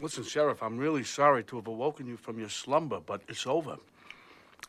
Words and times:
Listen, 0.00 0.24
Sheriff, 0.24 0.62
I'm 0.62 0.78
really 0.78 1.04
sorry 1.04 1.44
to 1.44 1.56
have 1.56 1.66
awoken 1.66 2.06
you 2.06 2.16
from 2.16 2.38
your 2.38 2.48
slumber, 2.48 3.00
but 3.04 3.20
it's 3.28 3.46
over. 3.46 3.76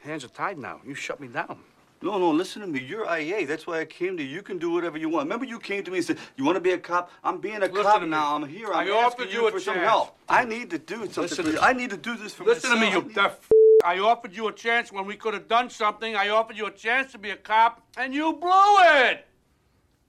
Hands 0.02 0.24
are 0.26 0.30
tied 0.30 0.58
now. 0.58 0.82
You 0.86 0.94
shut 0.94 1.20
me 1.22 1.28
down. 1.28 1.60
No, 2.02 2.18
no, 2.18 2.32
listen 2.32 2.62
to 2.62 2.68
me. 2.68 2.79
You're 2.81 3.05
IA. 3.05 3.46
That's 3.46 3.67
why 3.67 3.79
I 3.79 3.86
came 3.86 4.17
to 4.17 4.23
you. 4.23 4.29
You 4.29 4.41
can 4.41 4.57
do 4.57 4.71
whatever 4.71 4.97
you 4.97 5.07
want. 5.07 5.25
Remember, 5.25 5.46
you 5.46 5.59
came 5.59 5.83
to 5.83 5.91
me 5.91 5.97
and 5.97 6.05
said, 6.05 6.17
You 6.36 6.44
want 6.44 6.55
to 6.55 6.59
be 6.62 6.71
a 6.71 6.78
cop? 6.78 7.12
I'm 7.23 7.38
being 7.39 7.57
a 7.57 7.59
Listen 7.67 7.83
cop 7.83 8.02
now. 8.04 8.36
I'm 8.36 8.47
here. 8.47 8.67
I'm 8.73 8.88
I 8.88 8.91
asking 8.91 8.96
offered 9.25 9.31
you 9.33 9.47
a 9.47 9.52
for 9.52 9.59
some 9.59 9.78
help. 9.78 10.17
I 10.28 10.44
need 10.44 10.71
to 10.71 10.80
do 10.80 11.05
something 11.05 11.21
Listen 11.23 11.45
to 11.45 11.52
me. 11.54 11.57
I 11.61 11.73
need 11.73 11.91
to 11.91 11.98
do 11.98 12.18
this 12.18 12.34
for 12.34 12.43
Listen 12.43 12.71
to 12.71 12.75
me, 12.75 12.88
myself. 12.88 13.05
you 13.05 13.13
deaf. 13.13 13.32
F- 13.39 13.52
I 13.86 14.00
offered 14.00 14.36
you 14.36 14.48
a 14.48 14.54
chance 14.54 14.91
when 14.91 15.05
we 15.05 15.16
could 15.16 15.34
have 15.36 15.48
done 15.48 15.70
something. 15.70 16.16
I 16.16 16.29
offered 16.29 16.57
you 16.57 16.66
a 16.66 16.71
chance 16.71 17.11
to 17.13 17.20
be 17.20 17.29
a 17.29 17.36
cop, 17.38 17.84
and 17.98 18.13
you 18.13 18.34
blew 18.34 18.77
it. 18.79 19.27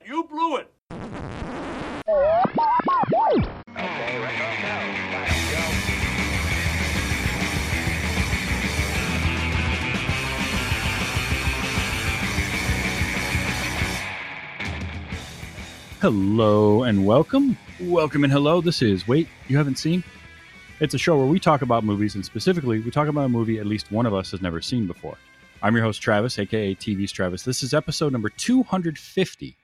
You 0.05 0.25
blew 0.25 0.57
it. 0.57 0.69
Hello 16.03 16.83
and 16.83 17.07
welcome. 17.07 17.57
Welcome 17.81 18.25
and 18.25 18.33
hello. 18.33 18.61
This 18.61 18.83
is 18.83 19.07
Wait, 19.07 19.29
You 19.47 19.57
Haven't 19.57 19.79
Seen? 19.79 20.03
It's 20.81 20.95
a 20.95 20.99
show 20.99 21.17
where 21.17 21.29
we 21.29 21.39
talk 21.39 21.63
about 21.63 21.85
movies, 21.85 22.17
and 22.17 22.25
specifically, 22.25 22.81
we 22.81 22.91
talk 22.91 23.07
about 23.07 23.27
a 23.27 23.29
movie 23.29 23.61
at 23.61 23.67
least 23.67 23.93
one 23.93 24.05
of 24.05 24.13
us 24.13 24.33
has 24.33 24.43
never 24.43 24.61
seen 24.61 24.89
before. 24.89 25.17
I'm 25.63 25.77
your 25.77 25.85
host, 25.85 26.03
Travis, 26.03 26.41
aka 26.41 26.75
TV's 26.75 27.13
Travis. 27.13 27.45
This 27.45 27.63
is 27.63 27.73
episode 27.73 28.13
number 28.13 28.31
250. 28.31 29.57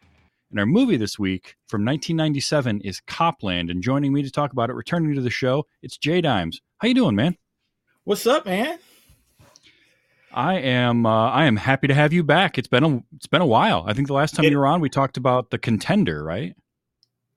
And 0.53 0.61
our 0.61 0.67
movie 0.67 0.97
this 0.97 1.19
week 1.19 1.57
from 1.67 1.85
1997 1.85 2.83
is 2.83 3.01
Copland. 3.01 3.69
And 3.69 3.83
joining 3.83 4.13
me 4.13 4.23
to 4.23 4.31
talk 4.31 4.53
about 4.53 4.71
it, 4.71 4.75
returning 4.75 5.17
to 5.17 5.21
the 5.21 5.31
show, 5.31 5.67
it's 5.83 5.99
Jay 5.99 6.21
Dimes. 6.21 6.61
How 6.77 6.87
you 6.87 6.95
doing, 6.95 7.17
man? 7.17 7.37
What's 8.05 8.29
up, 8.29 8.47
man? 8.47 8.79
I 10.33 10.55
am 10.57 11.07
uh, 11.07 11.31
I 11.31 11.47
am 11.47 11.57
happy 11.57 11.87
to 11.89 11.95
have 11.95 12.13
you 12.13 12.23
back. 12.23 12.59
It's 12.59 12.69
been 12.69 12.85
a 12.85 13.03
it's 13.17 13.27
been 13.27 13.41
a 13.43 13.47
while. 13.47 13.85
I 13.87 13.93
think 13.95 14.07
the 14.09 14.15
last 14.15 14.35
time 14.35 14.45
It- 14.45 14.51
you 14.53 14.59
were 14.59 14.67
on, 14.67 14.81
we 14.81 14.89
talked 14.91 15.17
about 15.17 15.51
the 15.51 15.59
contender, 15.59 16.23
right? 16.23 16.55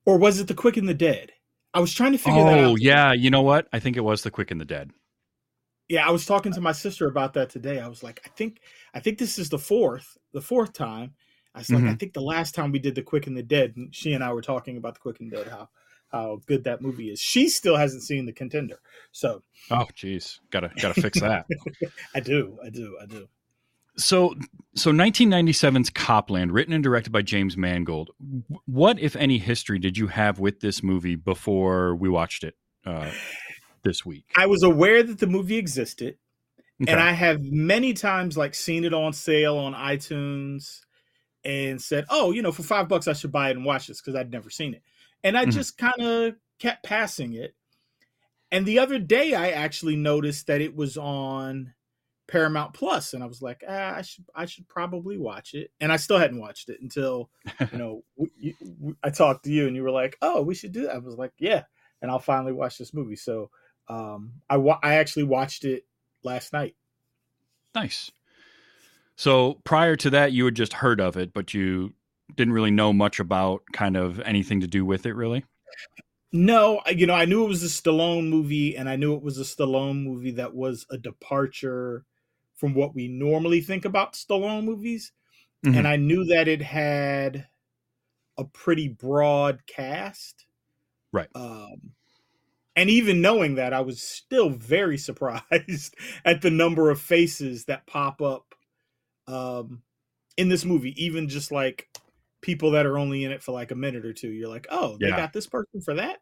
Or 0.06 0.18
was 0.18 0.40
it 0.40 0.48
the 0.48 0.54
Quick 0.56 0.78
and 0.78 0.90
the 0.90 0.94
Dead? 0.94 1.32
I 1.74 1.80
was 1.80 1.94
trying 1.94 2.12
to 2.12 2.18
figure 2.18 2.44
that 2.44 2.60
out. 2.60 2.66
Oh 2.72 2.76
yeah, 2.76 3.14
you 3.14 3.30
know 3.30 3.44
what? 3.44 3.68
I 3.72 3.80
think 3.80 3.96
it 3.96 4.02
was 4.02 4.24
the 4.24 4.32
Quick 4.32 4.52
and 4.52 4.60
the 4.60 4.66
Dead. 4.66 4.92
Yeah, 5.88 6.08
I 6.08 6.12
was 6.12 6.26
talking 6.26 6.52
to 6.54 6.62
my 6.62 6.72
sister 6.72 7.08
about 7.08 7.34
that 7.34 7.50
today. 7.50 7.80
I 7.80 7.88
was 7.88 8.04
like, 8.04 8.22
I 8.26 8.30
think 8.30 8.60
I 8.94 9.00
think 9.00 9.18
this 9.18 9.40
is 9.40 9.50
the 9.50 9.60
fourth, 9.60 10.18
the 10.34 10.42
fourth 10.42 10.74
time. 10.74 11.14
I 11.54 11.60
was 11.60 11.70
like, 11.70 11.84
I 11.84 11.88
Mhm. 11.88 12.00
think 12.00 12.14
the 12.14 12.22
last 12.22 12.56
time 12.56 12.72
we 12.72 12.80
did 12.80 12.96
the 12.96 13.02
Quick 13.02 13.28
and 13.28 13.36
the 13.38 13.44
Dead, 13.44 13.76
she 13.92 14.14
and 14.14 14.24
I 14.24 14.32
were 14.34 14.42
talking 14.42 14.78
about 14.78 14.94
the 14.96 15.02
Quick 15.02 15.20
and 15.20 15.30
Dead, 15.32 15.48
how 15.48 15.70
how 16.12 16.42
good 16.46 16.64
that 16.66 16.82
movie 16.82 17.10
is. 17.10 17.20
She 17.20 17.48
still 17.50 17.78
hasn't 17.78 18.04
seen 18.04 18.26
the 18.26 18.34
contender. 18.34 18.80
So 19.12 19.44
Oh, 19.70 19.88
jeez, 19.96 20.40
gotta 20.50 20.72
gotta 20.82 21.00
fix 21.02 21.20
that. 21.22 21.46
I 22.16 22.20
do, 22.20 22.58
I 22.64 22.70
do, 22.70 22.98
I 23.02 23.06
do. 23.06 23.28
so, 23.98 24.36
so 24.76 24.92
1997's 24.92 25.90
Copland, 25.90 26.52
written 26.52 26.74
and 26.74 26.84
directed 26.84 27.12
by 27.12 27.22
James 27.22 27.56
Mangold. 27.58 28.12
What, 28.66 29.00
if 29.00 29.16
any, 29.16 29.38
history 29.38 29.80
did 29.80 29.98
you 29.98 30.08
have 30.08 30.40
with 30.40 30.60
this 30.62 30.82
movie 30.84 31.16
before 31.16 31.96
we 31.96 32.10
watched 32.10 32.44
it 32.44 32.56
uh, 32.86 33.12
this 33.84 34.06
week? 34.06 34.26
I 34.36 34.48
was 34.48 34.64
aware 34.64 35.04
that 35.04 35.20
the 35.20 35.28
movie 35.28 35.58
existed. 35.58 36.18
Okay. 36.82 36.94
and 36.94 37.00
I 37.00 37.12
have 37.12 37.42
many 37.44 37.94
times 37.94 38.36
like 38.38 38.56
seen 38.56 38.86
it 38.86 38.94
on 38.94 39.14
sale 39.14 39.56
on 39.58 39.76
iTunes 39.76 40.80
and 41.46 41.80
said, 41.80 42.06
"Oh, 42.10 42.32
you 42.32 42.42
know, 42.42 42.52
for 42.52 42.64
five 42.64 42.88
bucks 42.88 43.08
I 43.08 43.14
should 43.14 43.32
buy 43.32 43.50
it 43.52 43.56
and 43.56 43.64
watch 43.64 43.86
this 43.86 44.02
because 44.02 44.16
I'd 44.16 44.32
never 44.32 44.50
seen 44.50 44.74
it." 44.74 44.82
And 45.24 45.38
I 45.38 45.46
Mhm. 45.46 45.52
just 45.52 45.78
kind 45.78 46.02
of 46.02 46.36
kept 46.60 46.84
passing 46.84 47.34
it. 47.34 47.56
And 48.52 48.66
the 48.66 48.80
other 48.80 49.00
day 49.00 49.34
I 49.34 49.52
actually 49.52 49.96
noticed 49.96 50.48
that 50.48 50.62
it 50.62 50.76
was 50.76 50.98
on 50.98 51.74
Paramount 52.28 52.74
Plus, 52.74 53.14
and 53.14 53.24
I 53.24 53.28
was 53.28 53.42
like, 53.42 53.64
ah, 53.68 53.96
"I 53.96 54.02
should, 54.02 54.26
I 54.36 54.46
should 54.46 54.68
probably 54.68 55.18
watch 55.18 55.54
it." 55.54 55.72
And 55.80 55.92
I 55.92 55.98
still 55.98 56.18
hadn't 56.18 56.40
watched 56.40 56.70
it 56.70 56.82
until 56.82 57.30
you 57.72 57.78
know 57.78 58.04
we, 58.18 58.56
we, 58.62 58.94
I 59.04 59.10
talked 59.10 59.46
to 59.46 59.52
you, 59.52 59.68
and 59.68 59.76
you 59.76 59.84
were 59.84 59.92
like, 59.92 60.18
"Oh, 60.22 60.42
we 60.42 60.56
should 60.56 60.72
do 60.74 60.84
that." 60.84 60.96
I 60.96 61.00
was 61.00 61.16
like, 61.16 61.34
"Yeah," 61.40 61.64
and 62.02 62.12
I'll 62.12 62.20
finally 62.20 62.54
watch 62.54 62.78
this 62.78 62.94
movie. 62.94 63.16
So 63.16 63.52
um, 63.88 64.34
I 64.50 64.58
wa- 64.58 64.80
I 64.84 64.96
actually 64.96 65.24
watched 65.24 65.66
it 65.66 65.86
last 66.24 66.54
night. 66.54 66.76
nice. 67.76 68.12
So 69.16 69.60
prior 69.64 69.96
to 69.98 70.10
that, 70.10 70.32
you 70.32 70.46
had 70.46 70.56
just 70.56 70.74
heard 70.74 71.00
of 71.00 71.16
it, 71.16 71.34
but 71.34 71.54
you 71.54 71.94
didn't 72.36 72.54
really 72.54 72.72
know 72.72 72.94
much 72.94 73.20
about 73.20 73.64
kind 73.74 73.98
of 73.98 74.20
anything 74.22 74.62
to 74.62 74.68
do 74.68 74.86
with 74.86 75.06
it, 75.06 75.14
really. 75.14 75.46
No, 76.34 76.82
you 76.88 77.06
know, 77.06 77.14
I 77.14 77.26
knew 77.26 77.44
it 77.44 77.50
was 77.50 77.64
a 77.64 77.68
Stallone 77.68 78.30
movie, 78.30 78.78
and 78.78 78.88
I 78.88 78.96
knew 78.96 79.16
it 79.16 79.24
was 79.24 79.38
a 79.38 79.44
Stallone 79.44 80.04
movie 80.04 80.32
that 80.32 80.54
was 80.54 80.86
a 80.90 80.98
departure 80.98 82.06
from 82.56 82.74
what 82.74 82.96
we 82.96 83.08
normally 83.08 83.60
think 83.60 83.86
about 83.86 84.14
Stallone 84.14 84.64
movies. 84.64 85.12
Mhm. 85.66 85.78
And 85.78 85.88
I 85.88 85.96
knew 85.96 86.26
that 86.26 86.48
it 86.48 86.62
had 86.62 87.48
a 88.38 88.46
pretty 88.46 88.88
broad 88.88 89.66
cast. 89.68 90.46
Right. 91.12 91.28
Um, 91.36 91.94
and 92.76 92.90
even 92.90 93.22
knowing 93.22 93.56
that, 93.56 93.74
I 93.74 93.82
was 93.82 94.02
still 94.02 94.50
very 94.50 94.98
surprised 94.98 95.96
at 96.24 96.42
the 96.42 96.50
number 96.50 96.90
of 96.90 97.02
faces 97.02 97.66
that 97.66 97.88
pop 97.88 98.22
up 98.22 98.56
um, 99.28 99.84
in 100.38 100.50
this 100.50 100.66
movie, 100.66 101.04
even 101.04 101.28
just 101.28 101.52
like 101.52 101.90
people 102.42 102.72
that 102.72 102.86
are 102.86 102.98
only 102.98 103.24
in 103.24 103.32
it 103.32 103.42
for 103.44 103.52
like 103.52 103.72
a 103.72 103.76
minute 103.76 104.06
or 104.06 104.14
two. 104.14 104.30
You're 104.30 104.50
like, 104.50 104.68
oh, 104.70 104.98
they 105.00 105.10
Yeah. 105.10 105.18
got 105.18 105.34
this 105.34 105.48
person 105.48 105.82
for 105.82 105.94
that. 105.96 106.20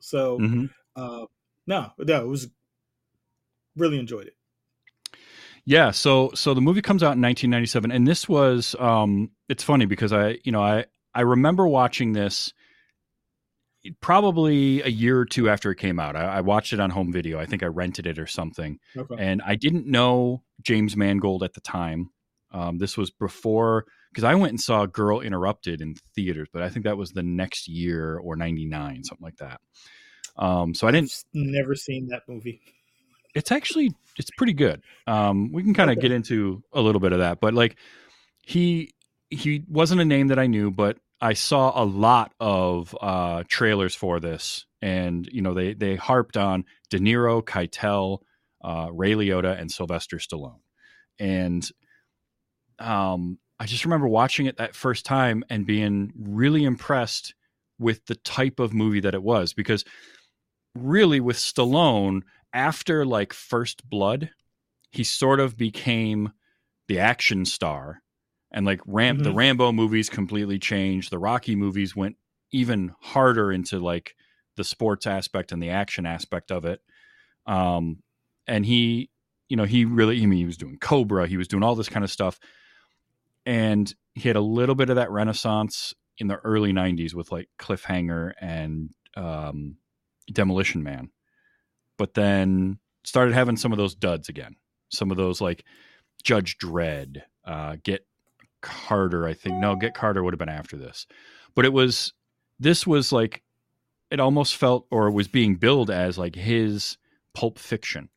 So, 0.00 0.38
Mhm. 0.38 0.70
uh, 0.96 1.26
no, 1.66 1.92
no, 1.98 2.24
it 2.24 2.28
was 2.28 2.48
really 3.76 3.98
enjoyed 3.98 4.26
it. 4.26 4.36
Yeah, 5.64 5.92
so 5.92 6.30
so 6.34 6.54
the 6.54 6.60
movie 6.60 6.82
comes 6.82 7.02
out 7.04 7.12
in 7.14 7.20
1997, 7.20 7.92
and 7.92 8.06
this 8.06 8.28
was 8.28 8.74
um, 8.80 9.30
it's 9.48 9.62
funny 9.62 9.86
because 9.86 10.12
I 10.12 10.38
you 10.42 10.50
know 10.50 10.62
I 10.62 10.86
I 11.14 11.20
remember 11.20 11.68
watching 11.68 12.12
this 12.12 12.52
probably 14.00 14.80
a 14.82 14.88
year 14.88 15.18
or 15.18 15.24
two 15.24 15.48
after 15.48 15.70
it 15.70 15.76
came 15.76 15.98
out. 15.98 16.14
I, 16.16 16.36
I 16.36 16.40
watched 16.40 16.72
it 16.72 16.80
on 16.80 16.90
home 16.90 17.12
video. 17.12 17.38
I 17.40 17.46
think 17.46 17.62
I 17.62 17.66
rented 17.66 18.06
it 18.06 18.18
or 18.18 18.26
something, 18.26 18.78
Okay. 18.96 19.16
and 19.18 19.42
I 19.44 19.54
didn't 19.56 19.86
know 19.86 20.42
James 20.62 20.96
Mangold 20.96 21.42
at 21.42 21.54
the 21.54 21.60
time. 21.60 22.10
Um, 22.52 22.78
this 22.78 22.96
was 22.96 23.10
before 23.10 23.86
because 24.12 24.24
I 24.24 24.34
went 24.34 24.50
and 24.50 24.60
saw 24.60 24.86
Girl 24.86 25.20
Interrupted 25.20 25.80
in 25.80 25.94
theaters, 26.14 26.48
but 26.52 26.62
I 26.62 26.68
think 26.68 26.84
that 26.84 26.96
was 26.96 27.12
the 27.12 27.22
next 27.22 27.66
year 27.68 28.18
or 28.18 28.36
'99, 28.36 29.04
something 29.04 29.24
like 29.24 29.36
that. 29.38 29.60
Um, 30.36 30.74
so 30.74 30.86
I 30.86 30.90
didn't 30.92 31.10
I've 31.34 31.40
never 31.42 31.74
seen 31.74 32.08
that 32.08 32.22
movie. 32.28 32.60
it's 33.34 33.50
actually 33.52 33.94
it's 34.18 34.30
pretty 34.30 34.52
good. 34.52 34.82
Um, 35.06 35.52
we 35.52 35.62
can 35.62 35.74
kind 35.74 35.90
of 35.90 35.94
Okay. 35.96 36.02
get 36.02 36.12
into 36.12 36.62
a 36.72 36.80
little 36.80 37.00
bit 37.00 37.12
of 37.12 37.18
that, 37.20 37.40
but 37.40 37.54
like 37.54 37.76
he 38.42 38.92
he 39.30 39.64
wasn't 39.68 40.00
a 40.00 40.04
name 40.04 40.28
that 40.28 40.38
I 40.38 40.46
knew, 40.46 40.70
but 40.70 40.98
I 41.20 41.32
saw 41.34 41.80
a 41.80 41.84
lot 41.84 42.34
of 42.40 42.96
uh, 43.00 43.44
trailers 43.48 43.94
for 43.94 44.20
this, 44.20 44.66
and 44.82 45.26
you 45.32 45.40
know 45.42 45.54
they 45.54 45.74
they 45.74 45.96
harped 45.96 46.36
on 46.36 46.64
De 46.90 46.98
Niro, 46.98 47.42
Keitel, 47.42 48.18
uh, 48.62 48.88
Ray 48.92 49.12
Liotta, 49.12 49.58
and 49.58 49.70
Sylvester 49.70 50.16
Stallone, 50.18 50.60
and 51.18 51.66
um, 52.78 53.38
I 53.62 53.64
just 53.66 53.84
remember 53.84 54.08
watching 54.08 54.46
it 54.46 54.56
that 54.56 54.74
first 54.74 55.06
time 55.06 55.44
and 55.48 55.64
being 55.64 56.12
really 56.18 56.64
impressed 56.64 57.32
with 57.78 58.04
the 58.06 58.16
type 58.16 58.58
of 58.58 58.74
movie 58.74 58.98
that 58.98 59.14
it 59.14 59.22
was 59.22 59.52
because 59.52 59.84
really 60.74 61.20
with 61.20 61.36
Stallone 61.36 62.22
after 62.52 63.06
like 63.06 63.32
First 63.32 63.88
Blood, 63.88 64.30
he 64.90 65.04
sort 65.04 65.38
of 65.38 65.56
became 65.56 66.32
the 66.88 66.98
action 66.98 67.44
star. 67.44 68.02
And 68.52 68.66
like 68.66 68.80
Ram 68.84 69.20
the 69.20 69.30
Mhm. 69.30 69.36
Rambo 69.36 69.70
movies 69.70 70.10
completely 70.10 70.58
changed. 70.58 71.12
The 71.12 71.20
Rocky 71.20 71.54
movies 71.54 71.94
went 71.94 72.16
even 72.50 72.96
harder 73.00 73.52
into 73.52 73.78
like 73.78 74.16
the 74.56 74.64
sports 74.64 75.06
aspect 75.06 75.52
and 75.52 75.62
the 75.62 75.70
action 75.70 76.04
aspect 76.04 76.50
of 76.50 76.64
it. 76.64 76.80
Um 77.46 78.02
and 78.48 78.66
he, 78.66 79.10
you 79.48 79.56
know, 79.56 79.66
he 79.66 79.84
really 79.84 80.20
I 80.20 80.26
mean 80.26 80.38
he 80.40 80.46
was 80.46 80.56
doing 80.56 80.78
Cobra, 80.80 81.28
he 81.28 81.36
was 81.36 81.46
doing 81.46 81.62
all 81.62 81.76
this 81.76 81.88
kind 81.88 82.04
of 82.04 82.10
stuff. 82.10 82.40
And 83.44 83.92
he 84.14 84.28
had 84.28 84.36
a 84.36 84.40
little 84.40 84.74
bit 84.74 84.90
of 84.90 84.96
that 84.96 85.10
renaissance 85.10 85.94
in 86.18 86.28
the 86.28 86.36
early 86.38 86.72
90s 86.72 87.14
with 87.14 87.32
like 87.32 87.48
Cliffhanger 87.58 88.32
and 88.40 88.90
um 89.16 89.76
Demolition 90.32 90.82
Man 90.82 91.10
but 92.02 92.14
then 92.14 92.78
started 93.04 93.32
having 93.32 93.56
some 93.56 93.70
of 93.70 93.78
those 93.78 93.94
duds 93.94 94.28
again. 94.28 94.56
Some 94.88 95.12
of 95.12 95.16
those 95.16 95.40
like 95.40 95.64
Judge 96.22 96.58
Dredd, 96.58 97.22
uh, 97.44 97.76
Get 97.82 98.04
Carter. 98.60 99.26
I 99.26 99.34
think 99.34 99.60
no, 99.60 99.76
Get 99.76 99.94
Carter 99.94 100.22
would 100.22 100.34
have 100.34 100.38
been 100.38 100.48
after 100.48 100.76
this, 100.76 101.06
but 101.54 101.64
it 101.64 101.72
was 101.72 102.12
this 102.58 102.86
was 102.86 103.12
like 103.12 103.42
it 104.10 104.18
almost 104.20 104.56
felt 104.56 104.86
or 104.90 105.12
was 105.12 105.28
being 105.28 105.54
billed 105.54 105.90
as 105.90 106.18
like 106.18 106.34
his 106.34 106.98
Pulp 107.34 107.58
Fiction. 107.58 108.08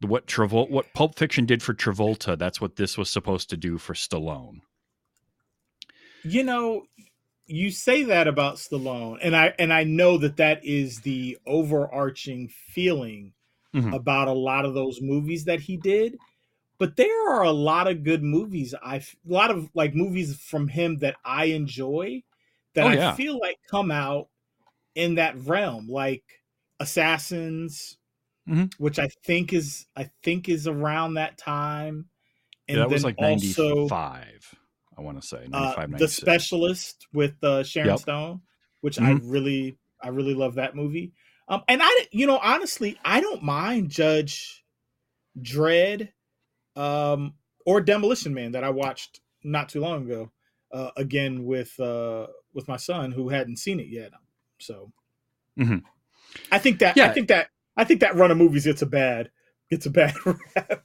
What 0.00 0.26
Travol 0.26 0.68
what 0.68 0.92
Pulp 0.92 1.14
Fiction 1.16 1.46
did 1.46 1.62
for 1.62 1.72
Travolta, 1.74 2.36
that's 2.36 2.60
what 2.60 2.76
this 2.76 2.98
was 2.98 3.08
supposed 3.08 3.48
to 3.50 3.56
do 3.56 3.78
for 3.78 3.94
Stallone. 3.94 4.62
You 6.22 6.44
know, 6.44 6.86
you 7.46 7.70
say 7.70 8.04
that 8.04 8.28
about 8.28 8.56
Stallone, 8.56 9.18
and 9.22 9.36
I 9.36 9.54
and 9.58 9.72
I 9.72 9.84
know 9.84 10.18
that 10.18 10.36
that 10.38 10.64
is 10.64 11.00
the 11.02 11.38
overarching 11.46 12.48
feeling 12.48 13.34
Mhm. 13.72 13.94
about 13.94 14.28
a 14.28 14.32
lot 14.34 14.64
of 14.66 14.74
those 14.74 15.00
movies 15.02 15.46
that 15.46 15.60
he 15.60 15.76
did. 15.78 16.20
But 16.78 16.96
there 16.96 17.30
are 17.30 17.44
a 17.44 17.52
lot 17.52 17.88
of 17.88 18.04
good 18.04 18.22
movies. 18.24 18.74
I 18.82 18.96
a 18.98 19.04
lot 19.26 19.50
of 19.52 19.70
like 19.74 19.94
movies 19.94 20.40
from 20.42 20.68
him 20.68 20.98
that 20.98 21.16
I 21.24 21.46
enjoy 21.46 22.24
that 22.74 22.86
Oh, 22.86 22.88
I 22.88 22.98
feel 22.98 23.38
like 23.40 23.58
come 23.70 23.90
out 23.92 24.30
in 24.96 25.16
that 25.16 25.36
realm, 25.38 25.88
like 25.88 26.24
Assassins, 26.80 27.98
Mhm. 28.50 28.72
which 28.78 28.98
I 28.98 29.08
think 29.24 29.52
is 29.52 29.86
I 29.96 30.10
think 30.22 30.48
is 30.48 30.66
around 30.66 31.14
that 31.14 31.38
time. 31.38 32.08
Yeah, 32.68 32.76
that 32.76 32.90
was 32.90 33.04
like 33.04 33.20
95, 33.20 34.54
I 34.96 35.00
want 35.00 35.20
to 35.20 35.26
say. 35.26 35.46
95, 35.48 35.94
uh, 35.94 35.98
the 35.98 36.08
specialist 36.08 37.06
with 37.12 37.42
uh, 37.42 37.62
Sharon 37.64 37.88
Yep. 37.90 37.98
Stone, 38.00 38.42
which 38.80 38.98
I 38.98 39.12
Mhm. 39.14 39.20
really, 39.24 39.78
I 40.02 40.08
really 40.08 40.34
love 40.34 40.54
that 40.54 40.76
movie. 40.76 41.12
Um, 41.48 41.62
and 41.68 41.80
I, 41.82 42.06
you 42.12 42.26
know, 42.26 42.38
honestly, 42.38 42.98
I 43.04 43.20
don't 43.20 43.42
mind 43.42 43.90
Judge 43.90 44.64
Dredd 45.40 46.12
um, 46.76 47.34
or 47.66 47.80
Demolition 47.80 48.34
Man 48.34 48.52
that 48.52 48.62
I 48.64 48.70
watched 48.70 49.20
not 49.42 49.68
too 49.68 49.80
long 49.80 50.04
ago, 50.04 50.30
uh, 50.72 50.90
again 50.96 51.44
with 51.44 51.78
uh, 51.80 52.28
with 52.54 52.68
my 52.68 52.76
son 52.76 53.10
who 53.10 53.28
hadn't 53.28 53.56
seen 53.56 53.80
it 53.80 53.88
yet. 53.88 54.12
So, 54.60 54.92
Mhm. 55.58 55.82
I 56.52 56.58
think 56.58 56.78
that 56.80 56.96
I 56.98 57.12
think 57.12 57.28
that 57.28 57.48
I 57.76 57.84
think 57.84 58.00
that 58.00 58.14
run 58.16 58.30
of 58.30 58.36
movies 58.36 58.64
gets 58.64 58.82
a 58.82 58.86
bad 58.86 59.30
gets 59.70 59.86
a 59.86 59.90
bad 59.90 60.14
rap. 60.26 60.82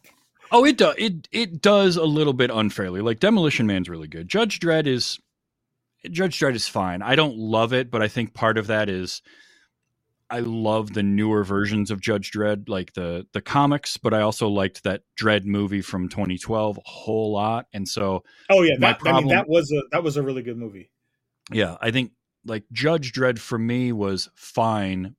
Oh, 0.51 0.63
it 0.65 0.77
does. 0.77 0.95
It 0.97 1.27
it 1.31 1.61
does 1.61 1.97
a 1.97 2.05
little 2.05 2.33
bit 2.33 2.51
unfairly. 2.51 3.01
Like 3.01 3.19
Demolition 3.19 3.65
Man's 3.67 3.89
really 3.89 4.07
good. 4.07 4.27
Judge 4.27 4.59
Dredd 4.59 4.87
is 4.87 5.19
Judge 6.09 6.39
Dredd 6.39 6.55
is 6.55 6.67
fine. 6.67 7.01
I 7.01 7.15
don't 7.15 7.35
love 7.37 7.73
it, 7.73 7.89
but 7.89 8.01
I 8.01 8.07
think 8.07 8.33
part 8.33 8.57
of 8.57 8.67
that 8.67 8.89
is 8.89 9.21
I 10.29 10.39
love 10.39 10.93
the 10.93 11.03
newer 11.03 11.43
versions 11.43 11.91
of 11.91 12.01
Judge 12.01 12.31
Dredd, 12.31 12.69
like 12.69 12.93
the 12.93 13.25
the 13.33 13.41
comics, 13.41 13.97
but 13.97 14.13
I 14.13 14.21
also 14.21 14.47
liked 14.47 14.83
that 14.83 15.01
Dredd 15.19 15.45
movie 15.45 15.81
from 15.81 16.09
2012 16.09 16.77
a 16.77 16.81
whole 16.85 17.31
lot. 17.33 17.65
And 17.73 17.88
so, 17.88 18.23
Oh 18.49 18.61
yeah, 18.61 18.75
that, 18.79 18.99
I 19.05 19.13
mean 19.13 19.13
problem- 19.13 19.29
that 19.29 19.47
was 19.49 19.71
a 19.71 19.81
that 19.91 20.03
was 20.03 20.17
a 20.17 20.23
really 20.23 20.41
good 20.43 20.57
movie. 20.57 20.89
yeah, 21.51 21.75
I 21.81 21.89
think 21.91 22.11
like 22.45 22.63
Judge 22.71 23.11
Dredd 23.13 23.39
for 23.39 23.57
me 23.57 23.91
was 23.91 24.29
fine, 24.35 25.15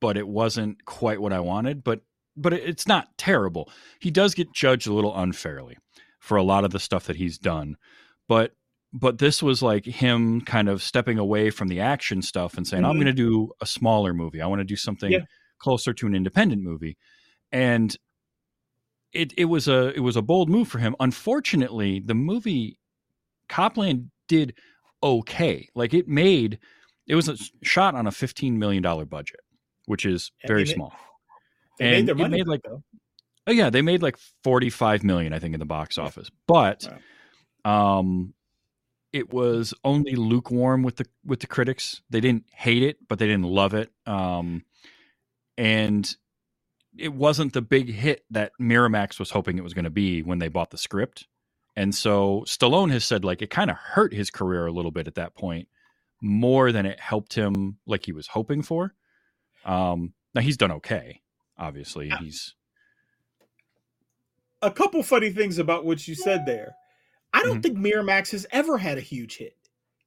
but 0.00 0.16
it 0.16 0.28
wasn't 0.28 0.84
quite 0.84 1.20
what 1.20 1.32
I 1.32 1.40
wanted. 1.40 1.84
But 1.84 2.02
but 2.36 2.52
it's 2.52 2.86
not 2.86 3.16
terrible. 3.18 3.70
He 4.00 4.10
does 4.10 4.34
get 4.34 4.52
judged 4.52 4.86
a 4.86 4.92
little 4.92 5.16
unfairly 5.16 5.76
for 6.20 6.36
a 6.36 6.42
lot 6.42 6.64
of 6.64 6.70
the 6.70 6.80
stuff 6.80 7.06
that 7.06 7.16
he's 7.16 7.38
done, 7.38 7.76
but 8.28 8.52
but 8.92 9.18
this 9.18 9.42
was 9.42 9.62
like 9.62 9.84
him 9.84 10.40
kind 10.40 10.68
of 10.68 10.82
stepping 10.82 11.18
away 11.18 11.50
from 11.50 11.68
the 11.68 11.80
action 11.80 12.22
stuff 12.22 12.56
and 12.56 12.66
saying, 12.66 12.84
"I'm 12.84 12.92
Mhm. 12.94 13.02
going 13.02 13.06
to 13.06 13.12
do 13.12 13.52
a 13.60 13.66
smaller 13.66 14.14
movie. 14.14 14.40
I 14.40 14.46
want 14.46 14.60
to 14.60 14.64
do 14.64 14.76
something 14.76 15.12
Yeah. 15.12 15.24
closer 15.58 15.92
to 15.92 16.06
an 16.06 16.14
independent 16.14 16.62
movie," 16.62 16.96
and 17.52 17.96
it 19.12 19.32
it 19.36 19.46
was 19.46 19.68
a 19.68 19.88
it 19.96 20.00
was 20.00 20.16
a 20.16 20.22
bold 20.22 20.48
move 20.48 20.68
for 20.68 20.78
him. 20.78 20.94
Unfortunately, 21.00 22.00
the 22.00 22.14
movie 22.14 22.78
Copland 23.48 24.10
did 24.28 24.54
okay. 25.02 25.68
Like 25.74 25.94
it 25.94 26.08
made 26.08 26.58
it 27.06 27.14
was 27.14 27.28
a 27.28 27.36
shot 27.62 27.94
on 27.94 28.06
a 28.06 28.12
fifteen 28.12 28.58
million 28.58 28.82
dollar 28.82 29.04
budget, 29.06 29.40
which 29.88 30.06
is 30.06 30.30
And 30.42 30.48
very 30.48 30.66
small. 30.66 30.94
They 31.78 31.86
And 31.86 31.92
made 31.92 32.06
their 32.06 32.14
money 32.14 32.38
made, 32.38 32.46
like, 32.48 32.62
though. 32.64 32.82
Oh 33.46 33.52
yeah, 33.52 33.70
they 33.70 33.82
made 33.82 34.02
like 34.02 34.18
forty 34.44 34.70
five 34.70 35.02
million, 35.02 35.32
I 35.32 35.38
think, 35.38 35.54
in 35.54 35.60
the 35.60 35.66
box 35.66 35.98
office. 35.98 36.30
But 36.46 36.86
um 37.64 38.34
it 39.12 39.32
was 39.32 39.72
only 39.84 40.16
lukewarm 40.16 40.82
with 40.82 40.96
the 40.96 41.06
with 41.24 41.40
the 41.40 41.46
critics. 41.46 42.02
They 42.10 42.20
didn't 42.20 42.44
hate 42.52 42.82
it, 42.82 42.98
but 43.08 43.18
they 43.18 43.26
didn't 43.26 43.46
love 43.46 43.74
it. 43.74 43.90
Um 44.06 44.64
and 45.56 46.14
it 46.96 47.14
wasn't 47.14 47.54
the 47.54 47.62
big 47.62 47.90
hit 47.92 48.24
that 48.30 48.52
Miramax 48.60 49.18
was 49.18 49.30
hoping 49.30 49.56
it 49.58 49.64
was 49.64 49.74
going 49.74 49.84
to 49.84 49.90
be 49.90 50.22
when 50.22 50.38
they 50.40 50.48
bought 50.48 50.70
the 50.70 50.78
script. 50.78 51.26
And 51.76 51.94
so 51.94 52.44
Stallone 52.46 52.90
has 52.90 53.04
said 53.04 53.24
like 53.24 53.40
it 53.42 53.50
kind 53.50 53.70
of 53.70 53.76
hurt 53.76 54.12
his 54.12 54.30
career 54.30 54.66
a 54.66 54.72
little 54.72 54.90
bit 54.90 55.06
at 55.06 55.14
that 55.14 55.34
point 55.34 55.68
more 56.20 56.72
than 56.72 56.86
it 56.86 57.00
helped 57.00 57.34
him 57.34 57.78
like 57.86 58.04
he 58.06 58.12
was 58.12 58.26
hoping 58.28 58.62
for. 58.62 58.94
Um 59.68 60.14
now 60.34 60.40
he's 60.40 60.56
done 60.56 60.72
okay, 60.72 61.20
obviously. 61.58 62.08
Yeah. 62.08 62.18
He's 62.18 62.54
a 64.62 64.70
couple 64.70 65.02
funny 65.02 65.30
things 65.30 65.58
about 65.58 65.84
what 65.84 66.06
you 66.08 66.14
said 66.14 66.44
there. 66.46 66.74
I 67.32 67.42
don't 67.42 67.58
Mhm. 67.58 67.62
think 67.62 67.78
Miramax 67.78 68.32
has 68.32 68.46
ever 68.50 68.78
had 68.78 68.98
a 68.98 69.02
huge 69.02 69.36
hit, 69.36 69.56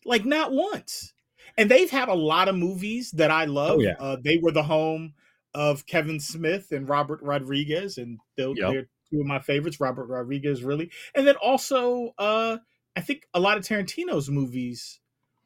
like 0.06 0.26
not 0.26 0.52
once. 0.52 1.14
And 1.58 1.70
they've 1.70 1.90
had 1.90 2.10
a 2.10 2.14
lot 2.14 2.48
of 2.48 2.56
movies 2.56 3.12
that 3.12 3.32
I 3.32 3.46
love. 3.46 3.78
Oh, 3.78 3.82
yeah. 3.82 3.96
uh, 4.00 4.18
they 4.22 4.38
were 4.38 4.52
the 4.52 4.64
home 4.64 5.14
of 5.54 5.86
Kevin 5.86 6.20
Smith 6.20 6.72
and 6.72 6.88
Robert 6.88 7.22
Rodriguez, 7.22 7.98
and 7.98 8.20
they're, 8.38 8.50
Yep. 8.56 8.72
they're 8.72 8.88
two 9.10 9.20
of 9.22 9.26
my 9.28 9.40
favorites. 9.40 9.80
Robert 9.80 10.06
Rodriguez, 10.06 10.64
really, 10.64 10.90
and 11.14 11.28
then 11.28 11.36
also 11.38 12.14
uh, 12.18 12.58
I 12.96 13.02
think 13.02 13.28
a 13.34 13.40
lot 13.40 13.58
of 13.58 13.64
Tarantino's 13.64 14.30
movies 14.30 15.00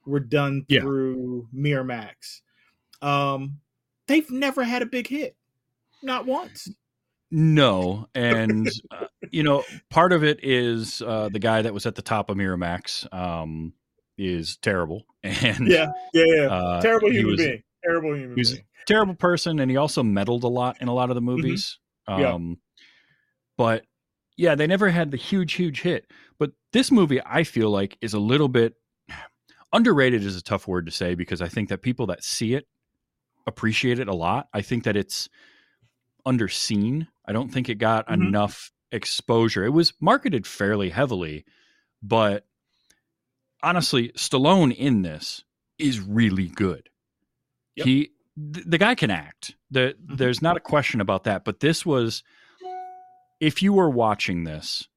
were 0.06 0.20
done 0.20 0.66
Yeah. 0.68 0.82
through 0.82 1.48
Miramax. 1.54 2.42
Um, 3.02 3.60
they've 4.08 4.30
never 4.32 4.64
had 4.64 4.82
a 4.82 4.86
big 4.86 5.08
hit, 5.08 5.36
not 6.04 6.26
once. 6.26 6.70
No, 7.32 8.08
and 8.16 8.70
uh, 8.92 9.08
you 9.32 9.44
know, 9.44 9.64
part 9.90 10.14
of 10.14 10.24
it 10.24 10.40
is 10.44 11.02
uh, 11.02 11.30
the 11.30 11.40
guy 11.40 11.62
that 11.62 11.74
was 11.74 11.86
at 11.86 11.96
the 11.96 12.02
top 12.02 12.30
of 12.30 12.38
Miramax 12.38 13.12
um, 13.14 13.74
is 14.18 14.58
terrible, 14.58 15.06
and 15.24 15.68
Yeah, 15.68 15.92
yeah, 16.14 16.24
yeah. 16.28 16.44
uh, 16.48 16.82
terrible 16.82 17.12
human 17.12 17.32
was 17.32 17.38
being. 17.42 17.64
Terrible 17.84 18.16
human 18.16 18.36
he 18.36 18.42
was 18.42 18.52
a 18.52 18.56
being. 18.56 18.66
terrible 18.88 19.16
person, 19.16 19.60
and 19.60 19.70
he 19.70 19.78
also 19.78 20.04
meddled 20.04 20.44
a 20.44 20.48
lot 20.48 20.78
in 20.82 20.88
a 20.88 20.94
lot 20.94 21.10
of 21.10 21.16
the 21.16 21.22
movies. 21.22 21.80
Mm-hmm. 22.08 22.22
Yeah. 22.22 22.34
Um, 22.34 22.58
but 23.58 23.86
yeah, 24.38 24.54
they 24.56 24.68
never 24.68 24.90
had 24.90 25.12
the 25.12 25.18
huge, 25.18 25.54
huge 25.54 25.82
hit. 25.82 26.06
But 26.38 26.52
this 26.74 26.92
movie, 26.92 27.22
I 27.26 27.44
feel 27.44 27.70
like, 27.70 27.98
is 28.02 28.14
a 28.14 28.20
little 28.20 28.50
bit 28.50 28.76
underrated. 29.74 30.24
Is 30.24 30.38
a 30.38 30.44
tough 30.44 30.68
word 30.68 30.86
to 30.86 30.92
say 30.92 31.16
because 31.16 31.42
I 31.42 31.48
think 31.50 31.70
that 31.70 31.82
people 31.82 32.06
that 32.08 32.24
see 32.24 32.54
it 32.54 32.68
appreciate 33.48 34.00
it 34.00 34.08
a 34.08 34.14
lot. 34.16 34.48
I 34.54 34.62
think 34.62 34.84
that 34.86 34.96
it's 34.96 35.30
underseen. 36.26 37.08
I 37.26 37.32
don't 37.34 37.50
think 37.52 37.70
it 37.70 37.76
got 37.76 38.08
Mhm. 38.08 38.28
enough 38.28 38.72
exposure. 38.92 39.64
It 39.64 39.70
was 39.70 39.94
marketed 40.00 40.48
fairly 40.48 40.90
heavily, 40.90 41.46
but 42.02 42.48
honestly, 43.62 44.10
Stallone 44.10 44.76
in 44.76 45.02
this 45.02 45.44
is 45.78 46.00
really 46.00 46.48
good. 46.48 46.90
Yep. 47.76 47.86
He 47.88 48.12
th- 48.54 48.66
the 48.68 48.78
guy 48.78 48.96
can 48.96 49.12
act. 49.12 49.56
The, 49.72 49.96
Mhm. 50.02 50.18
There's 50.18 50.42
not 50.42 50.58
a 50.58 50.62
question 50.62 51.02
about 51.02 51.24
that. 51.26 51.46
But 51.46 51.60
this 51.62 51.86
was, 51.86 52.24
if 53.40 53.62
you 53.62 53.74
were 53.74 53.90
watching 53.90 54.44
this 54.44 54.88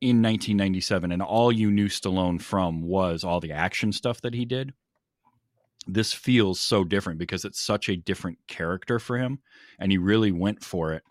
in 0.00 0.20
1997 0.22 1.10
and 1.12 1.22
all 1.22 1.50
you 1.52 1.70
knew 1.70 1.88
Stallone 1.88 2.40
from 2.40 2.82
was 2.82 3.24
all 3.24 3.40
the 3.40 3.52
action 3.52 3.92
stuff 3.92 4.20
that 4.22 4.34
he 4.34 4.44
did, 4.44 4.74
this 5.86 6.12
feels 6.12 6.60
so 6.60 6.84
different 6.84 7.18
because 7.18 7.44
it's 7.44 7.60
such 7.60 7.88
a 7.88 7.96
different 7.96 8.38
character 8.46 8.98
for 8.98 9.16
him, 9.16 9.38
and 9.78 9.90
he 9.92 9.98
really 9.98 10.32
went 10.32 10.62
for 10.64 10.92
it. 10.92 11.02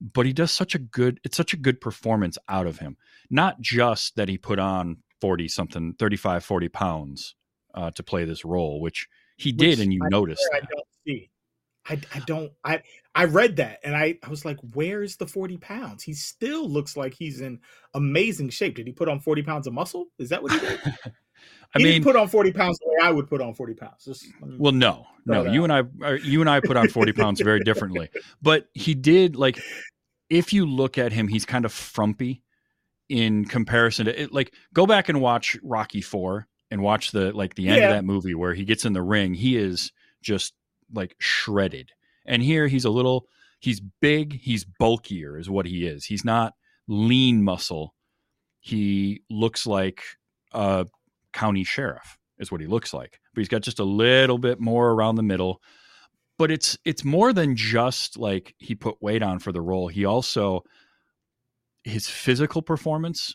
But 0.00 0.26
he 0.26 0.32
does 0.32 0.50
such 0.50 0.74
a 0.74 0.78
good. 0.78 1.20
It's 1.24 1.36
such 1.36 1.52
a 1.52 1.58
good 1.58 1.80
performance 1.80 2.38
out 2.48 2.66
of 2.66 2.78
him. 2.78 2.96
Not 3.30 3.60
just 3.60 4.16
that 4.16 4.28
he 4.28 4.38
put 4.38 4.58
on 4.58 4.98
40 5.20 5.48
something 5.48 5.94
35 5.98 6.44
40 6.44 6.68
pounds 6.68 7.34
uh, 7.74 7.90
to 7.92 8.02
play 8.02 8.24
this 8.24 8.44
role 8.44 8.80
which 8.80 9.08
he 9.36 9.52
did 9.52 9.70
Which 9.70 9.78
and 9.80 9.92
you 9.92 10.00
I 10.04 10.08
noticed 10.08 10.48
I 10.52 10.60
don't 10.60 10.86
see. 11.06 11.30
I, 11.88 12.00
I 12.14 12.18
don't 12.20 12.52
I 12.64 12.82
I 13.14 13.24
read 13.24 13.56
that 13.56 13.80
and 13.82 13.96
I, 13.96 14.18
I 14.22 14.28
was 14.28 14.44
like, 14.44 14.58
where's 14.74 15.16
the 15.16 15.26
40 15.26 15.56
pounds? 15.58 16.02
He 16.02 16.12
still 16.12 16.68
looks 16.68 16.96
like 16.96 17.14
he's 17.14 17.40
in 17.40 17.58
amazing 17.94 18.50
shape. 18.50 18.76
Did 18.76 18.86
he 18.86 18.92
put 18.92 19.08
on 19.08 19.18
40 19.18 19.42
pounds 19.42 19.66
of 19.66 19.72
muscle? 19.72 20.06
Is 20.18 20.28
that 20.28 20.42
what 20.42 20.52
he 20.52 20.60
did? 20.60 20.80
I 21.74 21.78
he 21.78 21.84
mean, 21.84 22.02
put 22.02 22.16
on 22.16 22.28
40 22.28 22.52
pounds 22.52 22.78
the 22.78 22.88
way 22.88 22.96
I 23.02 23.10
would 23.10 23.28
put 23.28 23.40
on 23.40 23.54
40 23.54 23.74
pounds. 23.74 24.04
Just, 24.04 24.26
well, 24.58 24.72
no, 24.72 25.06
no, 25.24 25.44
you 25.44 25.66
that 25.66 25.70
and 25.70 25.72
I, 26.02 26.06
uh, 26.06 26.12
you 26.14 26.40
and 26.40 26.50
I 26.50 26.60
put 26.60 26.76
on 26.76 26.88
forty 26.88 27.12
pounds 27.12 27.40
very 27.40 27.60
differently, 27.64 28.08
but 28.42 28.68
he 28.74 28.94
did 28.94 29.36
like. 29.36 29.60
If 30.28 30.52
you 30.52 30.64
look 30.64 30.96
at 30.96 31.12
him, 31.12 31.26
he's 31.26 31.44
kind 31.44 31.64
of 31.64 31.72
frumpy 31.72 32.42
in 33.08 33.44
comparison 33.44 34.06
to 34.06 34.22
it. 34.22 34.32
Like, 34.32 34.54
go 34.72 34.86
back 34.86 35.08
and 35.08 35.20
watch 35.20 35.58
Rocky 35.60 36.00
Four 36.00 36.46
and 36.70 36.82
watch 36.82 37.10
the 37.10 37.32
like 37.32 37.54
the 37.56 37.66
end 37.68 37.78
Yeah. 37.78 37.88
of 37.88 37.94
that 37.96 38.04
movie 38.04 38.34
where 38.36 38.54
he 38.54 38.64
gets 38.64 38.84
in 38.84 38.92
the 38.92 39.02
ring. 39.02 39.34
He 39.34 39.56
is 39.56 39.90
just 40.22 40.54
like 40.94 41.16
shredded, 41.18 41.90
and 42.26 42.42
here 42.42 42.68
he's 42.68 42.84
a 42.84 42.90
little. 42.90 43.26
He's 43.58 43.80
big. 43.80 44.40
He's 44.40 44.64
bulkier, 44.64 45.36
is 45.38 45.50
what 45.50 45.66
he 45.66 45.84
is. 45.86 46.04
He's 46.04 46.24
not 46.24 46.54
lean 46.88 47.42
muscle. 47.42 47.94
He 48.60 49.22
looks 49.28 49.66
like 49.66 50.02
a 50.52 50.86
county 51.32 51.64
sheriff 51.64 52.18
is 52.38 52.50
what 52.50 52.60
he 52.60 52.66
looks 52.66 52.92
like 52.94 53.20
but 53.34 53.40
he's 53.40 53.48
got 53.48 53.62
just 53.62 53.78
a 53.80 53.84
little 53.84 54.38
bit 54.38 54.60
more 54.60 54.90
around 54.90 55.14
the 55.16 55.22
middle 55.22 55.60
but 56.38 56.50
it's 56.50 56.76
it's 56.84 57.04
more 57.04 57.32
than 57.32 57.54
just 57.56 58.16
like 58.18 58.54
he 58.58 58.74
put 58.74 59.00
weight 59.02 59.22
on 59.22 59.38
for 59.38 59.52
the 59.52 59.60
role 59.60 59.88
he 59.88 60.04
also 60.04 60.62
his 61.84 62.08
physical 62.08 62.62
performance 62.62 63.34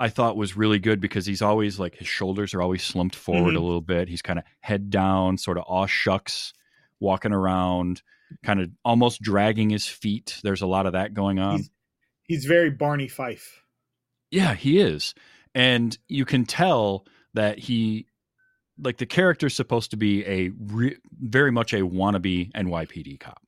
I 0.00 0.08
thought 0.10 0.36
was 0.36 0.56
really 0.56 0.78
good 0.78 1.00
because 1.00 1.26
he's 1.26 1.42
always 1.42 1.80
like 1.80 1.96
his 1.96 2.06
shoulders 2.06 2.54
are 2.54 2.62
always 2.62 2.84
slumped 2.84 3.16
forward 3.16 3.54
Mhm. 3.54 3.56
a 3.56 3.60
little 3.60 3.80
bit. 3.80 4.08
He's 4.08 4.22
kind 4.22 4.38
of 4.38 4.44
head 4.60 4.90
down, 4.90 5.38
sort 5.38 5.58
of 5.58 5.64
aw 5.66 5.86
shucks, 5.86 6.52
walking 7.00 7.32
around, 7.32 8.02
kind 8.44 8.60
of 8.60 8.70
almost 8.84 9.20
dragging 9.20 9.70
his 9.70 9.88
feet. 9.88 10.38
There's 10.44 10.62
a 10.62 10.68
lot 10.68 10.86
of 10.86 10.92
that 10.92 11.14
going 11.14 11.40
on. 11.40 11.56
He's- 11.56 11.70
He's 12.22 12.44
very 12.44 12.70
Barney 12.70 13.08
Fife. 13.08 13.64
Yeah, 14.30 14.54
he 14.54 14.78
is. 14.78 15.14
And 15.52 15.98
you 16.06 16.24
can 16.24 16.44
tell 16.44 17.04
that 17.34 17.58
he 17.58 18.06
like 18.80 18.98
the 18.98 19.06
character's 19.06 19.54
supposed 19.56 19.90
to 19.90 19.96
be 19.96 20.24
a 20.26 20.50
re- 20.56 20.96
very 21.20 21.50
much 21.50 21.72
a 21.72 21.80
wannabe 21.80 22.52
NYPD 22.52 23.18
cop. 23.18 23.42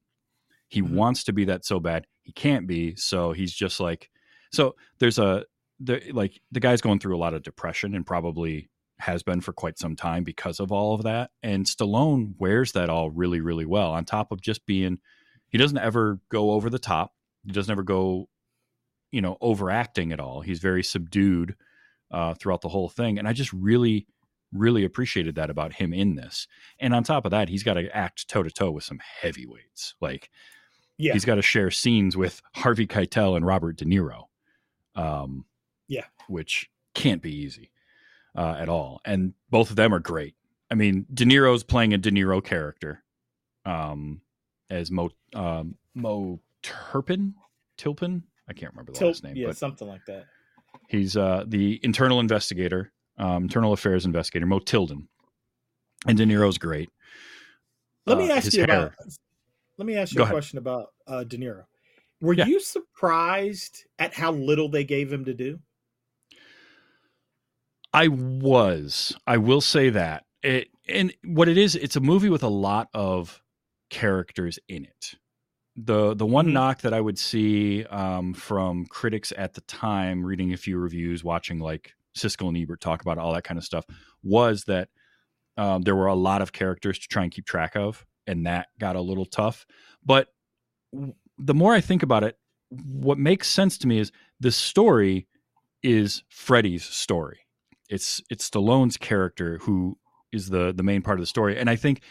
He 0.68 0.82
Mhm. 0.82 0.90
wants 0.94 1.24
to 1.24 1.32
be 1.32 1.44
that 1.46 1.64
so 1.64 1.78
bad. 1.80 2.06
He 2.22 2.32
can't 2.32 2.66
be, 2.66 2.94
so 2.96 3.32
he's 3.32 3.52
just 3.54 3.80
like 3.80 4.10
so 4.52 4.74
there's 4.98 5.18
a 5.18 5.44
the 5.78 6.02
like 6.12 6.40
the 6.50 6.60
guy's 6.60 6.80
going 6.80 6.98
through 6.98 7.16
a 7.16 7.18
lot 7.18 7.34
of 7.34 7.42
depression 7.42 7.94
and 7.94 8.06
probably 8.06 8.68
has 8.98 9.22
been 9.22 9.40
for 9.40 9.52
quite 9.52 9.78
some 9.78 9.96
time 9.96 10.24
because 10.24 10.60
of 10.60 10.70
all 10.72 10.94
of 10.94 11.04
that. 11.04 11.30
And 11.42 11.64
Stallone 11.64 12.34
wears 12.38 12.72
that 12.72 12.90
all 12.90 13.10
really 13.10 13.40
really 13.40 13.64
well 13.64 13.92
on 13.92 14.04
top 14.04 14.30
of 14.32 14.40
just 14.42 14.66
being 14.66 14.98
he 15.48 15.58
doesn't 15.58 15.78
ever 15.78 16.20
go 16.28 16.50
over 16.52 16.68
the 16.70 16.78
top. 16.78 17.14
He 17.46 17.52
doesn't 17.52 17.70
ever 17.72 17.82
go 17.84 18.28
you 19.12 19.20
know 19.22 19.38
overacting 19.40 20.12
at 20.12 20.20
all. 20.20 20.40
He's 20.40 20.58
very 20.60 20.82
subdued 20.82 21.56
uh, 22.10 22.34
throughout 22.34 22.60
the 22.60 22.68
whole 22.68 22.88
thing, 22.88 23.18
and 23.18 23.26
I 23.28 23.32
just 23.32 23.52
really, 23.52 24.06
really 24.52 24.84
appreciated 24.84 25.34
that 25.36 25.50
about 25.50 25.72
him 25.74 25.92
in 25.92 26.16
this. 26.16 26.46
And 26.78 26.94
on 26.94 27.04
top 27.04 27.24
of 27.24 27.30
that, 27.30 27.48
he's 27.48 27.62
got 27.62 27.74
to 27.74 27.94
act 27.96 28.28
toe 28.28 28.42
to 28.42 28.50
toe 28.50 28.70
with 28.70 28.84
some 28.84 29.00
heavyweights. 29.22 29.94
Like 30.00 30.28
Yeah. 30.98 31.12
he's 31.12 31.24
got 31.24 31.36
to 31.36 31.42
share 31.42 31.70
scenes 31.70 32.16
with 32.16 32.42
Harvey 32.56 32.86
Keitel 32.86 33.36
and 33.36 33.46
Robert 33.46 33.76
De 33.76 33.84
Niro. 33.84 34.24
Um, 34.94 35.44
Yeah. 35.88 36.06
which 36.28 36.68
can't 36.94 37.22
be 37.22 37.32
easy 37.34 37.70
uh, 38.36 38.56
at 38.58 38.68
all. 38.68 39.00
And 39.04 39.34
both 39.50 39.70
of 39.70 39.76
them 39.76 39.94
are 39.94 40.00
great. 40.00 40.34
I 40.70 40.74
mean, 40.74 41.06
De 41.14 41.24
Niro's 41.24 41.62
playing 41.62 41.94
a 41.94 41.98
De 41.98 42.10
Niro 42.10 42.42
character 42.42 43.02
um, 43.64 44.20
as 44.68 44.90
Mo 44.90 45.10
um, 45.34 45.76
Mo 45.94 46.40
Turpin 46.62 47.34
Tilpin. 47.76 48.22
I 48.48 48.52
can't 48.52 48.72
remember 48.72 48.92
the 48.92 48.98
Til- 48.98 49.08
last 49.08 49.22
name, 49.24 49.36
yeah, 49.36 49.46
but 49.48 49.56
something 49.56 49.86
like 49.88 50.04
that. 50.06 50.26
He's 50.90 51.16
uh, 51.16 51.44
the 51.46 51.78
internal 51.84 52.18
investigator, 52.18 52.92
um, 53.16 53.44
internal 53.44 53.72
affairs 53.72 54.04
investigator, 54.04 54.44
Mo 54.44 54.58
Tilden. 54.58 55.08
And 56.08 56.18
De 56.18 56.24
Niro's 56.26 56.58
great. 56.58 56.90
Let 58.06 58.18
me 58.18 58.28
Uh, 58.28 58.34
ask 58.34 58.52
you 58.52 58.64
hair. 58.64 58.86
about. 58.86 58.92
Let 59.78 59.86
me 59.86 59.94
ask 59.96 60.12
you 60.12 60.16
Go 60.18 60.22
a 60.22 60.24
ahead. 60.24 60.34
question 60.34 60.58
about 60.58 60.88
uh, 61.06 61.22
De 61.24 61.38
Niro. 61.38 61.64
Were 62.20 62.32
Yeah. 62.34 62.46
you 62.46 62.58
surprised 62.58 63.84
at 64.00 64.12
how 64.14 64.32
little 64.32 64.68
they 64.68 64.82
gave 64.84 65.12
him 65.12 65.24
to 65.26 65.32
do? 65.34 65.60
I 67.92 68.08
was. 68.08 69.16
I 69.26 69.36
will 69.36 69.60
say 69.60 69.90
that. 69.90 70.24
It 70.42 70.68
and 70.88 71.14
what 71.24 71.48
it 71.48 71.56
is, 71.58 71.76
it's 71.76 71.96
a 71.96 72.00
movie 72.00 72.30
with 72.30 72.42
a 72.42 72.48
lot 72.48 72.88
of 72.94 73.40
characters 73.90 74.58
in 74.68 74.84
it. 74.84 75.14
The 75.84 76.14
the 76.14 76.26
one 76.26 76.48
Mhm. 76.48 76.52
knock 76.52 76.80
that 76.82 76.92
I 76.92 77.00
would 77.00 77.18
see 77.18 77.84
um, 77.86 78.34
from 78.34 78.86
critics 78.86 79.32
at 79.36 79.54
the 79.54 79.60
time, 79.62 80.24
reading 80.24 80.52
a 80.52 80.56
few 80.56 80.78
reviews, 80.78 81.22
watching 81.24 81.58
like 81.58 81.94
Siskel 82.16 82.48
and 82.48 82.56
Ebert 82.56 82.80
talk 82.80 83.00
about 83.02 83.18
all 83.18 83.32
that 83.34 83.44
kind 83.44 83.56
of 83.56 83.64
stuff, 83.64 83.84
was 84.22 84.64
that 84.64 84.88
um, 85.56 85.82
there 85.82 85.96
were 85.96 86.06
a 86.06 86.14
lot 86.14 86.42
of 86.42 86.52
characters 86.52 86.98
to 86.98 87.08
try 87.08 87.22
and 87.22 87.32
keep 87.32 87.46
track 87.46 87.76
of, 87.76 88.04
and 88.26 88.46
that 88.46 88.68
got 88.78 88.96
a 88.96 89.00
little 89.00 89.26
tough. 89.26 89.64
But 90.04 90.28
w- 90.92 91.14
the 91.38 91.54
more 91.54 91.72
I 91.74 91.80
think 91.80 92.02
about 92.02 92.24
it, 92.24 92.36
what 92.70 93.18
makes 93.18 93.48
sense 93.48 93.78
to 93.78 93.86
me 93.88 93.98
is 93.98 94.12
the 94.40 94.50
story 94.52 95.28
is 95.82 96.22
Freddy's 96.28 96.84
story. 96.84 97.40
It's 97.88 98.20
it's 98.28 98.48
Stallone's 98.48 98.96
character 98.96 99.58
who 99.62 99.98
is 100.32 100.48
the 100.50 100.72
the 100.72 100.82
main 100.82 101.02
part 101.02 101.18
of 101.18 101.22
the 101.22 101.26
story, 101.26 101.58
and 101.58 101.70
I 101.70 101.76
think 101.76 102.02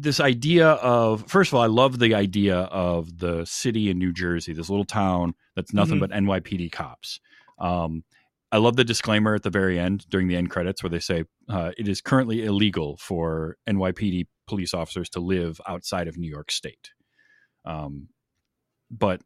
this 0.00 0.20
idea 0.20 0.68
of 0.70 1.26
first 1.28 1.50
of 1.50 1.54
all, 1.54 1.62
I 1.62 1.66
love 1.66 1.98
the 1.98 2.14
idea 2.14 2.56
of 2.60 3.18
the 3.18 3.44
city 3.44 3.90
in 3.90 3.98
New 3.98 4.12
Jersey, 4.12 4.52
this 4.52 4.70
little 4.70 4.84
town 4.84 5.34
that's 5.56 5.72
nothing 5.72 5.96
Mhm. 5.96 6.00
but 6.00 6.10
NYPD 6.12 6.70
cops. 6.70 7.20
Um, 7.58 8.04
I 8.50 8.56
love 8.58 8.76
the 8.76 8.84
disclaimer 8.84 9.34
at 9.34 9.42
the 9.42 9.50
very 9.50 9.78
end 9.78 10.06
during 10.08 10.28
the 10.28 10.36
end 10.36 10.50
credits 10.50 10.82
where 10.82 10.90
they 10.90 11.00
say 11.00 11.24
uh, 11.48 11.72
it 11.76 11.88
is 11.88 12.00
currently 12.00 12.44
illegal 12.44 12.96
for 12.96 13.56
NYPD 13.66 14.26
police 14.46 14.72
officers 14.72 15.08
to 15.10 15.20
live 15.20 15.60
outside 15.66 16.08
of 16.08 16.16
New 16.16 16.30
York 16.30 16.50
State. 16.50 16.90
Um, 17.64 18.08
but 18.90 19.20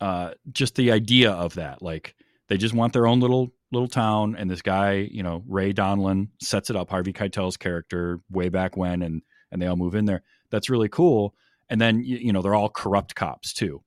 uh, 0.00 0.32
just 0.50 0.76
the 0.76 0.90
idea 0.92 1.32
of 1.32 1.54
that, 1.54 1.82
like 1.82 2.14
they 2.48 2.56
just 2.56 2.74
want 2.74 2.92
their 2.94 3.06
own 3.06 3.20
little 3.20 3.52
little 3.72 3.88
town, 3.88 4.34
and 4.36 4.50
this 4.50 4.62
guy, 4.62 4.94
you 5.12 5.22
know, 5.22 5.44
Ray 5.46 5.72
Donlan 5.72 6.28
sets 6.42 6.70
it 6.70 6.76
up. 6.76 6.90
Harvey 6.90 7.12
Keitel's 7.12 7.56
character 7.56 8.18
way 8.30 8.48
back 8.48 8.76
when, 8.76 9.02
and 9.02 9.22
and 9.50 9.60
they 9.60 9.66
all 9.66 9.76
move 9.76 9.94
in 9.94 10.04
there. 10.04 10.22
That's 10.50 10.70
really 10.70 10.88
cool. 10.88 11.34
And 11.68 11.80
then 11.80 12.02
you, 12.04 12.16
you 12.18 12.32
know 12.32 12.42
they're 12.42 12.54
all 12.54 12.68
corrupt 12.68 13.14
cops 13.14 13.52
too 13.52 13.82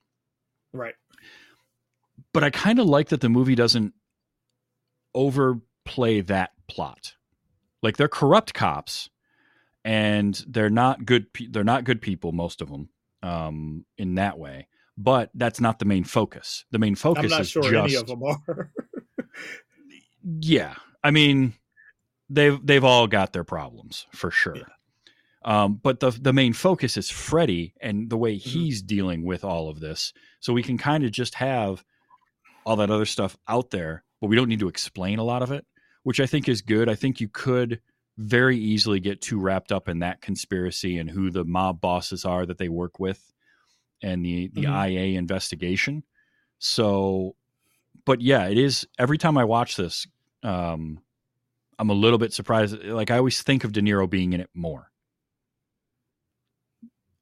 Right. 0.71 0.95
but 2.33 2.43
I 2.43 2.49
kind 2.49 2.79
of 2.79 2.85
like 2.87 3.09
that 3.09 3.21
the 3.21 3.29
movie 3.29 3.55
doesn't 3.55 3.93
overplay 5.13 6.21
that 6.21 6.51
plot. 6.67 7.13
Like 7.81 7.97
they're 7.97 8.07
corrupt 8.07 8.53
cops, 8.53 9.09
and 9.83 10.33
they're 10.47 10.69
not 10.69 11.05
good. 11.05 11.31
Pe- 11.33 11.47
they're 11.47 11.63
not 11.63 11.83
good 11.83 12.01
people, 12.01 12.31
most 12.31 12.61
of 12.61 12.69
them, 12.69 12.89
um, 13.21 13.85
in 13.97 14.15
that 14.15 14.39
way. 14.39 14.67
But 14.97 15.29
that's 15.33 15.59
not 15.59 15.79
the 15.79 15.85
main 15.85 16.03
focus. 16.03 16.65
The 16.71 16.79
main 16.79 16.95
focus 16.95 17.25
I'm 17.25 17.29
not 17.29 17.41
is 17.41 17.49
sure 17.49 17.63
just 17.63 17.73
any 17.73 17.95
of 17.95 18.07
them 18.07 18.23
are. 18.23 18.71
yeah. 20.39 20.75
I 21.03 21.11
mean, 21.11 21.53
they've 22.29 22.57
they've 22.65 22.83
all 22.83 23.07
got 23.07 23.33
their 23.33 23.43
problems 23.43 24.07
for 24.13 24.31
sure. 24.31 24.55
Yeah. 24.55 24.63
Um, 25.45 25.75
but 25.81 25.99
the 25.99 26.11
the 26.11 26.33
main 26.33 26.53
focus 26.53 26.95
is 26.97 27.09
Freddy 27.09 27.73
and 27.81 28.09
the 28.09 28.17
way 28.17 28.35
Mhm. 28.35 28.41
he's 28.41 28.81
dealing 28.81 29.23
with 29.23 29.43
all 29.43 29.69
of 29.69 29.79
this. 29.79 30.13
So 30.39 30.53
we 30.53 30.63
can 30.63 30.77
kind 30.77 31.03
of 31.03 31.11
just 31.11 31.35
have 31.35 31.83
all 32.65 32.77
that 32.77 32.89
other 32.89 33.05
stuff 33.05 33.35
out 33.47 33.71
there, 33.71 34.03
but 34.21 34.27
we 34.27 34.35
don't 34.37 34.47
need 34.49 34.59
to 34.59 34.69
explain 34.69 35.19
a 35.19 35.23
lot 35.23 35.41
of 35.41 35.51
it, 35.51 35.65
which 36.03 36.19
I 36.21 36.25
think 36.25 36.47
is 36.47 36.61
good. 36.61 36.87
I 36.87 36.95
think 36.95 37.19
you 37.19 37.27
could 37.27 37.81
very 38.17 38.57
easily 38.57 38.99
get 38.99 39.21
too 39.21 39.39
wrapped 39.39 39.71
up 39.71 39.89
in 39.89 39.99
that 39.99 40.21
conspiracy 40.21 40.97
and 40.97 41.09
who 41.09 41.29
the 41.31 41.43
mob 41.43 41.81
bosses 41.81 42.23
are 42.25 42.45
that 42.45 42.57
they 42.57 42.69
work 42.69 42.99
with 42.99 43.33
and 44.01 44.23
the 44.25 44.47
the 44.53 44.63
Mhm. 44.63 44.73
IA 44.89 45.17
investigation. 45.17 46.03
So 46.59 47.35
but 48.05 48.21
yeah, 48.21 48.47
it 48.47 48.57
is 48.57 48.87
every 48.97 49.17
time 49.17 49.37
I 49.37 49.43
watch 49.45 49.75
this, 49.75 50.07
um, 50.41 50.99
I'm 51.79 51.89
a 51.89 51.93
little 51.93 52.17
bit 52.19 52.33
surprised. 52.33 52.81
Like 52.83 53.11
I 53.11 53.17
always 53.17 53.41
think 53.41 53.63
of 53.63 53.71
De 53.73 53.81
Niro 53.81 54.09
being 54.09 54.33
in 54.33 54.39
it 54.41 54.49
more. 54.53 54.89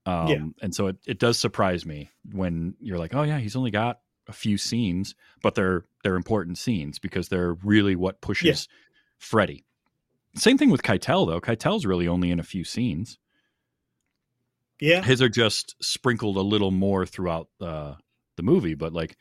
Um, 0.05 0.27
Yeah. 0.27 0.46
and 0.62 0.74
so 0.74 0.88
it, 0.88 0.98
it 1.05 1.20
does 1.20 1.38
surprise 1.38 1.86
me 1.86 2.10
when 2.31 2.75
you're 2.79 2.98
like, 2.98 3.13
oh 3.13 3.24
yeah, 3.24 3.38
he's 3.39 3.55
only 3.55 3.72
got 3.72 4.00
a 4.27 4.34
few 4.34 4.58
scenes, 4.58 5.15
but 5.43 5.55
they're 5.55 5.86
they're 6.03 6.15
important 6.15 6.58
scenes 6.58 6.98
because 7.00 7.29
they're 7.29 7.53
really 7.63 7.96
what 7.96 8.22
pushes 8.22 8.67
Freddy. 9.20 9.65
Same 10.36 10.58
thing 10.58 10.70
with 10.72 10.81
Keitel 10.84 11.27
though. 11.27 11.41
Keitel's 11.41 11.86
really 11.86 12.08
only 12.08 12.31
in 12.31 12.39
a 12.39 12.43
few 12.43 12.63
scenes. 12.63 13.20
yeah. 14.79 15.01
His 15.03 15.22
are 15.22 15.29
just 15.29 15.75
sprinkled 15.84 16.38
a 16.38 16.41
little 16.41 16.72
more 16.72 17.05
throughout 17.05 17.50
uh, 17.60 17.96
the 18.38 18.43
movie, 18.43 18.74
but 18.75 18.93
like 18.93 19.17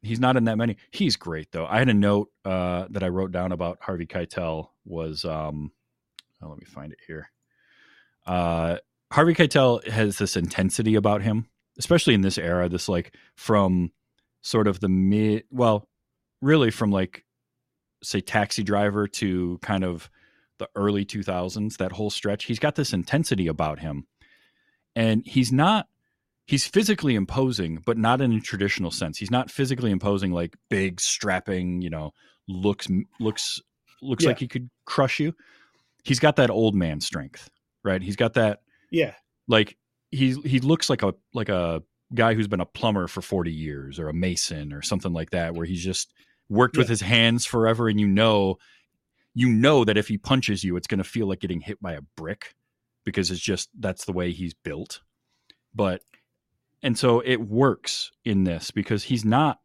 he's 0.00 0.20
not 0.20 0.36
in 0.36 0.44
that 0.44 0.56
many. 0.56 0.76
He's 0.90 1.16
great 1.16 1.52
though. 1.52 1.66
I 1.66 1.78
had 1.78 1.88
a 1.88 1.94
note 1.94 2.30
uh, 2.44 2.86
that 2.90 3.02
I 3.02 3.08
wrote 3.08 3.32
down 3.32 3.52
about 3.52 3.78
Harvey 3.82 4.06
Keitel 4.06 4.68
was 4.84 5.24
um, 5.24 5.72
oh, 6.42 6.48
let 6.48 6.58
me 6.58 6.64
find 6.66 6.92
it 6.92 6.98
here. 7.06 7.30
Uh, 8.26 8.76
Harvey 9.12 9.34
Keitel 9.34 9.86
has 9.88 10.16
this 10.18 10.36
intensity 10.36 10.94
about 10.94 11.22
him, 11.22 11.46
especially 11.78 12.14
in 12.14 12.22
this 12.22 12.38
era. 12.38 12.68
This 12.68 12.88
like 12.88 13.14
from 13.36 13.92
sort 14.40 14.66
of 14.66 14.80
the 14.80 14.88
mid, 14.88 15.44
well, 15.50 15.86
really 16.40 16.70
from 16.70 16.90
like 16.90 17.24
say 18.02 18.20
Taxi 18.20 18.62
Driver 18.62 19.06
to 19.06 19.58
kind 19.62 19.84
of 19.84 20.10
the 20.58 20.68
early 20.74 21.04
2000s. 21.04 21.76
That 21.76 21.92
whole 21.92 22.10
stretch, 22.10 22.44
he's 22.44 22.58
got 22.58 22.74
this 22.74 22.92
intensity 22.92 23.46
about 23.48 23.80
him, 23.80 24.06
and 24.96 25.22
he's 25.26 25.52
not. 25.52 25.88
He's 26.46 26.66
physically 26.66 27.14
imposing, 27.14 27.82
but 27.86 27.96
not 27.96 28.20
in 28.20 28.32
a 28.32 28.40
traditional 28.40 28.90
sense. 28.90 29.16
He's 29.16 29.30
not 29.30 29.50
physically 29.50 29.90
imposing 29.92 30.32
like 30.32 30.56
big, 30.70 31.00
strapping, 31.00 31.82
you 31.82 31.88
know, 31.90 32.12
looks 32.48 32.88
looks 33.20 33.60
looks 34.00 34.24
Yeah. 34.24 34.30
like 34.30 34.38
he 34.38 34.48
could 34.48 34.68
crush 34.84 35.20
you. 35.20 35.34
He's 36.02 36.18
got 36.18 36.36
that 36.36 36.50
old 36.50 36.74
man 36.74 37.00
strength, 37.00 37.48
right? 37.84 38.02
He's 38.02 38.16
got 38.16 38.34
that 38.34 38.60
Yeah. 38.92 39.14
like 39.48 39.76
he 40.12 40.34
he 40.42 40.60
looks 40.60 40.88
like 40.88 41.02
a 41.02 41.14
like 41.34 41.48
a 41.48 41.82
guy 42.14 42.34
who's 42.34 42.46
been 42.46 42.60
a 42.60 42.66
plumber 42.66 43.08
for 43.08 43.22
40 43.22 43.50
years 43.52 43.98
or 43.98 44.08
a 44.08 44.14
mason 44.14 44.72
or 44.72 44.82
something 44.82 45.12
like 45.12 45.30
that 45.30 45.54
where 45.54 45.66
he's 45.66 45.82
just 45.82 46.12
worked 46.48 46.76
with 46.76 46.88
his 46.88 47.00
hands 47.00 47.46
forever 47.46 47.88
and 47.88 47.98
you 47.98 48.06
know 48.06 48.58
you 49.34 49.48
know 49.48 49.84
that 49.84 49.96
if 49.96 50.08
he 50.08 50.18
punches 50.18 50.62
you 50.62 50.76
it's 50.76 50.86
going 50.86 50.98
to 50.98 51.04
feel 51.04 51.26
like 51.26 51.40
getting 51.40 51.60
hit 51.62 51.80
by 51.80 51.94
a 51.94 52.02
brick 52.16 52.54
because 53.04 53.30
it's 53.30 53.40
just 53.40 53.70
that's 53.80 54.04
the 54.04 54.12
way 54.12 54.30
he's 54.30 54.52
built 54.52 55.00
but 55.74 56.02
and 56.82 56.98
so 56.98 57.20
it 57.20 57.40
works 57.40 58.10
in 58.24 58.44
this 58.44 58.70
because 58.70 59.04
he's 59.04 59.24
not 59.24 59.58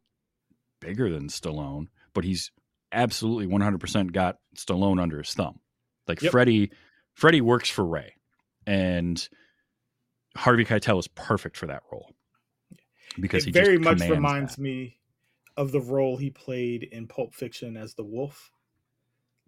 bigger 0.80 1.10
than 1.10 1.28
Stallone 1.28 1.88
but 2.14 2.24
he's 2.24 2.50
absolutely 2.90 3.46
100% 3.46 4.12
got 4.12 4.36
Stallone 4.56 4.98
under 5.00 5.18
his 5.18 5.34
thumb. 5.34 5.60
Like 6.06 6.22
Yep. 6.22 6.32
Freddie, 6.32 6.70
Freddie 7.12 7.42
works 7.42 7.68
for 7.68 7.84
Ray, 7.84 8.14
and 8.68 9.28
Harvey 10.36 10.64
Keitel 10.64 10.98
is 10.98 11.08
perfect 11.08 11.56
for 11.56 11.66
that 11.66 11.82
role 11.90 12.12
because 13.18 13.44
he 13.44 13.50
very 13.50 13.78
much 13.78 14.00
reminds 14.08 14.56
that. 14.56 14.62
me 14.62 14.98
of 15.56 15.72
the 15.72 15.80
role 15.80 16.18
he 16.18 16.28
played 16.30 16.82
in 16.84 17.06
Pulp 17.08 17.34
Fiction 17.34 17.76
as 17.78 17.94
the 17.94 18.04
Wolf. 18.04 18.52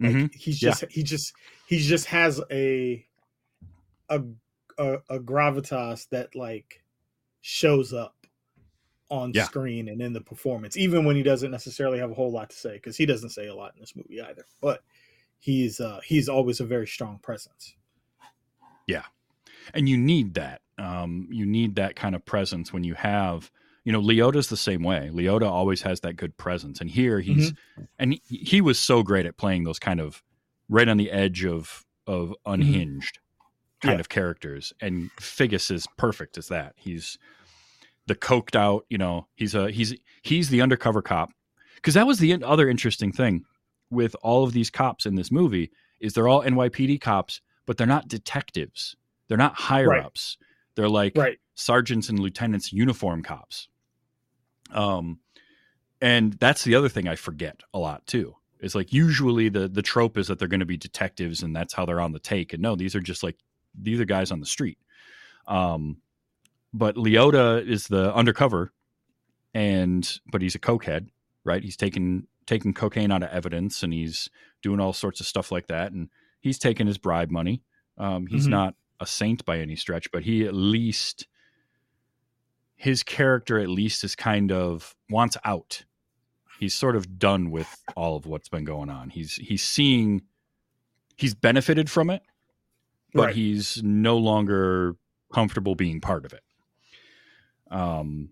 Like 0.01 0.15
Mhm. 0.15 0.35
he's 0.35 0.63
Yeah. 0.63 0.71
just 0.71 0.85
he 0.91 1.03
just 1.03 1.35
he 1.69 1.79
just 1.81 2.07
has 2.07 2.41
a 2.51 3.07
a 4.09 4.23
a, 4.79 4.95
a 5.11 5.19
gravitas 5.21 6.09
that 6.09 6.35
like 6.35 6.83
shows 7.43 7.93
up 7.93 8.17
on 9.11 9.35
Yeah. 9.35 9.45
screen 9.45 9.89
and 9.89 10.01
in 10.01 10.15
the 10.15 10.21
performance, 10.23 10.79
even 10.79 11.05
when 11.05 11.15
he 11.17 11.23
doesn't 11.23 11.51
necessarily 11.51 11.99
have 11.99 12.11
a 12.11 12.15
whole 12.15 12.33
lot 12.33 12.49
to 12.49 12.57
say, 12.57 12.73
because 12.75 12.97
he 12.97 13.05
doesn't 13.05 13.31
say 13.31 13.49
a 13.49 13.55
lot 13.55 13.75
in 13.75 13.81
this 13.81 13.95
movie 13.95 14.23
either. 14.23 14.47
But 14.63 14.83
he's 15.39 15.79
uh 15.79 16.01
he's 16.05 16.31
always 16.31 16.61
a 16.61 16.65
very 16.65 16.87
strong 16.87 17.19
presence. 17.19 17.75
And 19.75 19.89
you 19.89 19.97
need 19.97 20.35
that. 20.35 20.61
Um, 20.79 21.29
you 21.31 21.47
need 21.47 21.77
that 21.77 21.95
kind 21.97 22.15
of 22.15 22.25
presence 22.25 22.73
when 22.73 22.85
you 22.85 22.95
have, 22.95 23.51
you 23.85 23.93
know, 23.93 24.01
Liotta's 24.01 24.49
the 24.49 24.57
same 24.57 24.83
way. 24.83 25.11
Liotta 25.13 25.49
always 25.49 25.83
has 25.83 26.01
that 26.01 26.15
good 26.17 26.37
presence, 26.37 26.81
and 26.81 26.91
here 26.91 27.21
he's, 27.21 27.53
and 27.99 28.15
he, 28.25 28.37
he 28.39 28.61
was 28.61 28.79
so 28.81 29.03
great 29.03 29.27
at 29.27 29.37
playing 29.37 29.65
those 29.65 29.79
kind 29.79 30.01
of 30.01 30.23
right 30.69 30.89
on 30.89 30.97
the 30.97 31.11
edge 31.11 31.45
of 31.45 31.85
of 32.07 32.35
unhinged 32.47 33.19
kind 33.83 33.97
Yeah. 33.97 34.01
of 34.01 34.09
characters, 34.09 34.73
and 34.81 35.11
Figgis 35.21 35.71
is 35.71 35.87
perfect 35.97 36.37
as 36.39 36.49
that. 36.49 36.73
He's 36.77 37.19
the 38.07 38.15
coked 38.15 38.57
out, 38.57 38.87
you 38.89 38.99
know, 38.99 39.27
he's 39.37 39.55
a 39.55 39.71
he's 39.71 39.95
he's 40.23 40.49
the 40.49 40.63
undercover 40.63 41.03
cop 41.03 41.31
because 41.77 41.95
that 41.95 42.07
was 42.07 42.19
the 42.19 42.43
other 42.43 42.69
interesting 42.69 43.13
thing 43.13 43.45
with 43.91 44.17
all 44.23 44.45
of 44.45 44.53
these 44.53 44.71
cops 44.71 45.05
in 45.07 45.15
this 45.15 45.31
movie 45.31 45.71
is 46.01 46.15
they're 46.15 46.29
all 46.29 46.43
NYPD 46.43 47.01
cops, 47.01 47.41
but 47.71 47.77
they're 47.77 47.87
not 47.87 48.09
detectives. 48.09 48.97
They're 49.29 49.39
not 49.39 49.55
higher 49.55 49.91
Right. 49.91 50.05
ups. 50.05 50.39
They're 50.75 50.89
like 50.89 51.17
Right. 51.17 51.39
sergeants 51.55 52.09
and 52.09 52.19
lieutenants, 52.19 52.73
uniform 52.73 53.23
cops. 53.23 53.69
Um, 54.73 55.21
and 56.01 56.33
that's 56.33 56.65
the 56.65 56.75
other 56.75 56.89
thing 56.89 57.07
I 57.07 57.15
forget 57.15 57.61
a 57.73 57.79
lot 57.79 58.05
too. 58.09 58.35
Is 58.59 58.75
like 58.75 58.93
usually 58.93 59.49
the 59.51 59.69
the 59.69 59.83
trope 59.83 60.19
is 60.19 60.27
that 60.27 60.41
they're 60.41 60.49
going 60.49 60.59
to 60.59 60.67
be 60.67 60.77
detectives 60.77 61.45
and 61.45 61.55
that's 61.55 61.73
how 61.73 61.87
they're 61.87 62.01
on 62.01 62.11
the 62.11 62.19
take. 62.19 62.53
And 62.53 62.61
no, 62.61 62.75
these 62.75 62.97
are 62.97 63.01
just 63.01 63.23
like 63.23 63.37
these 63.81 64.01
are 64.01 64.05
guys 64.05 64.33
on 64.33 64.41
the 64.41 64.47
street. 64.47 64.79
Um, 65.47 65.99
but 66.75 66.97
Liotta 66.97 67.65
is 67.65 67.87
the 67.87 68.13
undercover, 68.13 68.73
and 69.55 70.19
but 70.27 70.43
he's 70.43 70.57
a 70.57 70.59
cokehead, 70.59 71.07
right? 71.45 71.63
He's 71.63 71.77
taking 71.77 72.27
taking 72.47 72.75
cocaine 72.75 73.13
out 73.13 73.23
of 73.23 73.31
evidence, 73.31 73.85
and 73.85 73.93
he's 73.93 74.29
doing 74.61 74.81
all 74.81 74.93
sorts 74.93 75.21
of 75.21 75.27
stuff 75.29 75.53
like 75.53 75.69
that, 75.69 75.93
and 75.93 76.11
he's 76.41 76.59
taken 76.59 76.87
his 76.87 76.99
bribe 76.99 77.31
money. 77.31 77.63
Um, 77.99 78.27
he's 78.27 78.47
Mhm. 78.47 78.51
not 78.51 78.75
a 78.99 79.07
saint 79.07 79.45
by 79.45 79.59
any 79.61 79.77
stretch, 79.77 80.11
but 80.13 80.25
he 80.25 80.45
at 80.45 80.55
least 80.55 81.27
his 82.77 83.03
character 83.03 83.59
at 83.59 83.69
least 83.69 84.03
is 84.05 84.15
kind 84.17 84.51
of 84.51 84.95
wants 85.11 85.37
out. 85.45 85.85
He's 86.59 86.75
sort 86.75 86.97
of 86.97 87.19
done 87.19 87.51
with 87.51 87.83
all 87.97 88.17
of 88.17 88.27
what's 88.27 88.49
been 88.49 88.65
going 88.65 88.89
on. 88.91 89.11
He's 89.11 89.35
he's 89.37 89.63
seeing 89.63 90.23
he's 91.17 91.35
benefited 91.35 91.91
from 91.91 92.09
it, 92.11 92.23
but 93.13 93.27
Right. 93.27 93.35
he's 93.35 93.83
no 93.83 94.17
longer 94.19 94.97
comfortable 95.33 95.75
being 95.75 96.01
part 96.01 96.25
of 96.25 96.33
it. 96.33 96.43
Um, 97.71 98.31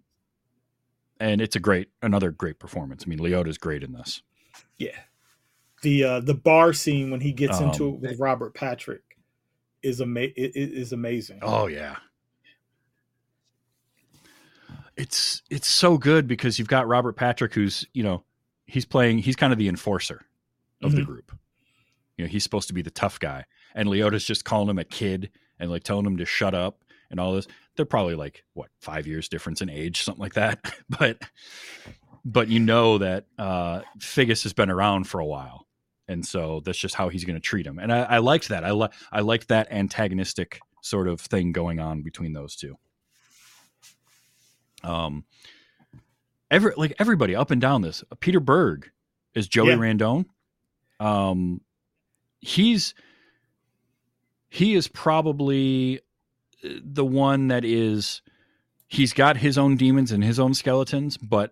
and 1.21 1.41
it's 1.41 1.57
a 1.57 1.61
great 1.61 1.91
another 2.03 2.31
great 2.31 2.59
performance. 2.59 3.05
I 3.07 3.09
mean, 3.09 3.19
Liotta's 3.19 3.59
great 3.59 3.83
in 3.83 3.93
this. 3.93 4.23
Yeah. 4.79 4.99
The 5.83 6.05
uh 6.05 6.21
the 6.21 6.35
bar 6.35 6.73
scene 6.73 7.11
when 7.11 7.21
he 7.21 7.33
gets 7.33 7.61
into 7.61 7.89
Um, 7.89 7.95
it 7.95 8.01
with 8.01 8.21
Robert 8.21 8.55
Patrick 8.55 9.03
is 9.83 10.01
ama- 10.01 10.21
it, 10.23 10.35
it 10.57 10.73
is 10.73 10.93
amazing. 10.93 11.39
Oh 11.43 11.67
yeah. 11.69 11.97
It's 14.97 15.43
it's 15.49 15.69
so 15.69 15.97
good 15.97 16.27
because 16.27 16.59
you've 16.59 16.69
got 16.69 16.89
Robert 16.89 17.15
Patrick 17.17 17.55
who's, 17.55 17.87
you 17.95 18.03
know, 18.03 18.25
he's 18.67 18.85
playing 18.85 19.19
he's 19.19 19.37
kind 19.37 19.53
of 19.53 19.59
the 19.59 19.69
enforcer 19.69 20.23
of 20.83 20.93
the 20.93 21.03
Mhm. 21.03 21.07
group. 21.07 21.33
You 22.17 22.25
know, 22.25 22.29
he's 22.29 22.43
supposed 22.43 22.67
to 22.69 22.75
be 22.75 22.83
the 22.83 22.91
tough 22.91 23.21
guy. 23.21 23.45
And 23.75 23.89
Liotta's 23.89 24.25
just 24.25 24.45
calling 24.45 24.69
him 24.69 24.79
a 24.79 24.85
kid 24.85 25.31
and 25.61 25.71
like 25.71 25.85
telling 25.85 26.05
him 26.07 26.17
to 26.17 26.25
shut 26.25 26.55
up 26.55 26.83
and 27.11 27.21
all 27.21 27.33
this. 27.35 27.47
They're 27.77 27.87
probably 27.87 28.17
like 28.17 28.45
what, 28.55 28.71
5 28.81 29.07
years 29.07 29.29
difference 29.29 29.63
in 29.63 29.71
age, 29.71 30.03
something 30.03 30.21
like 30.23 30.35
that. 30.35 30.59
but 30.99 31.19
but 32.25 32.49
you 32.49 32.59
know 32.59 32.99
that 32.99 33.27
uh 33.39 33.83
Figgis 34.01 34.43
has 34.43 34.53
been 34.53 34.71
around 34.71 35.05
for 35.05 35.21
a 35.21 35.27
while. 35.27 35.68
And 36.09 36.25
so 36.27 36.61
that's 36.65 36.79
just 36.79 36.95
how 36.95 37.11
he's 37.11 37.25
going 37.25 37.37
to 37.37 37.41
treat 37.41 37.67
him. 37.67 37.79
And 37.79 37.93
I, 37.93 38.03
I 38.03 38.19
liked 38.19 38.49
that. 38.49 38.65
I 38.65 38.71
li- 38.73 38.89
I 39.13 39.21
liked 39.21 39.49
that 39.49 39.69
antagonistic 39.71 40.59
sort 40.81 41.07
of 41.07 41.21
thing 41.21 41.53
going 41.53 41.81
on 41.81 42.03
between 42.03 42.33
those 42.33 42.57
two. 42.57 42.77
Um, 44.83 45.25
every 46.51 46.73
like 46.77 46.95
everybody 46.99 47.35
up 47.37 47.51
and 47.51 47.61
down 47.61 47.83
this. 47.83 48.03
Peter 48.21 48.41
Berg 48.41 48.91
is 49.35 49.49
Joey 49.49 49.69
Yeah. 49.71 49.77
Randone. 49.77 50.25
Um, 51.01 51.61
he's 52.41 52.95
he 54.49 54.75
is 54.75 54.89
probably 54.89 56.01
uh, 56.65 56.69
the 56.83 57.05
one 57.05 57.49
that 57.49 57.65
is 57.65 58.23
he's 58.87 59.13
got 59.13 59.37
his 59.37 59.59
own 59.59 59.77
demons 59.77 60.11
and 60.13 60.25
his 60.25 60.41
own 60.41 60.55
skeletons, 60.55 61.17
but 61.19 61.51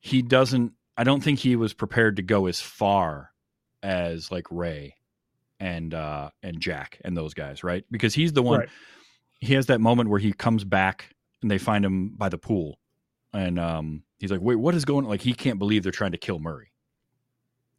he 0.00 0.20
doesn't. 0.22 0.72
I 0.96 1.04
don't 1.04 1.22
think 1.22 1.38
he 1.38 1.56
was 1.56 1.72
prepared 1.74 2.16
to 2.16 2.22
go 2.22 2.46
as 2.46 2.60
far 2.60 3.30
as 3.82 4.30
like 4.30 4.46
Ray 4.50 4.96
and 5.60 5.92
uh 5.94 6.30
and 6.42 6.60
Jack 6.60 7.00
and 7.04 7.16
those 7.16 7.34
guys, 7.34 7.62
right? 7.64 7.84
Because 7.90 8.14
he's 8.14 8.32
the 8.32 8.42
one 8.42 8.60
Right. 8.60 8.68
he 9.40 9.54
has 9.54 9.66
that 9.66 9.80
moment 9.80 10.10
where 10.10 10.20
he 10.20 10.32
comes 10.32 10.64
back 10.64 11.14
and 11.42 11.50
they 11.50 11.58
find 11.58 11.84
him 11.84 12.10
by 12.10 12.28
the 12.28 12.38
pool 12.38 12.78
and 13.32 13.58
um 13.58 14.02
he's 14.18 14.30
like, 14.32 14.40
"Wait, 14.40 14.56
what 14.56 14.74
is 14.74 14.84
going 14.84 15.04
like 15.06 15.20
he 15.22 15.32
can't 15.34 15.58
believe 15.58 15.82
they're 15.82 15.92
trying 15.92 16.12
to 16.12 16.18
kill 16.18 16.38
Murray." 16.38 16.72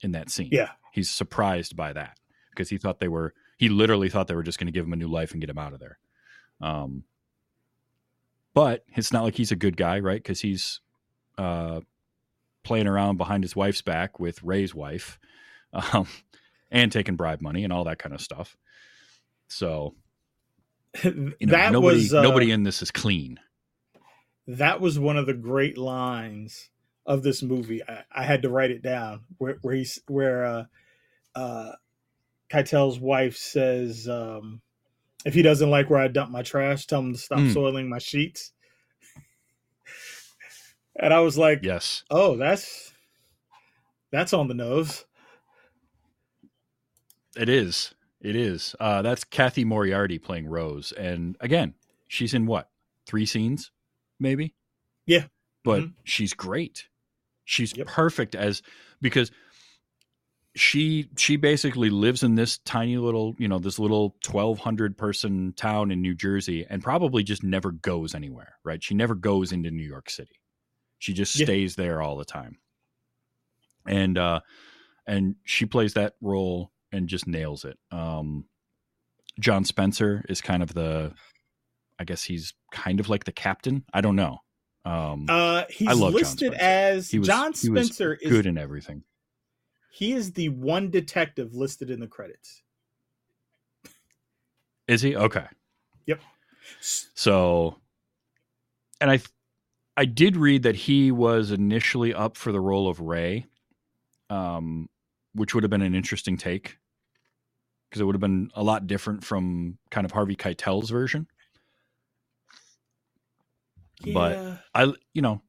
In 0.01 0.11
that 0.13 0.29
scene. 0.29 0.49
Yeah. 0.51 0.69
He's 0.93 1.09
surprised 1.09 1.75
by 1.75 1.91
that 1.93 2.17
because 2.51 2.69
he 2.69 2.77
thought 2.77 2.99
they 2.99 3.09
were 3.09 3.33
he 3.57 3.67
literally 3.67 4.09
thought 4.09 4.27
they 4.27 4.35
were 4.35 4.43
just 4.43 4.57
going 4.57 4.67
to 4.67 4.71
give 4.71 4.85
him 4.85 4.93
a 4.93 4.97
new 4.97 5.09
life 5.09 5.31
and 5.33 5.41
get 5.41 5.49
him 5.49 5.57
out 5.57 5.73
of 5.73 5.79
there. 5.79 5.99
Um 6.61 7.03
but 8.53 8.83
it's 8.95 9.13
not 9.13 9.23
like 9.23 9.35
he's 9.35 9.51
a 9.51 9.55
good 9.57 9.77
guy, 9.77 9.99
right? 9.99 10.23
Cuz 10.23 10.39
he's 10.41 10.81
uh 11.37 11.81
playing 12.63 12.87
around 12.87 13.17
behind 13.17 13.43
his 13.43 13.55
wife's 13.55 13.81
back 13.81 14.19
with 14.19 14.41
Ray's 14.43 14.73
wife. 14.75 15.19
Um 15.73 16.07
and 16.71 16.91
taking 16.91 17.15
bribe 17.15 17.41
money 17.41 17.63
and 17.63 17.73
all 17.73 17.83
that 17.85 17.99
kind 17.99 18.13
of 18.13 18.21
stuff. 18.21 18.55
So, 19.47 19.95
you 21.03 21.11
know, 21.41 21.51
that 21.53 21.71
nobody 21.71 21.97
was 21.97 22.13
uh, 22.13 22.21
nobody 22.21 22.51
in 22.51 22.63
this 22.63 22.81
is 22.81 22.91
clean. 22.91 23.39
that 24.47 24.79
was 24.81 24.97
one 24.99 25.17
of 25.17 25.25
the 25.25 25.33
great 25.33 25.77
lines 25.77 26.69
of 27.05 27.23
this 27.23 27.41
movie. 27.41 27.81
I, 27.83 28.03
I 28.11 28.23
had 28.23 28.43
to 28.43 28.49
write 28.49 28.71
it 28.71 28.81
down 28.83 29.21
where 29.37 29.57
where 29.61 29.75
he's 29.75 29.99
where 30.07 30.45
uh 30.45 30.63
uh 31.35 31.71
Keitel's 32.51 32.99
wife 32.99 33.37
says 33.37 34.07
um 34.07 34.61
if 35.25 35.33
he 35.33 35.41
doesn't 35.41 35.69
like 35.69 35.89
where 35.89 35.99
I 36.01 36.07
dump 36.07 36.31
my 36.31 36.41
trash, 36.43 36.85
tell 36.87 36.99
him 37.01 37.13
to 37.13 37.19
stop 37.19 37.39
Mm. 37.39 37.53
soiling 37.53 37.89
my 37.89 37.99
sheets. 37.99 38.51
and 40.95 41.13
I 41.13 41.19
was 41.19 41.37
like, 41.37 41.59
Yes. 41.63 42.03
"Oh, 42.09 42.37
that's 42.37 42.93
that's 44.11 44.33
on 44.33 44.47
the 44.47 44.53
nose." 44.53 45.05
It 47.39 47.49
is. 47.49 47.93
It 48.21 48.35
is. 48.35 48.75
Uh, 48.79 49.01
that's 49.01 49.23
Cathy 49.23 49.63
Moriarty 49.63 50.19
playing 50.19 50.47
Rose, 50.47 50.91
and 50.91 51.37
again, 51.39 51.73
she's 52.09 52.33
in 52.33 52.45
what 52.45 52.69
three 53.07 53.25
scenes, 53.25 53.71
maybe. 54.19 54.55
Yeah. 55.05 55.27
but 55.65 55.83
Mhm. 55.83 55.93
she's 56.05 56.33
great. 56.33 56.87
She's 57.45 57.75
Yep. 57.75 57.87
perfect 57.87 58.33
as 58.35 58.61
because 59.01 59.29
she 60.55 61.09
she 61.17 61.35
basically 61.35 61.89
lives 61.89 62.23
in 62.23 62.35
this 62.35 62.57
tiny 62.59 62.97
little 62.97 63.35
you 63.37 63.47
know 63.47 63.59
this 63.59 63.77
little 63.79 64.15
twelve 64.23 64.59
hundred 64.59 64.97
person 64.97 65.53
town 65.53 65.91
in 65.91 66.01
New 66.01 66.15
Jersey, 66.15 66.65
and 66.69 66.81
probably 66.83 67.23
just 67.23 67.43
never 67.43 67.71
goes 67.71 68.15
anywhere. 68.15 68.55
Right? 68.63 68.83
She 68.83 68.93
never 68.95 69.15
goes 69.15 69.51
into 69.51 69.69
New 69.71 69.83
York 69.87 70.09
City. 70.09 70.39
She 70.97 71.13
just 71.13 71.35
Yeah. 71.37 71.45
stays 71.45 71.75
there 71.75 72.01
all 72.01 72.17
the 72.17 72.25
time, 72.25 72.57
and 73.85 74.17
uh, 74.17 74.41
and 75.05 75.35
she 75.43 75.65
plays 75.65 75.93
that 75.95 76.15
role 76.21 76.71
and 76.91 77.07
just 77.07 77.27
nails 77.27 77.65
it. 77.65 77.77
Um, 77.91 78.45
John 79.39 79.63
Spencer 79.63 80.23
is 80.27 80.41
kind 80.41 80.61
of 80.63 80.73
the, 80.73 81.13
I 81.99 82.03
guess 82.03 82.23
he's 82.23 82.53
kind 82.71 82.99
of 82.99 83.09
like 83.09 83.25
the 83.25 83.31
captain. 83.31 83.85
I 83.93 84.01
don't 84.01 84.15
know. 84.15 84.39
Um, 84.85 85.25
Uh 85.29 85.63
he's 85.69 85.87
I 85.89 85.93
love 85.93 86.13
listed 86.13 86.53
as 86.53 87.11
he 87.11 87.19
was 87.19 87.27
John 87.27 87.53
Spencer 87.53 88.13
is 88.15 88.31
good 88.31 88.45
in 88.45 88.57
everything. 88.57 89.03
he 89.91 90.13
is 90.13 90.31
the 90.33 90.49
one 90.49 90.89
detective 90.89 91.53
listed 91.53 91.89
in 91.91 91.99
the 91.99 92.07
credits. 92.07 92.63
Is 94.87 95.01
he 95.01 95.15
okay? 95.15 95.45
Yep. 96.07 96.21
So, 96.81 97.75
and 98.99 99.11
I, 99.11 99.19
I 99.95 100.05
did 100.05 100.35
read 100.35 100.63
that 100.63 100.75
he 100.75 101.11
was 101.11 101.51
initially 101.51 102.13
up 102.13 102.35
for 102.35 102.51
the 102.51 102.59
role 102.59 102.89
of 102.89 102.99
Ray, 102.99 103.45
um, 104.31 104.89
which 105.33 105.53
would 105.53 105.63
have 105.63 105.69
been 105.69 105.83
an 105.83 105.93
interesting 105.93 106.37
take 106.37 106.78
because 107.89 108.01
it 108.01 108.05
would 108.05 108.15
have 108.15 108.21
been 108.21 108.51
a 108.55 108.63
lot 108.63 108.87
different 108.87 109.23
from 109.23 109.77
kind 109.89 110.05
of 110.05 110.11
Harvey 110.11 110.35
Keitel's 110.35 110.89
version. 110.89 111.27
But 114.13 114.37
I, 114.73 114.93
you 115.13 115.21
know, 115.21 115.41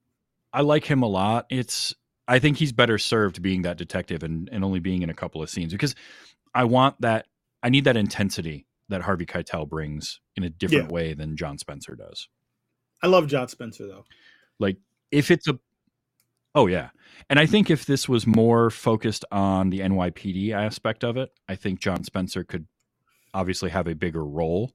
I 0.52 0.62
like 0.62 0.84
him 0.84 1.02
a 1.02 1.06
lot. 1.08 1.46
It's, 1.50 1.94
I 2.26 2.38
think 2.38 2.56
he's 2.56 2.72
better 2.72 2.98
served 2.98 3.42
being 3.42 3.62
that 3.62 3.76
detective 3.76 4.22
and, 4.22 4.48
and 4.50 4.64
only 4.64 4.80
being 4.80 5.02
in 5.02 5.10
a 5.10 5.14
couple 5.14 5.42
of 5.42 5.50
scenes 5.50 5.72
because 5.72 5.94
I 6.54 6.64
want 6.64 7.00
that, 7.00 7.26
I 7.62 7.68
need 7.68 7.84
that 7.84 7.96
intensity 7.96 8.66
that 8.88 9.02
Harvey 9.02 9.26
Keitel 9.26 9.68
brings 9.68 10.20
in 10.34 10.42
a 10.42 10.50
different 10.50 10.88
Yeah. 10.90 10.94
way 10.94 11.14
than 11.14 11.36
John 11.36 11.58
Spencer 11.58 11.94
does. 11.94 12.28
I 13.02 13.06
love 13.06 13.28
John 13.28 13.48
Spencer 13.48 13.86
though. 13.86 14.04
Like, 14.58 14.78
if 15.12 15.30
it's 15.30 15.46
a, 15.46 15.58
oh, 16.54 16.66
yeah. 16.66 16.90
And 17.28 17.38
I 17.38 17.46
think 17.46 17.70
if 17.70 17.86
this 17.86 18.08
was 18.08 18.26
more 18.26 18.70
focused 18.70 19.24
on 19.30 19.70
the 19.70 19.80
NYPD 19.80 20.52
aspect 20.52 21.04
of 21.04 21.16
it, 21.16 21.30
I 21.48 21.54
think 21.54 21.80
John 21.80 22.04
Spencer 22.04 22.44
could 22.44 22.66
obviously 23.34 23.70
have 23.70 23.86
a 23.86 23.94
bigger 23.94 24.24
role 24.24 24.72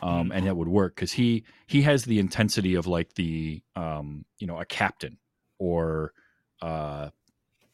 um, 0.00 0.32
and 0.32 0.46
it 0.46 0.56
would 0.56 0.68
work 0.68 0.94
because 0.94 1.12
he 1.12 1.44
he 1.66 1.82
has 1.82 2.04
the 2.04 2.18
intensity 2.18 2.74
of 2.76 2.86
like 2.86 3.14
the 3.14 3.62
um, 3.76 4.24
you 4.38 4.46
know 4.46 4.58
a 4.58 4.64
captain 4.64 5.18
or 5.58 6.12
uh, 6.62 7.10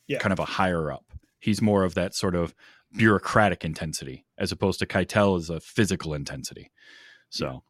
Yeah. 0.08 0.18
kind 0.18 0.32
of 0.32 0.38
a 0.40 0.44
higher 0.44 0.90
up. 0.90 1.04
He's 1.38 1.62
more 1.62 1.84
of 1.84 1.94
that 1.94 2.14
sort 2.14 2.34
of 2.34 2.54
bureaucratic 2.96 3.64
intensity 3.64 4.26
as 4.38 4.50
opposed 4.50 4.80
to 4.80 4.86
Keitel 4.86 5.38
is 5.38 5.50
a 5.50 5.60
physical 5.60 6.14
intensity. 6.14 6.70
So, 7.30 7.62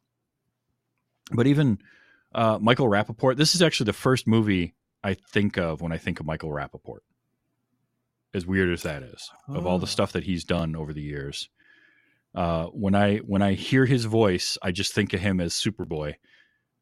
but 1.31 1.45
even 1.45 1.77
uh, 2.33 2.57
Michael 2.59 2.87
Rapaport, 2.87 3.37
this 3.37 3.53
is 3.53 3.61
actually 3.61 3.85
the 3.85 3.93
first 3.93 4.27
movie 4.27 4.73
I 5.03 5.13
think 5.13 5.57
of 5.57 5.81
when 5.81 5.91
I 5.91 5.97
think 5.97 6.19
of 6.19 6.25
Michael 6.25 6.49
Rapaport. 6.49 6.99
As 8.33 8.45
weird 8.45 8.69
as 8.71 8.83
that 8.83 9.01
is, 9.01 9.27
of 9.47 9.65
all 9.65 9.79
the 9.79 9.83
Oh. 9.83 9.87
stuff 9.87 10.11
that 10.11 10.23
he's 10.23 10.43
done 10.43 10.75
over 10.75 10.93
the 10.93 11.01
years, 11.01 11.49
uh, 12.35 12.67
when 12.67 12.93
I 12.93 13.17
when 13.17 13.41
I 13.41 13.53
hear 13.53 13.85
his 13.87 14.05
voice, 14.05 14.55
I 14.61 14.71
just 14.71 14.93
think 14.93 15.13
of 15.13 15.19
him 15.19 15.39
as 15.41 15.53
Superboy, 15.53 16.13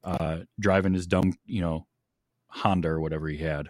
uh, 0.03 0.39
driving 0.60 0.93
his 0.93 1.08
dumb, 1.08 1.34
you 1.45 1.62
know, 1.62 1.88
Honda 2.49 2.89
or 2.89 2.99
whatever 2.99 3.30
he 3.30 3.38
had. 3.38 3.69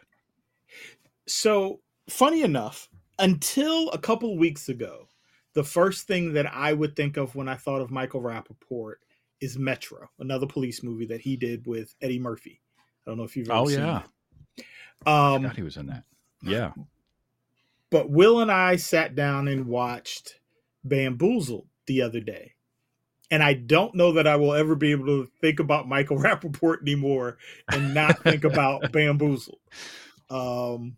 So 1.27 1.81
funny 2.09 2.41
enough, 2.41 2.89
until 3.19 3.89
a 3.91 3.97
couple 3.99 4.37
weeks 4.37 4.69
ago, 4.69 5.07
the 5.53 5.63
first 5.63 6.07
thing 6.07 6.33
that 6.33 6.51
I 6.51 6.73
would 6.73 6.95
think 6.95 7.17
of 7.17 7.35
when 7.35 7.47
I 7.49 7.55
thought 7.55 7.81
of 7.81 7.91
Michael 7.91 8.21
Rapaport 8.21 8.95
is 9.39 9.57
Metro, 9.57 10.09
another 10.19 10.47
police 10.47 10.81
movie 10.81 11.05
that 11.07 11.21
he 11.21 11.35
did 11.35 11.67
with 11.67 11.93
Eddie 12.01 12.19
Murphy. 12.19 12.61
I 12.79 13.11
don't 13.11 13.17
know 13.17 13.23
if 13.23 13.35
you've 13.37 13.49
ever 13.49 13.59
Oh 13.59 13.67
seen 13.67 13.79
yeah, 13.79 14.03
that. 15.05 15.11
I 15.11 15.35
Um, 15.35 15.41
forgot 15.43 15.55
he 15.55 15.63
was 15.63 15.77
in 15.77 15.87
that. 15.87 16.03
Yeah, 16.43 16.71
but 17.89 18.09
Will 18.09 18.39
and 18.41 18.51
I 18.51 18.75
sat 18.75 19.15
down 19.15 19.47
and 19.47 19.67
watched 19.67 20.39
Bamboozled 20.83 21.67
the 21.85 22.01
other 22.01 22.19
day. 22.19 22.53
And 23.29 23.43
I 23.43 23.55
don't 23.55 23.93
know 23.93 24.13
that 24.13 24.25
I 24.25 24.37
will 24.37 24.53
ever 24.53 24.73
be 24.75 24.91
able 24.91 25.05
to 25.07 25.29
think 25.41 25.59
about 25.59 25.87
Michael 25.89 26.17
Rapaport 26.21 26.81
anymore 26.81 27.37
and 27.69 27.93
not 27.93 28.23
think 28.23 28.45
about 28.45 28.89
Bamboozled. 28.93 29.59
Um, 30.29 30.95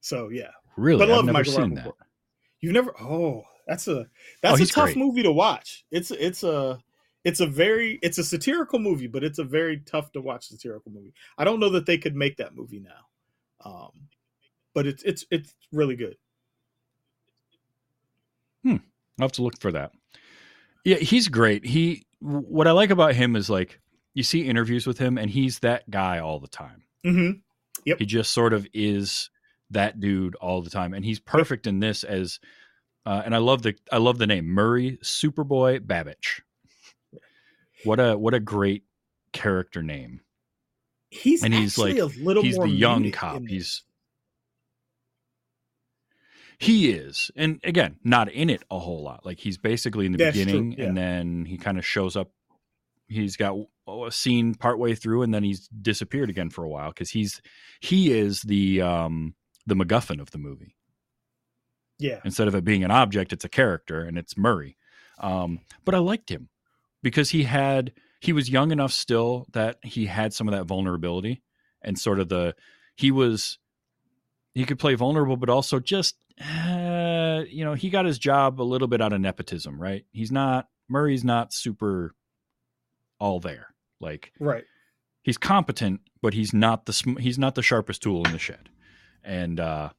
so 0.00 0.28
yeah, 0.28 0.50
really. 0.76 0.98
but 0.98 1.08
I 1.10 1.12
I've 1.12 1.16
love 1.16 1.24
never 1.26 1.38
Michael 1.38 1.52
seen 1.52 1.70
Rapaport. 1.76 1.84
that. 1.84 2.06
You've 2.60 2.72
never? 2.74 2.94
Oh, 3.00 3.44
that's 3.66 3.88
a 3.88 4.06
that's 4.42 4.60
a 4.60 4.66
tough 4.66 4.84
great. 4.86 4.96
movie 4.98 5.22
to 5.22 5.32
watch. 5.32 5.84
It's 5.90 6.10
it's 6.10 6.42
a 6.42 6.78
it's 7.26 7.40
a 7.40 7.46
very 7.46 7.98
it's 8.02 8.18
a 8.18 8.24
satirical 8.24 8.78
movie, 8.78 9.08
but 9.08 9.24
it's 9.24 9.40
a 9.40 9.44
very 9.44 9.78
tough 9.78 10.12
to 10.12 10.20
watch 10.20 10.46
satirical 10.46 10.92
movie. 10.92 11.12
I 11.36 11.42
don't 11.42 11.58
know 11.58 11.70
that 11.70 11.84
they 11.84 11.98
could 11.98 12.14
make 12.14 12.36
that 12.36 12.54
movie 12.54 12.78
now, 12.78 13.68
um, 13.68 13.90
but 14.74 14.86
it's 14.86 15.02
it's 15.02 15.26
it's 15.32 15.52
really 15.72 15.96
good. 15.96 16.16
Hmm. 18.62 18.76
I'll 19.18 19.24
have 19.24 19.32
to 19.32 19.42
look 19.42 19.58
for 19.58 19.72
that. 19.72 19.90
Yeah, 20.84 20.98
he's 20.98 21.26
great. 21.26 21.66
He 21.66 22.06
what 22.20 22.68
I 22.68 22.70
like 22.70 22.90
about 22.90 23.16
him 23.16 23.34
is 23.34 23.50
like 23.50 23.80
you 24.14 24.22
see 24.22 24.46
interviews 24.46 24.86
with 24.86 24.98
him 24.98 25.18
and 25.18 25.28
he's 25.28 25.58
that 25.58 25.90
guy 25.90 26.20
all 26.20 26.38
the 26.38 26.46
time. 26.46 26.84
Mm-hmm. 27.04 27.38
Yep. 27.86 27.98
He 27.98 28.06
just 28.06 28.30
sort 28.30 28.52
of 28.52 28.68
is 28.72 29.30
that 29.70 29.98
dude 29.98 30.36
all 30.36 30.62
the 30.62 30.70
time 30.70 30.94
and 30.94 31.04
he's 31.04 31.18
perfect 31.18 31.66
in 31.66 31.80
this 31.80 32.04
as 32.04 32.38
uh, 33.04 33.22
and 33.24 33.34
I 33.34 33.38
love 33.38 33.62
the 33.62 33.74
I 33.90 33.98
love 33.98 34.18
the 34.18 34.28
name 34.28 34.46
Murray 34.46 34.98
Superboy 35.02 35.80
Babitch. 35.80 36.40
What 37.86 38.00
a 38.00 38.16
what 38.18 38.34
a 38.34 38.40
great 38.40 38.84
character 39.32 39.82
name. 39.82 40.20
He's 41.10 41.42
And 41.42 41.54
he's, 41.54 41.72
actually 41.78 42.00
like, 42.00 42.16
a 42.16 42.20
little 42.22 42.42
he's 42.42 42.56
more 42.56 42.66
the 42.66 42.72
young 42.72 43.10
cop. 43.12 43.42
He's 43.46 43.84
he 46.58 46.90
is, 46.90 47.30
and 47.36 47.60
again, 47.64 47.96
not 48.02 48.30
in 48.30 48.48
it 48.48 48.62
a 48.70 48.78
whole 48.78 49.02
lot. 49.02 49.26
Like 49.26 49.38
he's 49.38 49.58
basically 49.58 50.06
in 50.06 50.12
the 50.12 50.18
That's 50.18 50.36
true, 50.36 50.44
beginning, 50.46 50.72
yeah. 50.72 50.84
and 50.86 50.96
then 50.96 51.44
he 51.44 51.58
kind 51.58 51.78
of 51.78 51.86
shows 51.86 52.16
up. 52.16 52.30
He's 53.08 53.36
got 53.36 53.54
a 53.86 54.10
scene 54.10 54.54
partway 54.54 54.94
through, 54.94 55.22
and 55.22 55.34
then 55.34 55.44
he's 55.44 55.68
disappeared 55.68 56.30
again 56.30 56.50
for 56.50 56.64
a 56.64 56.68
while 56.68 56.88
because 56.90 57.10
he's 57.10 57.40
he 57.80 58.10
is 58.12 58.40
the 58.40 58.80
um 58.80 59.34
the 59.66 59.74
MacGuffin 59.76 60.20
of 60.20 60.30
the 60.30 60.38
movie. 60.38 60.76
yeah 61.98 62.20
Instead 62.24 62.48
of 62.48 62.54
it 62.54 62.64
being 62.64 62.84
an 62.84 62.90
object, 62.90 63.32
it's 63.32 63.44
a 63.44 63.50
character, 63.50 64.00
and 64.00 64.16
it's 64.16 64.36
Murray. 64.36 64.76
Um, 65.18 65.60
but 65.84 65.94
I 65.94 65.98
liked 65.98 66.30
him 66.30 66.48
because 67.02 67.30
he 67.30 67.44
had 67.44 67.92
he 68.20 68.32
was 68.32 68.50
young 68.50 68.72
enough 68.72 68.92
still 68.92 69.46
that 69.52 69.78
he 69.82 70.06
had 70.06 70.32
some 70.32 70.48
of 70.48 70.54
that 70.54 70.64
vulnerability 70.64 71.42
and 71.82 71.98
sort 71.98 72.20
of 72.20 72.28
the 72.28 72.54
he 72.96 73.10
was 73.10 73.58
he 74.54 74.64
could 74.64 74.78
play 74.78 74.94
vulnerable, 74.94 75.36
but 75.36 75.50
also 75.50 75.78
just 75.78 76.16
uh, 76.40 77.42
you 77.48 77.64
know 77.64 77.74
he 77.74 77.90
got 77.90 78.04
his 78.04 78.18
job 78.18 78.60
a 78.60 78.64
little 78.64 78.88
bit 78.88 79.00
out 79.00 79.12
of 79.12 79.20
nepotism, 79.20 79.80
right? 79.80 80.04
He's 80.12 80.32
not 80.32 80.68
Murray's 80.88 81.24
not 81.24 81.52
super 81.52 82.14
all 83.18 83.40
there. 83.40 83.68
Like 84.00 84.32
right. 84.40 84.64
he's 85.22 85.38
competent, 85.38 86.00
but 86.22 86.34
he's 86.34 86.52
not 86.52 86.86
the 86.86 86.92
sm- 86.92 87.18
he's 87.18 87.38
not 87.38 87.54
the 87.54 87.62
sharpest 87.62 88.02
tool 88.02 88.24
in 88.24 88.32
the 88.32 88.38
shed, 88.38 88.68
and 89.24 89.58
uh, 89.58 89.90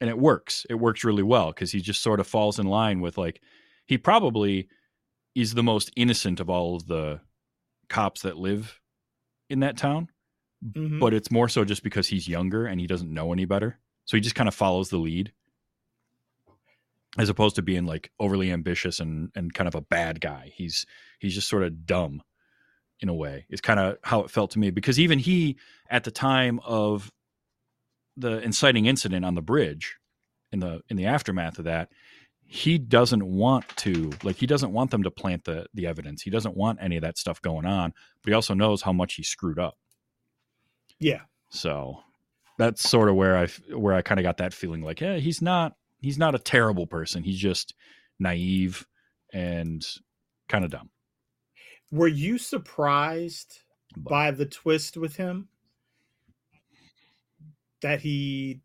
and 0.00 0.08
it 0.08 0.18
works. 0.18 0.66
It 0.70 0.74
works 0.74 1.04
really 1.04 1.22
well 1.22 1.48
because 1.48 1.72
he 1.72 1.80
just 1.80 2.02
sort 2.02 2.20
of 2.20 2.26
falls 2.26 2.58
in 2.58 2.66
line 2.66 3.00
with 3.00 3.18
like 3.18 3.40
he 3.86 3.98
probably 3.98 4.68
is 5.34 5.54
the 5.54 5.62
most 5.62 5.90
innocent 5.96 6.40
of 6.40 6.50
all 6.50 6.76
of 6.76 6.86
the 6.86 7.20
cops 7.88 8.22
that 8.22 8.36
live 8.36 8.80
in 9.48 9.60
that 9.60 9.76
town, 9.76 10.08
Mhm. 10.64 10.98
but 11.00 11.12
it's 11.14 11.30
more 11.30 11.48
so 11.48 11.64
just 11.64 11.82
because 11.82 12.08
he's 12.08 12.28
younger 12.28 12.66
and 12.66 12.80
he 12.80 12.86
doesn't 12.86 13.12
know 13.12 13.32
any 13.32 13.44
better, 13.44 13.78
so 14.04 14.16
he 14.16 14.20
just 14.20 14.34
kind 14.34 14.48
of 14.48 14.54
follows 14.54 14.90
the 14.90 14.98
lead. 14.98 15.32
As 17.18 17.28
opposed 17.28 17.56
to 17.56 17.62
being 17.62 17.84
like 17.84 18.10
overly 18.18 18.50
ambitious 18.50 18.98
and, 18.98 19.30
and 19.34 19.52
kind 19.52 19.68
of 19.68 19.74
a 19.74 19.82
bad 19.82 20.20
guy, 20.20 20.50
he's 20.54 20.86
he's 21.18 21.34
just 21.34 21.48
sort 21.48 21.62
of 21.62 21.84
dumb 21.86 22.22
in 23.00 23.08
a 23.10 23.14
way 23.14 23.44
is 23.50 23.60
kind 23.60 23.80
of 23.80 23.98
how 24.02 24.20
it 24.22 24.30
felt 24.30 24.52
to 24.52 24.58
me 24.60 24.70
because 24.70 24.98
even 24.98 25.18
he 25.18 25.56
at 25.90 26.04
the 26.04 26.10
time 26.10 26.58
of 26.60 27.10
the 28.16 28.38
inciting 28.42 28.86
incident 28.86 29.24
on 29.24 29.34
the 29.34 29.42
bridge 29.42 29.96
in 30.52 30.60
the 30.60 30.82
in 30.88 30.96
the 30.96 31.04
aftermath 31.06 31.58
of 31.58 31.64
that 31.64 31.90
he 32.54 32.76
doesn't 32.76 33.24
want 33.24 33.64
to 33.76 34.10
like 34.22 34.36
he 34.36 34.46
doesn't 34.46 34.72
want 34.72 34.90
them 34.90 35.02
to 35.02 35.10
plant 35.10 35.42
the 35.44 35.64
the 35.72 35.86
evidence. 35.86 36.20
He 36.20 36.28
doesn't 36.30 36.54
want 36.54 36.78
any 36.82 36.96
of 36.96 37.02
that 37.02 37.16
stuff 37.16 37.40
going 37.40 37.64
on 37.64 37.94
but 38.22 38.30
he 38.30 38.34
also 38.34 38.52
knows 38.52 38.82
how 38.82 38.92
much 38.92 39.14
he 39.14 39.22
screwed 39.22 39.58
up. 39.58 39.78
Yeah. 40.98 41.22
so 41.48 42.00
that's 42.58 42.88
sort 42.88 43.08
of 43.08 43.14
where 43.16 43.36
i 43.38 43.46
where 43.74 43.94
i 43.94 44.02
kind 44.02 44.20
of 44.20 44.24
got 44.24 44.36
that 44.36 44.52
feeling 44.52 44.82
like 44.82 45.00
yeah 45.00 45.16
he's 45.16 45.40
not 45.40 45.72
he's 46.02 46.18
not 46.18 46.34
a 46.34 46.38
terrible 46.38 46.86
person. 46.86 47.22
He's 47.22 47.38
just 47.38 47.74
naive 48.18 48.86
and 49.32 49.82
kind 50.48 50.64
of 50.64 50.70
dumb. 50.70 50.90
Were 51.90 52.06
you 52.08 52.36
surprised 52.36 53.60
But- 53.96 54.10
by 54.10 54.30
the 54.30 54.44
twist 54.46 54.98
with 54.98 55.16
him? 55.16 55.48
That 57.80 58.00
he 58.02 58.60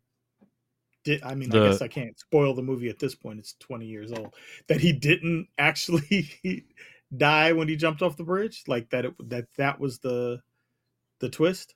did. 1.08 1.22
I 1.22 1.34
mean, 1.34 1.54
I 1.54 1.68
guess 1.68 1.80
I 1.80 1.88
can't 1.88 2.18
spoil 2.18 2.54
the 2.54 2.62
movie 2.62 2.90
at 2.90 2.98
this 2.98 3.14
point. 3.14 3.38
It's 3.38 3.54
20 3.60 3.86
years 3.86 4.12
old. 4.12 4.34
That 4.68 4.80
he 4.80 4.92
didn't 4.92 5.48
actually 5.58 6.34
die 7.16 7.52
when 7.52 7.68
he 7.68 7.76
jumped 7.76 8.02
off 8.02 8.16
the 8.16 8.24
bridge. 8.24 8.64
Like 8.66 8.90
that. 8.90 9.06
It, 9.06 9.30
that 9.30 9.46
that 9.56 9.80
was 9.80 10.00
the 10.00 10.42
the 11.20 11.30
twist. 11.30 11.74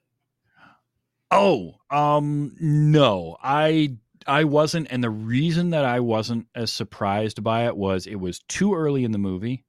Oh, 1.31 1.77
um 1.91 2.55
no. 2.61 3.39
I 3.43 3.97
I 4.27 4.45
wasn't 4.45 4.89
and 4.91 5.03
the 5.03 5.11
reason 5.11 5.71
that 5.71 5.85
I 5.85 6.01
wasn't 6.01 6.47
as 6.55 6.71
surprised 6.71 7.43
by 7.43 7.67
it 7.67 7.77
was 7.77 8.07
it 8.07 8.17
was 8.17 8.41
too 8.49 8.75
early 8.75 9.05
in 9.05 9.13
the 9.13 9.19
movie 9.19 9.65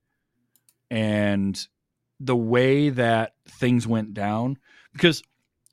and 0.91 1.67
the 2.19 2.35
way 2.35 2.89
that 2.89 3.33
things 3.47 3.87
went 3.87 4.13
down 4.13 4.57
because 4.91 5.23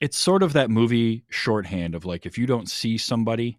it's 0.01 0.17
sort 0.17 0.43
of 0.43 0.55
that 0.55 0.71
movie 0.71 1.25
shorthand 1.29 1.95
of 1.95 2.07
like 2.07 2.25
if 2.25 2.39
you 2.39 2.47
don't 2.47 2.71
see 2.71 2.97
somebody 2.97 3.59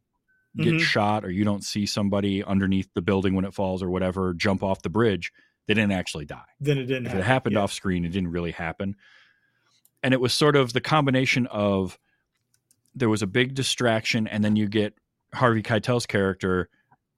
get 0.58 0.74
Mhm. 0.74 0.80
shot 0.82 1.24
or 1.24 1.30
you 1.32 1.44
don't 1.46 1.64
see 1.64 1.86
somebody 1.86 2.44
underneath 2.44 2.90
the 2.94 3.02
building 3.02 3.34
when 3.36 3.46
it 3.46 3.54
falls 3.54 3.82
or 3.82 3.90
whatever 3.90 4.34
jump 4.34 4.62
off 4.64 4.82
the 4.82 4.90
bridge, 4.90 5.32
they 5.68 5.74
didn't 5.74 5.92
actually 5.94 6.26
die 6.26 6.44
Then 6.60 6.78
it 6.78 6.86
didn't. 6.86 7.06
if 7.06 7.12
happen. 7.12 7.22
it 7.22 7.26
happened 7.26 7.54
Yeah. 7.56 7.62
off 7.62 7.72
screen, 7.74 8.04
it 8.06 8.10
didn't 8.10 8.32
really 8.32 8.52
happen. 8.52 8.96
And 10.04 10.14
it 10.14 10.20
was 10.20 10.34
sort 10.34 10.56
of 10.56 10.74
the 10.74 10.82
combination 10.82 11.48
of 11.48 11.98
there 12.94 13.08
was 13.10 13.22
a 13.22 13.28
big 13.28 13.54
distraction, 13.54 14.28
and 14.28 14.44
then 14.44 14.56
you 14.58 14.68
get 14.68 14.96
Harvey 15.34 15.64
Keitel's 15.64 16.06
character 16.06 16.70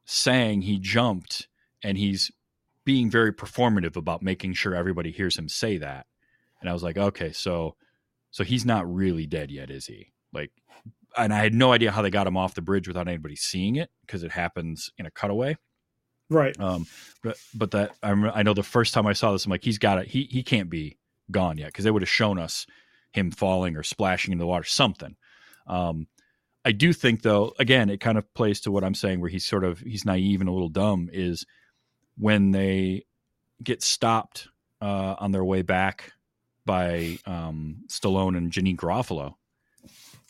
saying 0.05 0.61
he 0.63 0.77
jumped, 0.77 1.47
and 1.81 1.97
he's 1.97 2.29
being 2.85 3.09
very 3.09 3.33
performative 3.33 3.95
about 3.95 4.21
making 4.21 4.53
sure 4.53 4.75
everybody 4.75 5.11
hears 5.11 5.37
him 5.37 5.47
say 5.49 5.77
that. 5.77 6.05
And 6.61 6.69
I 6.69 6.73
was 6.73 6.83
like, 6.83 6.97
okay, 6.97 7.31
so 7.31 7.75
so 8.29 8.43
he's 8.43 8.65
not 8.65 8.91
really 8.91 9.25
dead 9.27 9.49
yet, 9.51 9.69
is 9.71 9.85
he? 9.87 10.11
Like, 10.33 10.51
and 11.17 11.33
I 11.33 11.39
had 11.39 11.53
no 11.53 11.71
idea 11.71 11.91
how 11.91 12.01
they 12.01 12.09
got 12.09 12.27
him 12.27 12.37
off 12.37 12.55
the 12.55 12.61
bridge 12.61 12.87
without 12.87 13.07
anybody 13.07 13.35
seeing 13.35 13.75
it 13.75 13.89
because 14.01 14.23
it 14.23 14.31
happens 14.31 14.91
in 14.97 15.05
a 15.05 15.11
cutaway. 15.11 15.57
Right. 16.29 16.59
Um, 16.59 16.87
but 17.21 17.37
but 17.53 17.71
that 17.71 17.95
I 18.01 18.11
I 18.11 18.43
know 18.43 18.53
the 18.53 18.63
first 18.63 18.93
time 18.93 19.05
I 19.05 19.13
saw 19.13 19.31
this, 19.31 19.45
I'm 19.45 19.51
like, 19.51 19.63
he's 19.63 19.77
got 19.77 19.99
it. 19.99 20.07
He 20.07 20.23
he 20.31 20.43
can't 20.43 20.69
be 20.69 20.97
gone 21.31 21.57
yet 21.57 21.67
because 21.67 21.85
they 21.85 21.91
would 21.91 22.01
have 22.01 22.09
shown 22.09 22.39
us 22.39 22.65
him 23.11 23.31
falling 23.31 23.75
or 23.75 23.83
splashing 23.83 24.31
into 24.31 24.41
the 24.41 24.47
water, 24.47 24.63
something. 24.63 25.15
Um, 25.67 26.07
I 26.65 26.71
do 26.71 26.93
think 26.93 27.21
though, 27.21 27.53
again, 27.59 27.89
it 27.89 27.99
kind 27.99 28.17
of 28.17 28.31
plays 28.33 28.61
to 28.61 28.71
what 28.71 28.83
I'm 28.83 28.95
saying, 28.95 29.19
where 29.21 29.29
he's 29.29 29.45
sort 29.45 29.63
of 29.63 29.79
he's 29.79 30.05
naive 30.05 30.41
and 30.41 30.49
a 30.49 30.53
little 30.53 30.69
dumb. 30.69 31.09
Is 31.11 31.45
when 32.17 32.51
they 32.51 33.05
get 33.61 33.83
stopped 33.83 34.47
uh, 34.81 35.15
on 35.19 35.31
their 35.31 35.43
way 35.43 35.61
back 35.61 36.13
by 36.65 37.17
um, 37.25 37.83
Stallone 37.89 38.37
and 38.37 38.51
Janeane 38.51 38.77
Garofalo, 38.77 39.35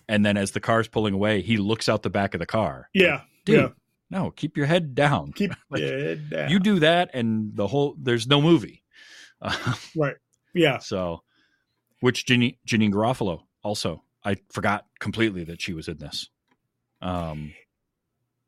and 0.07 0.25
then 0.25 0.37
as 0.37 0.51
the 0.51 0.59
car's 0.59 0.87
pulling 0.87 1.13
away, 1.13 1.41
he 1.41 1.57
looks 1.57 1.87
out 1.89 2.03
the 2.03 2.09
back 2.09 2.33
of 2.33 2.39
the 2.39 2.45
car. 2.45 2.89
Yeah. 2.93 3.21
Dude, 3.45 3.59
yeah. 3.59 3.67
no, 4.09 4.31
keep 4.31 4.55
your 4.57 4.65
head 4.65 4.95
down. 4.95 5.31
Keep 5.33 5.53
Like, 5.69 5.81
your 5.81 5.99
head 5.99 6.29
down. 6.29 6.49
You 6.49 6.59
do 6.59 6.79
that, 6.79 7.11
and 7.13 7.55
the 7.55 7.67
whole 7.67 7.95
there's 7.99 8.27
no 8.27 8.41
movie. 8.41 8.83
Uh, 9.41 9.73
right. 9.95 10.15
Yeah. 10.53 10.77
so, 10.79 11.23
which 11.99 12.25
Janeane, 12.25 12.57
Janeane 12.67 12.91
Garofalo 12.93 13.41
also, 13.63 14.03
I 14.23 14.37
forgot 14.51 14.85
completely 14.99 15.43
that 15.45 15.61
she 15.61 15.73
was 15.73 15.87
in 15.87 15.97
this. 15.97 16.29
Um, 17.01 17.53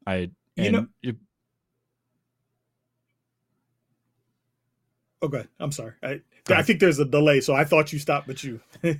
I 0.08 0.30
You 0.56 0.72
know- 0.72 0.88
it- 1.04 1.18
Okay. 5.24 5.46
I'm 5.60 5.72
sorry. 5.72 5.94
I 6.04 6.22
I 6.50 6.62
think 6.62 6.80
there's 6.80 7.00
a 7.00 7.06
delay, 7.06 7.42
so 7.42 7.56
I 7.56 7.64
thought 7.64 7.92
you 7.92 7.98
stopped, 7.98 8.28
but 8.28 8.44
you. 8.44 8.60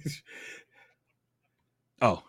oh, 2.02 2.24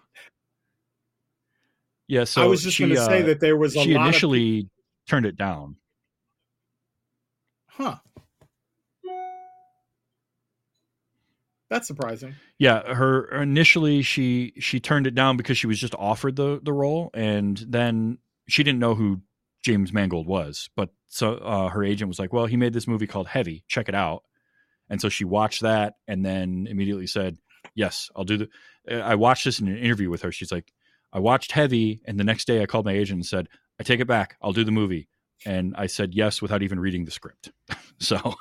yeah. 2.09 2.25
So 2.25 2.43
I 2.43 2.47
was 2.47 2.63
just 2.63 2.77
she, 2.77 2.85
going 2.85 2.97
to 2.97 3.05
say 3.05 3.23
uh, 3.23 3.27
that 3.27 3.41
there 3.41 3.57
was 3.57 3.77
a 3.77 3.81
she 3.81 3.95
lot 3.95 4.03
of 4.03 4.07
initially 4.09 4.69
turned 5.09 5.27
it 5.27 5.37
down. 5.37 5.77
Huh. 7.69 7.97
That's 11.69 11.87
surprising. 11.87 12.35
Yeah, 12.59 12.95
her 12.95 13.27
initially 13.43 14.03
she 14.03 14.53
she 14.59 14.79
turned 14.79 15.07
it 15.07 15.15
down 15.15 15.37
because 15.37 15.59
she 15.59 15.67
was 15.67 15.81
just 15.81 15.95
offered 15.97 16.37
the 16.37 16.61
the 16.63 16.73
role, 16.73 17.11
and 17.13 17.57
then 17.69 18.19
she 18.49 18.63
didn't 18.63 18.79
know 18.79 18.95
who 18.95 19.21
James 19.65 19.93
Mangold 19.93 20.29
was. 20.29 20.71
But 20.77 20.91
so 21.09 21.35
uh, 21.35 21.69
her 21.69 21.83
agent 21.83 22.09
was 22.09 22.21
like, 22.21 22.33
"Well, 22.33 22.47
he 22.47 22.57
made 22.57 22.73
this 22.73 22.87
movie 22.87 23.09
called 23.09 23.27
Heavy. 23.27 23.65
Check 23.67 23.89
it 23.89 23.97
out." 23.97 24.23
And 24.89 25.01
so 25.01 25.09
she 25.09 25.25
watched 25.25 25.63
that, 25.63 25.95
and 26.07 26.25
then 26.25 26.69
immediately 26.71 27.09
said, 27.09 27.37
"Yes, 27.75 28.11
I'll 28.15 28.25
do 28.25 28.37
the." 28.37 28.49
I 29.03 29.17
watched 29.17 29.45
this 29.45 29.59
in 29.59 29.67
an 29.67 29.77
interview 29.77 30.09
with 30.09 30.23
her. 30.23 30.31
She's 30.31 30.53
like, 30.53 30.73
"I 31.17 31.19
watched 31.19 31.53
Heavy, 31.53 32.03
and 32.05 32.21
the 32.21 32.25
next 32.25 32.47
day 32.47 32.63
I 32.63 32.67
called 32.67 32.85
my 32.85 32.93
agent 32.93 33.17
and 33.17 33.27
said, 33.27 33.49
I 33.81 33.85
take 33.85 34.01
it 34.01 34.07
back. 34.07 34.37
I'll 34.43 34.53
do 34.53 34.65
the 34.65 34.71
movie." 34.71 35.09
And 35.47 35.75
I 35.77 35.87
said 35.87 36.15
yes 36.15 36.43
without 36.43 36.63
even 36.63 36.79
reading 36.79 37.07
the 37.07 37.11
script. 37.11 37.53
so 37.99 38.35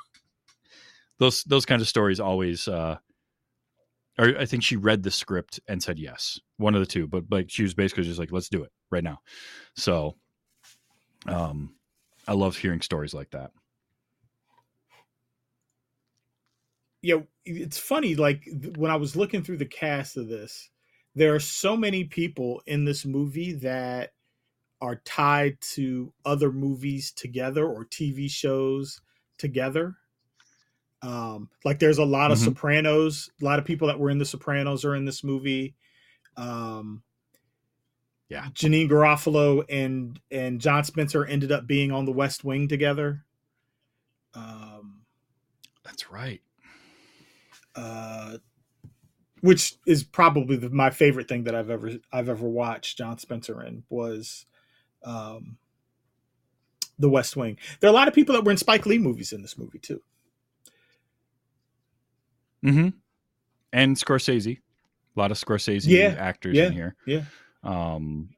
those 1.18 1.42
those 1.44 1.64
kind 1.64 1.80
of 1.80 1.88
stories 1.88 2.20
always. 2.20 2.68
Uh, 2.68 2.98
or 4.18 4.38
I 4.38 4.44
think 4.46 4.62
she 4.62 4.76
read 4.76 5.02
the 5.02 5.10
script 5.10 5.60
and 5.68 5.82
said 5.82 5.98
yes, 5.98 6.38
one 6.58 6.74
of 6.74 6.80
the 6.80 6.86
two. 6.86 7.06
But 7.06 7.24
like 7.30 7.50
she 7.50 7.62
was 7.62 7.74
basically 7.74 8.04
just 8.04 8.18
like, 8.18 8.32
let's 8.32 8.48
do 8.48 8.62
it 8.62 8.72
right 8.90 9.04
now. 9.04 9.20
So, 9.74 10.16
um, 11.26 11.74
I 12.28 12.32
love 12.32 12.56
hearing 12.56 12.80
stories 12.80 13.14
like 13.14 13.30
that. 13.30 13.52
Yeah, 17.02 17.20
it's 17.44 17.78
funny. 17.78 18.16
Like 18.16 18.48
when 18.76 18.90
I 18.90 18.96
was 18.96 19.16
looking 19.16 19.42
through 19.42 19.58
the 19.58 19.66
cast 19.66 20.16
of 20.16 20.28
this, 20.28 20.70
there 21.16 21.34
are 21.34 21.40
so 21.40 21.76
many 21.76 22.04
people 22.04 22.62
in 22.66 22.84
this 22.84 23.04
movie 23.04 23.52
that 23.54 24.12
are 24.80 24.96
tied 25.04 25.58
to 25.62 26.12
other 26.24 26.52
movies 26.52 27.10
together 27.10 27.66
or 27.66 27.86
TV 27.86 28.30
shows 28.30 29.00
together. 29.38 29.96
Um, 31.02 31.50
like 31.64 31.78
there's 31.78 31.98
a 31.98 32.04
lot 32.04 32.30
of 32.30 32.38
Mhm. 32.38 32.44
Sopranos. 32.44 33.30
A 33.40 33.44
lot 33.44 33.58
of 33.58 33.64
people 33.64 33.88
that 33.88 33.98
were 33.98 34.10
in 34.10 34.18
the 34.18 34.24
Sopranos 34.24 34.84
are 34.84 34.94
in 34.94 35.04
this 35.06 35.24
movie. 35.24 35.74
Um, 36.36 37.02
Yeah. 38.28 38.48
Janeane 38.50 38.88
Garofalo 38.90 39.64
and 39.70 40.20
and 40.30 40.60
John 40.60 40.84
Spencer 40.84 41.24
ended 41.24 41.52
up 41.52 41.66
being 41.66 41.92
on 41.92 42.04
the 42.06 42.12
West 42.12 42.44
Wing 42.44 42.68
together. 42.68 43.24
Um, 44.34 45.06
That's 45.84 46.10
right. 46.10 46.42
uh, 47.74 48.38
which 49.46 49.76
is 49.86 50.02
probably 50.04 50.56
the, 50.56 50.68
my 50.70 50.90
favorite 50.90 51.28
thing 51.28 51.44
that 51.44 51.54
I've 51.54 51.70
ever 51.70 51.92
I've 52.12 52.28
ever 52.28 52.48
watched 52.48 52.98
John 52.98 53.18
Spencer 53.18 53.62
in 53.62 53.84
was 53.88 54.44
um, 55.04 55.56
the 56.98 57.08
West 57.08 57.36
Wing. 57.36 57.56
There 57.80 57.88
are 57.88 57.92
a 57.92 57.96
lot 57.96 58.08
of 58.08 58.14
people 58.14 58.34
that 58.34 58.44
were 58.44 58.50
in 58.50 58.56
Spike 58.56 58.84
Lee 58.86 58.98
movies 58.98 59.32
in 59.32 59.42
this 59.42 59.56
movie 59.56 59.78
too. 59.78 60.02
Mm-hmm. 62.64 62.88
And 63.72 63.96
Scorsese, 63.96 64.58
a 64.58 65.20
lot 65.20 65.30
of 65.30 65.36
Scorsese 65.38 65.86
Yeah, 65.86 66.16
actors 66.18 66.56
yeah, 66.56 66.66
in 66.66 66.72
here. 66.72 66.96
yeah. 67.06 67.22
Um. 67.62 68.30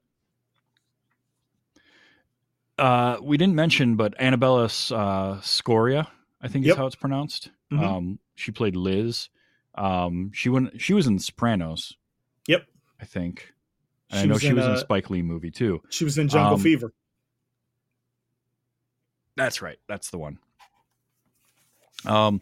Uh, 2.78 3.18
we 3.20 3.36
didn't 3.36 3.56
mention, 3.56 3.96
but 3.96 4.14
Annabella 4.20 4.64
uh, 4.66 5.40
Sciorra, 5.40 6.06
I 6.40 6.46
think 6.46 6.64
Yep. 6.64 6.72
is 6.72 6.76
how 6.78 6.86
it's 6.86 6.94
pronounced. 6.94 7.50
Mhm. 7.72 7.82
Um, 7.82 8.18
she 8.36 8.52
played 8.52 8.76
Liz. 8.76 9.28
Um, 9.78 10.30
she 10.34 10.48
went. 10.48 10.80
She 10.80 10.94
was 10.94 11.06
in 11.06 11.18
Sopranos. 11.18 11.94
Yep. 12.46 12.66
I 13.00 13.04
think. 13.04 13.52
I 14.10 14.24
know 14.24 14.38
she 14.38 14.48
in, 14.48 14.56
was 14.56 14.64
in 14.64 14.70
uh, 14.72 14.74
a 14.74 14.78
Spike 14.78 15.10
Lee 15.10 15.22
movie 15.22 15.50
too. 15.50 15.82
She 15.90 16.04
was 16.04 16.16
in 16.18 16.28
Jungle 16.28 16.54
Um, 16.54 16.60
Fever. 16.60 16.92
That's 19.36 19.62
right. 19.62 19.78
That's 19.86 20.10
the 20.10 20.18
one. 20.18 20.38
Um, 22.04 22.40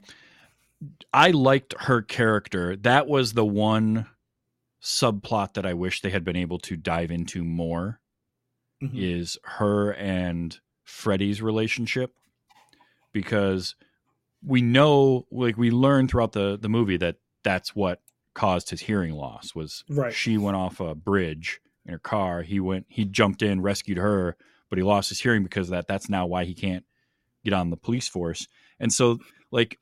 I 1.13 1.31
liked 1.31 1.75
her 1.81 2.03
character. 2.03 2.77
That 2.77 3.07
was 3.07 3.33
the 3.33 3.45
one 3.45 4.07
subplot 4.83 5.55
that 5.55 5.67
I 5.67 5.75
wish 5.75 6.01
they 6.01 6.11
had 6.11 6.25
been 6.25 6.37
able 6.37 6.59
to 6.61 6.77
dive 6.77 7.11
into 7.11 7.43
more. 7.45 8.01
Mhm. 8.83 8.93
Is 8.95 9.39
her 9.43 9.93
and 9.95 10.59
Freddie's 10.85 11.43
relationship 11.43 12.15
because 13.13 13.75
we 14.45 14.61
know, 14.63 15.27
like, 15.31 15.57
we 15.57 15.71
learn 15.71 16.07
throughout 16.09 16.33
the 16.33 16.59
the 16.61 16.69
movie 16.69 16.99
that 16.99 17.17
that's 17.47 17.77
what 17.77 18.01
caused 18.35 18.71
his 18.71 18.81
hearing 18.81 19.13
loss. 19.13 19.55
Was 19.55 19.85
Right. 19.89 20.13
she 20.13 20.37
went 20.37 20.57
off 20.57 20.81
a 20.81 20.97
bridge 20.97 21.61
in 21.85 21.93
her 21.93 21.99
car. 22.01 22.43
He 22.43 22.59
went. 22.59 22.87
He 22.89 23.05
jumped 23.05 23.41
in, 23.41 23.63
rescued 23.63 23.99
her, 23.99 24.37
but 24.69 24.79
he 24.79 24.83
lost 24.83 25.09
his 25.11 25.21
hearing 25.21 25.45
because 25.45 25.69
of 25.69 25.71
that. 25.71 25.87
That's 25.87 26.09
now 26.11 26.27
why 26.27 26.45
he 26.45 26.55
can't 26.55 26.85
get 27.45 27.53
on 27.53 27.71
the 27.71 27.77
police 27.77 28.09
force. 28.09 28.49
And 28.81 28.93
so, 28.93 29.21
like, 29.53 29.79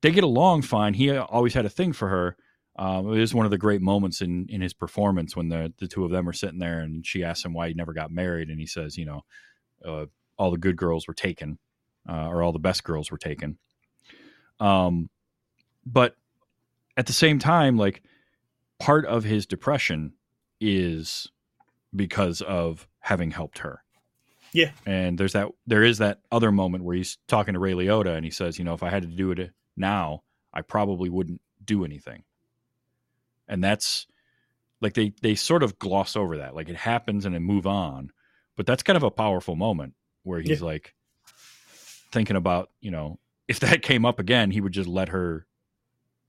they 0.00 0.12
get 0.12 0.22
along 0.22 0.62
fine. 0.62 0.94
He 0.94 1.10
always 1.10 1.54
had 1.54 1.66
a 1.66 1.68
thing 1.70 1.92
for 1.92 2.08
her. 2.08 2.36
Um, 2.76 3.12
it 3.12 3.20
is 3.20 3.34
one 3.34 3.44
of 3.46 3.50
the 3.50 3.58
great 3.58 3.82
moments 3.82 4.20
in 4.22 4.46
in 4.48 4.60
his 4.60 4.72
performance 4.72 5.34
when 5.36 5.48
the 5.48 5.72
the 5.78 5.88
two 5.88 6.04
of 6.04 6.12
them 6.12 6.28
are 6.28 6.32
sitting 6.32 6.60
there, 6.60 6.78
and 6.78 7.04
she 7.04 7.24
asks 7.24 7.44
him 7.44 7.52
why 7.52 7.66
he 7.68 7.74
never 7.74 7.92
got 7.92 8.12
married, 8.12 8.48
and 8.48 8.60
he 8.60 8.66
says, 8.66 8.96
you 8.96 9.04
know, 9.06 9.22
uh, 9.84 10.06
all 10.38 10.52
the 10.52 10.56
good 10.56 10.76
girls 10.76 11.08
were 11.08 11.14
taken, 11.14 11.58
uh, 12.08 12.28
or 12.28 12.42
all 12.42 12.52
the 12.52 12.58
best 12.60 12.84
girls 12.84 13.10
were 13.10 13.18
taken. 13.18 13.58
Um, 14.60 15.10
but 15.84 16.14
at 16.96 17.06
the 17.06 17.12
same 17.12 17.38
time, 17.38 17.76
like 17.76 18.02
part 18.78 19.06
of 19.06 19.24
his 19.24 19.46
depression 19.46 20.12
is 20.60 21.28
because 21.94 22.40
of 22.42 22.86
having 23.00 23.30
helped 23.30 23.58
her. 23.58 23.82
Yeah. 24.52 24.70
And 24.84 25.16
there's 25.18 25.32
that 25.32 25.48
there 25.66 25.82
is 25.82 25.98
that 25.98 26.20
other 26.30 26.52
moment 26.52 26.84
where 26.84 26.96
he's 26.96 27.16
talking 27.26 27.54
to 27.54 27.60
Ray 27.60 27.72
Liotta 27.72 28.14
and 28.14 28.24
he 28.24 28.30
says, 28.30 28.58
you 28.58 28.64
know, 28.64 28.74
if 28.74 28.82
I 28.82 28.90
had 28.90 29.02
to 29.02 29.08
do 29.08 29.30
it 29.30 29.50
now, 29.76 30.22
I 30.52 30.60
probably 30.62 31.08
wouldn't 31.08 31.40
do 31.64 31.84
anything. 31.84 32.24
And 33.48 33.64
that's 33.64 34.06
like 34.80 34.94
they 34.94 35.12
they 35.22 35.34
sort 35.34 35.62
of 35.62 35.78
gloss 35.78 36.16
over 36.16 36.38
that. 36.38 36.54
Like 36.54 36.68
it 36.68 36.76
happens 36.76 37.24
and 37.24 37.34
then 37.34 37.42
move 37.42 37.66
on. 37.66 38.10
But 38.56 38.66
that's 38.66 38.82
kind 38.82 38.96
of 38.98 39.02
a 39.02 39.10
powerful 39.10 39.56
moment 39.56 39.94
where 40.22 40.40
he's 40.40 40.60
Yeah. 40.60 40.66
like 40.66 40.94
thinking 42.12 42.36
about, 42.36 42.70
you 42.80 42.90
know, 42.90 43.18
if 43.48 43.60
that 43.60 43.80
came 43.82 44.04
up 44.04 44.18
again, 44.18 44.50
he 44.50 44.60
would 44.60 44.72
just 44.72 44.88
let 44.88 45.08
her 45.08 45.46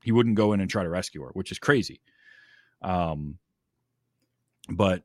he 0.04 0.12
wouldn't 0.12 0.36
go 0.36 0.52
in 0.52 0.60
and 0.60 0.70
try 0.70 0.82
to 0.82 0.88
rescue 0.88 1.22
her, 1.22 1.30
which 1.32 1.50
is 1.50 1.58
crazy. 1.58 2.00
Um 2.82 3.38
but 4.68 5.02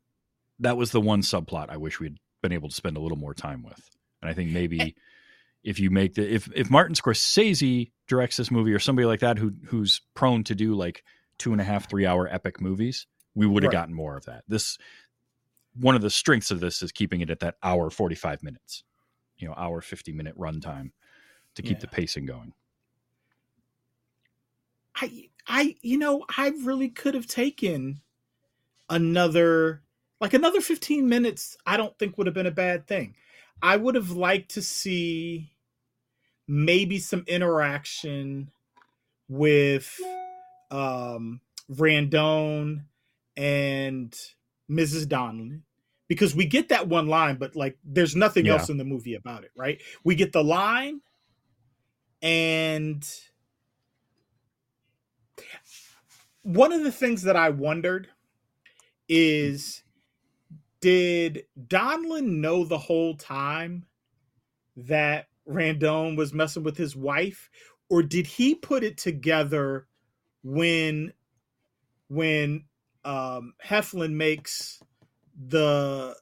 that 0.60 0.78
was 0.78 0.92
the 0.92 1.02
one 1.02 1.22
subplot 1.22 1.70
I 1.70 1.78
wish 1.78 2.00
we'd 2.00 2.18
been 2.42 2.52
able 2.52 2.70
to 2.70 2.76
spend 2.76 2.98
a 2.98 3.00
little 3.00 3.18
more 3.18 3.34
time 3.34 3.64
with. 3.64 3.90
And 4.22 4.30
I 4.30 4.34
think 4.34 4.52
maybe 4.52 4.96
if 5.64 5.80
you 5.80 5.90
make 5.90 6.14
the 6.16 6.34
if 6.34 6.50
if 6.56 6.70
Martin 6.70 6.96
Scorsese 6.96 7.92
directs 8.08 8.38
this 8.38 8.52
movie 8.52 8.74
or 8.74 8.80
somebody 8.80 9.06
like 9.06 9.20
that 9.22 9.38
who 9.38 9.54
who's 9.68 10.02
prone 10.14 10.44
to 10.46 10.56
do 10.56 10.76
like 10.76 11.04
two 11.38 11.52
and 11.52 11.62
a 11.62 11.64
half, 11.64 11.90
three 11.90 12.06
hour 12.06 12.28
epic 12.28 12.60
movies, 12.62 13.08
we 13.36 13.46
would 13.46 13.64
have 13.64 13.72
Right. 13.72 13.80
gotten 13.80 13.94
more 13.94 14.18
of 14.18 14.26
that. 14.26 14.44
This 14.48 14.78
one 15.76 15.96
of 15.96 16.02
the 16.02 16.10
strengths 16.10 16.52
of 16.52 16.60
this 16.60 16.82
is 16.82 16.92
keeping 16.92 17.22
it 17.22 17.30
at 17.30 17.40
that 17.42 17.56
hour 17.64 17.90
45 17.90 18.44
minutes, 18.44 18.84
you 19.38 19.48
know, 19.48 19.54
hour 19.56 19.82
50 19.82 20.12
minute 20.14 20.38
runtime 20.38 20.92
to 21.56 21.62
keep 21.62 21.78
Yeah. 21.78 21.82
the 21.82 21.88
pacing 21.88 22.26
going. 22.26 22.54
I 25.02 25.30
I 25.48 25.76
you 25.82 25.98
know 25.98 26.26
I 26.38 26.50
really 26.64 26.90
could 26.90 27.14
have 27.14 27.28
taken 27.28 28.02
another 28.90 29.82
like 30.22 30.34
another 30.34 30.62
15 30.62 31.08
minutes 31.08 31.58
I 31.66 31.78
don't 31.78 31.98
think 31.98 32.18
would 32.18 32.28
have 32.28 32.34
been 32.34 32.46
a 32.46 32.52
bad 32.52 32.88
thing. 32.88 33.16
I 33.62 33.78
would 33.78 33.96
have 33.96 34.12
liked 34.12 34.52
to 34.56 34.62
see 34.62 35.52
maybe 36.48 37.00
some 37.00 37.24
interaction 37.28 38.52
with 39.28 40.00
um 40.72 41.42
Randone 41.72 42.84
and 43.38 44.12
Mrs. 44.70 45.06
Donlan 45.06 45.62
because 46.08 46.36
we 46.36 46.46
get 46.46 46.70
that 46.70 46.88
one 46.88 47.08
line 47.08 47.36
but 47.38 47.56
like 47.56 47.78
there's 47.84 48.16
nothing 48.16 48.48
Yeah. 48.48 48.54
else 48.54 48.70
in 48.70 48.78
the 48.78 48.84
movie 48.84 49.16
about 49.16 49.44
it, 49.44 49.52
right? 49.56 49.82
We 50.04 50.16
get 50.16 50.34
the 50.34 50.44
line 50.44 51.02
and 52.22 53.08
one 56.50 56.74
of 56.74 56.84
the 56.84 56.92
things 56.92 57.22
that 57.24 57.36
I 57.36 57.52
wondered 57.52 58.08
is 59.08 59.84
did 60.82 61.44
Donlan 61.68 62.40
know 62.40 62.64
the 62.66 62.78
whole 62.78 63.16
time 63.16 63.86
that 64.76 65.28
Randone 65.48 66.18
was 66.18 66.34
messing 66.34 66.64
with 66.64 66.76
his 66.76 66.96
wife? 66.96 67.52
Or 67.88 68.02
did 68.02 68.26
he 68.26 68.56
put 68.56 68.84
it 68.84 68.98
together 68.98 69.86
when 70.44 71.14
when 72.08 72.64
um 73.06 73.54
Heflin 73.64 74.14
makes 74.14 74.82
the 75.50 76.16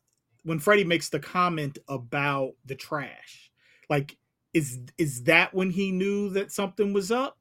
when 0.44 0.60
Freddie 0.60 0.84
makes 0.84 1.08
the 1.08 1.20
comment 1.22 1.78
about 1.88 2.52
the 2.66 2.76
trash? 2.76 3.50
Like 3.90 4.18
is 4.54 4.80
is 4.98 5.24
that 5.24 5.54
when 5.54 5.70
he 5.70 5.92
knew 5.92 6.32
that 6.32 6.52
something 6.52 6.92
was 6.92 7.12
up? 7.12 7.38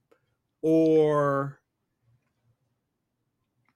Or 0.62 1.60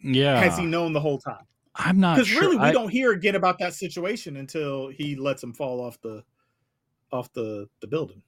Yeah. 0.02 0.40
has 0.40 0.56
he 0.58 0.64
known 0.66 0.92
the 0.92 1.00
whole 1.00 1.18
time 1.18 1.44
I'm 1.74 2.00
not 2.00 2.16
because 2.16 2.28
sure. 2.28 2.40
really 2.42 2.56
we 2.56 2.64
I- 2.64 2.72
don't 2.72 2.88
hear 2.90 3.12
again 3.12 3.34
about 3.36 3.58
that 3.58 3.74
situation 3.74 4.36
until 4.36 4.88
he 4.88 5.16
lets 5.16 5.42
him 5.42 5.52
fall 5.52 5.80
off 5.80 6.00
the 6.02 6.22
off 7.12 7.32
the 7.32 7.68
the 7.80 7.86
building 7.86 8.22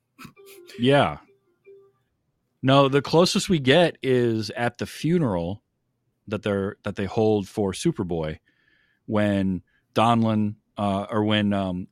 Yeah. 0.78 1.18
No, 2.62 2.88
the 2.88 3.02
closest 3.02 3.48
we 3.48 3.58
get 3.58 3.96
is 4.02 4.50
at 4.50 4.78
the 4.78 4.86
funeral 4.86 5.62
that 6.28 6.42
they're 6.42 6.76
that 6.84 6.94
they 6.96 7.06
hold 7.06 7.48
for 7.48 7.72
Superboy 7.72 8.38
when 9.06 9.62
Donlan 9.94 10.54
uh, 10.78 11.06
or 11.10 11.24
when 11.24 11.52
um, 11.52 11.88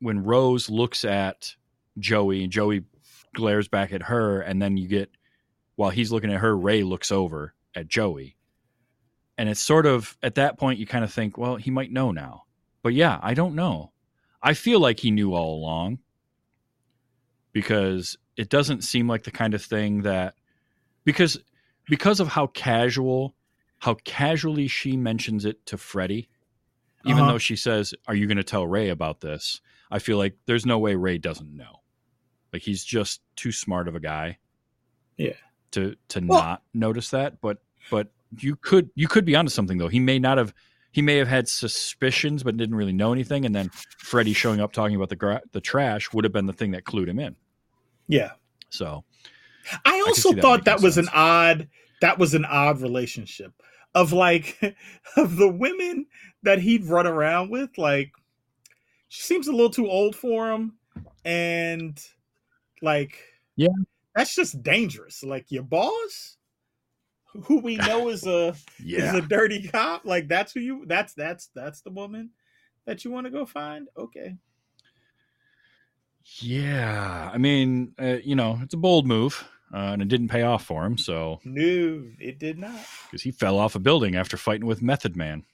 when 0.00 0.24
Rose 0.24 0.68
looks 0.68 1.04
at 1.04 1.54
Joey 1.98 2.42
and 2.42 2.52
Joey 2.52 2.84
glares 3.34 3.68
back 3.68 3.92
at 3.92 4.02
her 4.02 4.40
and 4.40 4.60
then 4.60 4.76
you 4.76 4.88
get 4.88 5.10
while 5.76 5.90
he's 5.90 6.10
looking 6.10 6.32
at 6.32 6.40
her 6.40 6.56
Ray 6.56 6.82
looks 6.82 7.12
over 7.12 7.54
at 7.76 7.86
Joey. 7.86 8.36
And 9.40 9.48
it's 9.48 9.62
sort 9.62 9.86
of 9.86 10.18
at 10.22 10.34
that 10.34 10.58
point 10.58 10.78
you 10.78 10.86
kind 10.86 11.02
of 11.02 11.10
think, 11.10 11.38
well, 11.38 11.56
he 11.56 11.70
might 11.70 11.90
know 11.90 12.12
now. 12.12 12.44
But 12.82 12.92
yeah, 12.92 13.18
I 13.22 13.32
don't 13.32 13.54
know. 13.54 13.90
I 14.42 14.52
feel 14.52 14.80
like 14.80 15.00
he 15.00 15.10
knew 15.10 15.32
all 15.34 15.54
along 15.58 16.00
because 17.52 18.18
it 18.36 18.50
doesn't 18.50 18.82
seem 18.82 19.08
like 19.08 19.22
the 19.24 19.30
kind 19.30 19.54
of 19.54 19.62
thing 19.62 20.02
that 20.02 20.34
because 21.04 21.38
because 21.88 22.20
of 22.20 22.28
how 22.28 22.48
casual 22.48 23.34
how 23.78 23.94
casually 24.04 24.68
she 24.68 24.94
mentions 24.96 25.44
it 25.46 25.64
to 25.66 25.78
Freddie 25.78 26.28
even 27.06 27.22
Uh-huh. 27.22 27.32
though 27.32 27.38
she 27.38 27.56
says 27.56 27.94
are 28.06 28.14
you 28.14 28.26
going 28.26 28.36
to 28.36 28.44
tell 28.44 28.66
Ray 28.66 28.90
about 28.90 29.20
this 29.20 29.60
I 29.90 29.98
feel 30.00 30.18
like 30.18 30.36
there's 30.46 30.66
no 30.66 30.78
way 30.78 30.94
Ray 30.94 31.18
doesn't 31.18 31.54
know 31.56 31.80
like 32.52 32.62
he's 32.62 32.84
just 32.84 33.20
too 33.36 33.52
smart 33.52 33.88
of 33.88 33.94
a 33.96 34.00
guy 34.00 34.38
Yeah. 35.16 35.32
to 35.72 35.96
to 36.08 36.20
Well- 36.20 36.42
not 36.42 36.62
notice 36.74 37.10
that 37.10 37.40
but 37.40 37.58
but 37.90 38.12
you 38.38 38.56
could 38.56 38.90
you 38.94 39.08
could 39.08 39.24
be 39.24 39.34
onto 39.36 39.50
something 39.50 39.78
though. 39.78 39.88
He 39.88 40.00
may 40.00 40.18
not 40.18 40.38
have 40.38 40.54
he 40.92 41.02
may 41.02 41.16
have 41.16 41.28
had 41.28 41.48
suspicions 41.48 42.42
but 42.42 42.56
didn't 42.56 42.74
really 42.74 42.92
know 42.92 43.12
anything 43.12 43.44
and 43.44 43.54
then 43.54 43.70
Freddie 43.98 44.32
showing 44.32 44.60
up 44.60 44.72
talking 44.72 44.96
about 44.96 45.08
the 45.08 45.16
gra- 45.16 45.42
the 45.52 45.60
trash 45.60 46.12
would 46.12 46.24
have 46.24 46.32
been 46.32 46.46
the 46.46 46.52
thing 46.52 46.72
that 46.72 46.84
clued 46.84 47.08
him 47.08 47.18
in. 47.18 47.36
Yeah. 48.08 48.32
So 48.70 49.04
I 49.84 50.02
also 50.06 50.32
that 50.32 50.40
thought 50.40 50.60
making 50.60 50.64
that 50.64 50.80
was 50.82 50.98
an 50.98 51.08
odd 51.12 51.68
that 52.00 52.18
was 52.18 52.34
an 52.34 52.44
odd 52.44 52.80
relationship 52.80 53.52
of 53.94 54.12
like 54.12 54.58
of 55.16 55.36
the 55.36 55.48
women 55.48 56.06
that 56.42 56.60
he'd 56.60 56.84
run 56.86 57.06
around 57.06 57.50
with 57.50 57.76
like 57.78 58.12
she 59.08 59.22
seems 59.22 59.48
a 59.48 59.52
little 59.52 59.70
too 59.70 59.88
old 59.88 60.14
for 60.14 60.50
him 60.50 60.74
and 61.24 62.00
like 62.82 63.18
Yeah. 63.56 63.68
that's 64.14 64.34
just 64.34 64.62
dangerous. 64.62 65.22
Like 65.22 65.50
your 65.50 65.64
boss 65.64 66.36
who 67.44 67.60
we 67.60 67.76
know 67.76 68.08
is 68.08 68.26
a 68.26 68.54
is 68.84 69.14
a 69.14 69.20
dirty 69.22 69.68
cop 69.68 70.04
like 70.04 70.28
that's 70.28 70.52
who 70.52 70.60
you 70.60 70.84
that's 70.86 71.14
that's 71.14 71.48
that's 71.54 71.80
the 71.82 71.90
woman 71.90 72.30
that 72.86 73.04
you 73.04 73.10
want 73.10 73.26
to 73.26 73.30
go 73.30 73.46
find 73.46 73.88
okay 73.96 74.36
Yeah, 76.40 77.30
I 77.32 77.38
mean, 77.38 77.92
uh, 78.00 78.18
you 78.22 78.36
know, 78.36 78.58
it's 78.62 78.74
a 78.74 78.78
bold 78.78 79.06
move, 79.06 79.46
uh, 79.72 79.78
and 79.78 80.02
it 80.02 80.08
didn't 80.08 80.28
pay 80.28 80.42
off 80.42 80.64
for 80.64 80.84
him. 80.84 80.98
So 80.98 81.40
no 81.44 82.04
it 82.18 82.38
did 82.38 82.58
not 82.58 82.78
because 83.10 83.22
he 83.22 83.30
fell 83.30 83.58
off 83.58 83.74
a 83.74 83.78
building 83.80 84.16
after 84.16 84.36
fighting 84.36 84.66
with 84.66 84.82
Method 84.82 85.16
Man, 85.16 85.44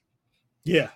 yeah 0.65 0.91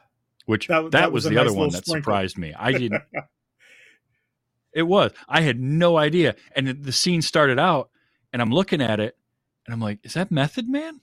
which 0.46 0.66
That 0.66 0.82
that, 0.90 0.90
that 0.92 1.12
was, 1.12 1.24
was 1.24 1.30
the 1.30 1.36
nice 1.36 1.46
other 1.46 1.52
one 1.52 1.70
that 1.70 1.86
sprinkle. 1.86 2.02
surprised 2.02 2.38
me. 2.38 2.52
I 2.58 2.72
didn't. 2.72 3.02
it 4.72 4.82
was. 4.82 5.12
I 5.28 5.42
had 5.42 5.60
no 5.60 5.96
idea, 5.96 6.34
and 6.56 6.68
the 6.68 6.92
scene 6.92 7.22
started 7.22 7.58
out, 7.58 7.90
and 8.32 8.42
I'm 8.42 8.50
looking 8.50 8.80
at 8.82 8.98
it, 9.00 9.16
and 9.70 9.74
I'm 9.76 9.80
like, 9.80 10.00
"Is 10.02 10.14
that 10.14 10.32
Method 10.32 10.68
Man?" 10.68 11.00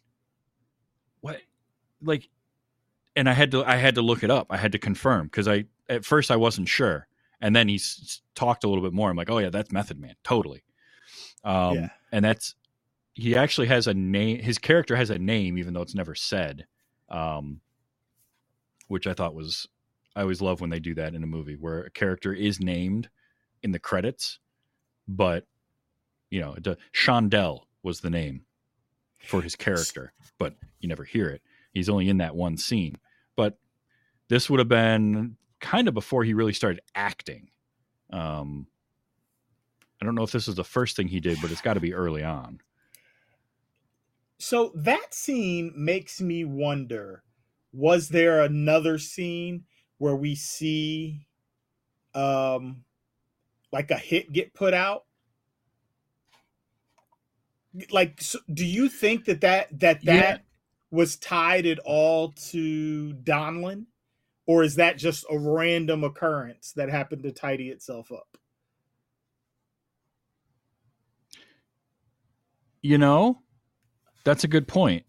What, 1.22 1.38
like, 2.02 2.28
and 3.16 3.30
I 3.30 3.34
had 3.34 3.50
to. 3.52 3.64
I 3.64 3.78
had 3.78 3.96
to 3.96 4.02
look 4.02 4.24
it 4.24 4.30
up. 4.30 4.48
I 4.50 4.58
had 4.58 4.74
to 4.74 4.78
confirm 4.78 5.28
because 5.28 5.48
I 5.48 5.66
at 5.88 6.04
first 6.04 6.30
I 6.32 6.36
wasn't 6.36 6.68
sure, 6.68 7.08
and 7.40 7.56
then 7.56 7.70
he 7.70 7.76
s- 7.76 8.22
talked 8.36 8.66
a 8.66 8.68
little 8.68 8.84
bit 8.84 8.92
more. 8.92 9.10
I'm 9.10 9.16
like, 9.16 9.30
"Oh 9.30 9.38
yeah, 9.40 9.50
that's 9.50 9.72
Method 9.72 10.00
Man, 10.02 10.16
totally." 10.24 10.64
Um, 11.46 11.76
Yeah. 11.76 11.90
and 12.12 12.26
that's 12.26 12.56
he 13.14 13.38
actually 13.38 13.68
has 13.68 13.88
a 13.88 13.94
name. 13.94 14.40
His 14.40 14.58
character 14.58 14.98
has 14.98 15.10
a 15.10 15.18
name, 15.18 15.58
even 15.58 15.74
though 15.74 15.82
it's 15.82 15.96
never 15.96 16.14
said. 16.14 16.68
Um, 17.08 17.62
which 18.90 19.08
I 19.08 19.14
thought 19.14 19.34
was 19.34 19.66
I 20.14 20.22
always 20.24 20.42
love 20.42 20.60
when 20.60 20.70
they 20.72 20.80
do 20.82 20.94
that 20.96 21.16
in 21.16 21.24
a 21.24 21.28
movie 21.28 21.56
where 21.56 21.84
a 21.84 21.90
character 21.90 22.34
is 22.34 22.60
named 22.60 23.08
in 23.64 23.72
the 23.72 23.80
credits, 23.80 24.40
but 25.08 25.46
you 26.30 26.42
know, 26.42 26.56
the 26.60 26.78
Shondell 26.94 27.62
was 27.82 28.02
the 28.02 28.10
name 28.10 28.42
for 29.20 29.42
his 29.42 29.56
character, 29.56 30.14
but 30.38 30.56
you 30.80 30.88
never 30.88 31.04
hear 31.04 31.30
it. 31.30 31.42
He's 31.74 31.90
only 31.90 32.10
in 32.10 32.18
that 32.18 32.36
one 32.36 32.58
scene. 32.58 32.98
But 33.36 33.58
this 34.30 34.50
would 34.50 34.60
have 34.60 34.70
been 34.70 35.38
kind 35.60 35.88
of 35.88 35.94
before 35.94 36.24
he 36.24 36.34
really 36.34 36.54
started 36.54 36.82
acting. 36.96 37.50
Um, 38.12 38.68
I 40.02 40.06
don't 40.06 40.16
know 40.16 40.24
if 40.24 40.32
this 40.32 40.48
is 40.48 40.56
the 40.56 40.64
first 40.64 40.96
thing 40.96 41.08
he 41.08 41.20
did, 41.20 41.40
but 41.42 41.52
it's 41.52 41.62
got 41.62 41.74
to 41.74 41.80
be 41.80 41.94
early 41.94 42.24
on. 42.24 42.60
So 44.40 44.72
that 44.76 45.14
scene 45.14 45.74
makes 45.76 46.22
me 46.22 46.46
wonder 46.46 47.24
was 47.74 48.10
there 48.10 48.42
another 48.42 48.98
scene 48.98 49.66
where 49.98 50.16
we 50.16 50.36
see 50.36 51.28
um 52.14 52.84
like 53.72 53.92
a 53.92 53.98
hit 53.98 54.32
get 54.32 54.54
put 54.54 54.74
out? 54.74 55.06
Like 57.92 58.22
so 58.22 58.40
do 58.54 58.66
you 58.66 58.90
think 58.90 59.26
that 59.26 59.42
that 59.42 59.80
that 59.80 60.04
Yeah. 60.04 60.22
that 60.22 60.46
was 60.92 61.18
tied 61.18 61.66
at 61.66 61.80
all 61.80 62.32
to 62.32 63.14
Donlan 63.24 63.86
or 64.48 64.64
is 64.64 64.76
that 64.76 64.98
just 64.98 65.26
a 65.30 65.38
random 65.38 66.04
occurrence 66.04 66.72
that 66.74 66.90
happened 66.90 67.24
to 67.24 67.32
tidy 67.32 67.70
itself 67.70 68.12
up? 68.12 68.38
You 72.82 72.98
know, 72.98 73.42
that's 74.24 74.44
a 74.44 74.48
good 74.48 74.68
point. 74.68 75.06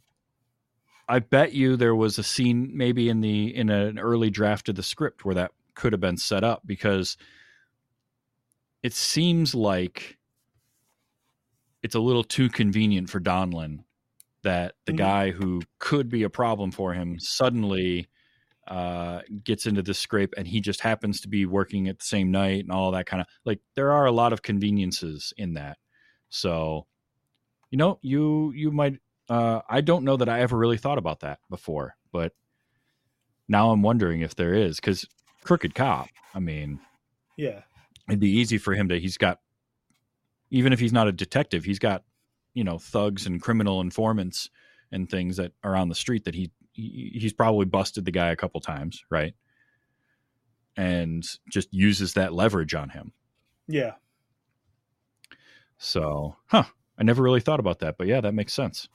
I 1.09 1.21
bet 1.21 1.55
you 1.55 1.77
there 1.77 1.95
was 1.97 2.19
a 2.19 2.23
scene 2.23 2.71
maybe 2.75 3.09
in 3.09 3.21
the 3.21 3.55
in 3.55 3.71
an 3.71 3.99
early 3.99 4.31
draft 4.31 4.69
of 4.69 4.75
the 4.75 4.83
script 4.83 5.25
where 5.25 5.37
that 5.37 5.53
could 5.75 5.93
have 5.93 6.01
been 6.01 6.19
set 6.19 6.45
up 6.45 6.63
because 6.67 7.17
it 8.83 8.93
seems 8.93 9.55
like 9.55 10.18
it's 11.83 11.95
a 11.95 12.01
little 12.01 12.25
too 12.25 12.49
convenient 12.49 13.09
for 13.11 13.21
Donlan 13.21 13.85
that 14.43 14.75
the 14.87 14.93
Mhm. 14.93 14.97
guy 14.99 15.31
who 15.31 15.63
could 15.79 16.09
be 16.09 16.23
a 16.23 16.31
problem 16.31 16.71
for 16.71 16.95
him 16.95 17.19
suddenly 17.19 18.09
uh, 18.67 19.23
gets 19.45 19.65
into 19.67 19.83
this 19.83 19.99
scrape 19.99 20.35
and 20.37 20.47
he 20.47 20.61
just 20.61 20.83
happens 20.83 21.23
to 21.23 21.29
be 21.29 21.47
working 21.47 21.89
at 21.89 21.99
the 21.99 22.05
same 22.05 22.31
night 22.31 22.61
and 22.61 22.71
all 22.71 22.91
that 22.91 23.07
kind 23.07 23.21
of 23.23 23.27
like 23.47 23.61
there 23.77 23.93
are 23.93 24.05
a 24.05 24.13
lot 24.13 24.31
of 24.33 24.43
conveniences 24.43 25.33
in 25.39 25.55
that. 25.55 25.79
So, 26.29 26.87
you 27.71 27.79
know, 27.79 27.99
you 28.03 28.53
you 28.55 28.71
might 28.71 28.99
uh, 29.31 29.63
I 29.71 29.81
don't 29.81 30.05
know 30.05 30.17
that 30.19 30.29
I 30.29 30.41
ever 30.41 30.57
really 30.59 30.77
thought 30.79 30.99
about 30.99 31.21
that 31.21 31.39
before 31.49 31.97
but 32.13 32.35
now 33.49 33.71
I'm 33.71 33.83
wondering 33.83 34.21
if 34.21 34.35
there 34.35 34.55
is 34.55 34.77
because 34.77 35.07
Crooked 35.45 35.75
Cop. 35.75 36.09
I 36.35 36.39
mean, 36.41 36.81
Yeah. 37.37 37.63
it'd 38.09 38.21
be 38.21 38.29
easy 38.31 38.59
for 38.59 38.75
him 38.75 38.89
to. 38.89 39.01
He's 39.01 39.17
got, 39.17 39.41
even 40.51 40.73
if 40.73 40.81
he's 40.81 40.93
not 40.93 41.09
a 41.09 41.13
detective, 41.13 41.65
he's 41.65 41.79
got, 41.79 42.05
you 42.55 42.65
know, 42.65 42.79
thugs 42.79 43.27
and 43.27 43.41
criminal 43.41 43.81
informants 43.81 44.51
and 44.91 45.09
things 45.09 45.37
that 45.37 45.53
are 45.63 45.77
on 45.77 45.89
the 45.89 45.95
street 45.95 46.25
that 46.25 46.35
he, 46.35 46.51
he 46.73 47.13
he's 47.15 47.33
probably 47.33 47.67
busted 47.67 48.05
the 48.05 48.11
guy 48.11 48.31
a 48.31 48.37
couple 48.37 48.61
times, 48.61 49.05
right? 49.11 49.35
And 50.77 51.25
just 51.51 51.73
uses 51.73 52.15
that 52.15 52.33
leverage 52.33 52.75
on 52.75 52.91
him. 52.91 53.13
Yeah. 53.67 53.93
So, 55.77 56.37
huh? 56.47 56.65
I 56.99 57.05
never 57.05 57.23
really 57.23 57.41
thought 57.41 57.61
about 57.61 57.81
that, 57.81 57.97
but 57.97 58.07
yeah, 58.09 58.21
that 58.21 58.35
makes 58.35 58.53
sense. 58.53 58.89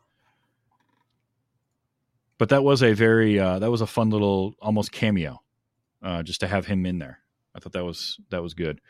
But 2.38 2.50
that 2.50 2.64
was 2.64 2.84
a 2.84 2.94
very 2.94 3.40
uh, 3.40 3.60
that 3.60 3.72
was 3.72 3.82
a 3.82 3.88
fun 3.88 4.10
little 4.10 4.56
almost 4.62 4.92
cameo, 4.92 5.42
uh, 6.02 6.24
just 6.24 6.42
to 6.42 6.48
have 6.48 6.66
him 6.66 6.86
in 6.86 7.00
there. 7.00 7.20
I 7.56 7.60
thought 7.60 7.74
that 7.74 7.86
was 7.86 8.20
that 8.30 8.44
was 8.44 8.54
good. 8.54 8.82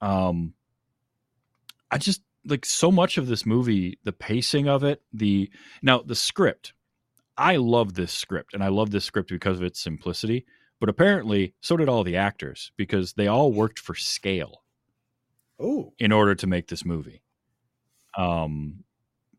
Um, 0.00 0.54
I 1.92 1.98
just 1.98 2.22
like 2.46 2.64
so 2.64 2.90
much 2.90 3.18
of 3.18 3.28
this 3.28 3.46
movie, 3.46 3.98
the 4.02 4.12
pacing 4.12 4.68
of 4.68 4.82
it, 4.82 5.02
the 5.12 5.50
now 5.82 6.00
the 6.00 6.16
script. 6.16 6.72
I 7.38 7.56
love 7.56 7.94
this 7.94 8.12
script, 8.12 8.54
and 8.54 8.62
I 8.64 8.68
love 8.68 8.90
this 8.90 9.04
script 9.04 9.30
because 9.30 9.58
of 9.58 9.64
its 9.64 9.80
simplicity. 9.80 10.44
But 10.80 10.88
apparently, 10.88 11.54
so 11.60 11.76
did 11.76 11.88
all 11.88 12.02
the 12.02 12.16
actors 12.16 12.72
because 12.76 13.12
they 13.12 13.28
all 13.28 13.52
worked 13.52 13.78
for 13.78 13.94
scale 13.94 14.64
Oh. 15.60 15.92
in 15.98 16.10
order 16.10 16.34
to 16.34 16.46
make 16.48 16.66
this 16.66 16.84
movie. 16.84 17.22
Um, 18.18 18.82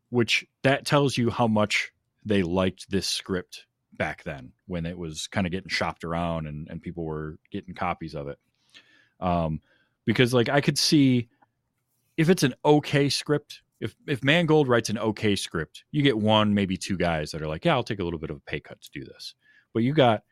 which 0.08 0.46
that 0.62 0.86
tells 0.86 1.18
you 1.18 1.28
how 1.30 1.46
much 1.46 1.92
they 2.24 2.42
liked 2.42 2.90
this 2.90 3.06
script 3.06 3.66
back 3.92 4.22
then 4.24 4.52
when 4.66 4.86
it 4.86 4.96
was 4.96 5.26
kind 5.26 5.46
of 5.46 5.50
getting 5.50 5.68
shopped 5.68 6.02
around 6.02 6.46
and, 6.46 6.66
and 6.70 6.80
people 6.80 7.04
were 7.04 7.38
getting 7.52 7.74
copies 7.74 8.14
of 8.14 8.28
it. 8.28 8.38
Um, 9.20 9.60
because 10.06 10.32
like 10.32 10.48
I 10.48 10.60
could 10.60 10.78
see 10.78 11.28
if 12.16 12.28
it's 12.28 12.42
an 12.42 12.54
okay 12.64 13.08
script, 13.08 13.62
if 13.80 13.94
if 14.06 14.22
Mangold 14.22 14.68
writes 14.68 14.90
an 14.90 14.98
okay 14.98 15.36
script, 15.36 15.84
you 15.90 16.02
get 16.02 16.18
one, 16.18 16.54
maybe 16.54 16.76
two 16.76 16.96
guys 16.96 17.30
that 17.30 17.42
are 17.42 17.48
like, 17.48 17.64
yeah, 17.64 17.74
I'll 17.74 17.82
take 17.82 18.00
a 18.00 18.04
little 18.04 18.18
bit 18.18 18.30
of 18.30 18.36
a 18.36 18.40
pay 18.40 18.60
cut 18.60 18.80
to 18.80 18.90
do 18.92 19.04
this. 19.04 19.34
But 19.72 19.82
you 19.82 19.92
got 19.92 20.22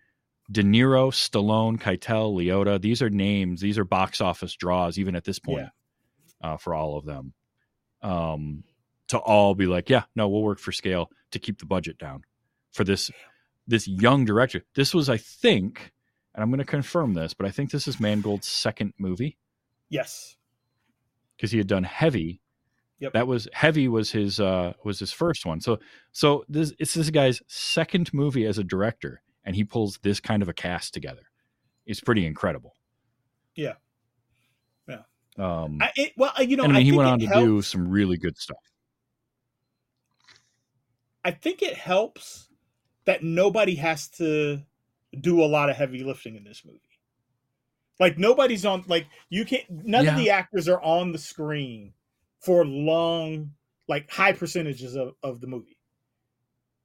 De 0.51 0.63
Niro, 0.63 1.11
Stallone, 1.11 1.81
Keitel, 1.81 2.35
Liotta. 2.35 2.81
These 2.81 3.03
are 3.03 3.11
names. 3.11 3.61
These 3.61 3.79
are 3.79 3.85
box 3.85 4.21
office 4.21 4.55
draws, 4.55 4.99
even 4.99 5.17
at 5.17 5.25
this 5.25 5.39
point, 5.39 5.69
uh, 6.43 6.57
for 6.57 6.75
all 6.75 6.97
of 6.97 7.05
them. 7.05 7.33
Um, 8.03 8.65
to 9.09 9.19
all 9.19 9.55
be 9.55 9.67
like, 9.67 9.91
yeah, 9.91 10.05
no, 10.17 10.29
we'll 10.29 10.43
work 10.43 10.59
for 10.59 10.73
scale 10.73 11.11
to 11.33 11.39
keep 11.39 11.59
the 11.59 11.67
budget 11.67 11.99
down 11.99 12.23
for 12.73 12.85
this 12.85 13.11
this 13.67 13.87
young 13.87 14.25
director. 14.25 14.65
This 14.75 14.95
was, 14.95 15.09
I 15.09 15.19
think, 15.19 15.93
and 16.35 16.43
I'm 16.43 16.51
going 16.51 16.59
to 16.59 16.65
confirm 16.65 17.15
this, 17.15 17.33
but 17.35 17.47
I 17.47 17.51
think 17.51 17.71
this 17.71 17.87
is 17.87 18.01
Mangold's 18.01 18.49
second 18.49 18.93
movie 18.99 19.39
Yes. 19.93 20.37
Because 21.43 21.51
he 21.51 21.59
had 21.59 21.67
done 21.67 21.83
Heavy. 21.83 22.41
Yep. 23.01 23.15
That 23.15 23.27
was 23.27 23.49
Heavy 23.53 23.89
was 23.89 24.13
his 24.13 24.39
uh 24.39 24.75
was 24.85 25.01
his 25.01 25.11
first 25.11 25.45
one. 25.45 25.61
So 25.61 25.81
so 26.13 26.45
this 26.49 26.73
it's 26.79 26.95
this 26.95 27.11
guy's 27.11 27.43
second 27.49 28.15
movie 28.15 28.47
as 28.47 28.59
a 28.59 28.65
director, 28.65 29.23
and 29.45 29.57
he 29.57 29.65
pulls 29.65 29.99
this 30.05 30.21
kind 30.21 30.41
of 30.41 30.49
a 30.49 30.53
cast 30.53 30.95
together. 30.95 31.23
It's 31.85 32.01
pretty 32.01 32.25
incredible. 32.25 32.77
Yeah. 33.57 33.73
Yeah. 34.89 35.03
Um, 35.37 35.79
I, 35.81 35.91
it, 35.97 36.13
well, 36.17 36.33
you 36.39 36.57
know, 36.57 36.63
and 36.63 36.75
I 36.75 36.77
mean, 36.77 36.85
he 36.85 36.91
think 36.93 36.99
went 36.99 37.11
on 37.11 37.19
to 37.19 37.27
helps. 37.27 37.45
do 37.45 37.63
some 37.63 37.89
really 37.89 38.19
good 38.19 38.39
stuff. 38.39 38.63
I 41.25 41.33
think 41.33 41.61
it 41.61 41.75
helps 41.75 42.49
that 43.05 43.25
nobody 43.25 43.75
has 43.75 44.09
to 44.11 44.63
do 45.21 45.43
a 45.43 45.47
lot 45.47 45.71
of 45.71 45.77
heavy 45.77 46.05
lifting 46.05 46.37
in 46.37 46.45
this 46.45 46.63
movie. 46.65 46.79
Like 48.03 48.19
nobody's 48.19 48.67
on 48.67 48.83
like 48.89 49.07
you 49.31 49.45
can't 49.45 49.63
none 49.71 50.09
of 50.09 50.17
the 50.17 50.31
actors 50.31 50.69
are 50.69 50.83
on 50.83 51.13
the 51.13 51.19
screen 51.19 51.93
for 52.41 52.67
long 52.67 53.53
like 53.87 54.11
high 54.11 54.33
percentages 54.33 54.97
of, 54.97 55.15
of 55.23 55.41
the 55.41 55.47
movie. 55.47 55.79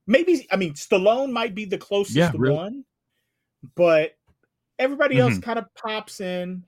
Maybe 0.05 0.47
I 0.51 0.57
mean 0.57 0.74
Stallone 0.76 1.32
might 1.32 1.55
be 1.55 1.65
the 1.65 1.80
closest 1.80 2.15
Yeah, 2.15 2.32
really. 2.38 2.53
Mm-hmm. 2.53 2.63
one, 2.63 2.86
but 3.74 4.11
everybody 4.78 5.18
else 5.18 5.39
kind 5.39 5.57
of 5.57 5.65
pops 5.74 6.22
in. 6.22 6.63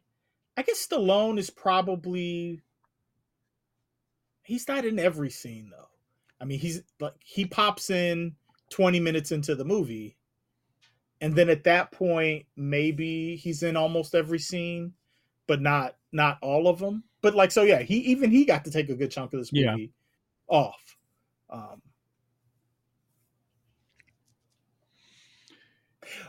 I 0.57 0.63
guess 0.63 0.87
Stallone 0.87 1.37
is 1.37 1.51
probably 1.51 2.63
he's 4.41 4.67
not 4.67 4.83
in 4.83 4.97
every 4.97 5.29
scene 5.29 5.69
though. 5.69 5.89
I 6.41 6.45
mean, 6.45 6.57
he's 6.57 6.81
like 6.99 7.13
he 7.23 7.45
pops 7.45 7.91
in 7.91 8.35
20 8.71 8.99
minutes 8.99 9.31
into 9.31 9.53
the 9.53 9.63
movie. 9.63 10.17
And 11.21 11.35
then 11.35 11.49
at 11.49 11.63
that 11.65 11.91
point, 11.91 12.45
maybe 12.55 13.35
he's 13.35 13.63
in 13.63 13.75
almost 13.75 14.15
every 14.15 14.39
scene, 14.39 14.93
but 15.47 15.61
not 15.61 15.95
not 16.11 16.37
all 16.41 16.67
of 16.67 16.79
them. 16.79 17.03
But 17.21 17.35
like 17.35 17.51
so 17.51 17.63
yeah, 17.63 17.81
he 17.81 17.97
even 17.97 18.31
he 18.31 18.45
got 18.45 18.65
to 18.65 18.71
take 18.71 18.89
a 18.89 18.95
good 18.95 19.11
chunk 19.11 19.33
of 19.33 19.39
this 19.39 19.51
Yeah. 19.51 19.71
movie 19.71 19.91
off. 20.47 20.97
Um 21.49 21.81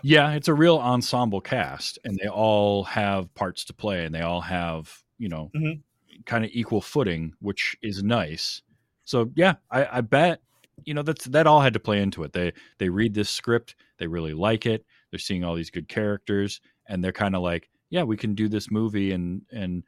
Yeah, 0.02 0.32
it's 0.32 0.48
a 0.48 0.54
real 0.54 0.78
ensemble 0.78 1.40
cast, 1.40 1.98
and 2.04 2.18
they 2.20 2.28
all 2.28 2.84
have 2.84 3.32
parts 3.34 3.64
to 3.66 3.74
play, 3.74 4.04
and 4.04 4.14
they 4.14 4.22
all 4.22 4.40
have 4.40 5.02
you 5.18 5.28
know 5.28 5.52
Mhm. 5.54 5.82
kind 6.26 6.44
of 6.44 6.50
equal 6.52 6.80
footing, 6.80 7.34
which 7.40 7.76
is 7.82 8.02
nice. 8.02 8.62
So 9.04 9.30
yeah, 9.34 9.54
I, 9.70 9.98
I 9.98 10.00
bet 10.00 10.40
you 10.84 10.94
know 10.94 11.02
that's 11.02 11.24
that 11.26 11.46
all 11.46 11.60
had 11.60 11.72
to 11.74 11.80
play 11.80 12.00
into 12.02 12.22
it. 12.24 12.32
They 12.32 12.52
they 12.78 12.88
read 12.88 13.14
this 13.14 13.30
script, 13.30 13.74
they 13.98 14.06
really 14.06 14.34
like 14.34 14.66
it. 14.66 14.84
They're 15.10 15.18
seeing 15.18 15.44
all 15.44 15.54
these 15.54 15.70
good 15.70 15.88
characters, 15.88 16.60
and 16.86 17.02
they're 17.02 17.12
kind 17.12 17.34
of 17.34 17.42
like, 17.42 17.68
yeah, 17.90 18.02
we 18.04 18.16
can 18.16 18.34
do 18.34 18.48
this 18.48 18.70
movie, 18.70 19.12
and 19.12 19.42
and 19.52 19.82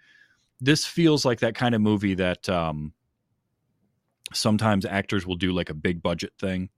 this 0.60 0.84
feels 0.86 1.24
like 1.24 1.40
that 1.40 1.54
kind 1.54 1.74
of 1.74 1.80
movie 1.80 2.14
that 2.14 2.48
um, 2.48 2.92
sometimes 4.32 4.84
actors 4.86 5.26
will 5.26 5.36
do 5.36 5.52
like 5.52 5.70
a 5.70 5.74
big 5.74 6.02
budget 6.02 6.32
thing 6.38 6.70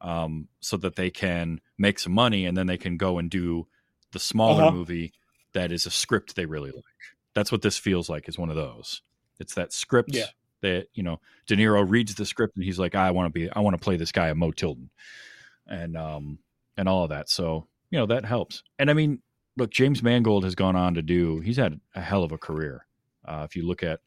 um, 0.00 0.48
so 0.60 0.76
that 0.76 0.96
they 0.96 1.10
can 1.10 1.60
make 1.78 1.98
some 1.98 2.12
money 2.12 2.46
and 2.46 2.56
then 2.56 2.66
they 2.66 2.76
can 2.78 2.96
go 2.96 3.18
and 3.18 3.30
do 3.30 3.66
the 4.12 4.18
smaller 4.18 4.62
Uh-huh. 4.62 4.72
movie 4.72 5.12
that 5.52 5.72
is 5.72 5.86
a 5.86 5.90
script 5.90 6.36
they 6.36 6.46
really 6.46 6.70
like. 6.70 6.84
That's 7.34 7.50
what 7.50 7.62
this 7.62 7.76
feels 7.78 8.08
like 8.08 8.28
is 8.28 8.38
one 8.38 8.50
of 8.50 8.56
those. 8.56 9.02
It's 9.40 9.54
that 9.54 9.72
script 9.72 10.14
Yeah. 10.14 10.26
That, 10.64 10.86
you 10.94 11.02
know, 11.02 11.20
De 11.46 11.56
Niro 11.56 11.84
reads 11.86 12.14
the 12.14 12.24
script 12.24 12.56
and 12.56 12.64
he's 12.64 12.78
like, 12.78 12.94
I 12.94 13.10
want 13.10 13.26
to 13.26 13.30
be, 13.38 13.50
I 13.50 13.60
want 13.60 13.74
to 13.74 13.84
play 13.84 13.96
this 13.96 14.12
guy, 14.12 14.28
a 14.28 14.34
Moe 14.34 14.50
Tilden 14.50 14.88
and, 15.66 15.94
um, 15.94 16.38
and 16.76 16.88
all 16.88 17.04
of 17.04 17.10
that. 17.10 17.28
So, 17.28 17.66
you 17.90 17.98
know, 17.98 18.06
that 18.06 18.24
helps. 18.24 18.62
And 18.78 18.88
I 18.90 18.94
mean, 18.94 19.20
look, 19.58 19.70
James 19.70 20.02
Mangold 20.02 20.44
has 20.44 20.54
gone 20.54 20.74
on 20.74 20.94
to 20.94 21.02
do, 21.02 21.40
he's 21.40 21.58
had 21.58 21.80
a 21.94 22.00
hell 22.00 22.24
of 22.24 22.32
a 22.32 22.38
career. 22.38 22.86
Uh, 23.26 23.42
if 23.44 23.56
you 23.56 23.66
look 23.66 23.82
at 23.82 24.00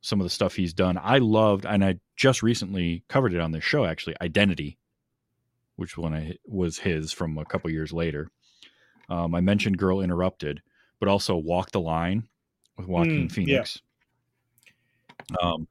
some 0.00 0.20
of 0.20 0.24
the 0.24 0.30
stuff 0.30 0.54
he's 0.54 0.72
done, 0.72 0.96
I 0.96 1.18
loved, 1.18 1.66
and 1.66 1.84
I 1.84 1.98
just 2.16 2.40
recently 2.42 3.02
covered 3.08 3.34
it 3.34 3.40
on 3.40 3.50
this 3.50 3.64
show, 3.64 3.84
actually, 3.84 4.14
Identity, 4.20 4.78
which 5.74 5.98
one 5.98 6.14
I, 6.14 6.36
was 6.46 6.78
his 6.78 7.12
from 7.12 7.36
a 7.36 7.44
couple 7.44 7.68
years 7.70 7.92
later. 7.92 8.30
Um, 9.08 9.34
I 9.34 9.40
mentioned 9.40 9.76
Girl 9.76 10.00
Interrupted, 10.00 10.62
but 11.00 11.08
also 11.08 11.36
Walk 11.36 11.72
the 11.72 11.80
Line 11.80 12.28
with 12.76 12.86
Joaquin 12.86 13.28
Mm, 13.28 13.28
yeah. 13.28 13.34
Phoenix. 13.34 13.82
Um, 15.42 15.68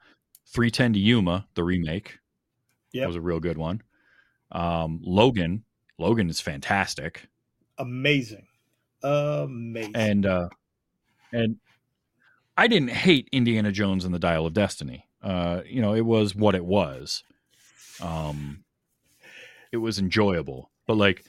310 0.52 0.94
to 0.94 1.00
Yuma, 1.00 1.48
the 1.56 1.64
remake, 1.64 2.20
Yep. 2.92 3.08
was 3.08 3.16
a 3.16 3.22
real 3.22 3.40
good 3.40 3.58
one. 3.58 3.82
Um, 4.52 5.00
Logan, 5.04 5.64
Logan 5.98 6.30
is 6.30 6.42
fantastic. 6.42 7.28
amazing. 7.78 8.46
Amazing. 9.02 9.96
and 9.96 10.26
uh 10.26 10.50
and 11.32 11.56
i 12.58 12.68
didn't 12.68 12.90
hate 12.90 13.30
indiana 13.32 13.72
jones 13.72 14.04
and 14.04 14.14
the 14.14 14.20
dial 14.20 14.46
of 14.46 14.52
destiny 14.54 15.08
uh 15.24 15.62
you 15.66 15.82
know 15.82 15.94
it 15.96 16.06
was 16.06 16.36
what 16.36 16.54
it 16.54 16.66
was 16.66 17.24
um 18.02 18.66
it 19.72 19.78
was 19.78 20.00
enjoyable 20.00 20.70
but 20.86 20.98
like 20.98 21.24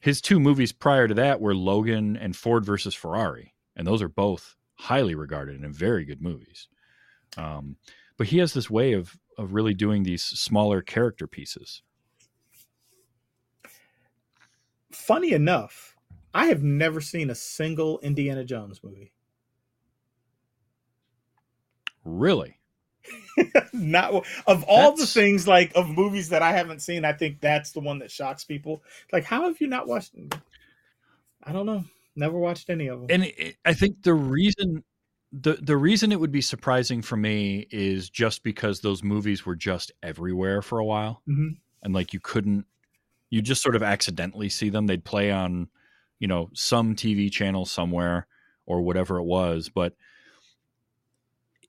his 0.00 0.22
two 0.22 0.40
movies 0.40 0.72
prior 0.72 1.06
to 1.06 1.12
that 1.12 1.38
were 1.42 1.54
logan 1.54 2.16
and 2.16 2.34
ford 2.34 2.64
versus 2.64 2.94
ferrari 2.94 3.52
and 3.76 3.86
those 3.86 4.00
are 4.00 4.08
both 4.08 4.56
highly 4.76 5.14
regarded 5.14 5.60
and 5.60 5.74
very 5.74 6.06
good 6.06 6.22
movies 6.22 6.68
um 7.36 7.76
but 8.16 8.28
he 8.28 8.38
has 8.38 8.52
this 8.52 8.70
way 8.70 8.92
of 8.92 9.16
of 9.36 9.52
really 9.52 9.74
doing 9.74 10.02
these 10.02 10.22
smaller 10.22 10.80
character 10.80 11.26
pieces 11.26 11.82
Funny 14.94 15.32
enough, 15.32 15.96
I 16.32 16.46
have 16.46 16.62
never 16.62 17.00
seen 17.00 17.28
a 17.28 17.34
single 17.34 17.98
Indiana 17.98 18.44
Jones 18.44 18.80
movie. 18.82 19.12
really 22.04 22.58
Not 23.72 24.24
of 24.46 24.64
all 24.64 24.96
the 24.96 25.06
things 25.06 25.48
like 25.48 25.72
of 25.74 25.88
movies 25.88 26.28
that 26.30 26.42
I 26.42 26.52
haven't 26.52 26.80
seen, 26.80 27.04
I 27.04 27.12
think 27.12 27.40
that's 27.40 27.72
the 27.72 27.80
one 27.80 27.98
that 27.98 28.10
shocks 28.10 28.44
people. 28.44 28.82
Like, 29.12 29.24
how 29.24 29.42
have 29.42 29.60
you 29.60 29.66
not 29.66 29.86
watched? 29.86 30.14
I 31.42 31.52
don't 31.52 31.66
know. 31.66 31.84
Never 32.16 32.38
watched 32.38 32.70
any 32.70 32.86
of 32.86 33.00
them. 33.00 33.08
and 33.10 33.24
it, 33.24 33.56
I 33.64 33.74
think 33.74 34.02
the 34.02 34.14
reason 34.14 34.84
the 35.42 35.54
the 35.54 35.76
reason 35.76 36.12
it 36.12 36.20
would 36.20 36.32
be 36.32 36.40
surprising 36.40 37.02
for 37.02 37.16
me 37.16 37.66
is 37.70 38.10
just 38.10 38.42
because 38.44 38.80
those 38.80 39.02
movies 39.02 39.44
were 39.46 39.56
just 39.56 39.92
everywhere 40.02 40.62
for 40.62 40.78
a 40.78 40.84
while, 40.84 41.22
Mhm. 41.28 41.58
and 41.82 41.94
like 41.94 42.12
you 42.12 42.20
couldn't 42.20 42.66
You 43.30 43.42
just 43.42 43.62
sort 43.62 43.76
of 43.76 43.82
accidentally 43.82 44.48
see 44.48 44.70
them. 44.70 44.86
They'd 44.86 45.04
play 45.04 45.32
on, 45.32 45.68
you 46.20 46.28
know, 46.28 46.50
some 46.54 46.94
TV 46.96 47.30
channel 47.30 47.66
somewhere 47.66 48.28
or 48.66 48.82
whatever 48.82 49.18
it 49.18 49.24
was, 49.24 49.68
but 49.70 49.96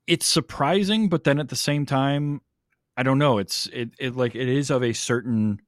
it's 0.08 0.26
surprising, 0.26 1.10
but 1.10 1.24
then 1.24 1.40
at 1.40 1.50
the 1.50 1.56
same 1.56 1.86
time, 1.86 2.42
I 2.98 3.04
don't 3.04 3.18
know. 3.18 3.38
It's 3.40 3.68
it, 3.68 3.92
it 4.00 4.16
like 4.16 4.36
it 4.36 4.48
is 4.48 4.70
of 4.70 4.84
a 4.84 4.94
certain 4.94 5.60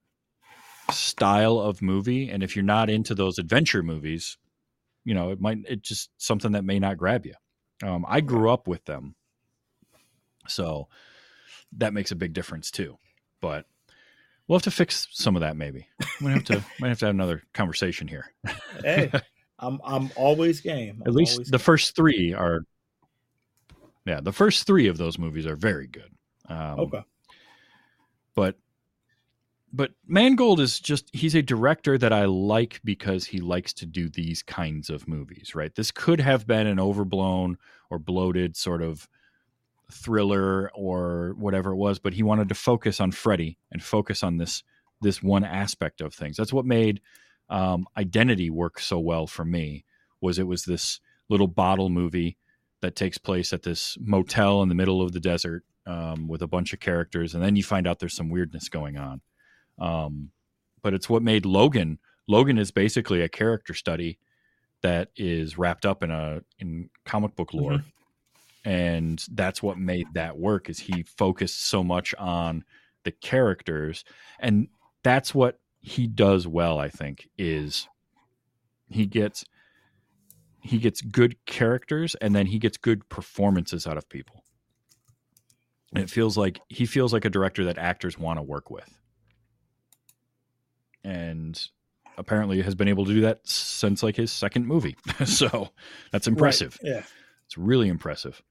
style 0.91 1.59
of 1.59 1.81
movie, 1.81 2.29
and 2.29 2.43
if 2.43 2.55
you're 2.55 2.63
not 2.65 2.89
into 2.89 3.15
those 3.15 3.39
adventure 3.39 3.83
movies, 3.83 4.37
you 5.05 5.13
know, 5.15 5.31
it 5.31 5.41
might 5.41 5.59
it 5.67 5.83
just 5.83 6.11
something 6.17 6.53
that 6.53 6.65
may 6.65 6.79
not 6.79 6.97
grab 6.97 7.25
you. 7.25 7.35
Um, 7.83 8.05
I 8.07 8.21
grew 8.21 8.49
up 8.51 8.67
with 8.67 8.83
them, 8.85 9.15
so 10.47 10.87
that 11.77 11.93
makes 11.93 12.11
a 12.11 12.15
big 12.15 12.33
difference 12.33 12.71
too. 12.71 12.97
But 13.41 13.65
we'll 14.47 14.57
have 14.57 14.63
to 14.63 14.71
fix 14.71 15.07
some 15.11 15.35
of 15.35 15.41
that. 15.41 15.55
Maybe 15.55 15.87
we 16.21 16.31
have 16.31 16.43
to 16.45 16.63
might 16.79 16.89
have 16.89 16.99
to 16.99 17.05
have 17.07 17.15
another 17.15 17.43
conversation 17.53 18.07
here. 18.07 18.33
hey, 18.83 19.11
I'm 19.59 19.79
I'm 19.83 20.11
always 20.15 20.61
game. 20.61 21.01
At 21.01 21.09
I'm 21.09 21.15
least 21.15 21.45
the 21.45 21.51
game. 21.51 21.59
first 21.59 21.95
three 21.95 22.33
are. 22.33 22.61
Yeah, 24.05 24.21
the 24.21 24.31
first 24.31 24.65
three 24.65 24.87
of 24.87 24.97
those 24.97 25.19
movies 25.19 25.45
are 25.45 25.57
very 25.57 25.85
good. 25.87 26.09
Um, 26.47 26.79
okay. 26.79 27.03
but 28.35 28.55
but 29.73 29.91
Mangold 30.05 30.59
is 30.59 30.79
just 30.79 31.09
he's 31.13 31.35
a 31.35 31.41
director 31.41 31.97
that 31.97 32.13
I 32.13 32.25
like 32.25 32.79
because 32.83 33.25
he 33.25 33.39
likes 33.39 33.73
to 33.73 33.85
do 33.85 34.09
these 34.09 34.41
kinds 34.41 34.89
of 34.89 35.07
movies, 35.07 35.53
right? 35.55 35.73
This 35.75 35.91
could 35.91 36.21
have 36.21 36.47
been 36.47 36.67
an 36.67 36.79
overblown 36.79 37.57
or 37.89 37.99
bloated 37.99 38.55
sort 38.55 38.81
of 38.81 39.09
thriller 39.91 40.71
or 40.73 41.33
whatever 41.37 41.71
it 41.71 41.77
was, 41.77 41.99
but 41.99 42.13
he 42.13 42.23
wanted 42.23 42.49
to 42.49 42.55
focus 42.55 42.99
on 42.99 43.11
Freddy 43.11 43.57
and 43.71 43.83
focus 43.83 44.23
on 44.23 44.37
this 44.37 44.63
this 45.01 45.21
one 45.21 45.43
aspect 45.43 46.01
of 46.01 46.13
things. 46.13 46.37
That's 46.37 46.53
what 46.53 46.65
made 46.65 47.01
um, 47.49 47.85
Identity 47.97 48.49
work 48.49 48.79
so 48.79 48.99
well 48.99 49.27
for 49.27 49.45
me. 49.45 49.85
Was 50.21 50.39
it 50.39 50.47
was 50.47 50.63
this 50.63 50.99
little 51.29 51.47
bottle 51.47 51.89
movie 51.89 52.37
that 52.81 52.95
takes 52.95 53.17
place 53.17 53.51
at 53.53 53.63
this 53.63 53.97
motel 53.99 54.61
in 54.61 54.69
the 54.69 54.75
middle 54.75 55.01
of 55.01 55.11
the 55.11 55.19
desert 55.19 55.63
um, 55.85 56.27
with 56.27 56.41
a 56.41 56.47
bunch 56.47 56.73
of 56.73 56.79
characters, 56.79 57.33
and 57.33 57.43
then 57.43 57.55
you 57.55 57.63
find 57.63 57.87
out 57.87 57.99
there's 57.99 58.15
some 58.15 58.29
weirdness 58.29 58.69
going 58.69 58.97
on. 58.97 59.21
Um, 59.79 60.31
but 60.81 60.93
it's 60.93 61.09
what 61.09 61.21
made 61.23 61.45
Logan. 61.45 61.99
Logan 62.27 62.57
is 62.57 62.71
basically 62.71 63.21
a 63.21 63.29
character 63.29 63.73
study 63.73 64.19
that 64.81 65.09
is 65.15 65.57
wrapped 65.57 65.85
up 65.85 66.03
in 66.03 66.11
a 66.11 66.41
in 66.59 66.89
comic 67.05 67.35
book 67.35 67.53
lore, 67.53 67.83
and 68.65 69.23
that's 69.31 69.63
what 69.63 69.77
made 69.77 70.07
that 70.13 70.37
work. 70.37 70.69
Is 70.69 70.79
he 70.79 71.03
focused 71.03 71.65
so 71.65 71.83
much 71.83 72.13
on 72.15 72.63
the 73.03 73.11
characters, 73.11 74.03
and 74.39 74.67
that's 75.03 75.33
what 75.33 75.59
he 75.79 76.07
does 76.07 76.47
well. 76.47 76.79
I 76.79 76.89
think 76.89 77.29
is 77.37 77.87
he 78.89 79.05
gets 79.05 79.45
he 80.61 80.77
gets 80.79 81.01
good 81.01 81.43
characters, 81.45 82.15
and 82.15 82.35
then 82.35 82.47
he 82.47 82.59
gets 82.59 82.77
good 82.77 83.07
performances 83.09 83.87
out 83.87 83.97
of 83.97 84.09
people. 84.09 84.43
And 85.93 86.03
it 86.03 86.09
feels 86.09 86.37
like 86.37 86.59
he 86.67 86.85
feels 86.85 87.13
like 87.13 87.23
a 87.23 87.29
director 87.29 87.63
that 87.65 87.77
actors 87.77 88.19
want 88.19 88.37
to 88.37 88.43
work 88.43 88.69
with 88.69 88.89
and 91.03 91.67
apparently 92.17 92.61
has 92.61 92.73
been 92.75 92.87
able 92.87 93.05
to 93.05 93.13
do 93.13 93.21
that 93.21 93.47
since 93.47 94.01
like 94.03 94.15
his 94.15 94.31
second 94.31 94.65
movie. 94.65 94.95
so 95.25 95.69
that's 96.11 96.27
impressive. 96.27 96.77
Right, 96.83 96.91
Yeah. 96.93 97.03
It's 97.45 97.57
really 97.57 97.87
impressive. 97.87 98.41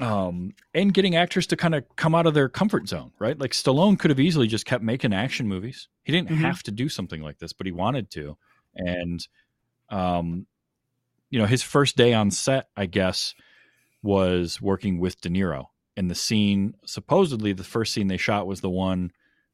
Um, 0.00 0.54
and 0.74 0.92
getting 0.92 1.14
actors 1.16 1.46
to 1.48 1.56
kind 1.56 1.74
of 1.74 1.84
come 1.96 2.14
out 2.14 2.26
of 2.26 2.34
their 2.34 2.48
comfort 2.48 2.88
zone, 2.88 3.12
right? 3.18 3.38
Like 3.38 3.52
Stallone 3.52 3.98
could 3.98 4.10
have 4.10 4.18
easily 4.18 4.46
just 4.48 4.66
kept 4.66 4.82
making 4.82 5.12
action 5.12 5.46
movies. 5.46 5.88
He 6.02 6.12
didn't 6.12 6.30
Mhm. 6.30 6.38
have 6.40 6.62
to 6.64 6.70
do 6.72 6.88
something 6.88 7.22
like 7.22 7.38
this, 7.38 7.52
but 7.52 7.66
he 7.66 7.72
wanted 7.72 8.10
to. 8.12 8.36
And, 8.74 9.26
um, 9.90 10.46
you 11.30 11.38
know, 11.38 11.46
his 11.46 11.62
first 11.62 11.96
day 11.96 12.14
on 12.14 12.30
set, 12.30 12.68
I 12.76 12.86
guess, 12.86 13.34
was 14.02 14.60
working 14.60 14.98
with 14.98 15.20
De 15.20 15.28
Niro. 15.28 15.66
And 15.96 16.10
the 16.10 16.14
scene, 16.16 16.74
supposedly, 16.84 17.52
the 17.52 17.62
first 17.64 17.92
scene 17.92 18.08
they 18.08 18.16
shot 18.16 18.46
was 18.46 18.60
the 18.60 18.70
one 18.70 19.12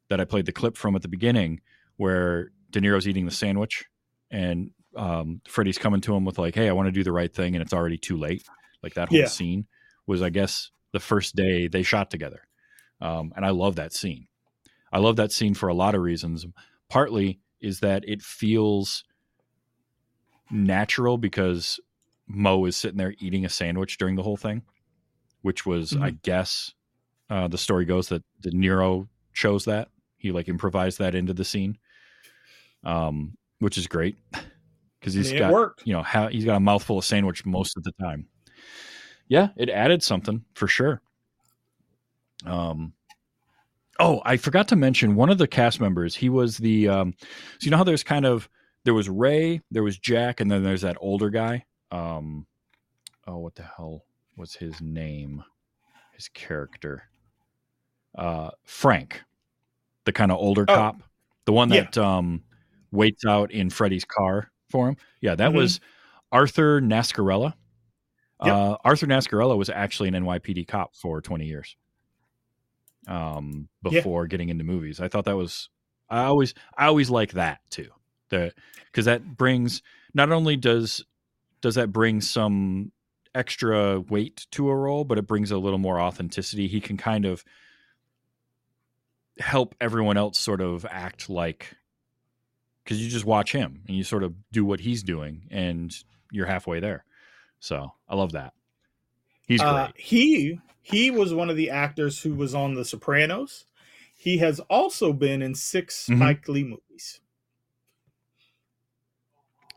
that 0.09 0.21
I 0.21 0.25
played 0.25 0.47
the 0.47 0.53
clip 0.53 0.77
from 0.77 0.97
at 0.97 1.03
the 1.03 1.09
beginning, 1.09 1.61
where 1.97 2.51
De 2.71 2.81
Niro's 2.81 3.07
eating 3.09 3.25
the 3.25 3.31
sandwich, 3.31 3.85
and 4.31 4.71
um, 4.97 5.41
Freddie's 5.49 5.79
coming 5.79 6.01
to 6.03 6.15
him 6.15 6.25
with 6.25 6.39
like, 6.39 6.55
"Hey, 6.55 6.69
I 6.69 6.73
want 6.73 6.87
to 6.87 6.93
do 6.93 7.05
the 7.05 7.13
right 7.13 7.33
thing," 7.33 7.55
and 7.55 7.63
it's 7.63 7.73
already 7.73 7.99
too 7.99 8.17
late. 8.17 8.43
Like 8.83 8.95
that 8.95 9.09
whole 9.09 9.19
Yeah. 9.19 9.27
scene 9.27 9.67
was, 10.07 10.23
I 10.23 10.31
guess, 10.31 10.71
the 10.93 11.01
first 11.01 11.35
day 11.37 11.69
they 11.69 11.83
shot 11.83 12.11
together, 12.11 12.41
um, 13.01 13.33
and 13.37 13.45
I 13.45 13.51
love 13.51 13.77
that 13.77 13.93
scene. 13.93 14.27
I 14.93 14.99
love 14.99 15.17
that 15.17 15.33
scene 15.33 15.55
for 15.55 15.69
a 15.69 15.75
lot 15.75 15.95
of 15.95 16.01
reasons. 16.01 16.47
Partly 16.89 17.41
is 17.61 17.81
that 17.81 18.05
it 18.09 18.23
feels 18.23 19.05
natural 20.51 21.19
because 21.19 21.79
Moe 22.27 22.65
is 22.65 22.77
sitting 22.77 22.97
there 22.99 23.15
eating 23.19 23.45
a 23.45 23.49
sandwich 23.51 23.99
during 23.99 24.17
the 24.17 24.23
whole 24.23 24.37
thing, 24.37 24.63
which 25.43 25.67
was, 25.67 25.95
I 25.97 26.11
guess, 26.11 26.73
uh, 27.29 27.49
the 27.49 27.59
story 27.59 27.85
goes 27.85 28.09
that 28.09 28.23
De 28.41 28.51
Niro 28.51 29.09
chose 29.35 29.65
that. 29.67 29.89
He 30.19 30.33
like 30.33 30.49
improvised 30.49 30.99
that 30.99 31.15
into 31.15 31.33
the 31.33 31.45
scene, 31.45 31.79
um, 32.85 33.37
which 33.61 33.79
is 33.79 33.87
great 33.87 34.17
because 35.01 35.15
he's 35.15 35.33
it 35.33 35.39
got 35.39 35.53
worked. 35.53 35.83
you 35.87 35.93
know 35.93 36.03
ha- 36.03 36.29
he's 36.29 36.45
got 36.45 36.57
a 36.57 36.61
mouthful 36.61 36.99
of 36.99 37.05
sandwich 37.05 37.47
most 37.47 37.77
of 37.77 37.85
the 37.85 37.93
time. 37.93 38.27
Yeah, 39.29 39.49
it 39.57 39.71
added 39.71 40.03
something 40.03 40.45
for 40.55 40.67
sure. 40.67 41.01
Um, 42.45 42.93
oh, 43.99 44.21
I 44.25 44.37
forgot 44.37 44.69
to 44.69 44.77
mention 44.77 45.15
one 45.15 45.31
of 45.31 45.39
the 45.39 45.49
cast 45.49 45.81
members. 45.81 46.15
He 46.15 46.29
was 46.29 46.59
the 46.59 46.89
um, 46.89 47.15
so 47.21 47.27
you 47.65 47.71
know 47.71 47.77
how 47.77 47.85
there's 47.85 48.05
kind 48.05 48.27
of 48.27 48.49
there 48.85 48.95
was 48.95 49.09
Ray, 49.09 49.61
there 49.71 49.83
was 49.83 49.99
Jack, 49.99 50.41
and 50.41 50.51
then 50.51 50.63
there's 50.63 50.83
that 50.83 50.97
older 51.01 51.31
guy. 51.31 51.65
Um, 51.91 52.47
oh, 53.27 53.39
what 53.39 53.55
the 53.55 53.63
hell 53.63 54.05
was 54.37 54.55
his 54.55 54.81
name? 54.81 55.45
His 56.15 56.29
character, 56.29 57.05
uh, 58.17 58.51
Frank, 58.65 59.23
the 60.09 60.13
kind 60.15 60.33
of 60.33 60.39
older 60.39 60.65
Oh. 60.67 60.75
cop, 60.75 61.03
the 61.45 61.53
one 61.53 61.69
Yeah. 61.71 61.83
that 61.83 61.99
um 61.99 62.43
waits 62.93 63.27
out 63.27 63.51
in 63.51 63.69
Freddy's 63.69 64.07
car 64.07 64.51
for 64.71 64.89
him. 64.89 64.97
Yeah, 65.21 65.35
that 65.35 65.51
Mhm. 65.51 65.57
was 65.57 65.81
Arthur 66.33 66.81
Nascarella. 66.81 67.53
Yep. 68.43 68.55
Uh, 68.55 68.77
Arthur 68.85 69.07
Nascarella 69.07 69.59
was 69.59 69.69
actually 69.69 70.09
an 70.09 70.15
NYPD 70.15 70.65
cop 70.67 70.95
for 70.97 71.21
20 71.21 71.45
years. 71.45 71.77
Um, 73.07 73.69
Yeah. 73.85 73.91
before 73.91 74.27
getting 74.27 74.49
into 74.49 74.65
movies, 74.65 74.99
I 74.99 75.09
thought 75.09 75.27
that 75.27 75.37
was 75.37 75.69
I 76.09 76.25
always 76.25 76.55
I 76.79 76.87
always 76.87 77.11
like 77.11 77.33
that 77.33 77.61
too. 77.69 77.91
The 78.31 78.55
because 78.87 79.05
that 79.05 79.37
brings 79.37 79.83
not 80.15 80.33
only 80.33 80.57
does 80.57 81.05
does 81.61 81.75
that 81.75 81.93
bring 81.93 82.23
some 82.23 82.93
extra 83.35 84.01
weight 84.01 84.47
to 84.53 84.71
a 84.71 84.75
role, 84.75 85.05
but 85.05 85.19
it 85.19 85.27
brings 85.27 85.51
a 85.51 85.59
little 85.59 85.79
more 85.79 86.01
authenticity. 86.01 86.67
He 86.67 86.81
can 86.81 86.97
kind 86.97 87.27
of 87.27 87.45
help 89.41 89.75
everyone 89.81 90.17
else 90.17 90.39
sort 90.39 90.61
of 90.61 90.85
act 90.91 91.29
like 91.31 91.75
because 92.85 93.03
you 93.03 93.09
just 93.11 93.25
watch 93.25 93.53
him 93.53 93.83
and 93.87 93.97
you 93.97 94.03
sort 94.05 94.23
of 94.23 94.35
do 94.53 94.65
what 94.65 94.81
he's 94.81 95.03
doing 95.03 95.47
and 95.51 95.95
you're 96.33 96.47
halfway 96.47 96.81
there. 96.81 97.05
So 97.61 97.93
I 98.09 98.15
love 98.17 98.33
that. 98.33 98.53
He's 99.47 99.61
great. 99.61 99.69
Uh, 99.71 99.89
he 99.97 100.59
he 100.83 101.11
was 101.11 101.35
one 101.35 101.51
of 101.51 101.57
the 101.57 101.71
actors 101.71 102.21
who 102.23 102.35
was 102.35 102.55
on 102.55 102.75
The 102.75 102.85
Sopranos. 102.85 103.65
He 104.15 104.39
has 104.39 104.59
also 104.71 105.13
been 105.13 105.43
in 105.43 105.55
6 105.55 106.07
Mhm. 106.09 106.17
Spike 106.17 106.49
Lee 106.49 106.65
movies. 106.65 107.21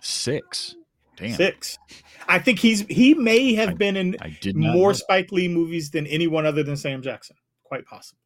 Six. 0.01 0.75
Damn. 1.17 1.35
Six. 1.35 1.77
I 2.27 2.39
think 2.39 2.59
he's 2.59 2.81
he 2.87 3.13
may 3.13 3.53
have 3.53 3.69
I- 3.69 3.73
been 3.73 3.97
in 3.97 4.15
more. 4.55 4.93
Spike 4.93 5.31
Lee 5.31 5.47
movies 5.47 5.91
than 5.91 6.07
anyone 6.07 6.45
other 6.45 6.63
than 6.63 6.75
Sam 6.77 7.01
Jackson. 7.01 7.35
Quite 7.63 7.85
possibly. 7.85 8.20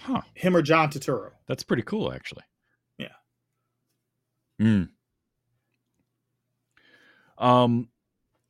Huh. 0.00 0.22
Him 0.34 0.56
or 0.56 0.62
John 0.62 0.90
Turturro. 0.90 1.30
That's 1.46 1.62
pretty 1.62 1.82
cool, 1.82 2.12
actually. 2.12 2.44
Yeah. 2.98 3.08
Mm. 4.60 4.88
Um, 7.38 7.88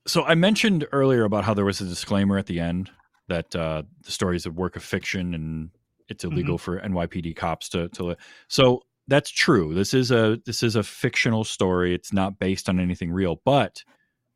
so 0.06 0.24
I 0.24 0.34
mentioned 0.34 0.86
earlier 0.92 1.24
about 1.24 1.44
how 1.44 1.54
there 1.54 1.64
was 1.64 1.80
a 1.80 1.84
disclaimer 1.84 2.38
at 2.38 2.46
the 2.46 2.60
end 2.60 2.90
that 3.28 3.54
uh, 3.56 3.82
the 4.04 4.10
story 4.10 4.36
is 4.36 4.46
a 4.46 4.50
work 4.50 4.76
of 4.76 4.82
fiction 4.82 5.34
and 5.34 5.70
it's 6.08 6.24
illegal 6.24 6.58
for 6.58 6.80
NYPD 6.80 7.34
cops 7.34 7.68
to 7.70 7.88
to. 7.90 8.16
So 8.48 8.82
that's 9.08 9.30
true. 9.30 9.74
This 9.74 9.94
is 9.94 10.10
a 10.10 10.40
this 10.46 10.62
is 10.62 10.76
a 10.76 10.82
fictional 10.82 11.44
story. 11.44 11.94
It's 11.94 12.12
not 12.12 12.38
based 12.38 12.68
on 12.68 12.78
anything 12.78 13.10
real. 13.10 13.40
But 13.44 13.82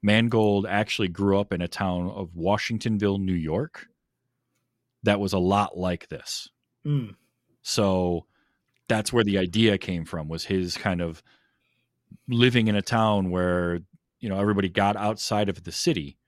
Mangold 0.02 0.66
actually 0.66 1.08
grew 1.08 1.38
up 1.38 1.52
in 1.52 1.62
a 1.62 1.68
town 1.68 2.10
of 2.10 2.30
Washingtonville, 2.30 3.20
New 3.20 3.34
York. 3.34 3.86
That 5.04 5.20
was 5.20 5.32
a 5.32 5.38
lot 5.38 5.78
like 5.78 6.08
this. 6.08 6.48
Mm. 6.86 7.14
So 7.62 8.26
that's 8.88 9.12
where 9.12 9.24
the 9.24 9.38
idea 9.38 9.78
came 9.78 10.04
from 10.04 10.28
was 10.28 10.44
his 10.44 10.76
kind 10.76 11.00
of 11.00 11.22
living 12.28 12.68
in 12.68 12.76
a 12.76 12.82
town 12.82 13.30
where, 13.30 13.80
you 14.20 14.28
know, 14.28 14.38
everybody 14.38 14.68
got 14.68 14.96
outside 14.96 15.48
of 15.48 15.64
the 15.64 15.72
city 15.72 16.18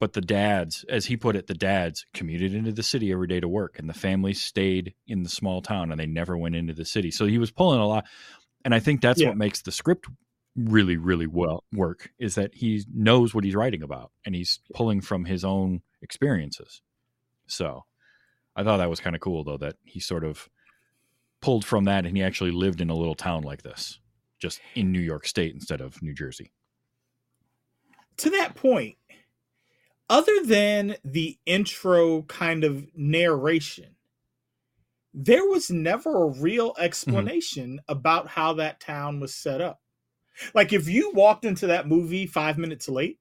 but 0.00 0.14
the 0.14 0.22
dads, 0.22 0.84
as 0.88 1.04
he 1.06 1.16
put 1.16 1.36
it, 1.36 1.46
the 1.46 1.54
dads 1.54 2.06
commuted 2.14 2.54
into 2.54 2.72
the 2.72 2.82
city 2.82 3.12
every 3.12 3.26
day 3.26 3.38
to 3.38 3.48
work, 3.48 3.78
and 3.78 3.88
the 3.88 3.94
families 3.94 4.40
stayed 4.42 4.94
in 5.06 5.22
the 5.22 5.28
small 5.28 5.60
town 5.60 5.90
and 5.90 6.00
they 6.00 6.06
never 6.06 6.38
went 6.38 6.56
into 6.56 6.72
the 6.72 6.86
city. 6.86 7.10
So 7.10 7.26
he 7.26 7.36
was 7.36 7.50
pulling 7.50 7.80
a 7.80 7.86
lot, 7.86 8.06
and 8.64 8.74
I 8.74 8.80
think 8.80 9.02
that's 9.02 9.20
Yeah. 9.20 9.28
what 9.28 9.36
makes 9.36 9.62
the 9.62 9.72
script 9.72 10.06
really, 10.56 10.96
really 10.96 11.26
well 11.26 11.64
work 11.72 12.10
is 12.18 12.34
that 12.36 12.54
he 12.54 12.84
knows 12.92 13.34
what 13.34 13.44
he's 13.44 13.54
writing 13.54 13.82
about 13.82 14.10
and 14.24 14.34
he's 14.34 14.60
pulling 14.74 15.00
from 15.00 15.24
his 15.26 15.44
own 15.44 15.82
experiences. 16.02 16.82
So 17.46 17.84
I 18.56 18.64
thought 18.64 18.78
that 18.78 18.90
was 18.90 19.00
kind 19.00 19.16
of 19.16 19.20
cool, 19.22 19.44
though, 19.44 19.58
that 19.58 19.76
he 19.84 20.00
sort 20.00 20.24
of 20.24 20.48
pulled 21.40 21.64
from 21.64 21.84
that 21.84 22.04
and 22.04 22.16
he 22.16 22.22
actually 22.22 22.50
lived 22.50 22.80
in 22.80 22.90
a 22.90 22.94
little 22.94 23.14
town 23.14 23.42
like 23.42 23.62
this, 23.62 23.98
just 24.38 24.60
in 24.74 24.92
New 24.92 25.00
York 25.00 25.26
State 25.26 25.54
instead 25.54 25.80
of 25.80 26.02
New 26.02 26.14
Jersey. 26.14 26.52
to 28.20 28.30
that 28.30 28.54
point, 28.54 28.96
other 30.10 30.42
than 30.44 30.96
the 31.04 31.38
intro 31.46 32.22
kind 32.22 32.64
of 32.64 32.86
narration, 32.94 33.96
there 35.14 35.44
was 35.46 35.70
never 35.70 36.24
a 36.24 36.40
real 36.40 36.72
mm-hmm. 36.72 36.82
explanation 36.82 37.80
about 37.88 38.28
how 38.28 38.52
that 38.54 38.78
town 38.80 39.20
was 39.20 39.34
set 39.34 39.60
up. 39.60 39.80
Like 40.54 40.72
if 40.72 40.88
you 40.88 41.12
walked 41.14 41.44
into 41.44 41.68
that 41.68 41.88
movie 41.88 42.26
five 42.26 42.58
minutes 42.58 42.88
late, 42.88 43.18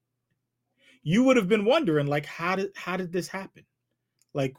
you 1.01 1.23
would 1.23 1.37
have 1.37 1.47
been 1.47 1.65
wondering, 1.65 2.07
like, 2.07 2.25
how 2.25 2.57
did 2.57 2.71
how 2.75 2.97
did 2.97 3.13
this 3.13 3.29
happen? 3.29 3.63
Like 4.33 4.55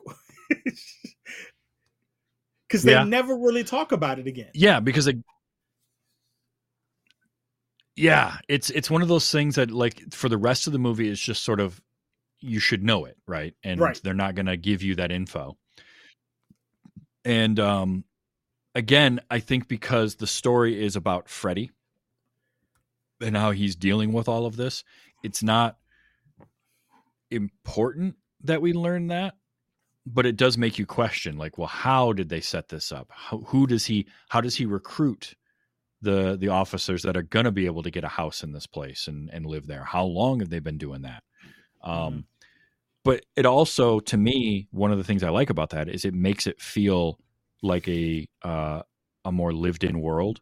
because 2.68 2.84
they 2.84 2.92
Yeah. 2.92 3.04
never 3.04 3.36
really 3.36 3.64
talk 3.64 3.92
about 3.92 4.18
it 4.18 4.26
again. 4.26 4.50
Yeah, 4.54 4.80
because 4.80 5.06
it, 5.06 5.16
yeah, 7.96 8.38
it's 8.48 8.70
it's 8.70 8.90
one 8.90 9.02
of 9.02 9.08
those 9.08 9.30
things 9.30 9.56
that 9.56 9.70
like 9.70 10.12
for 10.12 10.28
the 10.28 10.38
rest 10.38 10.66
of 10.66 10.72
the 10.72 10.78
movie, 10.78 11.08
it's 11.08 11.20
just 11.20 11.42
sort 11.42 11.60
of 11.60 11.80
you 12.40 12.58
should 12.58 12.82
know 12.82 13.04
it, 13.04 13.16
right? 13.26 13.54
And 13.62 13.80
Right. 13.80 14.00
they're 14.02 14.14
not 14.14 14.34
going 14.34 14.46
to 14.46 14.56
give 14.56 14.82
you 14.82 14.94
that 14.96 15.12
info. 15.12 15.56
And 17.24 17.60
um, 17.60 18.04
again, 18.74 19.20
I 19.30 19.40
think 19.40 19.68
because 19.68 20.16
the 20.16 20.26
story 20.26 20.82
is 20.82 20.96
about 20.96 21.28
Freddy 21.28 21.70
and 23.20 23.36
how 23.36 23.50
he's 23.50 23.76
dealing 23.76 24.12
with 24.12 24.28
all 24.28 24.46
of 24.46 24.56
this, 24.56 24.84
it's 25.22 25.42
not 25.42 25.76
important 27.30 28.16
that 28.42 28.62
we 28.62 28.72
learn 28.72 29.08
that 29.08 29.34
but 30.06 30.26
it 30.26 30.36
does 30.36 30.56
make 30.56 30.78
you 30.78 30.86
question 30.86 31.36
like 31.36 31.58
well 31.58 31.68
how 31.68 32.12
did 32.12 32.28
they 32.28 32.40
set 32.40 32.68
this 32.68 32.92
up? 32.92 33.08
How, 33.10 33.38
who 33.38 33.66
does 33.66 33.86
he 33.86 34.06
how 34.28 34.40
does 34.40 34.56
he 34.56 34.66
recruit 34.66 35.34
the 36.02 36.36
the 36.36 36.48
officers 36.48 37.02
that 37.02 37.16
are 37.16 37.22
going 37.22 37.44
to 37.44 37.52
be 37.52 37.66
able 37.66 37.82
to 37.82 37.90
get 37.90 38.04
a 38.04 38.08
house 38.08 38.42
in 38.42 38.52
this 38.52 38.66
place 38.66 39.08
and 39.08 39.30
and 39.32 39.46
live 39.46 39.66
there? 39.66 39.84
How 39.84 40.04
long 40.04 40.40
have 40.40 40.50
they 40.50 40.60
been 40.60 40.78
doing 40.78 41.02
that? 41.02 41.22
Um 41.82 42.26
but 43.04 43.24
it 43.36 43.46
also 43.46 44.00
to 44.00 44.16
me 44.16 44.68
one 44.70 44.92
of 44.92 44.98
the 44.98 45.04
things 45.04 45.22
i 45.22 45.30
like 45.30 45.48
about 45.48 45.70
that 45.70 45.88
is 45.88 46.04
it 46.04 46.12
makes 46.12 46.46
it 46.46 46.60
feel 46.60 47.18
like 47.62 47.88
a 47.88 48.26
uh 48.42 48.82
a 49.24 49.32
more 49.32 49.52
lived 49.52 49.84
in 49.84 50.00
world 50.00 50.40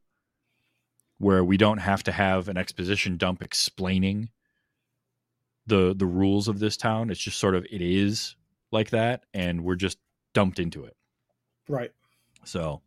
where 1.19 1.45
we 1.45 1.57
don't 1.57 1.79
have 1.79 2.03
to 2.05 2.13
have 2.13 2.49
an 2.49 2.57
exposition 2.57 3.17
dump 3.17 3.43
explaining 3.43 4.31
the 5.67 5.95
the 5.97 6.07
rules 6.07 6.49
of 6.49 6.59
this 6.59 6.77
town. 6.77 7.11
It's 7.11 7.21
just 7.21 7.39
sort 7.39 7.55
of 7.55 7.67
it 7.71 7.83
is 7.83 8.37
like 8.73 8.91
that 8.91 9.25
and 9.35 9.63
we're 9.65 9.75
just 9.77 9.99
dumped 10.35 10.59
into 10.59 10.85
it 10.85 10.95
Right. 11.69 11.91
so 12.45 12.83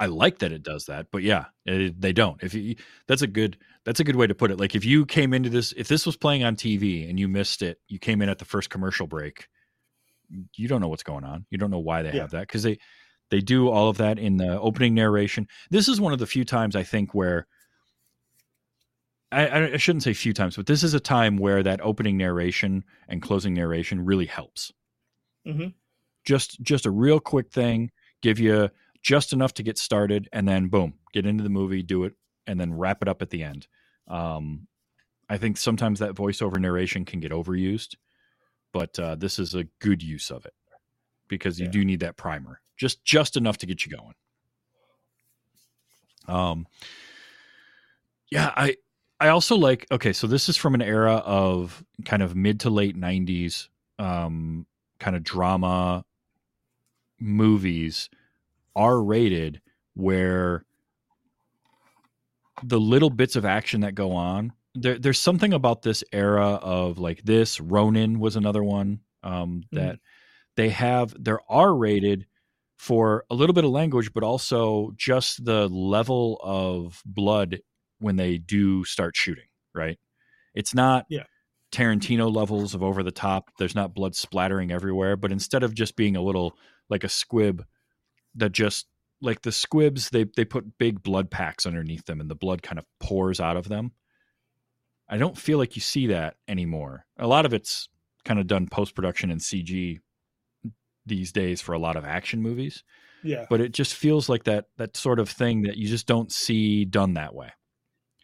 i 0.00 0.06
like 0.06 0.38
that 0.40 0.52
it 0.52 0.62
does 0.62 0.86
that 0.86 1.06
but 1.12 1.22
yeah 1.22 1.46
it, 1.66 2.00
they 2.00 2.12
don't 2.12 2.42
if 2.42 2.54
you 2.54 2.76
that's 3.06 3.22
a 3.22 3.26
good 3.26 3.56
that's 3.84 4.00
a 4.00 4.04
good 4.04 4.16
way 4.16 4.26
to 4.26 4.34
put 4.34 4.50
it 4.50 4.58
like 4.58 4.74
if 4.74 4.84
you 4.84 5.06
came 5.06 5.32
into 5.34 5.48
this 5.50 5.72
if 5.76 5.88
this 5.88 6.04
was 6.06 6.16
playing 6.16 6.42
on 6.44 6.56
tv 6.56 7.08
and 7.08 7.18
you 7.20 7.28
missed 7.28 7.62
it 7.62 7.78
you 7.88 7.98
came 7.98 8.22
in 8.22 8.28
at 8.28 8.38
the 8.38 8.44
first 8.44 8.70
commercial 8.70 9.06
break 9.06 9.46
you 10.56 10.66
don't 10.68 10.80
know 10.80 10.88
what's 10.88 11.02
going 11.02 11.24
on 11.24 11.46
you 11.50 11.58
don't 11.58 11.70
know 11.70 11.78
why 11.78 12.02
they 12.02 12.12
Yeah. 12.12 12.22
have 12.22 12.30
that 12.30 12.42
because 12.48 12.62
they 12.62 12.78
they 13.30 13.40
do 13.40 13.68
all 13.68 13.88
of 13.88 13.96
that 13.98 14.18
in 14.18 14.36
the 14.36 14.58
opening 14.60 14.94
narration 14.94 15.46
this 15.70 15.88
is 15.88 16.00
one 16.00 16.12
of 16.12 16.18
the 16.18 16.26
few 16.26 16.44
times 16.44 16.74
i 16.76 16.82
think 16.82 17.14
where 17.14 17.46
I, 19.32 19.46
I 19.46 19.72
I 19.72 19.76
shouldn't 19.78 20.04
say 20.04 20.14
few 20.14 20.32
times, 20.32 20.54
but 20.54 20.66
this 20.66 20.84
is 20.84 20.94
a 20.94 21.00
time 21.00 21.38
where 21.38 21.62
that 21.62 21.80
opening 21.80 22.16
narration 22.16 22.84
and 23.08 23.20
closing 23.20 23.52
narration 23.52 24.04
really 24.04 24.26
helps. 24.26 24.72
Mhm. 25.46 25.74
Just 26.24 26.60
just 26.62 26.86
a 26.86 26.90
real 26.90 27.20
quick 27.20 27.50
thing, 27.50 27.90
give 28.22 28.38
you 28.38 28.70
just 29.02 29.32
enough 29.32 29.52
to 29.54 29.62
get 29.62 29.76
started, 29.78 30.28
and 30.32 30.48
then 30.48 30.68
boom, 30.68 30.94
get 31.12 31.26
into 31.26 31.44
the 31.44 31.50
movie, 31.50 31.82
do 31.82 32.04
it, 32.04 32.14
and 32.46 32.58
then 32.58 32.72
wrap 32.74 33.02
it 33.02 33.08
up 33.08 33.20
at 33.22 33.30
the 33.30 33.42
end. 33.42 33.66
Um, 34.08 34.66
I 35.28 35.36
think 35.38 35.56
sometimes 35.58 35.98
that 36.00 36.14
voiceover 36.14 36.58
narration 36.58 37.04
can 37.04 37.20
get 37.20 37.32
overused, 37.32 37.96
but 38.72 38.98
uh, 38.98 39.14
this 39.16 39.38
is 39.38 39.54
a 39.54 39.64
good 39.80 40.02
use 40.02 40.30
of 40.30 40.46
it 40.46 40.54
because 41.28 41.60
you 41.60 41.66
Yeah. 41.66 41.72
do 41.72 41.84
need 41.84 42.00
that 42.00 42.16
primer, 42.16 42.60
just 42.76 43.04
just 43.04 43.36
enough 43.36 43.58
to 43.58 43.66
get 43.66 43.84
you 43.86 43.92
going. 43.96 44.14
Um, 46.26 46.66
yeah, 48.30 48.52
I 48.56 48.76
I 49.20 49.28
also 49.28 49.56
like 49.56 49.86
okay, 49.92 50.12
so 50.12 50.26
this 50.26 50.48
is 50.48 50.56
from 50.56 50.74
an 50.74 50.82
era 50.82 51.16
of 51.24 51.84
kind 52.04 52.22
of 52.22 52.34
mid 52.34 52.60
to 52.60 52.70
late 52.70 52.96
'90s, 52.96 53.68
um, 53.98 54.66
kind 54.98 55.16
of 55.16 55.22
drama 55.22 56.04
movies, 57.20 58.08
R 58.76 59.02
rated, 59.02 59.60
where 59.94 60.64
the 62.62 62.80
little 62.80 63.10
bits 63.10 63.36
of 63.36 63.44
action 63.44 63.80
that 63.82 63.94
go 63.94 64.12
on. 64.12 64.52
There, 64.74 64.98
there's 64.98 65.20
something 65.20 65.52
about 65.52 65.82
this 65.82 66.02
era 66.12 66.54
of 66.54 66.98
like 66.98 67.22
this. 67.22 67.60
Ronin 67.60 68.18
was 68.18 68.36
another 68.36 68.62
one 68.62 69.00
um, 69.22 69.64
that 69.72 69.98
they 70.56 70.68
have. 70.70 71.14
They're 71.18 71.40
R 71.48 71.74
rated 71.74 72.26
for 72.76 73.24
a 73.30 73.34
little 73.34 73.54
bit 73.54 73.64
of 73.64 73.70
language, 73.70 74.12
but 74.12 74.24
also 74.24 74.92
just 74.96 75.44
the 75.44 75.68
level 75.68 76.40
of 76.42 77.02
blood 77.06 77.60
when 77.98 78.16
they 78.16 78.38
do 78.38 78.84
start 78.84 79.16
shooting, 79.16 79.46
right? 79.74 79.98
It's 80.54 80.74
not 80.74 81.06
Yeah. 81.08 81.24
Tarantino 81.74 82.34
levels 82.34 82.74
of 82.74 82.82
over 82.82 83.02
the 83.02 83.10
top. 83.10 83.50
There's 83.58 83.74
not 83.74 83.94
blood 83.94 84.14
splattering 84.14 84.70
everywhere, 84.70 85.16
but 85.16 85.32
instead 85.32 85.62
of 85.62 85.74
just 85.74 85.96
being 85.96 86.16
a 86.16 86.22
little 86.22 86.56
like 86.88 87.04
a 87.04 87.08
squib 87.08 87.64
that 88.36 88.52
just 88.52 88.86
like 89.20 89.42
the 89.42 89.52
squibs, 89.52 90.10
they 90.10 90.24
they 90.36 90.44
put 90.44 90.78
big 90.78 91.02
blood 91.02 91.30
packs 91.30 91.66
underneath 91.66 92.04
them 92.06 92.20
and 92.20 92.30
the 92.30 92.34
blood 92.34 92.62
kind 92.62 92.78
of 92.78 92.84
pours 93.00 93.40
out 93.40 93.56
of 93.56 93.68
them. 93.68 93.92
I 95.08 95.18
don't 95.18 95.36
feel 95.36 95.58
like 95.58 95.76
you 95.76 95.82
see 95.82 96.06
that 96.08 96.36
anymore. 96.48 97.04
A 97.18 97.26
lot 97.26 97.44
of 97.46 97.52
it's 97.52 97.88
kind 98.24 98.40
of 98.40 98.46
done 98.46 98.66
post 98.68 98.94
production 98.94 99.30
and 99.30 99.40
CG 99.40 99.98
these 101.06 101.32
days 101.32 101.60
for 101.60 101.74
a 101.74 101.78
lot 101.78 101.96
of 101.96 102.04
action 102.06 102.40
movies 102.40 102.82
Yeah. 103.22 103.44
but 103.50 103.60
it 103.60 103.72
just 103.72 103.92
feels 103.94 104.30
like 104.30 104.44
that 104.44 104.68
that 104.78 104.96
sort 104.96 105.18
of 105.18 105.28
thing 105.28 105.60
that 105.62 105.76
you 105.76 105.86
just 105.86 106.06
don't 106.06 106.32
see 106.32 106.86
done 106.86 107.12
that 107.14 107.34
way 107.34 107.50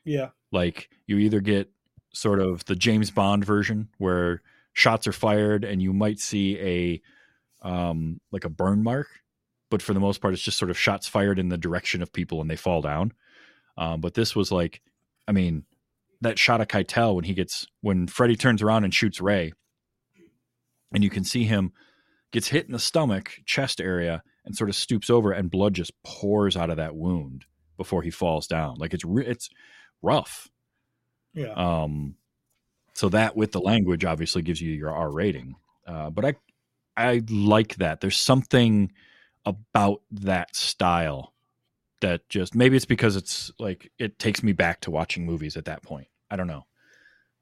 Yeah. 0.06 0.30
like 0.50 0.88
you 1.06 1.18
either 1.18 1.40
get 1.42 1.70
sort 2.12 2.40
of 2.40 2.64
the 2.64 2.76
James 2.76 3.10
Bond 3.10 3.44
version 3.44 3.88
where 3.98 4.42
shots 4.72 5.06
are 5.06 5.12
fired 5.12 5.64
and 5.64 5.82
you 5.82 5.92
might 5.92 6.18
see 6.18 6.58
a 6.58 7.02
um 7.66 8.20
like 8.32 8.44
a 8.44 8.48
burn 8.48 8.82
mark 8.82 9.08
but 9.68 9.82
for 9.82 9.92
the 9.92 10.00
most 10.00 10.20
part 10.20 10.32
it's 10.32 10.42
just 10.42 10.58
sort 10.58 10.70
of 10.70 10.78
shots 10.78 11.06
fired 11.06 11.38
in 11.38 11.48
the 11.48 11.58
direction 11.58 12.02
of 12.02 12.12
people 12.12 12.40
and 12.40 12.50
they 12.50 12.56
fall 12.56 12.80
down. 12.80 13.12
Um 13.76 14.00
but 14.00 14.14
this 14.14 14.34
was 14.34 14.50
like 14.50 14.80
i 15.28 15.32
mean 15.32 15.64
that 16.22 16.38
shot 16.38 16.60
of 16.60 16.68
Keitel 16.68 17.14
when 17.14 17.24
he 17.24 17.34
gets 17.34 17.66
when 17.80 18.06
Freddy 18.06 18.36
turns 18.36 18.62
around 18.62 18.84
and 18.84 18.94
shoots 18.94 19.20
Ray 19.20 19.52
and 20.92 21.04
you 21.04 21.10
can 21.10 21.24
see 21.24 21.44
him 21.44 21.72
gets 22.32 22.48
hit 22.48 22.66
in 22.66 22.72
the 22.72 22.78
stomach 22.78 23.38
chest 23.44 23.80
area 23.80 24.22
and 24.44 24.56
sort 24.56 24.70
of 24.70 24.76
stoops 24.76 25.10
over 25.10 25.32
and 25.32 25.50
blood 25.50 25.74
just 25.74 25.92
pours 26.02 26.56
out 26.56 26.70
of 26.70 26.76
that 26.76 26.96
wound 26.96 27.44
before 27.76 28.02
he 28.02 28.10
falls 28.10 28.46
down. 28.46 28.76
Like 28.78 28.94
it's 28.94 29.04
it's 29.06 29.48
rough 30.02 30.48
Yeah. 31.34 31.52
um, 31.54 32.16
so 32.94 33.08
that 33.10 33.36
with 33.36 33.52
the 33.52 33.60
language 33.60 34.04
obviously 34.04 34.42
gives 34.42 34.60
you 34.60 34.72
your 34.72 34.90
R 34.90 35.10
rating. 35.10 35.54
Uh, 35.86 36.10
but 36.10 36.24
I 36.24 36.34
I 36.96 37.22
like 37.30 37.76
that. 37.76 38.00
There's 38.00 38.18
something 38.18 38.92
about 39.46 40.02
that 40.10 40.54
style 40.54 41.32
that 42.00 42.28
just 42.28 42.54
maybe 42.54 42.76
it's 42.76 42.84
because 42.84 43.16
it's 43.16 43.50
like 43.58 43.90
it 43.98 44.18
takes 44.18 44.42
me 44.42 44.52
back 44.52 44.80
to 44.82 44.90
watching 44.90 45.24
movies 45.24 45.56
at 45.56 45.64
that 45.66 45.82
point. 45.82 46.08
I 46.30 46.36
don't 46.36 46.46
know. 46.46 46.66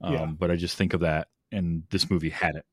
Um, 0.00 0.12
Yeah. 0.12 0.26
but 0.26 0.50
I 0.50 0.56
just 0.56 0.76
think 0.76 0.94
of 0.94 1.00
that 1.00 1.28
and 1.50 1.82
this 1.90 2.10
movie 2.10 2.30
had 2.30 2.54
it. 2.56 2.64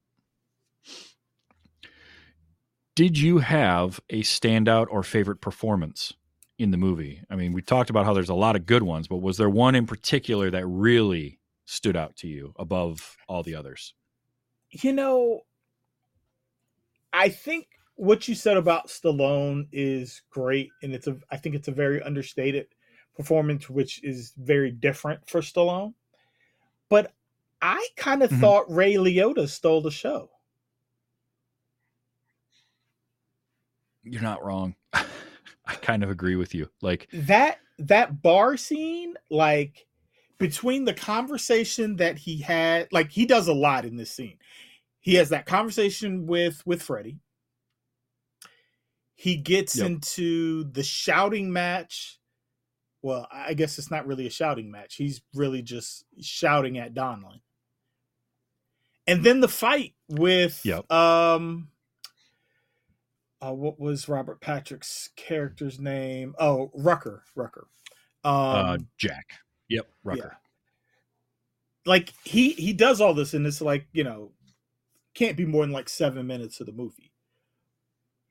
Did 2.96 3.18
you 3.18 3.40
have 3.40 4.00
a 4.10 4.22
standout 4.22 4.88
or 4.90 5.04
favorite 5.04 5.42
performance 5.42 6.14
in 6.58 6.72
the 6.72 6.78
movie? 6.78 7.22
I 7.30 7.36
mean, 7.36 7.54
we 7.54 7.62
talked 7.62 7.90
about 7.90 8.06
how 8.06 8.14
there's 8.14 8.30
a 8.30 8.36
lot 8.36 8.56
of 8.56 8.66
good 8.66 8.84
ones, 8.84 9.08
but 9.08 9.18
was 9.18 9.38
there 9.38 9.50
one 9.50 9.76
in 9.76 9.86
particular 9.86 10.50
that 10.52 10.66
really 10.68 11.40
stood 11.66 11.96
out 11.96 12.16
to 12.18 12.28
you 12.28 12.54
above 12.58 13.18
all 13.28 13.44
the 13.44 13.56
others? 13.56 13.94
you 14.72 14.94
know, 14.94 15.42
I 17.14 17.30
think 17.30 17.68
what 17.96 18.28
you 18.28 18.36
said 18.36 18.58
about 18.58 18.88
Stallone 18.88 19.68
is 19.72 20.22
great, 20.30 20.70
and 20.82 20.94
it's 20.94 21.08
a. 21.08 21.18
I 21.32 21.38
think 21.38 21.56
it's 21.56 21.68
a 21.68 21.72
very 21.72 22.02
understated 22.02 22.68
performance, 23.16 23.70
which 23.70 24.04
is 24.04 24.34
very 24.38 24.72
different 24.72 25.28
for 25.30 25.42
Stallone. 25.42 25.94
But 26.90 27.14
I 27.62 27.88
kind 27.98 28.24
of 28.24 28.32
Mhm. 28.32 28.40
thought 28.40 28.72
Ray 28.72 28.96
Liotta 28.96 29.50
stole 29.50 29.82
the 29.82 29.92
show. 29.92 30.32
You're 34.04 34.22
not 34.22 34.44
wrong. 34.44 34.76
I 35.68 35.76
kind 35.76 36.04
of 36.04 36.10
agree 36.10 36.36
with 36.36 36.54
you. 36.54 36.70
Like, 36.82 37.08
that 37.12 37.60
that 37.80 38.22
bar 38.22 38.56
scene 38.58 39.16
like 39.30 39.86
between 40.38 40.86
the 40.86 40.94
conversation 40.94 41.96
that 41.98 42.18
he 42.18 42.38
had 42.42 42.88
like 42.92 43.12
he 43.12 43.26
does 43.26 43.48
a 43.48 43.54
lot 43.54 43.84
in 43.86 43.96
this 43.98 44.12
scene 44.12 44.38
he 45.02 45.16
has 45.16 45.30
that 45.30 45.46
conversation 45.46 46.26
with 46.26 46.62
with 46.66 46.82
freddie 46.82 47.20
he 49.16 49.36
gets 49.38 49.76
Yep. 49.76 49.86
into 49.88 50.64
the 50.72 50.84
shouting 50.84 51.52
match 51.52 52.18
well 53.02 53.28
i 53.32 53.54
guess 53.54 53.78
it's 53.78 53.92
not 53.92 54.08
really 54.08 54.26
a 54.28 54.30
shouting 54.32 54.72
match 54.72 54.96
he's 54.96 55.22
really 55.34 55.62
just 55.62 56.06
shouting 56.22 56.78
at 56.78 56.94
donlan 56.94 57.42
and 59.08 59.22
then 59.24 59.42
the 59.42 59.48
fight 59.50 59.96
with 60.08 60.62
Yep. 60.64 60.90
um 60.92 61.70
uh, 63.42 63.54
what 63.54 63.80
was 63.80 64.08
Robert 64.10 64.40
Patrick's 64.42 65.10
character's 65.16 65.80
name? 65.80 66.36
Oh, 66.40 66.72
Rucker. 66.74 67.24
Rucker. 67.36 67.68
Um, 68.24 68.34
uh, 68.34 68.78
Jack. 68.98 69.26
Yep, 69.70 69.88
Rucker. 70.04 70.38
like 71.86 72.14
he 72.24 72.52
he 72.54 72.74
does 72.74 73.02
all 73.02 73.14
this, 73.14 73.34
and 73.34 73.46
it's 73.48 73.62
like 73.62 73.88
you 73.94 74.04
know, 74.04 74.32
can't 75.14 75.38
be 75.38 75.46
more 75.46 75.64
than 75.64 75.72
like 75.74 75.90
seven 75.90 76.26
minutes 76.28 76.60
of 76.60 76.66
the 76.68 76.72
movie, 76.72 77.12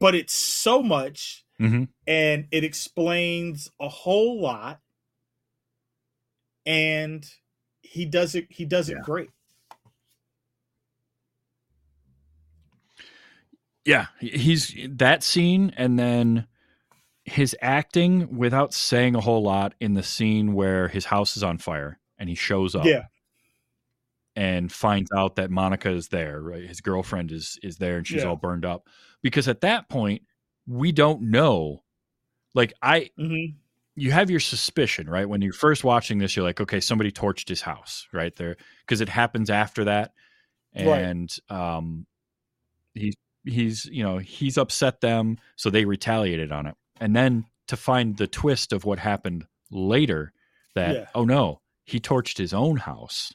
but 0.01 0.15
it's 0.15 0.35
so 0.35 0.83
much, 0.83 1.45
Mhm. 1.61 1.89
and 2.07 2.47
it 2.53 2.65
explains 2.65 3.71
a 3.81 3.89
whole 3.89 4.41
lot, 4.41 4.81
and 6.67 7.29
he 7.83 8.05
does 8.07 8.35
it. 8.35 8.47
He 8.51 8.65
does 8.65 8.89
it 8.89 8.95
Yeah. 8.97 9.03
great. 9.05 9.31
Yeah, 13.85 14.07
he's 14.19 14.75
that 14.89 15.23
scene, 15.23 15.73
and 15.77 15.99
then 15.99 16.47
his 17.25 17.57
acting 17.61 18.37
without 18.37 18.75
saying 18.75 19.15
a 19.15 19.21
whole 19.21 19.43
lot 19.43 19.75
in 19.81 19.95
the 19.95 20.03
scene 20.03 20.55
where 20.55 20.89
his 20.89 21.07
house 21.07 21.37
is 21.37 21.43
on 21.43 21.59
fire 21.59 21.99
and 22.19 22.29
he 22.29 22.35
shows 22.35 22.75
up. 22.75 22.87
Yeah, 22.87 23.03
and 24.37 24.73
finds 24.73 25.11
out 25.13 25.37
that 25.37 25.51
Monica 25.51 25.91
is 25.91 26.09
there, 26.09 26.41
right? 26.41 26.65
His 26.67 26.81
girlfriend 26.81 27.31
is 27.33 27.59
is 27.63 27.79
there 27.79 27.99
and 27.99 28.07
she's 28.07 28.23
Yeah. 28.23 28.31
all 28.31 28.37
burned 28.37 28.65
up. 28.65 28.89
Because 29.23 29.49
at 29.49 29.61
that 29.63 29.89
point, 29.89 30.23
we 30.67 30.93
don't 30.93 31.23
know. 31.31 31.85
Like 32.55 32.73
I 32.83 33.11
hmm 33.19 33.57
you 33.97 34.13
have 34.13 34.31
your 34.31 34.41
suspicion, 34.41 35.09
right? 35.09 35.29
When 35.29 35.43
you're 35.43 35.53
first 35.53 35.85
watching 35.85 36.19
this, 36.19 36.37
you're 36.37 36.45
like, 36.45 36.61
okay, 36.61 36.81
somebody 36.81 37.13
torched 37.13 37.49
his 37.49 37.63
house, 37.63 38.09
right? 38.13 38.35
There 38.37 38.57
because 38.87 39.01
it 39.01 39.09
happens 39.09 39.51
after 39.51 39.85
that. 39.85 40.13
Right. 40.79 41.11
And 41.11 41.35
um 41.51 42.07
he's 42.95 43.15
he's 43.45 43.85
you 43.87 44.03
know, 44.03 44.19
he's 44.19 44.57
upset 44.59 45.01
them, 45.01 45.39
so 45.57 45.71
they 45.71 45.85
retaliated 45.85 46.51
on 46.53 46.67
it. 46.67 46.75
And 47.01 47.15
then 47.15 47.45
to 47.69 47.77
find 47.77 48.17
the 48.17 48.27
twist 48.27 48.73
of 48.73 48.85
what 48.85 48.99
happened 48.99 49.47
later 49.71 50.33
that 50.75 50.95
Yeah. 50.95 51.07
oh 51.15 51.25
no, 51.25 51.61
he 51.85 52.01
torched 52.01 52.39
his 52.39 52.53
own 52.53 52.77
house 52.79 53.33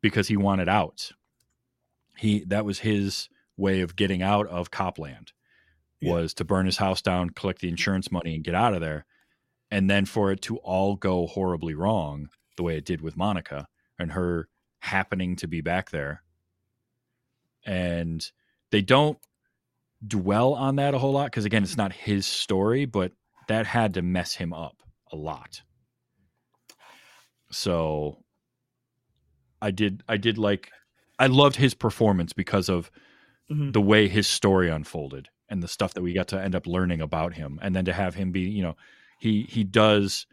because 0.00 0.28
he 0.28 0.36
wanted 0.36 0.68
out. 0.68 1.12
He 2.16 2.44
that 2.46 2.64
was 2.64 2.80
his 2.80 3.28
way 3.56 3.80
of 3.80 3.96
getting 3.96 4.22
out 4.22 4.46
of 4.48 4.70
Copland 4.70 5.32
Yeah. 6.00 6.12
was 6.12 6.34
to 6.34 6.44
burn 6.44 6.66
his 6.66 6.76
house 6.78 7.00
down, 7.02 7.30
collect 7.30 7.60
the 7.60 7.68
insurance 7.68 8.10
money, 8.12 8.34
and 8.34 8.44
get 8.44 8.54
out 8.54 8.74
of 8.74 8.80
there. 8.80 9.04
And 9.70 9.88
then 9.90 10.04
for 10.04 10.30
it 10.30 10.42
to 10.42 10.58
all 10.58 10.96
go 10.96 11.26
horribly 11.26 11.74
wrong, 11.74 12.28
the 12.56 12.62
way 12.62 12.76
it 12.76 12.84
did 12.84 13.00
with 13.00 13.16
Monica 13.16 13.66
and 13.98 14.12
her 14.12 14.48
happening 14.80 15.34
to 15.36 15.48
be 15.48 15.60
back 15.60 15.90
there. 15.90 16.22
And 17.64 18.30
they 18.74 18.82
don't 18.82 19.18
dwell 20.04 20.54
on 20.54 20.74
that 20.74 20.94
a 20.94 20.98
whole 20.98 21.12
lot 21.12 21.26
because 21.26 21.44
again, 21.44 21.62
it's 21.62 21.76
not 21.76 21.92
his 21.92 22.26
story, 22.26 22.86
but 22.86 23.12
that 23.46 23.66
had 23.66 23.94
to 23.94 24.02
mess 24.02 24.34
him 24.34 24.52
up 24.52 24.82
a 25.12 25.16
lot. 25.16 25.62
So 27.52 28.18
I 29.62 29.70
did 29.70 30.02
I 30.08 30.16
did 30.16 30.38
like 30.38 30.72
I 31.20 31.28
loved 31.28 31.54
his 31.54 31.72
performance 31.72 32.32
because 32.32 32.68
of 32.68 32.90
Mhm. 33.48 33.72
the 33.72 33.80
way 33.80 34.08
his 34.08 34.26
story 34.26 34.68
unfolded 34.70 35.28
and 35.48 35.62
the 35.62 35.68
stuff 35.68 35.94
that 35.94 36.02
we 36.02 36.12
got 36.12 36.26
to 36.28 36.42
end 36.42 36.56
up 36.56 36.66
learning 36.66 37.00
about 37.00 37.34
him 37.34 37.60
and 37.62 37.76
then 37.76 37.84
to 37.84 37.92
have 37.92 38.16
him 38.16 38.32
be 38.32 38.40
you 38.40 38.62
know 38.62 38.76
he 39.20 39.42
he 39.44 39.62
does 39.62 40.26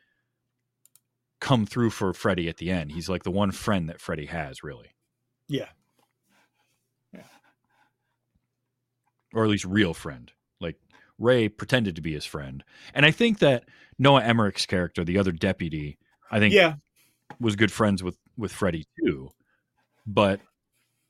come 1.39 1.67
through 1.67 1.91
for 1.91 2.11
Freddie 2.11 2.49
at 2.49 2.57
the 2.57 2.71
end 2.71 2.93
he's 2.93 3.07
like 3.09 3.21
the 3.21 3.29
one 3.29 3.51
friend 3.51 3.87
that 3.87 4.01
Freddie 4.01 4.27
has 4.27 4.63
really 4.63 4.95
yeah, 5.47 5.67
or 9.33 9.43
at 9.43 9.49
least 9.49 9.65
real 9.65 9.93
friend. 9.93 10.31
Like 10.59 10.77
Ray 11.19 11.49
pretended 11.49 11.95
to 11.95 12.01
be 12.01 12.13
his 12.13 12.25
friend. 12.25 12.63
And 12.93 13.05
I 13.05 13.11
think 13.11 13.39
that 13.39 13.65
Noah 13.97 14.23
Emmerich's 14.23 14.65
character 14.65 15.03
the 15.03 15.17
other 15.17 15.31
deputy 15.31 15.97
I 16.31 16.39
think 16.39 16.53
yeah. 16.53 16.75
was 17.39 17.55
good 17.55 17.71
friends 17.71 18.01
with 18.01 18.17
with 18.37 18.53
Freddie 18.53 18.87
too, 19.03 19.29
but 20.07 20.39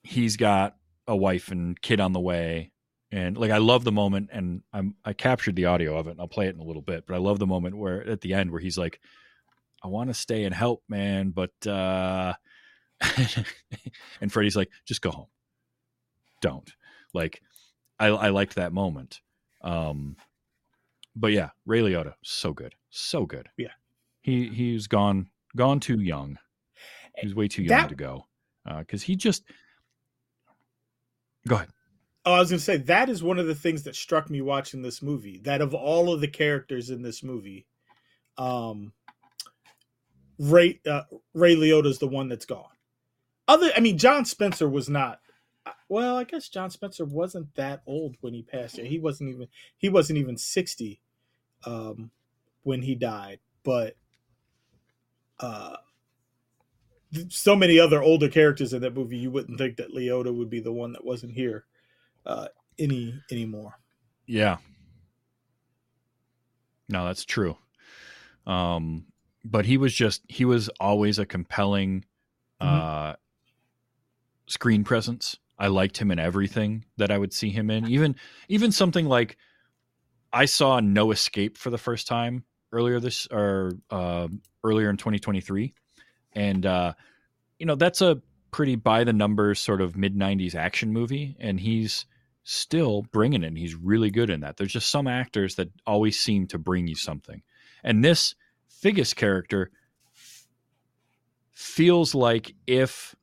he's 0.04 0.36
got 0.36 0.76
a 1.08 1.16
wife 1.16 1.52
and 1.52 1.80
kid 1.80 2.00
on 2.00 2.12
the 2.12 2.20
way, 2.20 2.72
and 3.12 3.38
like 3.38 3.52
I 3.52 3.60
love 3.60 3.84
the 3.84 3.92
moment, 3.92 4.30
and 4.34 4.64
I'm 4.74 4.96
I 5.06 5.14
captured 5.14 5.56
the 5.56 5.66
audio 5.66 5.96
of 5.96 6.08
it, 6.08 6.12
and 6.12 6.20
I'll 6.20 6.28
play 6.28 6.48
it 6.48 6.56
in 6.56 6.60
a 6.60 6.66
little 6.66 6.82
bit, 6.82 7.06
but 7.06 7.14
I 7.14 7.20
love 7.20 7.38
the 7.38 7.48
moment 7.48 7.78
where 7.78 8.06
at 8.10 8.22
the 8.22 8.34
end 8.34 8.52
where 8.52 8.60
he's 8.60 8.80
like, 8.80 9.00
"I 9.84 9.88
want 9.88 10.10
to 10.10 10.16
stay 10.16 10.44
and 10.44 10.56
help, 10.56 10.84
man, 10.90 11.30
but," 11.30 11.52
uh 11.68 12.34
and 14.22 14.32
Freddie's 14.32 14.56
like, 14.56 14.72
"Just 14.86 15.02
go 15.02 15.12
home, 15.12 15.30
don't." 16.42 16.70
Like, 17.14 17.42
I 18.02 18.08
I 18.08 18.30
liked 18.30 18.56
that 18.56 18.74
moment, 18.74 19.22
um, 19.62 20.16
but 21.16 21.32
yeah, 21.32 21.50
Ray 21.66 21.82
Liotta, 21.82 22.14
so 22.24 22.54
good, 22.54 22.74
so 22.90 23.26
good. 23.26 23.48
Yeah. 23.58 23.74
he 24.22 24.48
he's 24.50 24.88
gone 24.88 25.30
gone 25.56 25.80
too 25.80 26.00
young. 26.00 26.38
He 27.18 27.28
was 27.28 27.36
way 27.36 27.48
too 27.48 27.64
young 27.64 27.82
That- 27.82 27.90
to 27.90 27.96
go 27.96 28.26
because 28.80 29.04
he 29.04 29.16
just. 29.16 29.44
Go 31.48 31.56
ahead. 31.56 31.70
Oh, 32.24 32.34
I 32.34 32.40
was 32.40 32.52
going 32.52 32.60
to 32.60 32.64
say 32.64 32.78
that 32.78 33.10
is 33.10 33.24
one 33.24 33.40
of 33.40 33.48
the 33.48 33.56
things 33.56 33.82
that 33.84 33.96
struck 33.96 34.30
me 34.30 34.42
watching 34.42 34.84
this 34.84 35.02
movie. 35.02 35.40
That 35.40 35.60
of 35.60 35.74
all 35.74 36.14
of 36.14 36.22
the 36.22 36.28
characters 36.28 36.92
in 36.92 37.02
this 37.02 37.24
movie, 37.24 37.66
um, 38.38 38.94
Ray 40.38 40.80
uh, 40.88 41.02
Ray 41.34 41.56
Liotta's 41.56 41.98
the 41.98 42.08
one 42.08 42.30
that's 42.30 42.46
gone. 42.46 42.66
Other, 43.48 43.72
I 43.76 43.80
mean, 43.80 43.98
John 43.98 44.24
Spencer 44.26 44.70
was 44.70 44.88
not. 44.88 45.20
Well, 45.90 46.16
I 46.16 46.24
guess 46.24 46.50
John 46.50 46.70
Spencer 46.70 47.06
wasn't 47.06 47.54
that 47.56 47.82
old 47.86 48.16
when 48.22 48.34
he 48.34 48.42
passed. 48.44 48.78
He 48.78 49.00
wasn't 49.00 49.30
even 49.30 49.48
he 49.78 49.90
wasn't 49.90 50.20
even 50.20 50.38
sixty 50.38 51.02
um, 51.66 52.12
when 52.64 52.82
he 52.82 52.96
died. 52.96 53.40
But 53.64 53.96
uh, 55.40 55.76
so 57.30 57.56
many 57.56 57.80
other 57.80 58.02
older 58.02 58.30
characters 58.30 58.74
in 58.74 58.82
that 58.82 58.96
movie, 58.96 59.18
you 59.18 59.32
wouldn't 59.32 59.58
think 59.58 59.78
that 59.78 59.94
Liotta 59.94 60.34
would 60.34 60.50
be 60.50 60.62
the 60.62 60.72
one 60.72 60.94
that 60.94 61.06
wasn't 61.06 61.34
here 61.34 61.66
uh, 62.26 62.48
any 62.80 63.14
anymore. 63.32 63.74
Yeah. 64.26 64.58
No, 66.90 67.06
that's 67.06 67.26
true. 67.26 67.58
Um, 68.48 69.06
but 69.44 69.66
he 69.66 69.78
was 69.78 69.94
just 69.94 70.22
he 70.28 70.46
was 70.46 70.70
always 70.80 71.20
a 71.20 71.26
compelling 71.26 72.06
uh 72.60 73.16
screen 74.48 74.84
presence. 74.84 75.38
I 75.62 75.68
liked 75.68 75.96
him 75.96 76.10
in 76.10 76.18
everything 76.18 76.86
that 76.98 77.12
I 77.12 77.20
would 77.20 77.32
see 77.32 77.52
him 77.52 77.70
in. 77.70 77.88
Even 77.88 78.16
even 78.50 78.72
something 78.72 79.06
like 79.06 79.38
I 80.34 80.46
saw 80.46 80.80
No 80.80 81.12
Escape 81.12 81.56
for 81.56 81.70
the 81.70 81.78
first 81.78 82.08
time 82.08 82.44
earlier 82.72 83.00
this 83.00 83.28
or 83.30 83.74
uh, 83.92 84.28
earlier 84.64 84.90
in 84.90 84.98
2023, 84.98 85.76
and 86.34 86.66
uh, 86.66 86.94
you 87.60 87.68
know 87.68 87.76
that's 87.76 88.02
a 88.02 88.20
pretty 88.50 88.76
by 88.76 89.04
the 89.04 89.14
numbers 89.14 89.60
sort 89.60 89.82
of 89.82 89.96
mid 89.96 90.18
90s 90.18 90.56
action 90.56 90.92
movie, 90.92 91.38
and 91.40 91.60
he's 91.60 92.08
still 92.44 93.04
bringing 93.12 93.44
it. 93.44 93.56
He's 93.56 93.76
really 93.76 94.10
good 94.10 94.32
in 94.32 94.40
that. 94.40 94.58
There's 94.58 94.74
just 94.74 94.90
some 94.90 95.06
actors 95.06 95.56
that 95.56 95.70
always 95.86 96.20
seem 96.20 96.48
to 96.48 96.58
bring 96.58 96.88
you 96.88 96.96
something, 96.96 97.44
and 97.84 98.04
this 98.04 98.34
Figgis 98.84 99.16
character 99.16 99.70
feels 101.52 102.16
like 102.16 102.56
if 102.66 103.14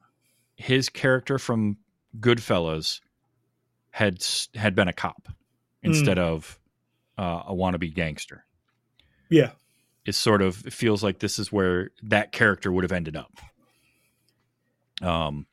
his 0.54 0.88
character 0.88 1.40
from 1.40 1.78
Goodfellas 2.20 3.00
had 3.90 4.24
had 4.54 4.74
been 4.74 4.88
a 4.88 4.92
cop 4.92 5.28
instead 5.82 6.18
of 6.18 6.58
uh, 7.16 7.42
a 7.46 7.54
wannabe 7.54 7.94
gangster. 7.94 8.44
Yeah, 9.30 9.52
It 10.04 10.14
sort 10.14 10.42
of 10.42 10.66
it 10.66 10.72
feels 10.72 11.02
like 11.02 11.18
this 11.18 11.38
is 11.38 11.52
where 11.52 11.90
that 12.02 12.32
character 12.32 12.72
would 12.72 12.84
have 12.84 12.92
ended 12.92 13.16
up. 13.16 13.32
Um, 15.02 15.46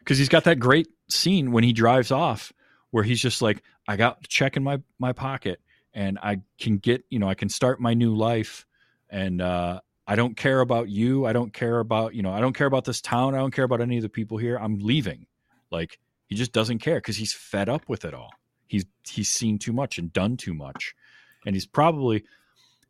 because 0.00 0.18
he's 0.18 0.28
got 0.28 0.44
that 0.44 0.58
great 0.58 0.88
scene 1.08 1.52
when 1.52 1.64
he 1.64 1.72
drives 1.72 2.10
off 2.10 2.52
where 2.90 3.04
he's 3.04 3.20
just 3.20 3.40
like, 3.40 3.62
I 3.86 3.96
got 3.96 4.22
the 4.22 4.28
check 4.28 4.56
in 4.56 4.62
my 4.62 4.80
my 4.98 5.12
pocket 5.12 5.60
and 5.94 6.18
I 6.22 6.40
can 6.58 6.78
get, 6.78 7.04
you 7.10 7.18
know, 7.18 7.28
I 7.28 7.34
can 7.34 7.48
start 7.48 7.80
my 7.80 7.94
new 7.94 8.14
life 8.14 8.66
and 9.10 9.40
uh, 9.40 9.80
I 10.06 10.16
don't 10.16 10.36
care 10.36 10.60
about 10.60 10.88
you. 10.88 11.26
I 11.26 11.32
don't 11.32 11.52
care 11.52 11.78
about, 11.78 12.14
you 12.14 12.22
know, 12.22 12.32
I 12.32 12.40
don't 12.40 12.54
care 12.54 12.66
about 12.66 12.84
this 12.84 13.00
town. 13.00 13.34
I 13.34 13.38
don't 13.38 13.52
care 13.52 13.64
about 13.64 13.80
any 13.80 13.96
of 13.96 14.02
the 14.02 14.08
people 14.08 14.38
here. 14.38 14.56
I'm 14.56 14.78
leaving. 14.78 15.26
Like 15.72 15.98
he 16.26 16.34
just 16.36 16.52
doesn't 16.52 16.78
care 16.78 16.96
because 16.96 17.16
he's 17.16 17.32
fed 17.32 17.68
up 17.68 17.88
with 17.88 18.04
it 18.04 18.14
all. 18.14 18.30
He's 18.68 18.84
he's 19.08 19.28
seen 19.30 19.58
too 19.58 19.72
much 19.72 19.98
and 19.98 20.12
done 20.12 20.36
too 20.36 20.54
much. 20.54 20.94
And 21.44 21.56
he's 21.56 21.66
probably 21.66 22.24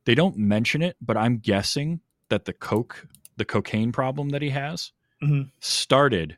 they 0.05 0.15
don't 0.15 0.37
mention 0.37 0.83
it, 0.83 0.97
but 1.01 1.17
I'm 1.17 1.39
guessing 1.39 2.01
that 2.29 2.45
the 2.45 2.53
coke, 2.53 3.07
the 3.37 3.45
cocaine 3.45 3.93
problem 3.93 4.31
that 4.31 4.43
he 4.43 4.51
has 4.51 4.93
Mhm. 5.23 5.51
started 5.61 6.37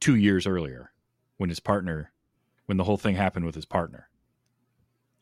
2 0.00 0.16
years 0.16 0.46
earlier 0.46 0.92
when 1.38 1.48
his 1.48 1.60
partner 1.60 2.12
when 2.66 2.76
the 2.78 2.84
whole 2.84 2.96
thing 2.98 3.14
happened 3.16 3.44
with 3.46 3.54
his 3.54 3.64
partner 3.66 4.08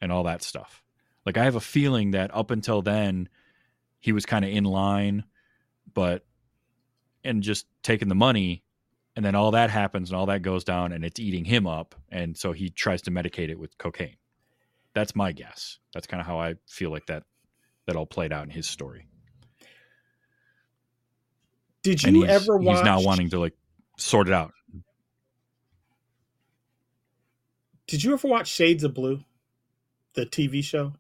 and 0.01 0.13
all 0.13 0.25
that 0.25 0.43
stuff. 0.43 0.83
Like 1.25 1.37
I 1.37 1.45
have 1.45 1.55
a 1.55 1.61
feeling 1.61 2.11
that 2.13 2.35
up 2.35 2.51
until 2.51 2.83
then 2.83 3.29
he 4.01 4.13
was 4.13 4.27
kind 4.27 4.45
of 4.45 4.51
in 4.51 4.65
line, 4.65 5.25
but 5.95 6.25
and 7.25 7.43
just 7.43 7.67
taking 7.83 8.09
the 8.09 8.15
money, 8.17 8.65
and 9.17 9.25
then 9.25 9.35
all 9.35 9.51
that 9.53 9.71
happens 9.71 10.11
and 10.11 10.19
all 10.19 10.27
that 10.27 10.43
goes 10.43 10.65
down 10.65 10.93
and 10.93 11.05
it's 11.05 11.21
eating 11.21 11.45
him 11.45 11.67
up, 11.67 11.95
and 12.11 12.37
so 12.37 12.53
he 12.53 12.69
tries 12.71 13.03
to 13.03 13.11
medicate 13.11 13.49
it 13.51 13.59
with 13.59 13.77
cocaine. 13.79 14.17
That's 14.95 15.17
my 15.17 15.33
guess. 15.33 15.79
That's 15.95 16.07
kind 16.07 16.21
of 16.21 16.27
how 16.27 16.39
I 16.39 16.55
feel 16.67 16.91
like 16.91 17.07
that 17.07 17.25
that 17.87 17.97
all 17.97 18.07
played 18.07 18.33
out 18.33 18.45
in 18.45 18.51
his 18.51 18.69
story. 18.69 19.07
Did 21.83 22.03
you 22.03 22.27
ever 22.27 22.57
watch? 22.57 22.77
he's 22.77 22.85
now 22.85 23.01
wanting 23.01 23.31
to 23.31 23.41
like 23.41 23.55
sort 23.99 24.29
it 24.29 24.35
out. 24.35 24.53
Did 27.87 28.05
you 28.05 28.13
ever 28.13 28.29
watch 28.29 28.49
Shades 28.49 28.85
of 28.85 28.95
Blue, 28.95 29.25
the 30.15 30.25
TV 30.25 30.63
show? 30.63 30.95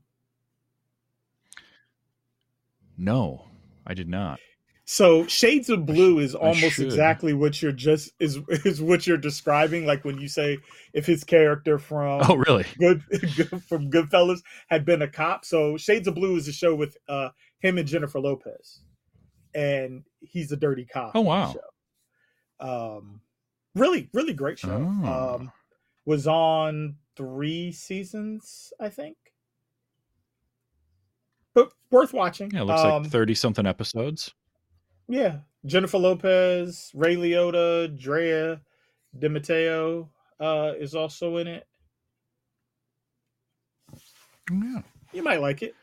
No, 2.98 3.46
I 3.86 3.94
did 3.94 4.08
not. 4.08 4.40
So 4.84 5.26
Shades 5.28 5.70
of 5.70 5.86
Blue 5.86 6.18
is 6.18 6.34
almost 6.34 6.80
exactly 6.80 7.34
what 7.34 7.62
you're 7.62 7.70
just 7.72 8.10
is 8.18 8.38
is 8.48 8.82
what 8.82 9.06
you're 9.06 9.16
describing. 9.16 9.86
Like 9.86 10.04
when 10.04 10.18
you 10.18 10.28
say 10.28 10.58
if 10.92 11.06
his 11.06 11.22
character 11.24 11.78
from 11.78 12.22
Oh, 12.28 12.34
really? 12.34 12.64
Good, 12.78 13.02
Good 13.36 13.62
from 13.68 13.90
Goodfellas 13.90 14.40
had 14.68 14.84
been 14.84 15.02
a 15.02 15.08
cop. 15.08 15.44
So 15.44 15.76
Shades 15.76 16.08
of 16.08 16.14
Blue 16.16 16.36
is 16.36 16.48
a 16.48 16.52
show 16.52 16.74
with 16.74 16.96
uh 17.08 17.28
him 17.60 17.78
and 17.78 17.86
Jennifer 17.86 18.18
Lopez, 18.18 18.80
and 19.54 20.02
he's 20.20 20.50
a 20.50 20.56
dirty 20.56 20.84
cop. 20.84 21.12
Oh, 21.14 21.20
wow. 21.20 21.54
Um, 22.58 23.20
really, 23.76 24.08
really 24.12 24.34
great 24.34 24.58
show. 24.58 24.84
Oh. 25.04 25.34
Um, 25.36 25.52
was 26.04 26.26
on 26.26 26.96
three 27.16 27.70
seasons, 27.70 28.72
I 28.80 28.88
think. 28.88 29.16
But 31.54 31.70
worth 31.90 32.12
watching. 32.12 32.50
Yeah, 32.52 32.62
it 32.62 32.64
looks 32.64 32.80
Um, 32.82 33.02
like 33.04 33.12
thirty 33.12 33.34
something 33.34 33.66
episodes. 33.66 34.34
Yeah, 35.12 35.40
Jennifer 35.66 35.98
Lopez, 35.98 36.90
Ray 36.94 37.16
Liotta, 37.16 37.94
Drea 38.00 38.62
de 39.18 39.28
Matteo 39.28 40.08
uh, 40.40 40.72
is 40.78 40.94
also 40.94 41.36
in 41.36 41.48
it. 41.48 41.66
Yeah. 44.50 44.80
You 45.12 45.22
might 45.22 45.42
like 45.42 45.60
it. 45.62 45.74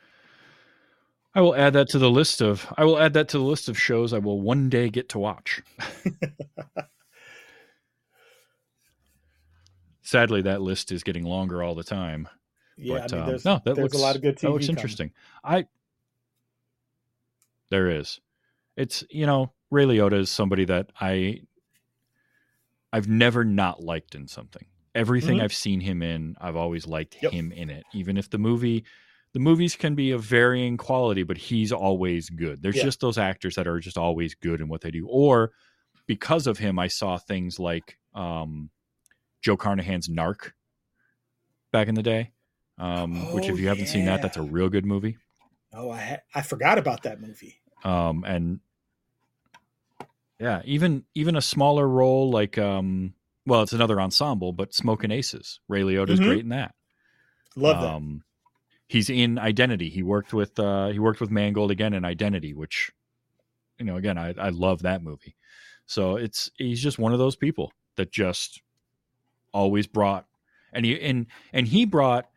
I 1.32 1.42
will 1.42 1.54
add 1.54 1.74
that 1.74 1.90
to 1.90 1.98
the 2.00 2.10
list 2.10 2.42
of 2.42 2.66
I 2.76 2.84
will 2.84 2.98
add 2.98 3.12
that 3.12 3.28
to 3.28 3.38
the 3.38 3.44
list 3.44 3.68
of 3.68 3.78
shows 3.78 4.12
I 4.12 4.18
will 4.18 4.40
one 4.40 4.68
day 4.68 4.90
get 4.90 5.10
to 5.10 5.20
watch. 5.20 5.62
Sadly, 10.02 10.42
that 10.42 10.60
list 10.60 10.90
is 10.90 11.04
getting 11.04 11.22
longer 11.22 11.62
all 11.62 11.76
the 11.76 11.84
time. 11.84 12.28
Yeah, 12.76 13.06
but, 13.08 13.14
I 13.14 13.26
mean, 13.26 13.34
um, 13.36 13.40
no, 13.44 13.60
that 13.64 13.76
there's 13.76 13.78
looks 13.78 13.96
a 13.96 14.00
lot 14.00 14.16
of 14.16 14.22
good 14.22 14.38
TV. 14.38 14.40
that 14.40 14.50
looks 14.50 14.66
coming. 14.66 14.76
interesting. 14.76 15.12
I 15.44 15.66
there 17.70 17.90
is. 17.90 18.18
It's 18.80 19.04
you 19.10 19.26
know 19.26 19.52
Ray 19.70 19.84
Liotta 19.84 20.18
is 20.18 20.30
somebody 20.30 20.64
that 20.66 20.90
I 21.00 21.40
I've 22.92 23.08
never 23.08 23.44
not 23.44 23.82
liked 23.82 24.14
in 24.14 24.26
something. 24.26 24.64
Everything 24.94 25.38
Mhm. 25.38 25.42
I've 25.42 25.54
seen 25.54 25.80
him 25.80 26.02
in, 26.02 26.36
I've 26.40 26.56
always 26.56 26.86
liked 26.86 27.16
Yep. 27.22 27.32
him 27.32 27.52
in 27.52 27.70
it. 27.70 27.84
Even 27.94 28.16
if 28.16 28.30
the 28.30 28.38
movie 28.38 28.84
the 29.32 29.38
movies 29.38 29.76
can 29.76 29.94
be 29.94 30.10
of 30.10 30.24
varying 30.24 30.76
quality, 30.76 31.22
but 31.22 31.36
he's 31.38 31.70
always 31.70 32.28
good. 32.30 32.62
There's 32.62 32.74
Yeah. 32.76 32.82
just 32.82 32.98
those 33.00 33.16
actors 33.16 33.54
that 33.54 33.68
are 33.68 33.78
just 33.78 33.96
always 33.96 34.34
good 34.34 34.60
in 34.60 34.66
what 34.68 34.80
they 34.80 34.90
do. 34.90 35.06
Or 35.08 35.52
because 36.06 36.48
of 36.48 36.58
him, 36.58 36.80
I 36.80 36.88
saw 36.88 37.16
things 37.16 37.60
like 37.60 37.96
um, 38.12 38.70
Joe 39.40 39.56
Carnahan's 39.56 40.08
Narc 40.08 40.50
back 41.70 41.86
in 41.86 41.94
the 41.94 42.02
day. 42.02 42.32
Um, 42.76 43.32
which, 43.32 43.44
Oh, 43.48 43.52
if 43.52 43.60
you 43.60 43.68
haven't 43.68 43.86
seen 43.86 44.06
that, 44.06 44.20
that's 44.20 44.36
a 44.36 44.42
real 44.42 44.68
good 44.68 44.84
movie. 44.84 45.16
Oh, 45.72 45.90
I 45.90 46.00
ha- 46.00 46.22
I 46.34 46.42
forgot 46.42 46.76
about 46.78 47.04
that 47.04 47.20
movie. 47.20 47.60
Um, 47.84 48.24
and 48.24 48.58
yeah, 50.40 50.62
even 50.64 51.04
even 51.14 51.36
a 51.36 51.42
smaller 51.42 51.86
role 51.86 52.30
like 52.30 52.56
um, 52.58 53.14
well, 53.46 53.62
it's 53.62 53.72
another 53.72 54.00
ensemble, 54.00 54.52
but 54.52 54.74
Smoking 54.74 55.10
Aces. 55.10 55.60
Ray 55.68 55.82
Liotta's 55.82 56.20
Mhm. 56.20 56.24
great 56.24 56.40
in 56.40 56.48
that. 56.50 56.74
Love 57.56 57.80
that. 57.80 57.94
Um, 57.94 58.24
he's 58.88 59.10
in 59.10 59.38
Identity. 59.38 59.90
He 59.90 60.02
worked 60.02 60.32
with 60.32 60.58
uh, 60.58 60.88
he 60.88 60.98
worked 60.98 61.20
with 61.20 61.30
Mangold 61.30 61.70
again 61.70 61.92
in 61.92 62.04
Identity, 62.04 62.54
which 62.54 62.90
you 63.78 63.84
know 63.84 63.96
again 63.96 64.16
I 64.18 64.34
I 64.38 64.48
love 64.48 64.82
that 64.82 65.02
movie. 65.02 65.36
So 65.86 66.16
it's 66.16 66.50
he's 66.56 66.82
just 66.82 66.98
one 66.98 67.12
of 67.12 67.18
those 67.18 67.36
people 67.36 67.72
that 67.96 68.10
just 68.10 68.62
always 69.52 69.86
brought 69.86 70.26
and 70.72 70.86
he 70.86 70.98
and 71.00 71.26
and 71.52 71.66
he 71.66 71.84
brought 71.84 72.30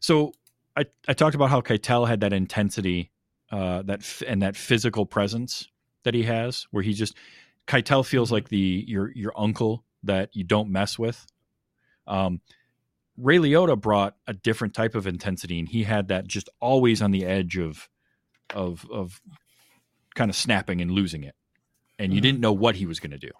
so 0.00 0.32
I 0.74 0.86
I 1.06 1.12
talked 1.12 1.34
about 1.34 1.50
how 1.50 1.60
Keitel 1.60 2.08
had 2.08 2.20
that 2.20 2.32
intensity 2.32 3.10
uh 3.52 3.82
that 3.82 4.00
f- 4.00 4.22
and 4.26 4.40
that 4.42 4.56
physical 4.56 5.04
presence 5.04 5.68
that 6.04 6.14
he 6.14 6.22
has 6.24 6.66
where 6.70 6.82
he 6.82 6.92
just 6.92 7.14
Keitel 7.66 8.04
feels 8.06 8.32
like 8.32 8.48
the 8.48 8.84
your 8.86 9.10
your 9.14 9.32
uncle 9.36 9.84
that 10.04 10.34
you 10.34 10.44
don't 10.44 10.70
mess 10.70 10.98
with. 10.98 11.26
Um 12.06 12.40
Ray 13.16 13.38
Liotta 13.38 13.78
brought 13.80 14.16
a 14.28 14.32
different 14.32 14.74
type 14.74 14.94
of 14.94 15.06
intensity, 15.08 15.58
and 15.58 15.68
he 15.68 15.82
had 15.82 16.08
that 16.08 16.28
just 16.28 16.48
always 16.60 17.02
on 17.02 17.10
the 17.10 17.24
edge 17.24 17.58
of 17.58 17.88
of 18.54 18.86
of 18.90 19.20
kind 20.14 20.30
of 20.30 20.36
snapping 20.36 20.80
and 20.80 20.90
losing 20.92 21.24
it, 21.24 21.34
and 21.98 22.12
you 22.14 22.20
Mhm. 22.20 22.22
didn't 22.22 22.40
know 22.40 22.52
what 22.52 22.76
he 22.76 22.86
was 22.86 23.00
going 23.00 23.10
to 23.10 23.18
do, 23.18 23.30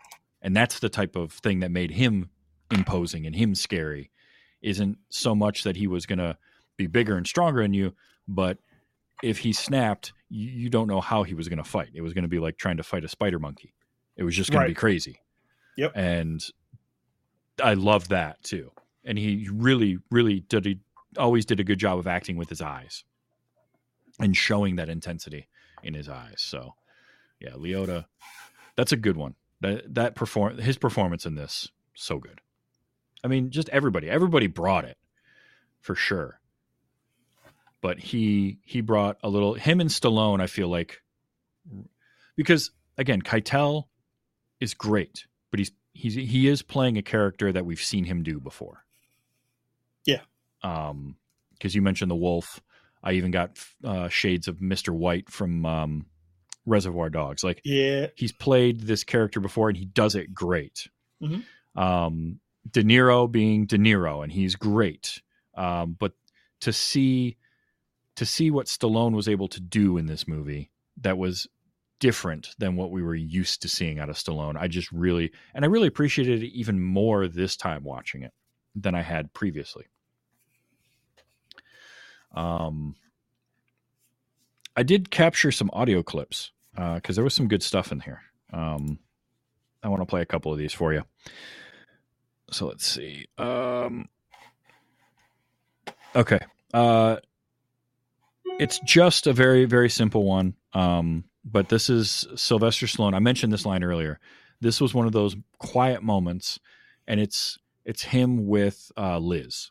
and 0.43 0.55
that's 0.55 0.81
the 0.81 0.89
type 0.89 1.17
of 1.17 1.33
thing 1.33 1.61
that 1.61 1.71
made 1.71 1.93
him 1.93 2.31
imposing 2.71 3.25
and 3.27 3.37
him 3.37 3.55
scary. 3.55 4.11
Isn't 4.61 4.99
so 5.09 5.35
much 5.35 5.63
that 5.63 5.77
he 5.77 5.87
was 5.87 6.05
going 6.07 6.19
to 6.19 6.37
be 6.77 6.89
bigger 6.89 7.17
and 7.17 7.27
stronger 7.27 7.63
than 7.63 7.73
you, 7.75 7.95
but 8.27 8.59
if 9.23 9.39
he 9.39 9.53
snapped, 9.53 10.13
you, 10.29 10.51
you 10.51 10.69
don't 10.71 10.89
know 10.89 11.01
how 11.01 11.23
he 11.23 11.35
was 11.35 11.49
going 11.49 11.59
to 11.59 11.65
fight. 11.65 11.91
It 11.95 12.03
was 12.03 12.13
going 12.13 12.23
to 12.23 12.29
be 12.29 12.39
like 12.39 12.57
trying 12.57 12.77
to 12.79 12.83
fight 12.83 13.05
a 13.05 13.09
spider 13.09 13.39
monkey. 13.39 13.75
It 14.17 14.25
was 14.25 14.35
just 14.35 14.51
going 14.51 14.63
to 14.63 14.69
be 14.69 14.75
crazy. 14.75 15.21
Yep. 15.77 15.93
And 15.95 16.45
I 17.63 17.75
love 17.75 18.09
that 18.09 18.43
too. 18.43 18.73
And 19.05 19.17
he 19.17 19.49
really, 19.53 19.99
really 20.11 20.41
did. 20.41 20.65
He 20.65 20.81
always 21.17 21.47
did 21.47 21.61
a 21.61 21.65
good 21.65 21.79
job 21.79 21.99
of 21.99 22.07
acting 22.07 22.37
with 22.37 22.49
his 22.49 22.61
eyes 22.61 23.05
and 24.21 24.37
showing 24.37 24.77
that 24.77 24.89
intensity 24.89 25.49
in 25.83 25.95
his 25.95 26.09
eyes. 26.09 26.37
So, 26.39 26.75
yeah, 27.41 27.51
Liotta, 27.51 28.07
that's 28.77 28.93
a 28.93 28.97
good 28.97 29.17
one. 29.17 29.35
That 29.61 29.95
that 29.95 30.15
perform 30.15 30.59
his 30.59 30.79
performance 30.79 31.27
in 31.27 31.35
this 31.35 31.71
so 31.95 32.19
good. 32.19 32.41
I 33.25 33.29
mean, 33.29 33.51
just 33.51 33.69
everybody, 33.71 34.09
everybody 34.09 34.47
brought 34.47 34.85
it 34.85 34.97
for 35.81 35.95
sure. 35.95 36.41
But 37.81 37.99
he 37.99 38.59
he 38.65 38.81
brought 38.81 39.19
a 39.23 39.29
little 39.29 39.55
him 39.55 39.81
and 39.81 39.91
Stallone. 39.91 40.41
I 40.41 40.47
feel 40.47 40.69
like 40.69 41.01
because 42.37 42.71
again, 42.97 43.23
Keitel 43.23 43.85
is 44.61 44.75
great, 44.75 45.27
but 45.51 45.61
he's 45.61 45.73
he's 45.93 46.15
he 46.15 46.49
is 46.49 46.63
playing 46.63 46.99
a 46.99 47.03
character 47.03 47.53
that 47.53 47.65
we've 47.65 47.81
seen 47.81 48.05
him 48.05 48.23
do 48.23 48.41
before. 48.41 48.85
Yeah. 50.07 50.23
Um, 50.63 51.17
because 51.53 51.75
you 51.75 51.83
mentioned 51.83 52.11
the 52.11 52.17
wolf, 52.17 52.61
I 53.03 53.13
even 53.13 53.31
got 53.31 53.59
uh, 53.85 54.09
shades 54.09 54.49
of 54.49 54.61
Mister 54.61 54.93
White 54.93 55.29
from 55.31 55.65
um, 55.67 56.07
Reservoir 56.67 57.11
Dogs. 57.11 57.45
Like 57.45 57.61
Yeah, 57.65 58.09
he's 58.17 58.33
played 58.33 58.81
this 58.81 59.05
character 59.05 59.41
before, 59.41 59.69
and 59.69 59.79
he 59.79 59.85
does 59.85 60.15
it 60.15 60.35
great. 60.35 60.89
Mhm. 61.23 61.45
Um, 61.77 62.41
De 62.71 62.83
Niro 62.83 63.31
being 63.31 63.67
De 63.67 63.79
Niro, 63.79 64.23
and 64.23 64.33
he's 64.33 64.57
great. 64.57 65.23
Um, 65.55 65.97
but 65.99 66.13
to 66.61 66.73
see 66.73 67.37
to 68.19 68.27
see 68.27 68.51
what 68.51 68.67
Stallone 68.67 69.15
was 69.15 69.29
able 69.29 69.47
to 69.47 69.61
do 69.61 69.97
in 69.97 70.07
this 70.07 70.27
movie 70.27 70.73
that 71.01 71.17
was 71.17 71.47
different 72.01 72.51
than 72.59 72.75
what 72.75 72.91
we 72.91 73.01
were 73.01 73.15
used 73.15 73.63
to 73.63 73.69
seeing 73.69 74.01
out 74.01 74.09
of 74.11 74.17
Stallone. 74.17 74.57
I 74.57 74.67
just 74.67 74.91
really 74.91 75.31
and 75.55 75.65
I 75.65 75.69
really 75.69 75.87
appreciated 75.87 76.43
it 76.43 76.49
even 76.49 76.83
more 76.83 77.29
this 77.29 77.57
time 77.57 77.85
watching 77.85 78.25
it 78.25 78.33
than 78.75 78.97
I 78.97 79.03
had 79.03 79.33
previously. 79.35 79.87
Um 82.35 82.97
I 84.77 84.83
did 84.83 85.13
capture 85.13 85.53
some 85.53 85.71
audio 85.73 86.03
clips 86.03 86.51
because 86.75 87.15
there 87.15 87.25
was 87.25 87.35
some 87.35 87.47
good 87.47 87.63
stuff 87.63 87.93
in 87.93 88.01
here. 88.01 88.23
Um 88.53 88.99
I 89.81 89.89
want 89.91 90.03
to 90.03 90.07
play 90.07 90.23
a 90.23 90.27
couple 90.27 90.51
of 90.53 90.59
these 90.59 90.73
for 90.73 90.93
you. 90.93 91.05
So 92.51 92.67
let's 92.67 92.85
see. 92.85 93.27
Um 93.39 94.09
Okay. 96.17 96.41
Uh 96.75 97.19
it's 98.59 98.79
just 98.81 99.27
a 99.27 99.33
very 99.33 99.65
very 99.65 99.89
simple 99.89 100.25
one 100.25 100.55
um 100.73 101.25
but 101.51 101.69
this 101.69 101.89
is 101.89 102.27
Sylvester 102.37 102.87
Stallone. 102.87 103.15
I 103.15 103.21
mentioned 103.21 103.53
this 103.53 103.67
line 103.67 103.83
earlier. 103.83 104.21
This 104.61 104.81
was 104.81 104.95
one 104.95 105.07
of 105.07 105.13
those 105.13 105.37
quiet 105.59 106.03
moments, 106.03 106.59
and 107.07 107.21
it's 107.21 107.59
it's 107.85 108.03
him 108.03 108.47
with 108.47 108.93
uh, 108.97 109.19
Liz, 109.19 109.71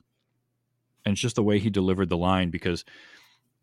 and 1.06 1.14
it's 1.14 1.22
just 1.22 1.36
the 1.36 1.44
way 1.44 1.60
he 1.60 1.70
delivered 1.70 2.10
the 2.10 2.18
line 2.18 2.50
because, 2.50 2.84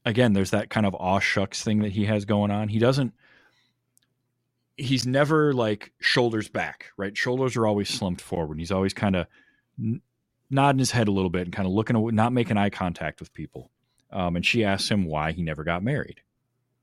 again, 0.04 0.32
there's 0.32 0.50
that 0.50 0.70
kind 0.70 0.86
of 0.86 0.94
aw 0.94 1.18
shucks 1.18 1.62
thing 1.62 1.80
that 1.80 1.92
he 1.92 2.04
has 2.04 2.24
going 2.24 2.50
on. 2.50 2.68
He 2.68 2.78
doesn't. 2.78 3.14
He's 4.76 5.06
never 5.06 5.52
like 5.52 5.92
shoulders 6.00 6.48
back, 6.48 6.86
right? 6.96 7.16
Shoulders 7.16 7.56
are 7.56 7.66
always 7.66 7.88
slumped 7.88 8.20
forward. 8.20 8.58
He's 8.58 8.72
always 8.72 8.92
kind 8.92 9.16
of 9.16 9.26
n- 9.78 10.02
nodding 10.50 10.80
his 10.80 10.90
head 10.90 11.08
a 11.08 11.12
little 11.12 11.30
bit 11.30 11.42
and 11.42 11.52
kind 11.52 11.66
of 11.66 11.72
looking, 11.72 12.14
not 12.14 12.32
making 12.32 12.56
eye 12.56 12.70
contact 12.70 13.20
with 13.20 13.32
people. 13.32 13.70
Um, 14.14 14.36
and 14.36 14.46
she 14.46 14.64
asks 14.64 14.88
him 14.90 15.04
why 15.04 15.32
he 15.32 15.42
never 15.42 15.64
got 15.64 15.82
married, 15.82 16.20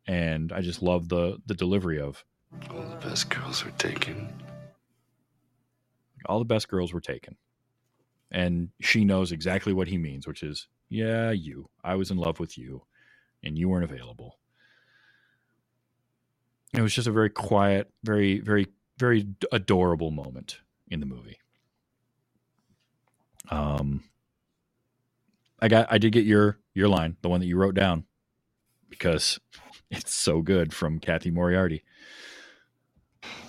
and 0.05 0.51
I 0.51 0.61
just 0.61 0.83
love 0.83 1.07
the 1.09 1.41
the 1.47 1.55
delivery 1.55 1.99
of 1.99 2.23
All 2.69 2.81
the 2.83 3.07
best 3.07 3.29
girls 3.29 3.63
were 3.65 3.71
taken. 3.71 4.29
all 6.27 6.39
the 6.39 6.45
best 6.45 6.67
girls 6.67 6.93
were 6.93 7.01
taken. 7.01 7.35
And 8.29 8.69
she 8.79 9.03
knows 9.03 9.31
exactly 9.31 9.73
what 9.73 9.87
he 9.87 9.97
means, 9.97 10.27
which 10.27 10.43
is, 10.43 10.67
yeah, 10.87 11.31
you. 11.31 11.69
I 11.83 11.95
was 11.95 12.11
in 12.11 12.17
love 12.17 12.39
with 12.39 12.57
you 12.57 12.83
and 13.43 13.57
you 13.57 13.67
weren't 13.67 13.83
available. 13.83 14.37
It 16.73 16.81
was 16.81 16.93
just 16.93 17.07
a 17.07 17.11
very 17.11 17.29
quiet, 17.29 17.89
very, 18.03 18.39
very, 18.39 18.67
very 18.97 19.27
adorable 19.51 20.11
moment 20.11 20.59
in 20.89 20.99
the 21.01 21.05
movie. 21.05 21.39
Um, 23.49 24.03
I 25.61 25.67
got, 25.67 25.87
I 25.91 25.97
did 25.97 26.11
get 26.11 26.25
your 26.25 26.57
your 26.73 26.87
line, 26.87 27.17
the 27.21 27.29
one 27.29 27.39
that 27.39 27.45
you 27.45 27.57
wrote 27.57 27.75
down, 27.75 28.05
because 28.89 29.39
it's 29.91 30.13
so 30.13 30.41
good 30.41 30.73
from 30.73 30.99
Cathy 30.99 31.31
Moriarty. 31.31 31.83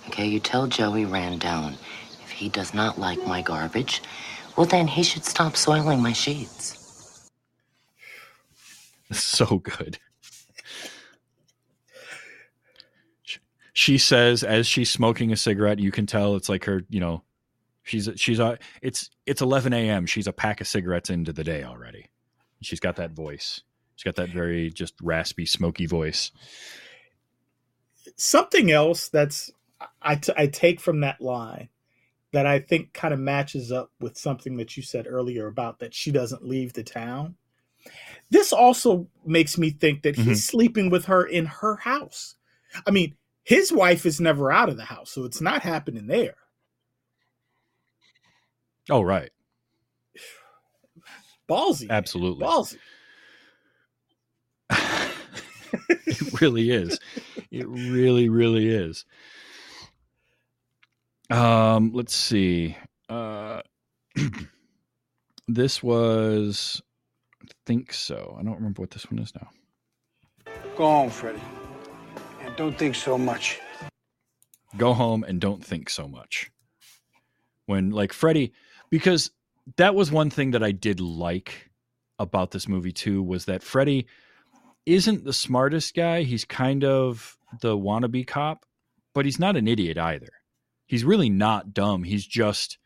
Okay, 0.07 0.27
you 0.27 0.39
tell 0.39 0.67
Joey 0.67 1.05
Randone 1.05 1.73
if 2.23 2.29
he 2.29 2.49
does 2.49 2.73
not 2.73 2.99
like 2.99 3.25
my 3.25 3.41
garbage, 3.41 4.01
well, 4.55 4.65
then 4.65 4.87
he 4.87 5.03
should 5.03 5.25
stop 5.25 5.55
soiling 5.55 6.01
my 6.01 6.13
sheets. 6.13 6.79
so 9.11 9.57
good. 9.57 9.97
She 13.75 13.97
says 13.97 14.43
as 14.43 14.67
she's 14.67 14.91
smoking 14.91 15.31
a 15.31 15.35
cigarette, 15.37 15.79
you 15.79 15.91
can 15.91 16.05
tell 16.05 16.35
it's 16.35 16.49
like 16.49 16.65
her, 16.65 16.83
you 16.89 16.99
know, 16.99 17.23
she's 17.93 18.09
she's 18.15 18.39
a 18.39 18.57
it's 18.81 19.09
it's 19.25 19.41
11 19.41 19.71
a.m. 19.73 20.05
She's 20.05 20.27
a 20.27 20.33
pack 20.33 20.61
of 20.61 20.67
cigarettes 20.67 21.09
into 21.09 21.31
the 21.31 21.43
day 21.43 21.63
already. 21.63 22.07
She's 22.61 22.79
got 22.79 22.95
that 22.95 23.11
voice. 23.11 23.61
She's 23.95 24.03
got 24.03 24.15
that 24.15 24.29
very 24.29 24.71
just 24.71 24.95
raspy, 25.01 25.45
smoky 25.45 25.85
voice. 25.85 26.31
something 28.15 28.71
else 28.71 29.09
that's 29.09 29.51
I, 30.01 30.15
t- 30.15 30.33
I 30.35 30.47
take 30.47 30.79
from 30.79 31.01
that 31.01 31.21
line 31.21 31.69
that 32.31 32.47
I 32.47 32.59
think 32.59 32.93
kind 32.93 33.13
of 33.13 33.19
matches 33.19 33.71
up 33.71 33.91
with 33.99 34.17
something 34.17 34.57
that 34.57 34.75
you 34.75 34.81
said 34.81 35.05
earlier 35.07 35.45
about 35.45 35.79
that 35.79 35.93
she 35.93 36.11
doesn't 36.11 36.47
leave 36.47 36.73
the 36.73 36.83
town. 36.83 37.35
This 38.31 38.51
also 38.51 39.07
makes 39.25 39.57
me 39.57 39.69
think 39.69 40.01
that 40.01 40.15
he's 40.15 40.25
mm-hmm. 40.25 40.33
sleeping 40.35 40.89
with 40.89 41.05
her 41.05 41.23
in 41.23 41.45
her 41.45 41.75
house. 41.75 42.35
I 42.87 42.91
mean, 42.91 43.15
his 43.43 43.71
wife 43.71 44.05
is 44.05 44.19
never 44.19 44.51
out 44.51 44.69
of 44.69 44.77
the 44.77 44.85
house, 44.85 45.11
so 45.11 45.25
it's 45.25 45.41
not 45.41 45.61
happening 45.61 46.07
there. 46.07 46.35
Oh, 48.89 49.01
right. 49.01 49.29
Ballsy. 51.49 51.89
Absolutely. 51.89 52.45
Ballsy. 52.45 52.77
it 55.89 56.41
really 56.41 56.71
is. 56.71 56.99
It 57.51 57.67
really, 57.67 58.29
really 58.29 58.67
is. 58.69 59.05
Um, 61.29 61.91
let's 61.93 62.15
see. 62.15 62.77
Uh, 63.09 63.61
this 65.47 65.81
was, 65.81 66.81
I 67.41 67.47
think 67.65 67.93
so. 67.93 68.35
I 68.39 68.43
don't 68.43 68.55
remember 68.55 68.81
what 68.81 68.91
this 68.91 69.09
one 69.09 69.19
is 69.19 69.33
now. 69.35 69.49
Go 70.75 70.85
home, 70.85 71.09
Freddie. 71.09 71.41
And 72.41 72.55
don't 72.55 72.77
think 72.77 72.95
so 72.95 73.17
much. 73.17 73.59
Go 74.77 74.93
home 74.93 75.23
and 75.23 75.39
don't 75.39 75.63
think 75.63 75.89
so 75.89 76.07
much. 76.07 76.51
When 77.65 77.91
like 77.91 78.11
Freddie, 78.11 78.53
because 78.93 79.31
that 79.77 79.95
was 79.95 80.11
one 80.11 80.29
thing 80.29 80.51
that 80.51 80.61
I 80.61 80.71
did 80.71 80.99
like 80.99 81.71
about 82.19 82.51
this 82.51 82.67
movie 82.67 82.91
too 82.91 83.23
was 83.23 83.45
that 83.45 83.63
Freddie 83.63 84.05
isn't 84.85 85.25
the 85.25 85.33
smartest 85.33 85.95
guy. 85.95 86.21
He's 86.21 86.45
kind 86.45 86.83
of 86.83 87.35
the 87.61 87.75
wannabe 87.75 88.27
cop, 88.27 88.67
but 89.15 89.25
he's 89.25 89.39
not 89.39 89.57
an 89.57 89.67
idiot 89.67 89.97
either. 89.97 90.29
He's 90.85 91.03
really 91.03 91.31
not 91.31 91.73
dumb. 91.73 92.03
He's 92.03 92.23
just 92.23 92.77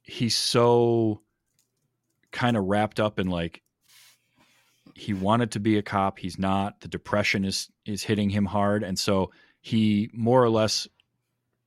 he's 0.00 0.34
so 0.34 1.20
kind 2.32 2.56
of 2.56 2.64
wrapped 2.64 3.00
up 3.00 3.18
in 3.18 3.28
like 3.28 3.60
he 4.94 5.12
wanted 5.12 5.50
to 5.50 5.60
be 5.60 5.76
a 5.76 5.82
cop, 5.82 6.18
he's 6.18 6.38
not. 6.38 6.80
The 6.80 6.88
depression 6.88 7.44
is 7.44 7.68
is 7.84 8.04
hitting 8.04 8.30
him 8.30 8.46
hard 8.46 8.82
and 8.82 8.98
so 8.98 9.32
he 9.60 10.08
more 10.14 10.42
or 10.42 10.48
less 10.48 10.88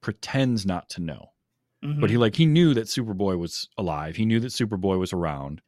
pretends 0.02 0.66
not 0.66 0.90
to 0.90 1.02
know 1.02 1.31
Mhm. 1.84 2.00
but 2.00 2.10
he 2.10 2.18
like 2.18 2.36
he 2.36 2.46
knew 2.46 2.74
that 2.76 2.86
Superboy 2.88 3.38
was 3.40 3.68
alive. 3.78 4.16
He 4.16 4.26
knew 4.26 4.40
that 4.40 4.48
Superboy 4.52 5.00
was 5.00 5.14
around, 5.14 5.62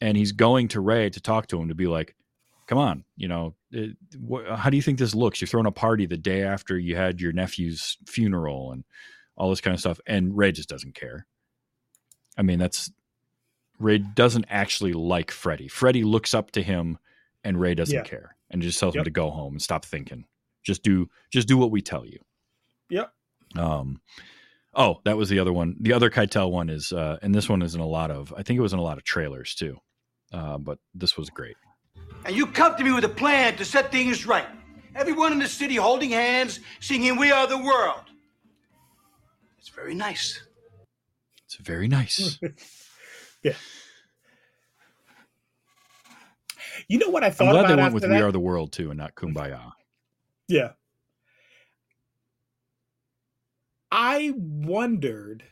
and 0.00 0.16
he's 0.16 0.32
going 0.32 0.68
to 0.68 0.80
Ray 0.80 1.10
to 1.10 1.20
talk 1.20 1.46
to 1.48 1.60
him 1.60 1.68
to 1.68 1.74
be 1.74 1.86
like, 1.86 2.14
"Come 2.66 2.78
on, 2.78 3.04
you 3.16 3.26
know, 3.28 3.54
it, 3.72 3.96
wh- 4.30 4.48
how 4.54 4.70
do 4.70 4.76
you 4.76 4.82
think 4.82 4.98
this 4.98 5.14
looks? 5.14 5.40
You're 5.40 5.48
throwing 5.48 5.66
a 5.66 5.72
party 5.72 6.06
the 6.06 6.16
day 6.16 6.42
after 6.42 6.78
you 6.78 6.94
had 6.96 7.20
your 7.20 7.32
nephew's 7.32 7.98
funeral 8.06 8.70
and 8.72 8.84
all 9.36 9.50
this 9.50 9.60
kind 9.60 9.74
of 9.74 9.80
stuff." 9.80 9.98
And 10.06 10.36
Ray 10.36 10.52
just 10.52 10.68
doesn't 10.68 10.94
care. 10.94 11.26
I 12.38 12.42
mean, 12.42 12.58
that's 12.60 12.92
Ray 13.80 13.98
doesn't 13.98 14.46
actually 14.48 14.92
like 14.92 15.30
Freddy. 15.32 15.66
Freddy 15.66 16.04
looks 16.04 16.32
up 16.32 16.52
to 16.52 16.62
him, 16.62 16.98
and 17.42 17.60
Ray 17.60 17.74
doesn't 17.74 17.94
Yeah. 17.94 18.02
care, 18.04 18.36
and 18.50 18.62
just 18.62 18.78
tells 18.78 18.94
him 18.94 19.02
to 19.02 19.10
go 19.10 19.30
home 19.30 19.54
and 19.54 19.62
stop 19.62 19.84
thinking. 19.84 20.26
Just 20.62 20.82
do, 20.84 21.10
just 21.30 21.48
do 21.48 21.56
what 21.58 21.70
we 21.72 21.82
tell 21.82 22.06
you. 22.06 22.20
Yep. 22.88 23.12
Um, 23.56 24.00
oh, 24.76 25.00
that 25.04 25.16
was 25.16 25.28
the 25.28 25.38
other 25.38 25.52
one. 25.52 25.76
The 25.80 25.92
other 25.92 26.10
Keitel 26.10 26.50
one 26.50 26.68
is, 26.70 26.92
uh, 26.92 27.18
and 27.22 27.34
this 27.34 27.48
one 27.48 27.62
is 27.62 27.74
in 27.74 27.80
a 27.80 27.86
lot 27.86 28.10
of. 28.10 28.32
I 28.36 28.42
think 28.42 28.58
it 28.58 28.62
was 28.62 28.72
in 28.72 28.78
a 28.78 28.82
lot 28.82 28.98
of 28.98 29.04
trailers 29.04 29.54
too. 29.54 29.78
Uh, 30.32 30.58
but 30.58 30.78
this 30.94 31.16
was 31.16 31.30
great. 31.30 31.56
And 32.24 32.34
you 32.34 32.46
come 32.46 32.76
to 32.76 32.84
me 32.84 32.92
with 32.92 33.04
a 33.04 33.08
plan 33.08 33.56
to 33.56 33.64
set 33.64 33.92
things 33.92 34.26
right. 34.26 34.48
Everyone 34.96 35.32
in 35.32 35.38
the 35.38 35.48
city 35.48 35.76
holding 35.76 36.10
hands, 36.10 36.60
singing 36.80 37.16
We 37.16 37.30
Are 37.30 37.46
the 37.46 37.58
World. 37.58 38.02
It's 39.58 39.68
very 39.68 39.94
nice. 39.94 40.40
It's 41.44 41.56
very 41.56 41.88
nice. 41.88 42.38
Yeah. 43.42 43.52
You 46.88 46.98
know 46.98 47.10
what 47.10 47.22
I 47.22 47.26
I'm 47.26 47.32
thought 47.34 47.52
glad 47.52 47.66
about 47.66 47.68
they 47.68 47.74
went 47.74 47.80
after 47.86 47.94
with 47.94 48.02
that? 48.04 48.10
"We 48.10 48.22
Are 48.22 48.32
the 48.32 48.40
World" 48.40 48.72
too, 48.72 48.90
and 48.90 48.98
not 48.98 49.14
"Kumbaya." 49.14 49.72
Yeah. 50.48 50.70
I 53.96 54.32
wondered 54.36 55.44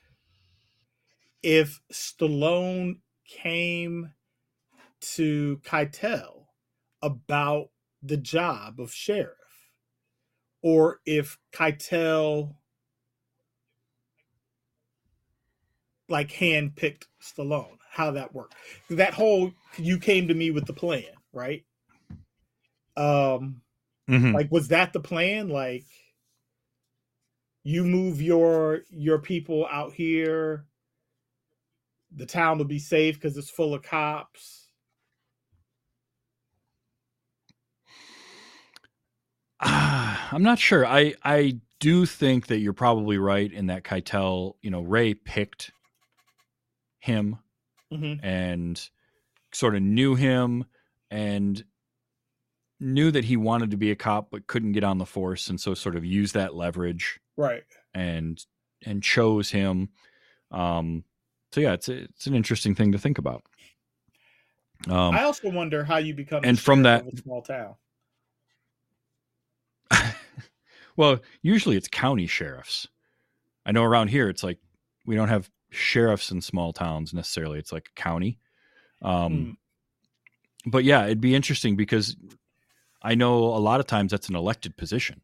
if 1.45 1.81
Stallone 1.93 2.97
came 3.25 4.15
to 5.15 5.61
Keitel 5.65 6.47
about 7.01 7.69
the 8.03 8.17
job 8.17 8.81
of 8.81 8.93
sheriff, 8.93 9.37
or 10.61 10.99
if 11.07 11.39
Keitel 11.53 12.57
like 16.09 16.33
handpicked 16.33 17.05
Stallone, 17.23 17.79
how 17.93 18.11
that 18.11 18.35
worked. 18.35 18.57
That 18.91 19.15
whole 19.15 19.53
you 19.79 20.01
came 20.01 20.27
to 20.27 20.35
me 20.35 20.51
with 20.51 20.67
the 20.67 20.73
plan, 20.73 21.13
right? 21.33 21.65
Um 22.97 23.63
Mhm. 24.09 24.35
like 24.35 24.51
was 24.51 24.67
that 24.69 24.93
the 24.93 24.99
plan 25.01 25.49
like 25.49 25.85
you 27.65 27.85
move 27.85 28.23
your 28.23 28.81
your 28.91 29.19
people 29.19 29.67
out 29.71 29.93
here 29.93 30.67
the 32.15 32.27
town 32.27 32.59
will 32.59 32.65
be 32.67 32.79
safe 32.79 33.17
because 33.17 33.37
it's 33.37 33.51
full 33.51 33.75
of 33.75 33.83
cops 33.83 34.69
Ah, 39.61 40.29
I'm 40.33 40.43
not 40.43 40.59
sure. 40.59 40.87
I 40.87 41.15
I 41.25 41.61
do 41.81 42.07
think 42.07 42.49
that 42.49 42.59
you're 42.59 42.73
probably 42.73 43.19
right 43.19 43.53
in 43.53 43.67
that 43.69 43.85
Keitel. 43.85 44.55
You 44.63 44.71
know, 44.71 44.83
Ray 44.83 45.15
picked 45.15 45.73
him 47.01 47.39
Mhm. 47.93 48.21
and 48.23 48.91
sort 49.53 49.77
of 49.77 49.83
knew 49.83 50.15
him 50.15 50.65
and 51.11 51.65
knew 52.83 53.11
that 53.11 53.25
he 53.25 53.37
wanted 53.37 53.71
to 53.71 53.77
be 53.77 53.91
a 53.91 53.97
cop 53.97 54.29
but 54.31 54.47
couldn't 54.47 54.73
get 54.73 54.85
on 54.85 54.99
the 54.99 55.07
force 55.07 55.49
and 55.49 55.61
so 55.61 55.73
sort 55.75 55.97
of 55.97 56.05
used 56.05 56.35
that 56.35 56.55
leverage 56.55 57.21
right 57.37 57.63
and 57.95 58.45
and 58.85 59.03
chose 59.03 59.51
him 59.51 59.89
um 60.51 61.05
so 61.53 61.61
yeah 61.61 61.73
it's 61.73 61.89
a, 61.89 62.03
it's 62.03 62.27
an 62.27 62.35
interesting 62.35 62.75
thing 62.75 62.93
to 62.93 62.99
think 62.99 63.19
about 63.19 63.43
um 64.89 65.15
i 65.15 65.23
also 65.23 65.49
wonder 65.51 65.85
how 65.85 65.97
you 65.99 66.13
become 66.15 66.41
and 66.45 66.59
from 66.59 66.83
that- 66.83 67.05
small 67.19 67.41
town 67.43 67.75
Well, 70.97 71.21
usually 71.41 71.77
it's 71.77 71.89
county 71.89 72.27
sheriffs. 72.27 72.87
I 73.65 73.73
know 73.73 73.83
around 73.83 74.09
here 74.09 74.29
it's 74.29 74.43
like 74.43 74.59
we 75.07 75.15
don't 75.17 75.29
have 75.29 75.49
sheriffs 75.71 76.31
in 76.31 76.43
small 76.43 76.73
towns 76.75 77.15
necessarily. 77.15 77.59
It's 77.59 77.73
like 77.73 77.89
a 77.97 78.01
county. 78.01 78.39
Um, 79.01 79.57
But 80.67 80.85
yeah, 80.85 81.05
it'd 81.07 81.21
be 81.21 81.35
interesting 81.35 81.77
because 81.77 82.15
I 83.03 83.15
know 83.15 83.35
a 83.45 83.59
lot 83.59 83.81
of 83.81 83.87
times 83.87 84.11
that's 84.13 84.29
an 84.29 84.37
elected 84.37 84.77
position. 84.77 85.21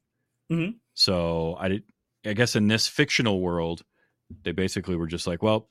Mhm. 0.51 0.77
So 0.95 1.57
I 1.61 1.83
I 2.27 2.33
guess 2.35 2.57
in 2.57 2.67
this 2.69 2.89
fictional 2.89 3.41
world, 3.41 3.85
they 4.43 4.53
basically 4.53 4.97
were 4.97 5.07
just 5.07 5.27
like, 5.27 5.43
well, 5.43 5.69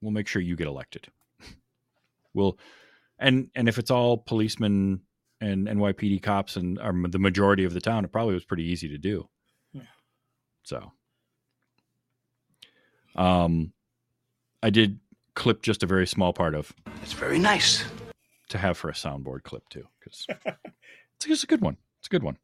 we'll 0.00 0.10
make 0.12 0.26
sure 0.26 0.42
you 0.42 0.56
get 0.56 0.66
elected. 0.66 1.08
we'll, 2.34 2.58
and 3.18 3.50
and 3.54 3.68
if 3.68 3.78
it's 3.78 3.90
all 3.90 4.18
policemen 4.18 5.02
and 5.40 5.68
NYPD 5.68 6.20
cops 6.22 6.56
and 6.56 6.78
are 6.80 6.92
the 7.08 7.18
majority 7.18 7.64
of 7.64 7.72
the 7.72 7.80
town, 7.80 8.04
it 8.04 8.10
probably 8.12 8.34
was 8.34 8.44
pretty 8.44 8.64
easy 8.64 8.88
to 8.88 8.98
do. 8.98 9.28
Yeah. 9.72 9.82
So, 10.64 10.92
um, 13.16 13.72
I 14.62 14.70
did 14.70 14.98
clip 15.34 15.62
just 15.62 15.82
a 15.82 15.86
very 15.86 16.06
small 16.06 16.32
part 16.32 16.54
of 16.54 16.72
It's 17.02 17.12
very 17.12 17.38
nice. 17.38 17.84
to 18.48 18.58
have 18.58 18.76
for 18.76 18.88
a 18.90 18.94
soundboard 18.94 19.44
clip 19.44 19.62
too, 19.68 19.86
because 20.00 20.26
it's, 21.18 21.26
it's 21.26 21.42
a 21.42 21.46
good 21.46 21.60
one. 21.60 21.76
It's 22.00 22.06
a 22.08 22.10
good 22.10 22.22
one. 22.22 22.38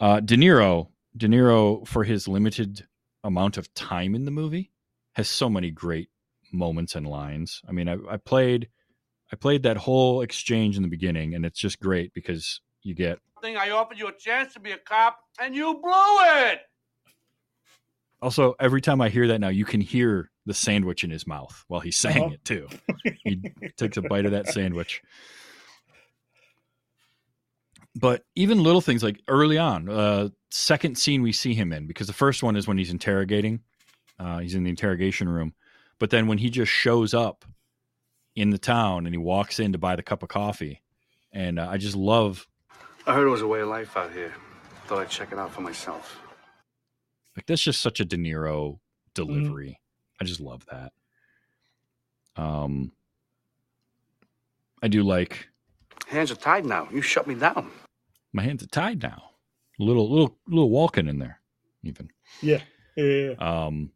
Uh, 0.00 0.20
De 0.20 0.36
Niro, 0.36 0.88
De 1.16 1.28
Niro, 1.28 1.86
for 1.86 2.02
his 2.04 2.26
limited 2.26 2.86
amount 3.22 3.56
of 3.56 3.72
time 3.74 4.14
in 4.14 4.24
the 4.24 4.30
movie, 4.30 4.72
has 5.12 5.28
so 5.28 5.48
many 5.48 5.70
great 5.70 6.08
moments 6.52 6.94
and 6.96 7.06
lines. 7.06 7.62
I 7.68 7.72
mean, 7.72 7.88
I, 7.88 7.96
I 8.10 8.16
played, 8.16 8.68
I 9.32 9.36
played 9.36 9.62
that 9.62 9.76
whole 9.76 10.22
exchange 10.22 10.76
in 10.76 10.82
the 10.82 10.88
beginning, 10.88 11.34
and 11.34 11.46
it's 11.46 11.60
just 11.60 11.78
great 11.80 12.12
because 12.14 12.60
you 12.82 12.94
get 12.94 13.18
Thing 13.42 13.56
I 13.56 13.70
offered 13.70 13.98
you 13.98 14.06
a 14.06 14.12
chance 14.12 14.52
to 14.54 14.60
be 14.60 14.70
a 14.70 14.78
cop, 14.78 15.18
and 15.40 15.52
you 15.54 15.74
blew 15.82 15.90
it. 16.50 16.60
also 18.20 18.54
every 18.60 18.80
time 18.80 19.00
I 19.00 19.08
hear 19.08 19.26
that 19.28 19.40
now, 19.40 19.48
you 19.48 19.64
can 19.64 19.80
hear 19.80 20.30
the 20.46 20.54
sandwich 20.54 21.02
in 21.04 21.10
his 21.10 21.26
mouth 21.26 21.64
while 21.68 21.80
he's 21.80 21.96
saying 21.96 22.22
Uh-huh. 22.22 22.34
it 22.34 22.44
too. 22.44 22.68
he 23.24 23.40
takes 23.76 23.96
a 23.96 24.02
bite 24.02 24.26
of 24.26 24.32
that 24.32 24.46
sandwich. 24.48 25.02
But 27.94 28.24
even 28.34 28.62
little 28.62 28.80
things 28.80 29.02
like 29.02 29.20
early 29.28 29.58
on, 29.58 29.88
uh, 29.88 30.28
second 30.50 30.96
scene 30.96 31.22
we 31.22 31.32
see 31.32 31.54
him 31.54 31.72
in, 31.72 31.86
because 31.86 32.06
the 32.06 32.12
first 32.12 32.42
one 32.42 32.56
is 32.56 32.66
when 32.66 32.78
he's 32.78 32.90
interrogating, 32.90 33.60
uh, 34.18 34.38
he's 34.38 34.54
in 34.54 34.64
the 34.64 34.70
interrogation 34.70 35.28
room. 35.28 35.54
But 35.98 36.10
then 36.10 36.26
when 36.26 36.38
he 36.38 36.48
just 36.50 36.72
shows 36.72 37.12
up 37.12 37.44
in 38.34 38.50
the 38.50 38.58
town 38.58 39.06
and 39.06 39.14
he 39.14 39.18
walks 39.18 39.60
in 39.60 39.72
to 39.72 39.78
buy 39.78 39.94
the 39.94 40.02
cup 40.02 40.22
of 40.22 40.30
coffee, 40.30 40.80
and 41.32 41.58
uh, 41.58 41.68
I 41.68 41.76
just 41.76 41.96
love 41.96 42.46
I 43.06 43.14
heard 43.14 43.26
it 43.26 43.30
was 43.30 43.42
a 43.42 43.46
way 43.46 43.60
of 43.60 43.68
life 43.68 43.96
out 43.96 44.12
here. 44.12 44.32
Thought 44.86 45.00
I'd 45.00 45.10
check 45.10 45.32
it 45.32 45.38
out 45.38 45.52
for 45.52 45.60
myself. 45.60 46.20
like 47.36 47.46
that's 47.46 47.62
just 47.62 47.80
such 47.80 48.00
a 48.00 48.04
De 48.04 48.16
Niro 48.16 48.78
delivery. 49.14 49.80
I 50.20 50.24
just 50.24 50.40
love 50.40 50.64
that. 50.70 50.92
Um, 52.36 52.92
I 54.82 54.88
do 54.88 55.02
like 55.02 55.48
Hands 56.08 56.30
are 56.30 56.36
tied 56.36 56.64
now. 56.64 56.88
You 56.92 57.00
shut 57.02 57.26
me 57.26 57.34
down. 57.34 57.70
My 58.32 58.42
hands 58.42 58.62
are 58.62 58.66
tied 58.68 59.02
now. 59.02 59.30
Little 59.78 60.08
little 60.10 60.36
little 60.48 60.70
walking 60.70 61.08
in 61.08 61.18
there, 61.18 61.40
even. 61.82 62.10
Yeah. 62.40 62.60
Yeah. 62.96 63.04
yeah. 63.04 63.64
Um, 63.66 63.90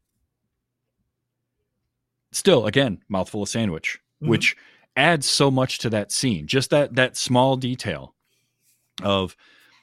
still, 2.33 2.67
again, 2.67 3.03
mouthful 3.09 3.43
of 3.43 3.49
sandwich, 3.49 3.99
Mhm. 4.23 4.29
which 4.29 4.57
adds 4.97 5.29
so 5.29 5.51
much 5.51 5.79
to 5.79 5.91
that 5.91 6.11
scene. 6.13 6.47
Just 6.47 6.71
that 6.71 6.95
that 6.97 7.17
small 7.17 7.57
detail 7.57 8.15
of 9.03 9.37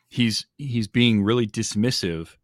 he's 0.09 0.45
he's 0.57 0.87
being 0.87 1.23
really 1.23 1.47
dismissive 1.47 2.35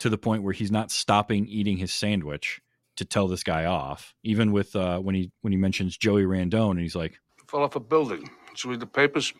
to 0.00 0.08
the 0.08 0.18
point 0.18 0.42
where 0.42 0.52
he's 0.52 0.70
not 0.70 0.90
stopping 0.90 1.46
eating 1.46 1.76
his 1.76 1.92
sandwich 1.92 2.60
to 2.96 3.04
tell 3.04 3.28
this 3.28 3.42
guy 3.44 3.64
off. 3.64 4.14
Even 4.22 4.52
with 4.52 4.74
uh, 4.76 4.98
when 4.98 5.14
he 5.14 5.30
when 5.42 5.52
he 5.52 5.56
mentions 5.56 5.96
Joey 5.96 6.22
Randone, 6.24 6.72
and 6.72 6.80
he's 6.80 6.96
like, 6.96 7.20
Fell 7.48 7.62
off 7.62 7.76
a 7.76 7.80
building. 7.80 8.28
Should 8.54 8.64
you 8.68 8.70
read 8.72 8.80
the 8.80 8.86
papers? 8.86 9.32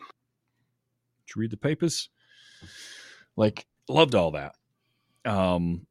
Did 1.29 1.35
you 1.35 1.41
read 1.41 1.51
the 1.51 1.57
papers? 1.57 2.09
Like, 3.35 3.67
loved 3.87 4.15
all 4.15 4.31
that. 4.31 4.55
Um, 5.25 5.85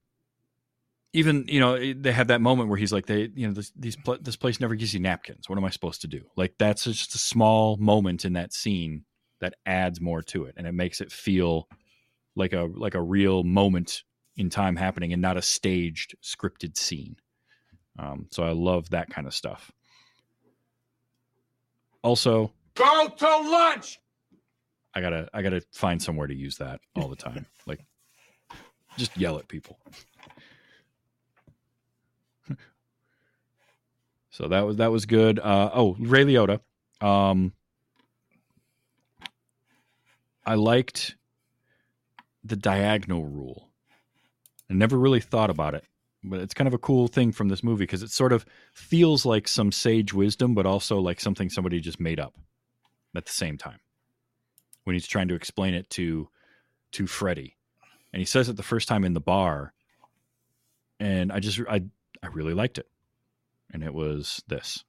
even 1.12 1.44
you 1.48 1.60
know 1.60 1.74
eh, 1.74 1.94
they 1.96 2.12
have 2.12 2.26
that 2.28 2.40
moment 2.40 2.68
where 2.68 2.78
he's 2.78 2.92
like, 2.92 3.06
they 3.06 3.30
you 3.34 3.46
know 3.46 3.52
this 3.52 3.72
these 3.76 3.96
pla 3.96 4.16
this 4.20 4.36
place 4.36 4.58
never 4.60 4.74
gives 4.74 4.92
you 4.92 5.00
napkins. 5.00 5.48
What 5.48 5.58
am 5.58 5.64
I 5.64 5.70
supposed 5.70 6.00
to 6.00 6.08
do? 6.08 6.22
Like 6.36 6.54
that's 6.58 6.84
just 6.84 7.14
a 7.14 7.18
small 7.18 7.76
moment 7.76 8.24
in 8.24 8.32
that 8.32 8.52
scene 8.52 9.04
that 9.40 9.54
adds 9.64 10.00
more 10.00 10.22
to 10.22 10.44
it, 10.46 10.54
and 10.56 10.66
it 10.66 10.74
makes 10.74 11.00
it 11.00 11.12
feel 11.12 11.68
like 12.34 12.52
a 12.52 12.68
like 12.74 12.94
a 12.94 13.02
real 13.02 13.44
moment 13.44 14.02
in 14.36 14.50
time 14.50 14.76
happening, 14.76 15.12
and 15.12 15.22
not 15.22 15.36
a 15.36 15.42
staged 15.42 16.16
scripted 16.22 16.76
scene. 16.76 17.16
Um, 17.98 18.26
so 18.30 18.42
I 18.42 18.52
love 18.52 18.90
that 18.90 19.10
kind 19.10 19.26
of 19.26 19.34
stuff. 19.34 19.70
Also, 22.02 22.52
Go 22.74 23.08
to 23.08 23.26
lunch. 23.26 23.98
I 24.98 25.00
gotta 25.00 25.28
I 25.32 25.42
gotta 25.42 25.62
find 25.70 26.02
somewhere 26.02 26.26
to 26.26 26.34
use 26.34 26.56
that 26.56 26.80
all 26.96 27.06
the 27.06 27.14
time. 27.14 27.46
like 27.66 27.78
just 28.96 29.16
yell 29.16 29.38
at 29.38 29.46
people. 29.46 29.78
so 34.30 34.48
that 34.48 34.66
was 34.66 34.78
that 34.78 34.90
was 34.90 35.06
good. 35.06 35.38
Uh, 35.38 35.70
oh, 35.72 35.94
Ray 36.00 36.24
Liotta. 36.24 36.58
Um, 37.00 37.52
I 40.44 40.56
liked 40.56 41.14
the 42.42 42.56
diagonal 42.56 43.24
rule. 43.24 43.68
I 44.68 44.74
never 44.74 44.98
really 44.98 45.20
thought 45.20 45.50
about 45.50 45.74
it, 45.74 45.84
but 46.24 46.40
it's 46.40 46.54
kind 46.54 46.66
of 46.66 46.74
a 46.74 46.78
cool 46.78 47.06
thing 47.06 47.30
from 47.30 47.48
this 47.50 47.62
movie 47.62 47.84
because 47.84 48.02
it 48.02 48.10
sort 48.10 48.32
of 48.32 48.44
feels 48.74 49.24
like 49.24 49.46
some 49.46 49.70
sage 49.70 50.12
wisdom, 50.12 50.56
but 50.56 50.66
also 50.66 50.98
like 50.98 51.20
something 51.20 51.50
somebody 51.50 51.78
just 51.78 52.00
made 52.00 52.18
up 52.18 52.34
at 53.14 53.26
the 53.26 53.32
same 53.32 53.56
time 53.56 53.78
when 54.88 54.94
he's 54.94 55.06
trying 55.06 55.28
to 55.28 55.34
explain 55.34 55.74
it 55.74 55.90
to 55.90 56.30
to 56.92 57.06
Freddie. 57.06 57.58
And 58.14 58.20
he 58.20 58.24
says 58.24 58.48
it 58.48 58.56
the 58.56 58.62
first 58.62 58.88
time 58.88 59.04
in 59.04 59.12
the 59.12 59.20
bar. 59.20 59.74
And 60.98 61.30
I 61.30 61.40
just 61.40 61.60
I 61.68 61.82
I 62.22 62.28
really 62.28 62.54
liked 62.54 62.78
it. 62.78 62.88
And 63.70 63.84
it 63.84 63.92
was 63.92 64.42
this. 64.48 64.82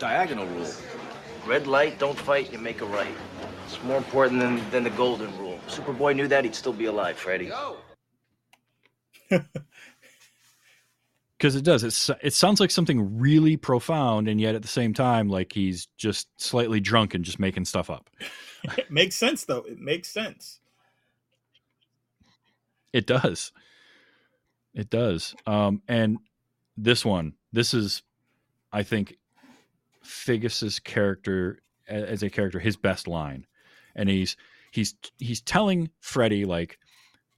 Diagonal 0.00 0.46
rule. 0.48 0.68
Red 1.46 1.68
light, 1.68 2.00
don't 2.00 2.18
fight, 2.18 2.52
you 2.52 2.58
make 2.58 2.80
a 2.80 2.86
right. 2.86 3.14
It's 3.66 3.80
more 3.84 3.98
important 3.98 4.40
than, 4.40 4.68
than 4.70 4.82
the 4.82 4.90
golden 4.90 5.30
rule. 5.38 5.60
Superboy 5.68 6.16
knew 6.16 6.26
that, 6.26 6.42
he'd 6.42 6.56
still 6.56 6.72
be 6.72 6.86
alive, 6.86 7.16
Freddy. 7.16 7.52
Because 11.40 11.56
it 11.56 11.64
does. 11.64 11.82
It's 11.82 12.10
it 12.22 12.34
sounds 12.34 12.60
like 12.60 12.70
something 12.70 13.18
really 13.18 13.56
profound, 13.56 14.28
and 14.28 14.38
yet 14.38 14.54
at 14.54 14.60
the 14.60 14.68
same 14.68 14.92
time, 14.92 15.30
like 15.30 15.54
he's 15.54 15.88
just 15.96 16.28
slightly 16.36 16.80
drunk 16.80 17.14
and 17.14 17.24
just 17.24 17.38
making 17.38 17.64
stuff 17.64 17.88
up. 17.88 18.10
It 18.76 18.90
makes 18.90 19.16
sense 19.16 19.46
though. 19.46 19.62
It 19.62 19.80
makes 19.80 20.08
sense. 20.08 20.60
It 22.92 23.06
does. 23.06 23.52
It 24.74 24.90
does. 24.90 25.34
Um, 25.46 25.80
and 25.88 26.18
this 26.76 27.06
one, 27.06 27.32
this 27.54 27.72
is, 27.72 28.02
I 28.70 28.82
think, 28.82 29.16
Figgis's 30.02 30.78
character 30.78 31.62
as 31.88 32.22
a 32.22 32.28
character, 32.28 32.58
his 32.58 32.76
best 32.76 33.08
line, 33.08 33.46
and 33.96 34.10
he's 34.10 34.36
he's 34.72 34.94
he's 35.18 35.40
telling 35.40 35.88
Freddie 36.00 36.44
like, 36.44 36.78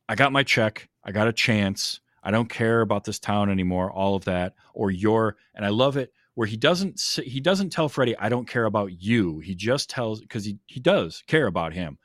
"I 0.08 0.16
got 0.16 0.32
my 0.32 0.42
check. 0.42 0.88
I 1.04 1.12
got 1.12 1.28
a 1.28 1.32
chance. 1.32 2.00
I 2.22 2.30
don't 2.30 2.48
care 2.48 2.80
about 2.80 3.04
this 3.04 3.18
town 3.18 3.50
anymore. 3.50 3.90
All 3.90 4.14
of 4.14 4.24
that, 4.26 4.54
or 4.74 4.90
your." 4.90 5.36
And 5.54 5.64
I 5.64 5.68
love 5.70 5.96
it 5.96 6.12
where 6.34 6.46
he 6.46 6.56
doesn't 6.56 7.00
he 7.24 7.40
doesn't 7.40 7.70
tell 7.70 7.88
Freddie, 7.88 8.16
"I 8.18 8.28
don't 8.28 8.48
care 8.48 8.64
about 8.64 8.92
you." 9.02 9.40
He 9.40 9.54
just 9.54 9.90
tells 9.90 10.20
because 10.20 10.44
he 10.44 10.58
he 10.66 10.80
does 10.80 11.22
care 11.26 11.46
about 11.46 11.72
him, 11.72 11.98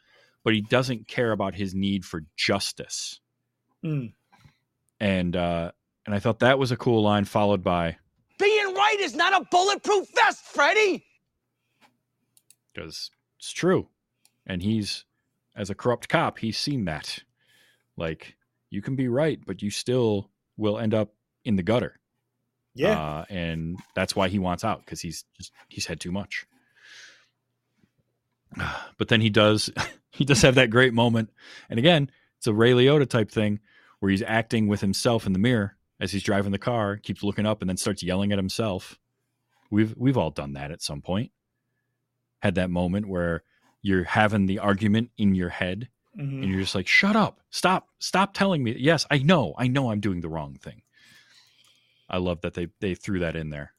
but 0.44 0.54
he 0.54 0.62
doesn't 0.62 1.08
care 1.08 1.32
about 1.32 1.56
his 1.56 1.74
need 1.76 2.04
for 2.06 2.24
justice 2.36 3.20
Mm. 3.84 4.14
and 5.00 5.36
uh 5.36 5.72
and 6.06 6.16
I 6.16 6.20
thought 6.20 6.40
that 6.40 6.58
was 6.58 6.72
a 6.72 6.78
cool 6.78 7.04
line 7.04 7.26
followed 7.26 7.64
by 7.64 7.98
Being 8.40 8.74
right 8.74 8.98
is 9.00 9.14
not 9.16 9.40
a 9.40 9.46
bulletproof 9.52 10.08
vest, 10.16 10.44
Freddy. 10.46 11.06
because 12.74 13.12
it's 13.38 13.52
true 13.52 13.90
and 14.46 14.62
he's 14.64 15.06
as 15.56 15.70
a 15.70 15.76
corrupt 15.76 16.10
cop 16.10 16.40
he's 16.40 16.58
seen 16.58 16.86
that 16.86 17.24
like 17.98 18.36
you 18.70 18.82
can 18.82 18.96
be 18.96 19.08
right 19.08 19.40
but 19.46 19.62
you 19.62 19.70
still 19.70 20.30
will 20.58 20.78
end 20.78 20.94
up 20.94 21.14
in 21.46 21.56
the 21.56 21.64
gutter. 21.64 22.00
Yeah. 22.74 23.00
uh, 23.00 23.26
and 23.30 23.80
that's 23.96 24.16
why 24.16 24.28
he 24.28 24.38
wants 24.38 24.64
out 24.64 24.86
because 24.86 25.02
he's 25.02 25.24
just 25.38 25.52
he's 25.68 25.86
had 25.86 26.00
too 26.00 26.12
much. 26.12 26.46
But 28.98 29.10
then 29.10 29.22
he 29.22 29.30
does 29.30 29.70
he 30.12 30.26
does 30.26 30.42
have 30.42 30.56
that 30.56 30.70
great 30.70 30.94
moment. 30.94 31.30
And 31.70 31.80
again 31.80 32.12
it's 32.38 32.48
a 32.48 32.54
ray 32.54 32.72
liotta 32.72 33.08
type 33.10 33.32
thing 33.32 33.60
where 34.00 34.12
he's 34.12 34.22
acting 34.22 34.68
with 34.68 34.82
himself 34.82 35.26
in 35.26 35.34
the 35.34 35.40
mirror 35.40 35.76
as 36.00 36.12
he's 36.12 36.24
driving 36.24 36.52
the 36.52 36.60
car 36.60 36.98
keeps 36.98 37.24
looking 37.24 37.46
up 37.46 37.62
and 37.62 37.70
then 37.70 37.78
starts 37.78 38.04
yelling 38.04 38.32
at 38.32 38.38
himself. 38.38 39.00
We've 39.72 39.94
we've 39.98 40.18
all 40.18 40.32
done 40.32 40.54
that 40.54 40.72
at 40.72 40.82
some 40.82 41.02
point. 41.02 41.32
Had 42.40 42.56
that 42.56 42.70
moment 42.70 43.08
where 43.08 43.44
you're 43.82 44.04
having 44.04 44.46
the 44.46 44.60
argument 44.60 45.12
in 45.18 45.36
your 45.36 45.50
head 45.50 45.90
and 46.18 46.44
Mhm. 46.44 46.50
you're 46.50 46.62
just 46.62 46.76
like, 46.76 46.88
shut 46.88 47.16
up, 47.16 47.40
stop, 47.52 47.90
stop 48.00 48.34
telling 48.34 48.64
me. 48.64 48.76
Yes, 48.78 49.06
I 49.12 49.20
know, 49.20 49.54
I 49.58 49.68
know, 49.68 49.92
I'm 49.92 50.00
doing 50.00 50.22
the 50.22 50.30
wrong 50.30 50.56
thing. 50.56 50.82
I 52.10 52.18
love 52.18 52.42
that 52.42 52.54
they 52.54 52.68
they 52.80 52.96
threw 52.96 53.20
that 53.20 53.36
in 53.36 53.50
there, 53.50 53.74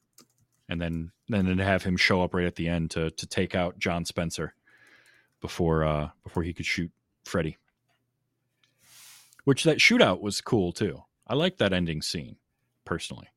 and 0.68 0.80
then 0.80 1.12
then 1.28 1.56
to 1.56 1.64
have 1.64 1.82
him 1.82 1.96
show 1.96 2.22
up 2.22 2.34
right 2.34 2.46
at 2.46 2.56
the 2.56 2.68
end 2.68 2.90
to 2.92 3.10
to 3.10 3.26
take 3.26 3.54
out 3.54 3.78
John 3.78 4.04
Spencer 4.04 4.54
before 5.40 5.84
uh 5.84 6.10
before 6.22 6.42
he 6.42 6.52
could 6.52 6.66
shoot 6.66 6.90
Freddy. 7.24 7.56
Which 9.44 9.64
that 9.64 9.78
shootout 9.78 10.20
was 10.20 10.40
cool 10.42 10.72
too. 10.72 11.02
I 11.26 11.34
like 11.34 11.56
that 11.58 11.72
ending 11.72 12.02
scene 12.02 12.36
personally, 12.84 13.28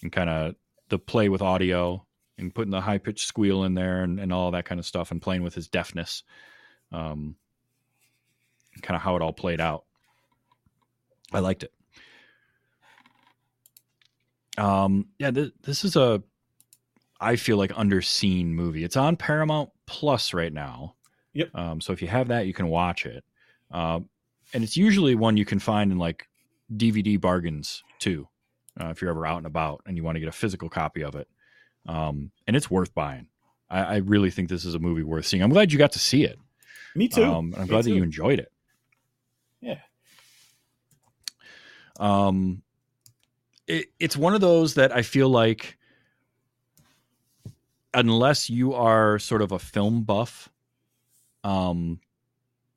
and 0.00 0.12
kind 0.12 0.30
of 0.30 0.54
the 0.88 0.98
play 0.98 1.28
with 1.28 1.42
audio 1.42 2.06
and 2.38 2.54
putting 2.54 2.70
the 2.70 2.80
high 2.80 2.98
pitched 2.98 3.26
squeal 3.26 3.64
in 3.64 3.74
there 3.74 4.02
and, 4.04 4.20
and 4.20 4.32
all 4.32 4.50
that 4.52 4.64
kind 4.64 4.78
of 4.78 4.86
stuff 4.86 5.10
and 5.10 5.20
playing 5.20 5.42
with 5.42 5.54
his 5.54 5.68
deafness. 5.68 6.22
Um, 6.92 7.36
kind 8.80 8.96
of 8.96 9.02
how 9.02 9.16
it 9.16 9.22
all 9.22 9.32
played 9.32 9.60
out. 9.60 9.84
I 11.32 11.40
liked 11.40 11.64
it. 11.64 11.72
Um, 14.58 15.06
yeah, 15.18 15.30
th- 15.30 15.52
this 15.62 15.84
is 15.84 15.96
a, 15.96 16.22
I 17.20 17.36
feel 17.36 17.56
like 17.56 17.70
underseen 17.72 18.48
movie. 18.48 18.84
It's 18.84 18.96
on 18.96 19.16
Paramount 19.16 19.70
Plus 19.86 20.34
right 20.34 20.52
now. 20.52 20.94
Yep. 21.34 21.54
Um, 21.54 21.80
so 21.80 21.92
if 21.92 22.02
you 22.02 22.08
have 22.08 22.28
that, 22.28 22.46
you 22.46 22.52
can 22.52 22.68
watch 22.68 23.06
it. 23.06 23.24
Um, 23.70 24.08
and 24.52 24.62
it's 24.62 24.76
usually 24.76 25.14
one 25.14 25.36
you 25.36 25.44
can 25.44 25.58
find 25.58 25.90
in 25.90 25.98
like 25.98 26.28
DVD 26.76 27.18
bargains 27.20 27.82
too, 27.98 28.28
uh, 28.80 28.88
if 28.88 29.00
you're 29.00 29.10
ever 29.10 29.26
out 29.26 29.38
and 29.38 29.46
about 29.46 29.82
and 29.86 29.96
you 29.96 30.04
want 30.04 30.16
to 30.16 30.20
get 30.20 30.28
a 30.28 30.32
physical 30.32 30.68
copy 30.68 31.02
of 31.02 31.14
it. 31.14 31.28
Um, 31.86 32.30
and 32.46 32.54
it's 32.54 32.70
worth 32.70 32.94
buying. 32.94 33.28
I, 33.70 33.80
I 33.80 33.96
really 33.98 34.30
think 34.30 34.48
this 34.48 34.64
is 34.64 34.74
a 34.74 34.78
movie 34.78 35.02
worth 35.02 35.26
seeing. 35.26 35.42
I'm 35.42 35.50
glad 35.50 35.72
you 35.72 35.78
got 35.78 35.92
to 35.92 35.98
see 35.98 36.24
it. 36.24 36.38
Me 36.94 37.08
too. 37.08 37.24
Um, 37.24 37.54
I'm 37.56 37.62
Me 37.62 37.68
glad 37.68 37.84
that 37.84 37.90
you 37.90 38.02
enjoyed 38.02 38.38
it. 38.38 38.51
Yeah. 39.62 39.78
Um, 41.98 42.62
it, 43.66 43.86
it's 43.98 44.16
one 44.16 44.34
of 44.34 44.40
those 44.40 44.74
that 44.74 44.94
I 44.94 45.02
feel 45.02 45.28
like, 45.28 45.78
unless 47.94 48.50
you 48.50 48.74
are 48.74 49.18
sort 49.18 49.40
of 49.40 49.52
a 49.52 49.58
film 49.58 50.02
buff, 50.02 50.50
um, 51.44 52.00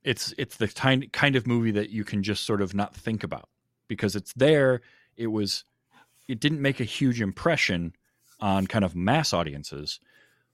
it's 0.04 0.34
it's 0.38 0.58
the 0.58 0.68
kind 0.68 1.12
kind 1.12 1.36
of 1.36 1.48
movie 1.48 1.72
that 1.72 1.90
you 1.90 2.04
can 2.04 2.22
just 2.22 2.46
sort 2.46 2.62
of 2.62 2.76
not 2.76 2.96
think 2.96 3.24
about 3.24 3.50
because 3.88 4.16
it's 4.16 4.34
there. 4.34 4.82
It 5.18 5.28
was, 5.28 5.64
it 6.28 6.40
didn't 6.40 6.62
make 6.62 6.80
a 6.80 6.84
huge 6.86 7.22
impression 7.22 7.94
on 8.40 8.68
kind 8.68 8.86
of 8.86 8.96
mass 8.96 9.34
audiences, 9.34 10.00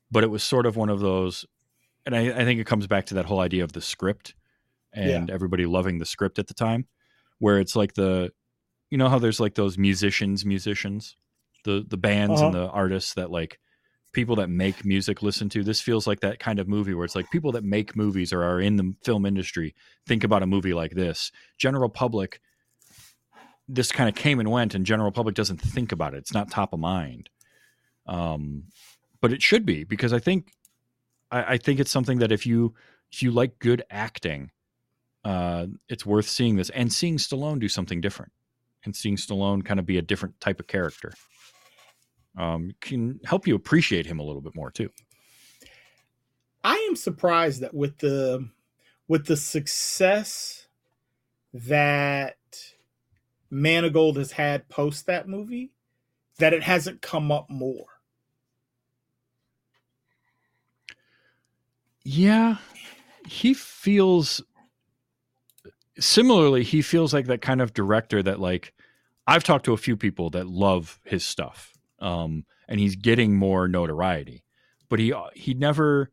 but 0.10 0.24
it 0.24 0.28
was 0.28 0.44
sort 0.44 0.66
of 0.66 0.78
one 0.78 0.90
of 0.90 1.02
those, 1.02 1.46
and 2.06 2.16
I, 2.16 2.28
I 2.28 2.46
think 2.46 2.62
it 2.62 2.68
comes 2.68 2.88
back 2.88 3.08
to 3.08 3.16
that 3.16 3.26
whole 3.26 3.40
idea 3.42 3.64
of 3.64 3.74
the 3.74 3.82
script 3.82 4.36
and 4.94 5.30
everybody 5.30 5.66
loving 5.66 6.00
the 6.00 6.06
script 6.06 6.40
at 6.40 6.48
the 6.48 6.54
time, 6.54 6.88
where 7.40 7.60
it's 7.60 7.76
like 7.76 7.94
the, 7.94 8.32
you 8.90 8.98
know 8.98 9.10
how 9.10 9.20
there's 9.20 9.40
like 9.40 9.56
those 9.56 9.78
musicians, 9.78 10.46
musicians, 10.46 11.16
the 11.64 11.86
the 11.88 11.98
bands 11.98 12.42
and 12.42 12.56
Uh-huh. 12.56 12.66
the 12.68 12.72
artists 12.72 13.14
that 13.14 13.32
like 13.32 13.60
people 14.14 14.36
that 14.36 14.50
make 14.50 14.84
music 14.84 15.22
listen 15.22 15.48
to. 15.48 15.64
This 15.64 15.80
feels 15.80 16.06
like 16.06 16.20
that 16.20 16.40
kind 16.40 16.60
of 16.60 16.68
movie 16.68 16.94
where 16.94 17.06
it's 17.06 17.16
like 17.16 17.32
people 17.32 17.54
that 17.54 17.64
make 17.64 17.96
movies 17.96 18.34
or 18.34 18.44
are 18.44 18.60
in 18.60 18.76
the 18.76 18.94
film 19.06 19.26
industry 19.26 19.74
think 20.06 20.24
about 20.26 20.44
a 20.44 20.48
movie 20.48 20.74
like 20.74 20.92
this. 20.92 21.32
General 21.58 21.88
public, 21.88 22.42
this 23.70 23.92
kind 23.92 24.10
of 24.10 24.16
came 24.16 24.40
and 24.40 24.52
went, 24.52 24.76
and 24.76 24.86
general 24.86 25.12
public 25.12 25.36
doesn't 25.36 25.62
think 25.62 25.94
about 25.94 26.14
it. 26.14 26.18
It's 26.18 26.34
not 26.34 26.52
top 26.52 26.74
of 26.74 26.80
mind. 26.80 27.30
Um, 28.06 28.64
but 29.22 29.32
it 29.32 29.42
should 29.42 29.66
be 29.66 29.84
because 29.86 30.12
I 30.12 30.20
think 30.20 30.52
I, 31.32 31.54
I 31.54 31.58
think 31.58 31.80
it's 31.80 31.92
something 31.92 32.20
that 32.20 32.32
if 32.32 32.46
you 32.46 32.74
if 33.14 33.24
you 33.24 33.32
like 33.32 33.60
good 33.60 33.84
acting, 33.90 34.52
uh, 35.24 35.68
it's 35.88 36.06
worth 36.06 36.28
seeing 36.28 36.56
this 36.56 36.70
and 36.72 36.92
seeing 36.92 37.18
Stallone 37.18 37.60
do 37.60 37.68
something 37.68 38.02
different 38.02 38.32
and 38.84 38.96
seeing 38.96 39.16
Stallone 39.16 39.64
kind 39.64 39.80
of 39.80 39.86
be 39.86 39.98
a 39.98 40.02
different 40.02 40.40
type 40.40 40.60
of 40.60 40.68
character. 40.68 41.14
Um, 42.38 42.72
can 42.82 43.20
help 43.26 43.46
you 43.46 43.56
appreciate 43.56 44.06
him 44.06 44.20
a 44.20 44.24
little 44.24 44.42
bit 44.42 44.56
more 44.56 44.72
too. 44.72 44.90
I 46.64 46.76
am 46.90 46.96
surprised 46.96 47.62
that 47.62 47.74
with 47.74 47.98
the 47.98 48.50
with 49.08 49.26
the 49.26 49.36
success 49.36 50.68
that 51.54 52.38
Mangold 53.50 54.18
has 54.18 54.32
had 54.32 54.70
post 54.70 55.08
that 55.08 55.28
movie, 55.28 55.72
that 56.38 56.54
it 56.54 56.64
hasn't 56.64 57.02
come 57.02 57.32
up 57.32 57.50
more. 57.50 57.88
Yeah, 62.04 62.58
he 63.28 63.54
feels 63.54 64.42
similarly. 66.02 66.64
He 66.64 66.82
feels 66.82 67.14
like 67.14 67.28
that 67.28 67.42
kind 67.42 67.62
of 67.62 67.74
director 67.74 68.22
that 68.22 68.40
like 68.40 68.74
I've 69.28 69.44
talked 69.44 69.66
to 69.66 69.74
a 69.74 69.78
few 69.78 69.96
people 69.96 70.32
that 70.32 70.48
love 70.48 71.00
his 71.06 71.24
stuff, 71.24 71.74
um, 72.00 72.46
and 72.68 72.80
he's 72.80 72.96
getting 72.96 73.36
more 73.36 73.68
notoriety, 73.68 74.44
but 74.90 75.00
he 75.00 75.14
he 75.36 75.54
never 75.54 76.12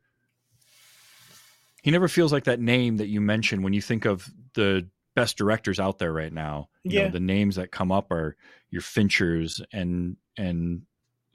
he 1.82 1.90
never 1.90 2.08
feels 2.08 2.32
like 2.32 2.44
that 2.44 2.60
name 2.60 2.98
that 2.98 3.08
you 3.08 3.20
mentioned 3.20 3.64
when 3.64 3.72
you 3.72 3.80
think 3.80 4.04
of 4.04 4.28
the 4.54 4.88
best 5.14 5.36
directors 5.36 5.80
out 5.80 5.98
there 5.98 6.12
right 6.12 6.32
now. 6.32 6.68
You 6.84 6.92
Yeah. 6.92 7.06
know, 7.06 7.12
the 7.12 7.20
names 7.20 7.56
that 7.56 7.70
come 7.72 7.90
up 7.90 8.10
are 8.12 8.36
your 8.70 8.82
Finchers 8.82 9.60
and 9.72 10.16
and 10.36 10.82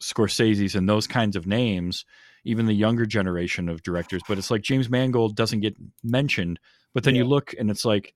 Scorsese's 0.01 0.75
and 0.75 0.87
those 0.87 1.07
kinds 1.07 1.35
of 1.35 1.47
names, 1.47 2.05
even 2.43 2.65
the 2.65 2.73
younger 2.73 3.05
generation 3.05 3.69
of 3.69 3.83
directors. 3.83 4.21
But 4.27 4.37
it's 4.37 4.51
like 4.51 4.61
James 4.61 4.89
Mangold 4.89 5.35
doesn't 5.35 5.61
get 5.61 5.75
mentioned. 6.03 6.59
But 6.93 7.03
then 7.03 7.15
you 7.15 7.23
look 7.25 7.55
and 7.57 7.71
it's 7.71 7.85
like, 7.85 8.13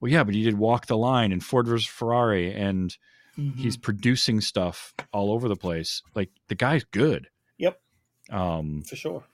well, 0.00 0.10
yeah, 0.12 0.24
but 0.24 0.34
he 0.34 0.42
did 0.42 0.58
Walk 0.58 0.86
the 0.86 0.96
Line 0.96 1.32
and 1.32 1.42
Ford 1.44 1.66
versus 1.66 1.86
Ferrari, 1.88 2.52
and 2.52 2.96
Mm-hmm. 3.38 3.60
he's 3.60 3.76
producing 3.76 4.40
stuff 4.40 4.94
all 5.12 5.30
over 5.30 5.46
the 5.46 5.56
place. 5.56 6.00
Like 6.14 6.30
the 6.48 6.54
guy's 6.54 6.84
good. 6.84 7.28
Yep. 7.58 7.78
Um, 8.30 8.82
for 8.88 8.96
sure. 8.96 9.24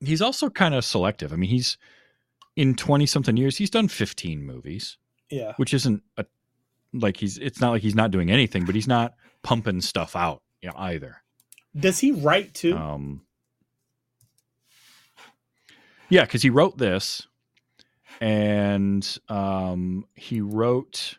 he's 0.00 0.20
also 0.20 0.50
kind 0.50 0.74
of 0.74 0.84
selective. 0.84 1.32
I 1.32 1.36
mean, 1.36 1.48
he's 1.48 1.78
in 2.56 2.74
20 2.74 3.06
something 3.06 3.36
years, 3.36 3.56
he's 3.56 3.70
done 3.70 3.86
15 3.86 4.44
movies, 4.44 4.98
Yeah. 5.30 5.52
which 5.58 5.72
isn't 5.72 6.02
a, 6.16 6.26
like 6.92 7.16
he's, 7.18 7.38
it's 7.38 7.60
not 7.60 7.70
like 7.70 7.82
he's 7.82 7.94
not 7.94 8.10
doing 8.10 8.32
anything, 8.32 8.64
but 8.64 8.74
he's 8.74 8.88
not 8.88 9.14
pumping 9.44 9.80
stuff 9.80 10.16
out 10.16 10.42
you 10.60 10.70
know, 10.70 10.74
either. 10.76 11.22
Does 11.78 12.00
he 12.00 12.10
write 12.10 12.52
too? 12.52 12.76
Um, 12.76 13.20
yeah, 16.08 16.22
because 16.22 16.42
he 16.42 16.50
wrote 16.50 16.78
this, 16.78 17.26
and 18.20 19.18
um, 19.28 20.06
he 20.14 20.40
wrote, 20.40 21.18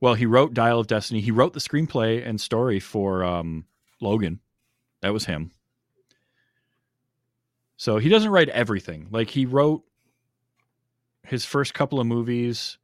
well, 0.00 0.14
he 0.14 0.26
wrote 0.26 0.54
Dial 0.54 0.80
of 0.80 0.86
Destiny. 0.86 1.20
He 1.20 1.30
wrote 1.30 1.52
the 1.52 1.60
screenplay 1.60 2.26
and 2.26 2.40
story 2.40 2.80
for 2.80 3.24
um, 3.24 3.64
Logan. 4.00 4.40
That 5.00 5.12
was 5.12 5.24
him. 5.24 5.50
So 7.76 7.98
he 7.98 8.08
doesn't 8.08 8.30
write 8.30 8.48
everything. 8.50 9.08
Like 9.10 9.30
he 9.30 9.46
wrote 9.46 9.84
his 11.24 11.44
first 11.44 11.74
couple 11.74 12.00
of 12.00 12.06
movies, 12.06 12.78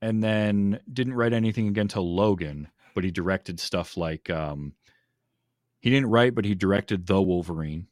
and 0.00 0.22
then 0.22 0.80
didn't 0.92 1.14
write 1.14 1.32
anything 1.32 1.68
again 1.68 1.88
till 1.88 2.14
Logan. 2.14 2.68
But 2.94 3.04
he 3.04 3.10
directed 3.10 3.60
stuff 3.60 3.96
like 3.96 4.30
um, 4.30 4.74
he 5.80 5.90
didn't 5.90 6.10
write, 6.10 6.34
but 6.34 6.44
he 6.44 6.54
directed 6.54 7.06
The 7.06 7.20
Wolverine, 7.20 7.86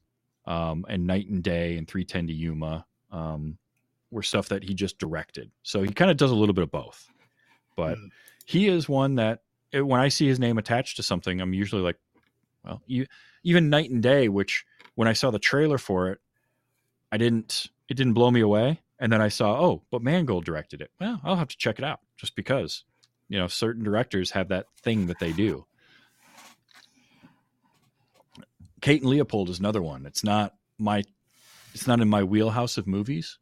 um, 0.44 0.84
and 0.88 1.06
Night 1.06 1.28
and 1.28 1.42
Day 1.42 1.76
and 1.76 1.86
310 1.86 2.28
to 2.28 2.32
Yuma 2.32 2.86
um, 3.12 3.58
were 4.10 4.22
stuff 4.22 4.48
that 4.48 4.62
he 4.62 4.74
just 4.74 4.98
directed. 4.98 5.50
So 5.62 5.82
he 5.82 5.92
kind 5.92 6.10
of 6.10 6.16
does 6.16 6.30
a 6.30 6.34
little 6.34 6.54
bit 6.54 6.62
of 6.62 6.70
both. 6.70 7.08
But 7.76 7.98
Mm. 7.98 8.10
he 8.44 8.68
is 8.68 8.88
one 8.88 9.16
that 9.16 9.42
eh, 9.72 9.80
when 9.80 10.00
I 10.00 10.08
see 10.08 10.26
his 10.26 10.38
name 10.38 10.58
attached 10.58 10.96
to 10.96 11.02
something, 11.02 11.40
I'm 11.40 11.52
usually 11.54 11.82
like, 11.82 11.96
well, 12.64 12.82
you, 12.86 13.06
even 13.42 13.68
Night 13.70 13.90
and 13.90 14.02
Day, 14.02 14.28
which 14.28 14.64
when 14.94 15.08
I 15.08 15.12
saw 15.12 15.30
the 15.30 15.38
trailer 15.38 15.78
for 15.78 16.10
it, 16.10 16.20
I 17.12 17.16
didn't, 17.16 17.68
it 17.88 17.94
didn't 17.94 18.14
blow 18.14 18.30
me 18.30 18.40
away. 18.40 18.80
And 18.98 19.12
then 19.12 19.20
I 19.20 19.28
saw, 19.28 19.60
oh, 19.60 19.82
but 19.90 20.02
Mangold 20.02 20.44
directed 20.44 20.80
it. 20.80 20.90
Well, 20.98 21.20
I'll 21.22 21.36
have 21.36 21.48
to 21.48 21.56
check 21.58 21.78
it 21.78 21.84
out 21.84 22.00
just 22.16 22.34
because, 22.34 22.84
you 23.28 23.38
know, 23.38 23.46
certain 23.46 23.84
directors 23.84 24.30
have 24.30 24.48
that 24.48 24.66
thing 24.82 25.06
that 25.08 25.18
they 25.18 25.32
do. 25.32 25.66
Kate 28.80 29.02
and 29.02 29.10
Leopold 29.10 29.50
is 29.50 29.58
another 29.58 29.82
one. 29.82 30.06
It's 30.06 30.24
not 30.24 30.54
my 30.78 31.02
it's 31.74 31.86
not 31.86 32.00
in 32.00 32.08
my 32.08 32.22
wheelhouse 32.22 32.78
of 32.78 32.86
movies, 32.86 33.38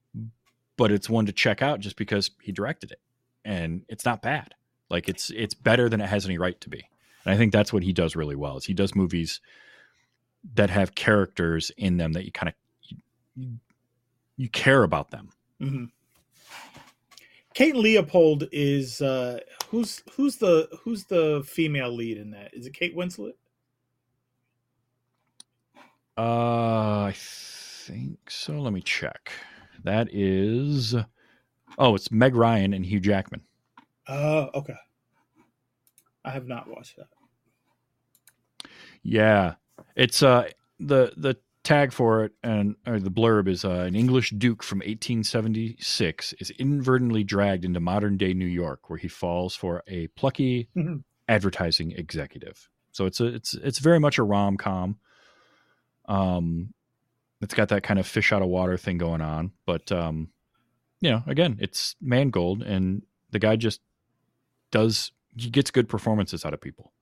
but 0.76 0.92
it's 0.92 1.10
one 1.10 1.26
to 1.26 1.32
check 1.32 1.62
out 1.62 1.80
just 1.80 1.96
because 1.96 2.30
he 2.42 2.52
directed 2.52 2.92
it. 2.92 3.00
And 3.44 3.82
it's 3.88 4.04
not 4.04 4.22
bad. 4.22 4.54
Like 4.90 5.08
it's 5.08 5.30
it's 5.30 5.54
better 5.54 5.88
than 5.88 6.00
it 6.00 6.08
has 6.08 6.24
any 6.24 6.38
right 6.38 6.60
to 6.60 6.70
be. 6.70 6.84
And 7.24 7.34
I 7.34 7.38
think 7.38 7.52
that's 7.52 7.72
what 7.72 7.82
he 7.82 7.92
does 7.92 8.16
really 8.16 8.36
well. 8.36 8.56
Is 8.56 8.64
he 8.66 8.74
does 8.74 8.94
movies 8.94 9.40
that 10.54 10.70
have 10.70 10.94
characters 10.94 11.70
in 11.76 11.96
them 11.96 12.12
that 12.12 12.24
you 12.24 12.32
kind 12.32 12.48
of 12.50 12.54
you, 13.34 13.58
you 14.36 14.48
care 14.48 14.82
about 14.82 15.10
them. 15.10 15.30
hmm 15.60 15.84
Kate 17.54 17.76
Leopold 17.76 18.44
is 18.52 19.00
uh 19.00 19.40
who's 19.68 20.02
who's 20.16 20.36
the 20.38 20.68
who's 20.82 21.04
the 21.04 21.44
female 21.46 21.94
lead 21.94 22.18
in 22.18 22.30
that? 22.32 22.52
Is 22.54 22.66
it 22.66 22.74
Kate 22.74 22.96
Winslet? 22.96 23.34
Uh 26.18 27.06
I 27.08 27.14
think 27.16 28.30
so. 28.30 28.54
Let 28.60 28.72
me 28.72 28.80
check. 28.80 29.32
That 29.84 30.08
is, 30.12 30.94
oh, 31.78 31.94
it's 31.94 32.10
Meg 32.10 32.34
Ryan 32.34 32.72
and 32.74 32.84
Hugh 32.84 33.00
Jackman. 33.00 33.42
Uh, 34.08 34.46
okay. 34.54 34.74
I 36.24 36.30
have 36.30 36.46
not 36.46 36.68
watched 36.68 36.96
that. 36.96 37.06
Yeah, 39.02 39.54
it's 39.94 40.22
uh 40.22 40.48
the 40.80 41.12
the 41.16 41.36
tag 41.62 41.92
for 41.92 42.24
it 42.24 42.32
and 42.42 42.76
or 42.86 42.98
the 43.00 43.10
blurb 43.10 43.48
is 43.48 43.64
uh, 43.64 43.70
an 43.70 43.94
English 43.94 44.30
duke 44.30 44.62
from 44.62 44.78
1876 44.78 46.34
is 46.34 46.50
inadvertently 46.58 47.24
dragged 47.24 47.64
into 47.64 47.80
modern 47.80 48.16
day 48.16 48.32
New 48.34 48.46
York, 48.46 48.88
where 48.88 48.98
he 48.98 49.08
falls 49.08 49.54
for 49.54 49.82
a 49.86 50.06
plucky 50.08 50.68
Mhm. 50.76 51.04
advertising 51.28 51.92
executive. 51.92 52.68
So 52.92 53.04
it's 53.06 53.20
a 53.20 53.26
it's 53.26 53.54
it's 53.54 53.78
very 53.78 54.00
much 54.00 54.16
a 54.18 54.22
rom 54.22 54.56
com. 54.56 54.98
Um, 56.06 56.72
it's 57.44 57.54
got 57.54 57.68
that 57.68 57.82
kind 57.82 58.00
of 58.00 58.06
fish 58.06 58.32
out 58.32 58.42
of 58.42 58.48
water 58.48 58.76
thing 58.76 58.98
going 58.98 59.20
on, 59.20 59.52
but 59.66 59.92
um, 59.92 60.30
you 61.00 61.10
know, 61.10 61.22
again, 61.26 61.58
it's 61.60 61.94
Mangold, 62.00 62.62
and 62.62 63.02
the 63.30 63.38
guy 63.38 63.56
just 63.56 63.80
does 64.70 65.12
he 65.36 65.50
gets 65.50 65.70
good 65.70 65.88
performances 65.88 66.44
out 66.44 66.54
of 66.54 66.60
people 66.60 66.92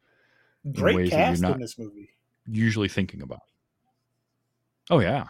Great 0.73 0.97
ways 0.97 1.11
that 1.11 1.17
you're 1.17 1.27
cast 1.27 1.45
in 1.45 1.61
this 1.61 1.79
movie. 1.79 2.11
usually 2.47 2.89
thinking 2.89 3.23
about. 3.23 3.43
Oh 4.91 4.99
yeah. 4.99 5.29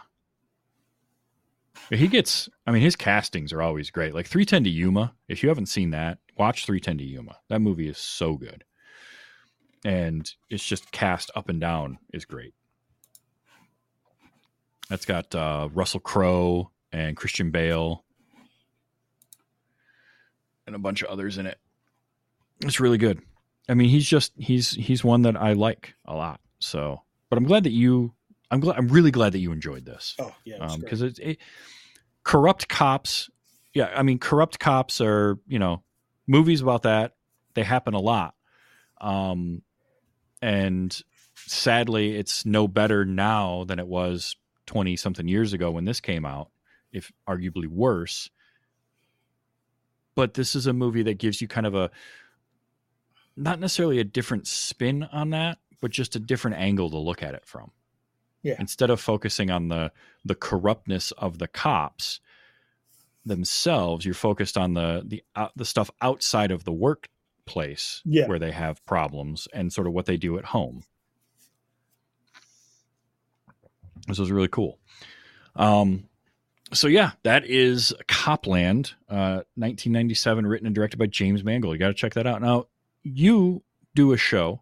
He 1.89 2.07
gets 2.07 2.49
I 2.65 2.71
mean 2.71 2.81
his 2.81 2.95
castings 2.95 3.53
are 3.53 3.61
always 3.61 3.91
great. 3.91 4.13
Like 4.13 4.27
310 4.27 4.63
to 4.63 4.69
Yuma, 4.69 5.13
if 5.27 5.43
you 5.43 5.49
haven't 5.49 5.67
seen 5.67 5.91
that, 5.91 6.17
watch 6.37 6.65
310 6.65 6.97
to 6.97 7.03
Yuma. 7.03 7.37
That 7.49 7.61
movie 7.61 7.87
is 7.87 7.97
so 7.97 8.35
good. 8.35 8.63
And 9.85 10.31
it's 10.49 10.65
just 10.65 10.91
cast 10.91 11.29
up 11.35 11.49
and 11.49 11.59
down 11.59 11.99
is 12.13 12.25
great. 12.25 12.53
That's 14.93 15.05
got 15.05 15.33
uh, 15.33 15.69
Russell 15.73 16.01
Crowe 16.01 16.69
and 16.91 17.17
Christian 17.17 17.49
Bale 17.49 18.05
and 20.67 20.75
a 20.75 20.77
bunch 20.77 21.01
of 21.01 21.09
others 21.09 21.39
in 21.39 21.47
it. 21.47 21.57
It's 22.61 22.79
really 22.79 22.99
good. 22.99 23.19
I 23.67 23.73
mean, 23.73 23.89
he's 23.89 24.07
just 24.07 24.33
he's 24.37 24.69
he's 24.69 25.03
one 25.03 25.23
that 25.23 25.35
I 25.35 25.53
like 25.53 25.95
a 26.05 26.13
lot. 26.13 26.41
So, 26.59 27.01
but 27.31 27.37
I'm 27.37 27.45
glad 27.45 27.63
that 27.63 27.71
you 27.71 28.13
I'm 28.51 28.59
glad 28.59 28.77
I'm 28.77 28.87
really 28.87 29.09
glad 29.09 29.33
that 29.33 29.39
you 29.39 29.51
enjoyed 29.51 29.83
this 29.83 30.15
Oh 30.19 30.31
yeah, 30.45 30.57
it 30.57 30.61
was 30.61 30.75
great. 30.75 30.83
because 30.83 31.01
it's 31.01 31.17
it, 31.17 31.37
corrupt 32.23 32.69
cops. 32.69 33.31
Yeah, 33.73 33.91
I 33.95 34.03
mean, 34.03 34.19
corrupt 34.19 34.59
cops 34.59 35.01
are 35.01 35.39
you 35.47 35.57
know 35.57 35.81
movies 36.27 36.61
about 36.61 36.83
that. 36.83 37.15
They 37.55 37.63
happen 37.63 37.95
a 37.95 37.99
lot, 37.99 38.35
um, 39.01 39.63
and 40.39 40.95
sadly, 41.33 42.15
it's 42.15 42.45
no 42.45 42.67
better 42.67 43.05
now 43.05 43.63
than 43.63 43.79
it 43.79 43.87
was 43.87 44.35
twenty 44.65 44.95
something 44.95 45.27
years 45.27 45.53
ago 45.53 45.71
when 45.71 45.85
this 45.85 45.99
came 45.99 46.25
out. 46.25 46.49
If 46.91 47.11
arguably 47.27 47.67
worse, 47.67 48.29
but 50.15 50.35
this 50.35 50.55
is 50.55 50.67
a 50.67 50.73
movie 50.73 51.03
that 51.03 51.17
gives 51.17 51.41
you 51.41 51.47
kind 51.47 51.65
of 51.65 51.73
a 51.75 51.89
not 53.35 53.59
necessarily 53.59 53.99
a 53.99 54.03
different 54.03 54.45
spin 54.45 55.03
on 55.11 55.31
that, 55.31 55.57
but 55.81 55.89
just 55.91 56.15
a 56.15 56.19
different 56.19 56.57
angle 56.57 56.89
to 56.91 56.97
look 56.99 57.23
at 57.23 57.33
it 57.33 57.45
from 57.45 57.71
Yeah. 58.43 58.55
instead 58.59 58.89
of 58.91 59.01
focusing 59.01 59.49
on 59.49 59.69
the 59.69 59.91
the 60.23 60.35
corruptness 60.35 61.11
of 61.13 61.39
the 61.39 61.47
cops 61.47 62.19
themselves 63.25 64.05
you're 64.05 64.13
focused 64.13 64.57
on 64.57 64.73
the 64.73 65.01
the 65.05 65.23
uh, 65.35 65.47
the 65.55 65.65
stuff 65.65 65.89
outside 66.01 66.51
of 66.51 66.63
the 66.65 66.73
workplace 66.73 68.01
Yeah. 68.05 68.27
where 68.27 68.37
they 68.39 68.51
have 68.51 68.85
problems 68.85 69.47
and 69.53 69.71
sort 69.73 69.87
of 69.87 69.93
what 69.93 70.05
they 70.05 70.17
do 70.17 70.37
at 70.37 70.45
home 70.45 70.83
this 74.07 74.19
was 74.19 74.31
really 74.31 74.47
cool 74.47 74.79
um 75.55 76.07
so 76.73 76.87
yeah 76.87 77.11
that 77.23 77.45
is 77.45 77.93
copland 78.07 78.93
uh 79.09 79.43
1997 79.55 80.45
written 80.45 80.65
and 80.65 80.75
directed 80.75 80.97
by 80.97 81.07
james 81.07 81.43
mangold 81.43 81.73
you 81.73 81.79
got 81.79 81.87
to 81.87 81.93
check 81.93 82.13
that 82.13 82.27
out 82.27 82.41
now 82.41 82.65
you 83.03 83.63
do 83.95 84.13
a 84.13 84.17
show 84.17 84.61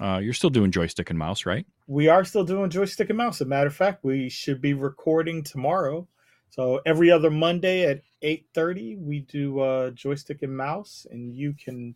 uh 0.00 0.18
you're 0.22 0.34
still 0.34 0.50
doing 0.50 0.70
joystick 0.70 1.10
and 1.10 1.18
mouse 1.18 1.46
right 1.46 1.66
we 1.86 2.08
are 2.08 2.24
still 2.24 2.44
doing 2.44 2.70
joystick 2.70 3.10
and 3.10 3.16
mouse. 3.16 3.36
As 3.36 3.46
a 3.46 3.48
matter 3.48 3.68
of 3.68 3.74
fact, 3.74 4.04
we 4.04 4.28
should 4.28 4.60
be 4.60 4.74
recording 4.74 5.42
tomorrow. 5.42 6.08
So 6.50 6.80
every 6.86 7.10
other 7.10 7.30
Monday 7.30 7.84
at 7.84 8.02
eight 8.22 8.46
thirty, 8.54 8.96
we 8.96 9.20
do 9.20 9.60
uh, 9.60 9.90
joystick 9.90 10.42
and 10.42 10.56
mouse, 10.56 11.06
and 11.10 11.34
you 11.34 11.52
can 11.52 11.94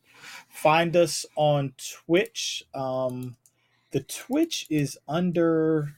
find 0.49 0.97
us 0.97 1.27
on 1.35 1.73
Twitch. 1.77 2.65
Um, 2.75 3.37
the 3.91 4.01
Twitch 4.01 4.67
is 4.71 4.99
under. 5.09 5.95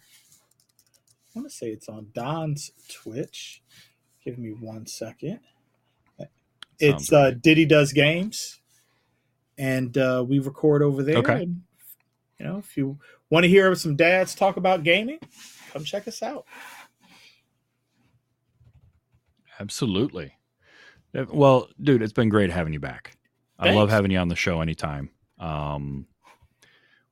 I 1.35 1.39
want 1.39 1.51
to 1.51 1.55
say 1.55 1.69
it's 1.69 1.89
on 1.89 2.09
Don's 2.13 2.71
Twitch. 2.89 3.63
Give 4.25 4.39
me 4.39 4.51
one 4.51 4.87
second. 4.87 5.41
It's 6.79 7.09
Sounds 7.09 7.13
uh, 7.13 7.39
Diddy 7.41 7.65
Does 7.65 7.93
Games, 7.93 8.61
and 9.57 9.97
uh, 9.97 10.25
we 10.29 10.41
record 10.41 10.83
over 10.83 11.03
there. 11.03 11.19
Okay. 11.19 11.43
And, 11.43 11.63
you 12.39 12.47
know, 12.47 12.59
if 12.59 12.77
you 12.77 12.99
want 13.31 13.45
to 13.45 13.49
hear 13.49 13.75
some 13.77 13.95
dads 13.95 14.35
talk 14.35 14.57
about 14.57 14.83
gaming, 14.83 15.21
come 15.73 15.85
check 15.85 16.09
us 16.09 16.23
out. 16.23 16.45
Absolutely. 19.61 20.35
Well, 21.15 21.69
dude, 21.81 22.03
it's 22.03 22.13
been 22.13 22.31
great 22.31 22.51
having 22.51 22.73
you 22.73 22.81
back. 22.81 23.17
I 23.59 23.73
love 23.73 23.91
having 23.91 24.11
you 24.11 24.19
on 24.19 24.29
the 24.29 24.35
show 24.35 24.61
anytime. 24.61 25.11
Um, 25.39 26.07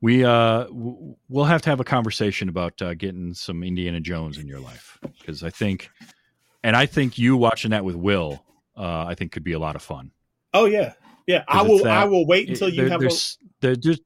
we 0.00 0.24
uh, 0.24 0.64
w- 0.64 1.16
we'll 1.28 1.44
have 1.44 1.62
to 1.62 1.70
have 1.70 1.80
a 1.80 1.84
conversation 1.84 2.48
about 2.48 2.80
uh, 2.82 2.94
getting 2.94 3.34
some 3.34 3.62
Indiana 3.62 4.00
Jones 4.00 4.38
in 4.38 4.46
your 4.46 4.60
life 4.60 4.98
because 5.18 5.42
I 5.42 5.50
think, 5.50 5.90
and 6.64 6.74
I 6.76 6.86
think 6.86 7.18
you 7.18 7.36
watching 7.36 7.72
that 7.72 7.84
with 7.84 7.96
Will, 7.96 8.42
uh, 8.76 9.04
I 9.06 9.14
think 9.14 9.32
could 9.32 9.44
be 9.44 9.52
a 9.52 9.58
lot 9.58 9.76
of 9.76 9.82
fun. 9.82 10.10
Oh 10.54 10.64
yeah, 10.64 10.94
yeah. 11.26 11.44
I 11.48 11.62
will. 11.62 11.78
that- 11.84 11.86
I 11.98 12.04
will 12.06 12.26
wait 12.26 12.48
it- 12.48 12.52
until 12.52 12.68
you 12.68 12.76
there- 12.82 12.88
have 12.90 13.00
a. 13.00 13.04
there's, 13.04 13.38
there 13.60 13.76
just 13.76 14.02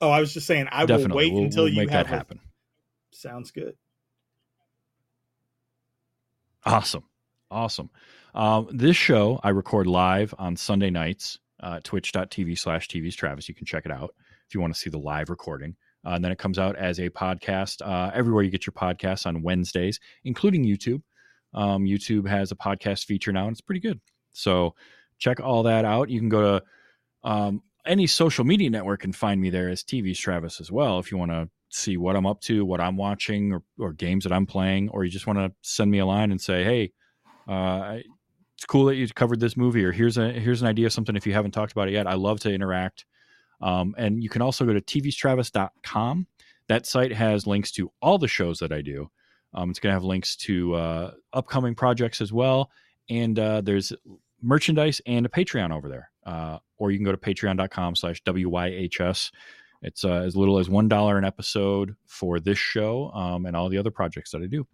Oh, 0.00 0.10
I 0.10 0.18
was 0.18 0.34
just 0.34 0.48
saying. 0.48 0.66
I 0.72 0.84
will 0.84 1.08
wait 1.10 1.32
we'll, 1.32 1.44
until 1.44 1.64
we'll 1.64 1.72
you 1.74 1.80
have 1.82 1.90
that 1.90 2.06
a- 2.06 2.08
happen. 2.08 2.40
Sounds 3.12 3.52
good. 3.52 3.76
Awesome. 6.64 7.04
Awesome. 7.50 7.88
Um, 8.34 8.68
this 8.72 8.96
show 8.96 9.40
I 9.42 9.50
record 9.50 9.86
live 9.86 10.34
on 10.38 10.56
Sunday 10.56 10.90
nights, 10.90 11.38
uh, 11.60 11.80
twitch.tv 11.84 12.58
slash 12.58 12.88
TV's 12.88 13.14
Travis. 13.14 13.48
You 13.48 13.54
can 13.54 13.66
check 13.66 13.84
it 13.84 13.92
out 13.92 14.14
if 14.48 14.54
you 14.54 14.60
want 14.60 14.72
to 14.74 14.80
see 14.80 14.90
the 14.90 14.98
live 14.98 15.28
recording. 15.28 15.76
Uh, 16.04 16.10
and 16.10 16.24
then 16.24 16.32
it 16.32 16.38
comes 16.38 16.58
out 16.58 16.76
as 16.76 16.98
a 16.98 17.10
podcast 17.10 17.86
uh, 17.86 18.10
everywhere 18.14 18.42
you 18.42 18.50
get 18.50 18.66
your 18.66 18.72
podcasts 18.72 19.26
on 19.26 19.42
Wednesdays, 19.42 20.00
including 20.24 20.64
YouTube. 20.64 21.02
Um, 21.54 21.84
YouTube 21.84 22.26
has 22.26 22.50
a 22.50 22.56
podcast 22.56 23.04
feature 23.04 23.32
now, 23.32 23.46
and 23.46 23.52
it's 23.52 23.60
pretty 23.60 23.80
good. 23.80 24.00
So 24.32 24.74
check 25.18 25.38
all 25.40 25.64
that 25.64 25.84
out. 25.84 26.08
You 26.08 26.18
can 26.18 26.30
go 26.30 26.58
to 26.58 26.64
um, 27.22 27.62
any 27.86 28.06
social 28.06 28.44
media 28.44 28.70
network 28.70 29.04
and 29.04 29.14
find 29.14 29.40
me 29.40 29.50
there 29.50 29.68
as 29.68 29.84
TV's 29.84 30.18
Travis 30.18 30.60
as 30.60 30.72
well. 30.72 30.98
If 30.98 31.12
you 31.12 31.18
want 31.18 31.30
to 31.32 31.50
see 31.68 31.96
what 31.98 32.16
I'm 32.16 32.26
up 32.26 32.40
to, 32.42 32.64
what 32.64 32.80
I'm 32.80 32.96
watching, 32.96 33.52
or, 33.52 33.62
or 33.78 33.92
games 33.92 34.24
that 34.24 34.32
I'm 34.32 34.46
playing, 34.46 34.88
or 34.88 35.04
you 35.04 35.10
just 35.10 35.26
want 35.26 35.38
to 35.38 35.52
send 35.60 35.90
me 35.90 35.98
a 35.98 36.06
line 36.06 36.32
and 36.32 36.40
say, 36.40 36.64
"Hey, 36.64 36.92
uh, 37.46 37.98
it's 38.62 38.66
cool 38.68 38.84
that 38.84 38.94
you 38.94 39.08
covered 39.08 39.40
this 39.40 39.56
movie," 39.56 39.84
or 39.84 39.90
"Here's 39.90 40.18
a 40.18 40.30
here's 40.30 40.62
an 40.62 40.68
idea 40.68 40.86
of 40.86 40.92
something 40.92 41.16
if 41.16 41.26
you 41.26 41.32
haven't 41.32 41.50
talked 41.50 41.72
about 41.72 41.88
it 41.88 41.94
yet." 41.94 42.06
I 42.06 42.14
love 42.14 42.38
to 42.40 42.54
interact. 42.54 43.04
Um, 43.60 43.92
and 43.98 44.22
you 44.22 44.28
can 44.28 44.40
also 44.40 44.64
go 44.64 44.72
to 44.72 44.80
tvstravis.com. 44.80 46.28
That 46.68 46.86
site 46.86 47.12
has 47.12 47.44
links 47.44 47.72
to 47.72 47.90
all 48.00 48.18
the 48.18 48.28
shows 48.28 48.60
that 48.60 48.70
I 48.70 48.82
do. 48.82 49.10
Um, 49.52 49.70
it's 49.70 49.80
going 49.80 49.90
to 49.90 49.94
have 49.94 50.04
links 50.04 50.36
to 50.36 50.74
uh, 50.74 51.10
upcoming 51.32 51.74
projects 51.74 52.20
as 52.20 52.32
well. 52.32 52.70
And 53.10 53.36
uh, 53.36 53.62
there's 53.62 53.92
merchandise 54.40 55.00
and 55.06 55.26
a 55.26 55.28
Patreon 55.28 55.72
over 55.72 55.88
there. 55.88 56.10
Uh, 56.24 56.58
or 56.78 56.92
you 56.92 56.98
can 56.98 57.04
go 57.04 57.12
to 57.12 57.18
patreon.com 57.18 57.96
slash 57.96 58.22
WYHS. 58.22 59.32
It's 59.82 60.04
uh, 60.04 60.22
as 60.24 60.36
little 60.36 60.58
as 60.58 60.68
$1 60.68 61.18
an 61.18 61.24
episode 61.24 61.96
for 62.06 62.38
this 62.38 62.58
show 62.58 63.10
um, 63.10 63.46
and 63.46 63.56
all 63.56 63.68
the 63.68 63.78
other 63.78 63.90
projects 63.90 64.30
that 64.30 64.42
I 64.42 64.46
do. 64.46 64.66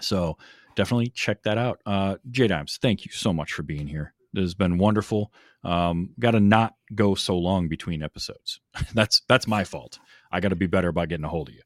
So 0.00 0.38
definitely 0.74 1.08
check 1.08 1.42
that 1.42 1.58
out. 1.58 1.80
Uh, 1.86 2.16
JayDimes, 2.30 2.78
thank 2.78 3.04
you 3.04 3.12
so 3.12 3.32
much 3.32 3.52
for 3.52 3.62
being 3.62 3.86
here. 3.86 4.14
This 4.32 4.42
has 4.42 4.54
been 4.54 4.78
wonderful. 4.78 5.32
Um, 5.64 6.10
got 6.18 6.32
to 6.32 6.40
not 6.40 6.74
go 6.94 7.14
so 7.14 7.36
long 7.36 7.68
between 7.68 8.02
episodes. 8.02 8.60
that's 8.94 9.22
that's 9.28 9.46
my 9.46 9.64
fault. 9.64 9.98
I 10.30 10.40
got 10.40 10.48
to 10.50 10.56
be 10.56 10.66
better 10.66 10.88
about 10.88 11.08
getting 11.08 11.24
a 11.24 11.28
hold 11.28 11.48
of 11.48 11.54
you. 11.54 11.62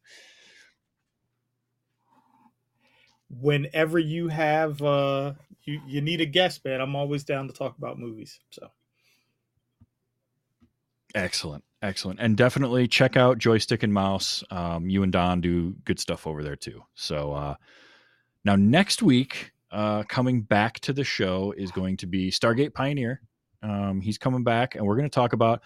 Whenever 3.28 3.98
you 3.98 4.28
have, 4.28 4.80
uh, 4.82 5.32
you 5.64 5.80
you 5.86 6.00
need 6.00 6.20
a 6.20 6.26
guest, 6.26 6.64
man. 6.64 6.80
I'm 6.80 6.96
always 6.96 7.24
down 7.24 7.48
to 7.48 7.52
talk 7.52 7.76
about 7.76 7.98
movies. 7.98 8.38
So 8.50 8.68
Excellent, 11.14 11.62
excellent, 11.82 12.20
and 12.20 12.36
definitely 12.36 12.88
check 12.88 13.16
out 13.16 13.38
Joystick 13.38 13.82
and 13.82 13.92
Mouse. 13.92 14.42
Um, 14.50 14.88
you 14.88 15.02
and 15.02 15.12
Don 15.12 15.40
do 15.42 15.74
good 15.84 16.00
stuff 16.00 16.26
over 16.26 16.42
there 16.42 16.56
too. 16.56 16.82
So 16.94 17.32
uh, 17.32 17.54
now 18.44 18.56
next 18.56 19.02
week, 19.02 19.52
uh, 19.70 20.02
coming 20.05 20.43
back 20.43 20.81
to 20.81 20.93
the 20.93 21.05
show 21.05 21.52
is 21.56 21.70
going 21.70 21.97
to 21.98 22.06
be 22.06 22.31
Stargate 22.31 22.74
Pioneer. 22.74 23.20
Um, 23.62 24.01
he's 24.01 24.19
coming 24.19 24.44
back, 24.44 24.74
and 24.74 24.85
we're 24.85 24.97
going 24.97 25.09
to 25.09 25.14
talk 25.14 25.32
about 25.32 25.62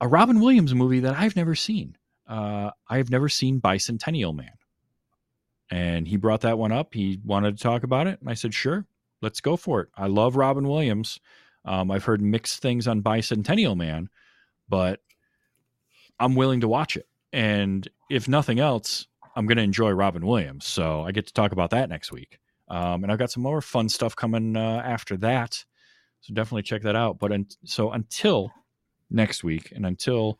a 0.00 0.08
Robin 0.08 0.40
Williams 0.40 0.74
movie 0.74 1.00
that 1.00 1.16
I've 1.16 1.36
never 1.36 1.54
seen. 1.54 1.96
uh, 2.26 2.70
I 2.88 2.96
have 2.96 3.10
never 3.10 3.28
seen 3.28 3.60
Bicentennial 3.60 4.34
Man. 4.34 4.52
And 5.70 6.06
he 6.06 6.16
brought 6.16 6.42
that 6.42 6.58
one 6.58 6.72
up. 6.72 6.94
He 6.94 7.20
wanted 7.24 7.56
to 7.56 7.62
talk 7.62 7.82
about 7.82 8.06
it. 8.06 8.20
And 8.20 8.28
I 8.28 8.34
said, 8.34 8.52
sure, 8.52 8.86
let's 9.20 9.40
go 9.40 9.56
for 9.56 9.80
it. 9.80 9.88
I 9.96 10.06
love 10.06 10.36
Robin 10.36 10.68
Williams. 10.68 11.20
Um, 11.64 11.90
I've 11.90 12.04
heard 12.04 12.20
mixed 12.20 12.60
things 12.60 12.88
on 12.88 13.02
Bicentennial 13.02 13.76
Man, 13.76 14.08
but 14.68 15.00
I'm 16.18 16.34
willing 16.34 16.60
to 16.60 16.68
watch 16.68 16.96
it. 16.96 17.08
And 17.32 17.88
if 18.10 18.28
nothing 18.28 18.60
else, 18.60 19.06
I'm 19.34 19.46
going 19.46 19.56
to 19.56 19.62
enjoy 19.62 19.90
Robin 19.90 20.26
Williams. 20.26 20.66
So 20.66 21.02
I 21.02 21.12
get 21.12 21.26
to 21.26 21.32
talk 21.32 21.52
about 21.52 21.70
that 21.70 21.88
next 21.88 22.12
week. 22.12 22.38
Um, 22.68 23.02
and 23.02 23.12
I've 23.12 23.18
got 23.18 23.30
some 23.30 23.42
more 23.42 23.60
fun 23.60 23.88
stuff 23.88 24.16
coming 24.16 24.56
uh, 24.56 24.82
after 24.84 25.16
that. 25.18 25.64
So 26.20 26.34
definitely 26.34 26.62
check 26.62 26.82
that 26.82 26.96
out. 26.96 27.18
But 27.18 27.32
un- 27.32 27.46
so 27.64 27.90
until 27.90 28.52
next 29.10 29.44
week 29.44 29.72
and 29.74 29.84
until 29.84 30.38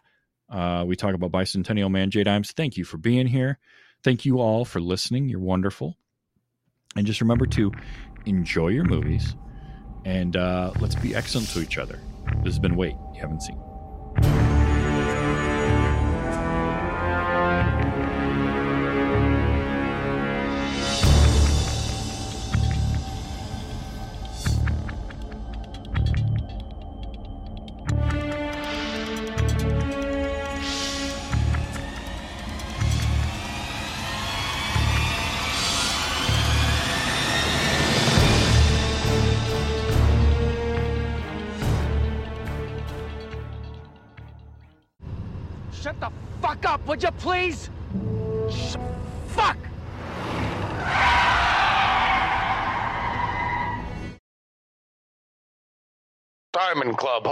uh, 0.51 0.85
we 0.87 0.97
talk 0.97 1.15
about 1.15 1.33
Bicentennial 1.33 1.91
Man, 1.91 2.11
JayDimes, 2.11 2.53
thank 2.53 2.77
you 2.77 2.85
for 2.85 2.99
being 2.99 3.27
here. 3.27 3.59
Thank 4.03 4.25
you 4.25 4.41
all 4.41 4.65
for 4.65 4.81
listening. 4.81 5.29
You're 5.29 5.41
wonderful. 5.41 5.97
And 6.97 7.07
just 7.07 7.21
remember 7.21 7.47
to 7.47 7.73
enjoy 8.27 8.69
your 8.69 8.85
movies 8.85 9.35
and 10.05 10.37
uh, 10.37 10.73
let's 10.81 10.95
be 10.95 11.15
excellent 11.15 11.49
to 11.51 11.61
each 11.61 11.79
other. 11.79 11.99
This 12.45 12.55
has 12.55 12.59
been 12.59 12.77
Wait, 12.77 12.95
You 13.15 13.21
Haven't 13.21 13.43
Seen. 13.43 13.61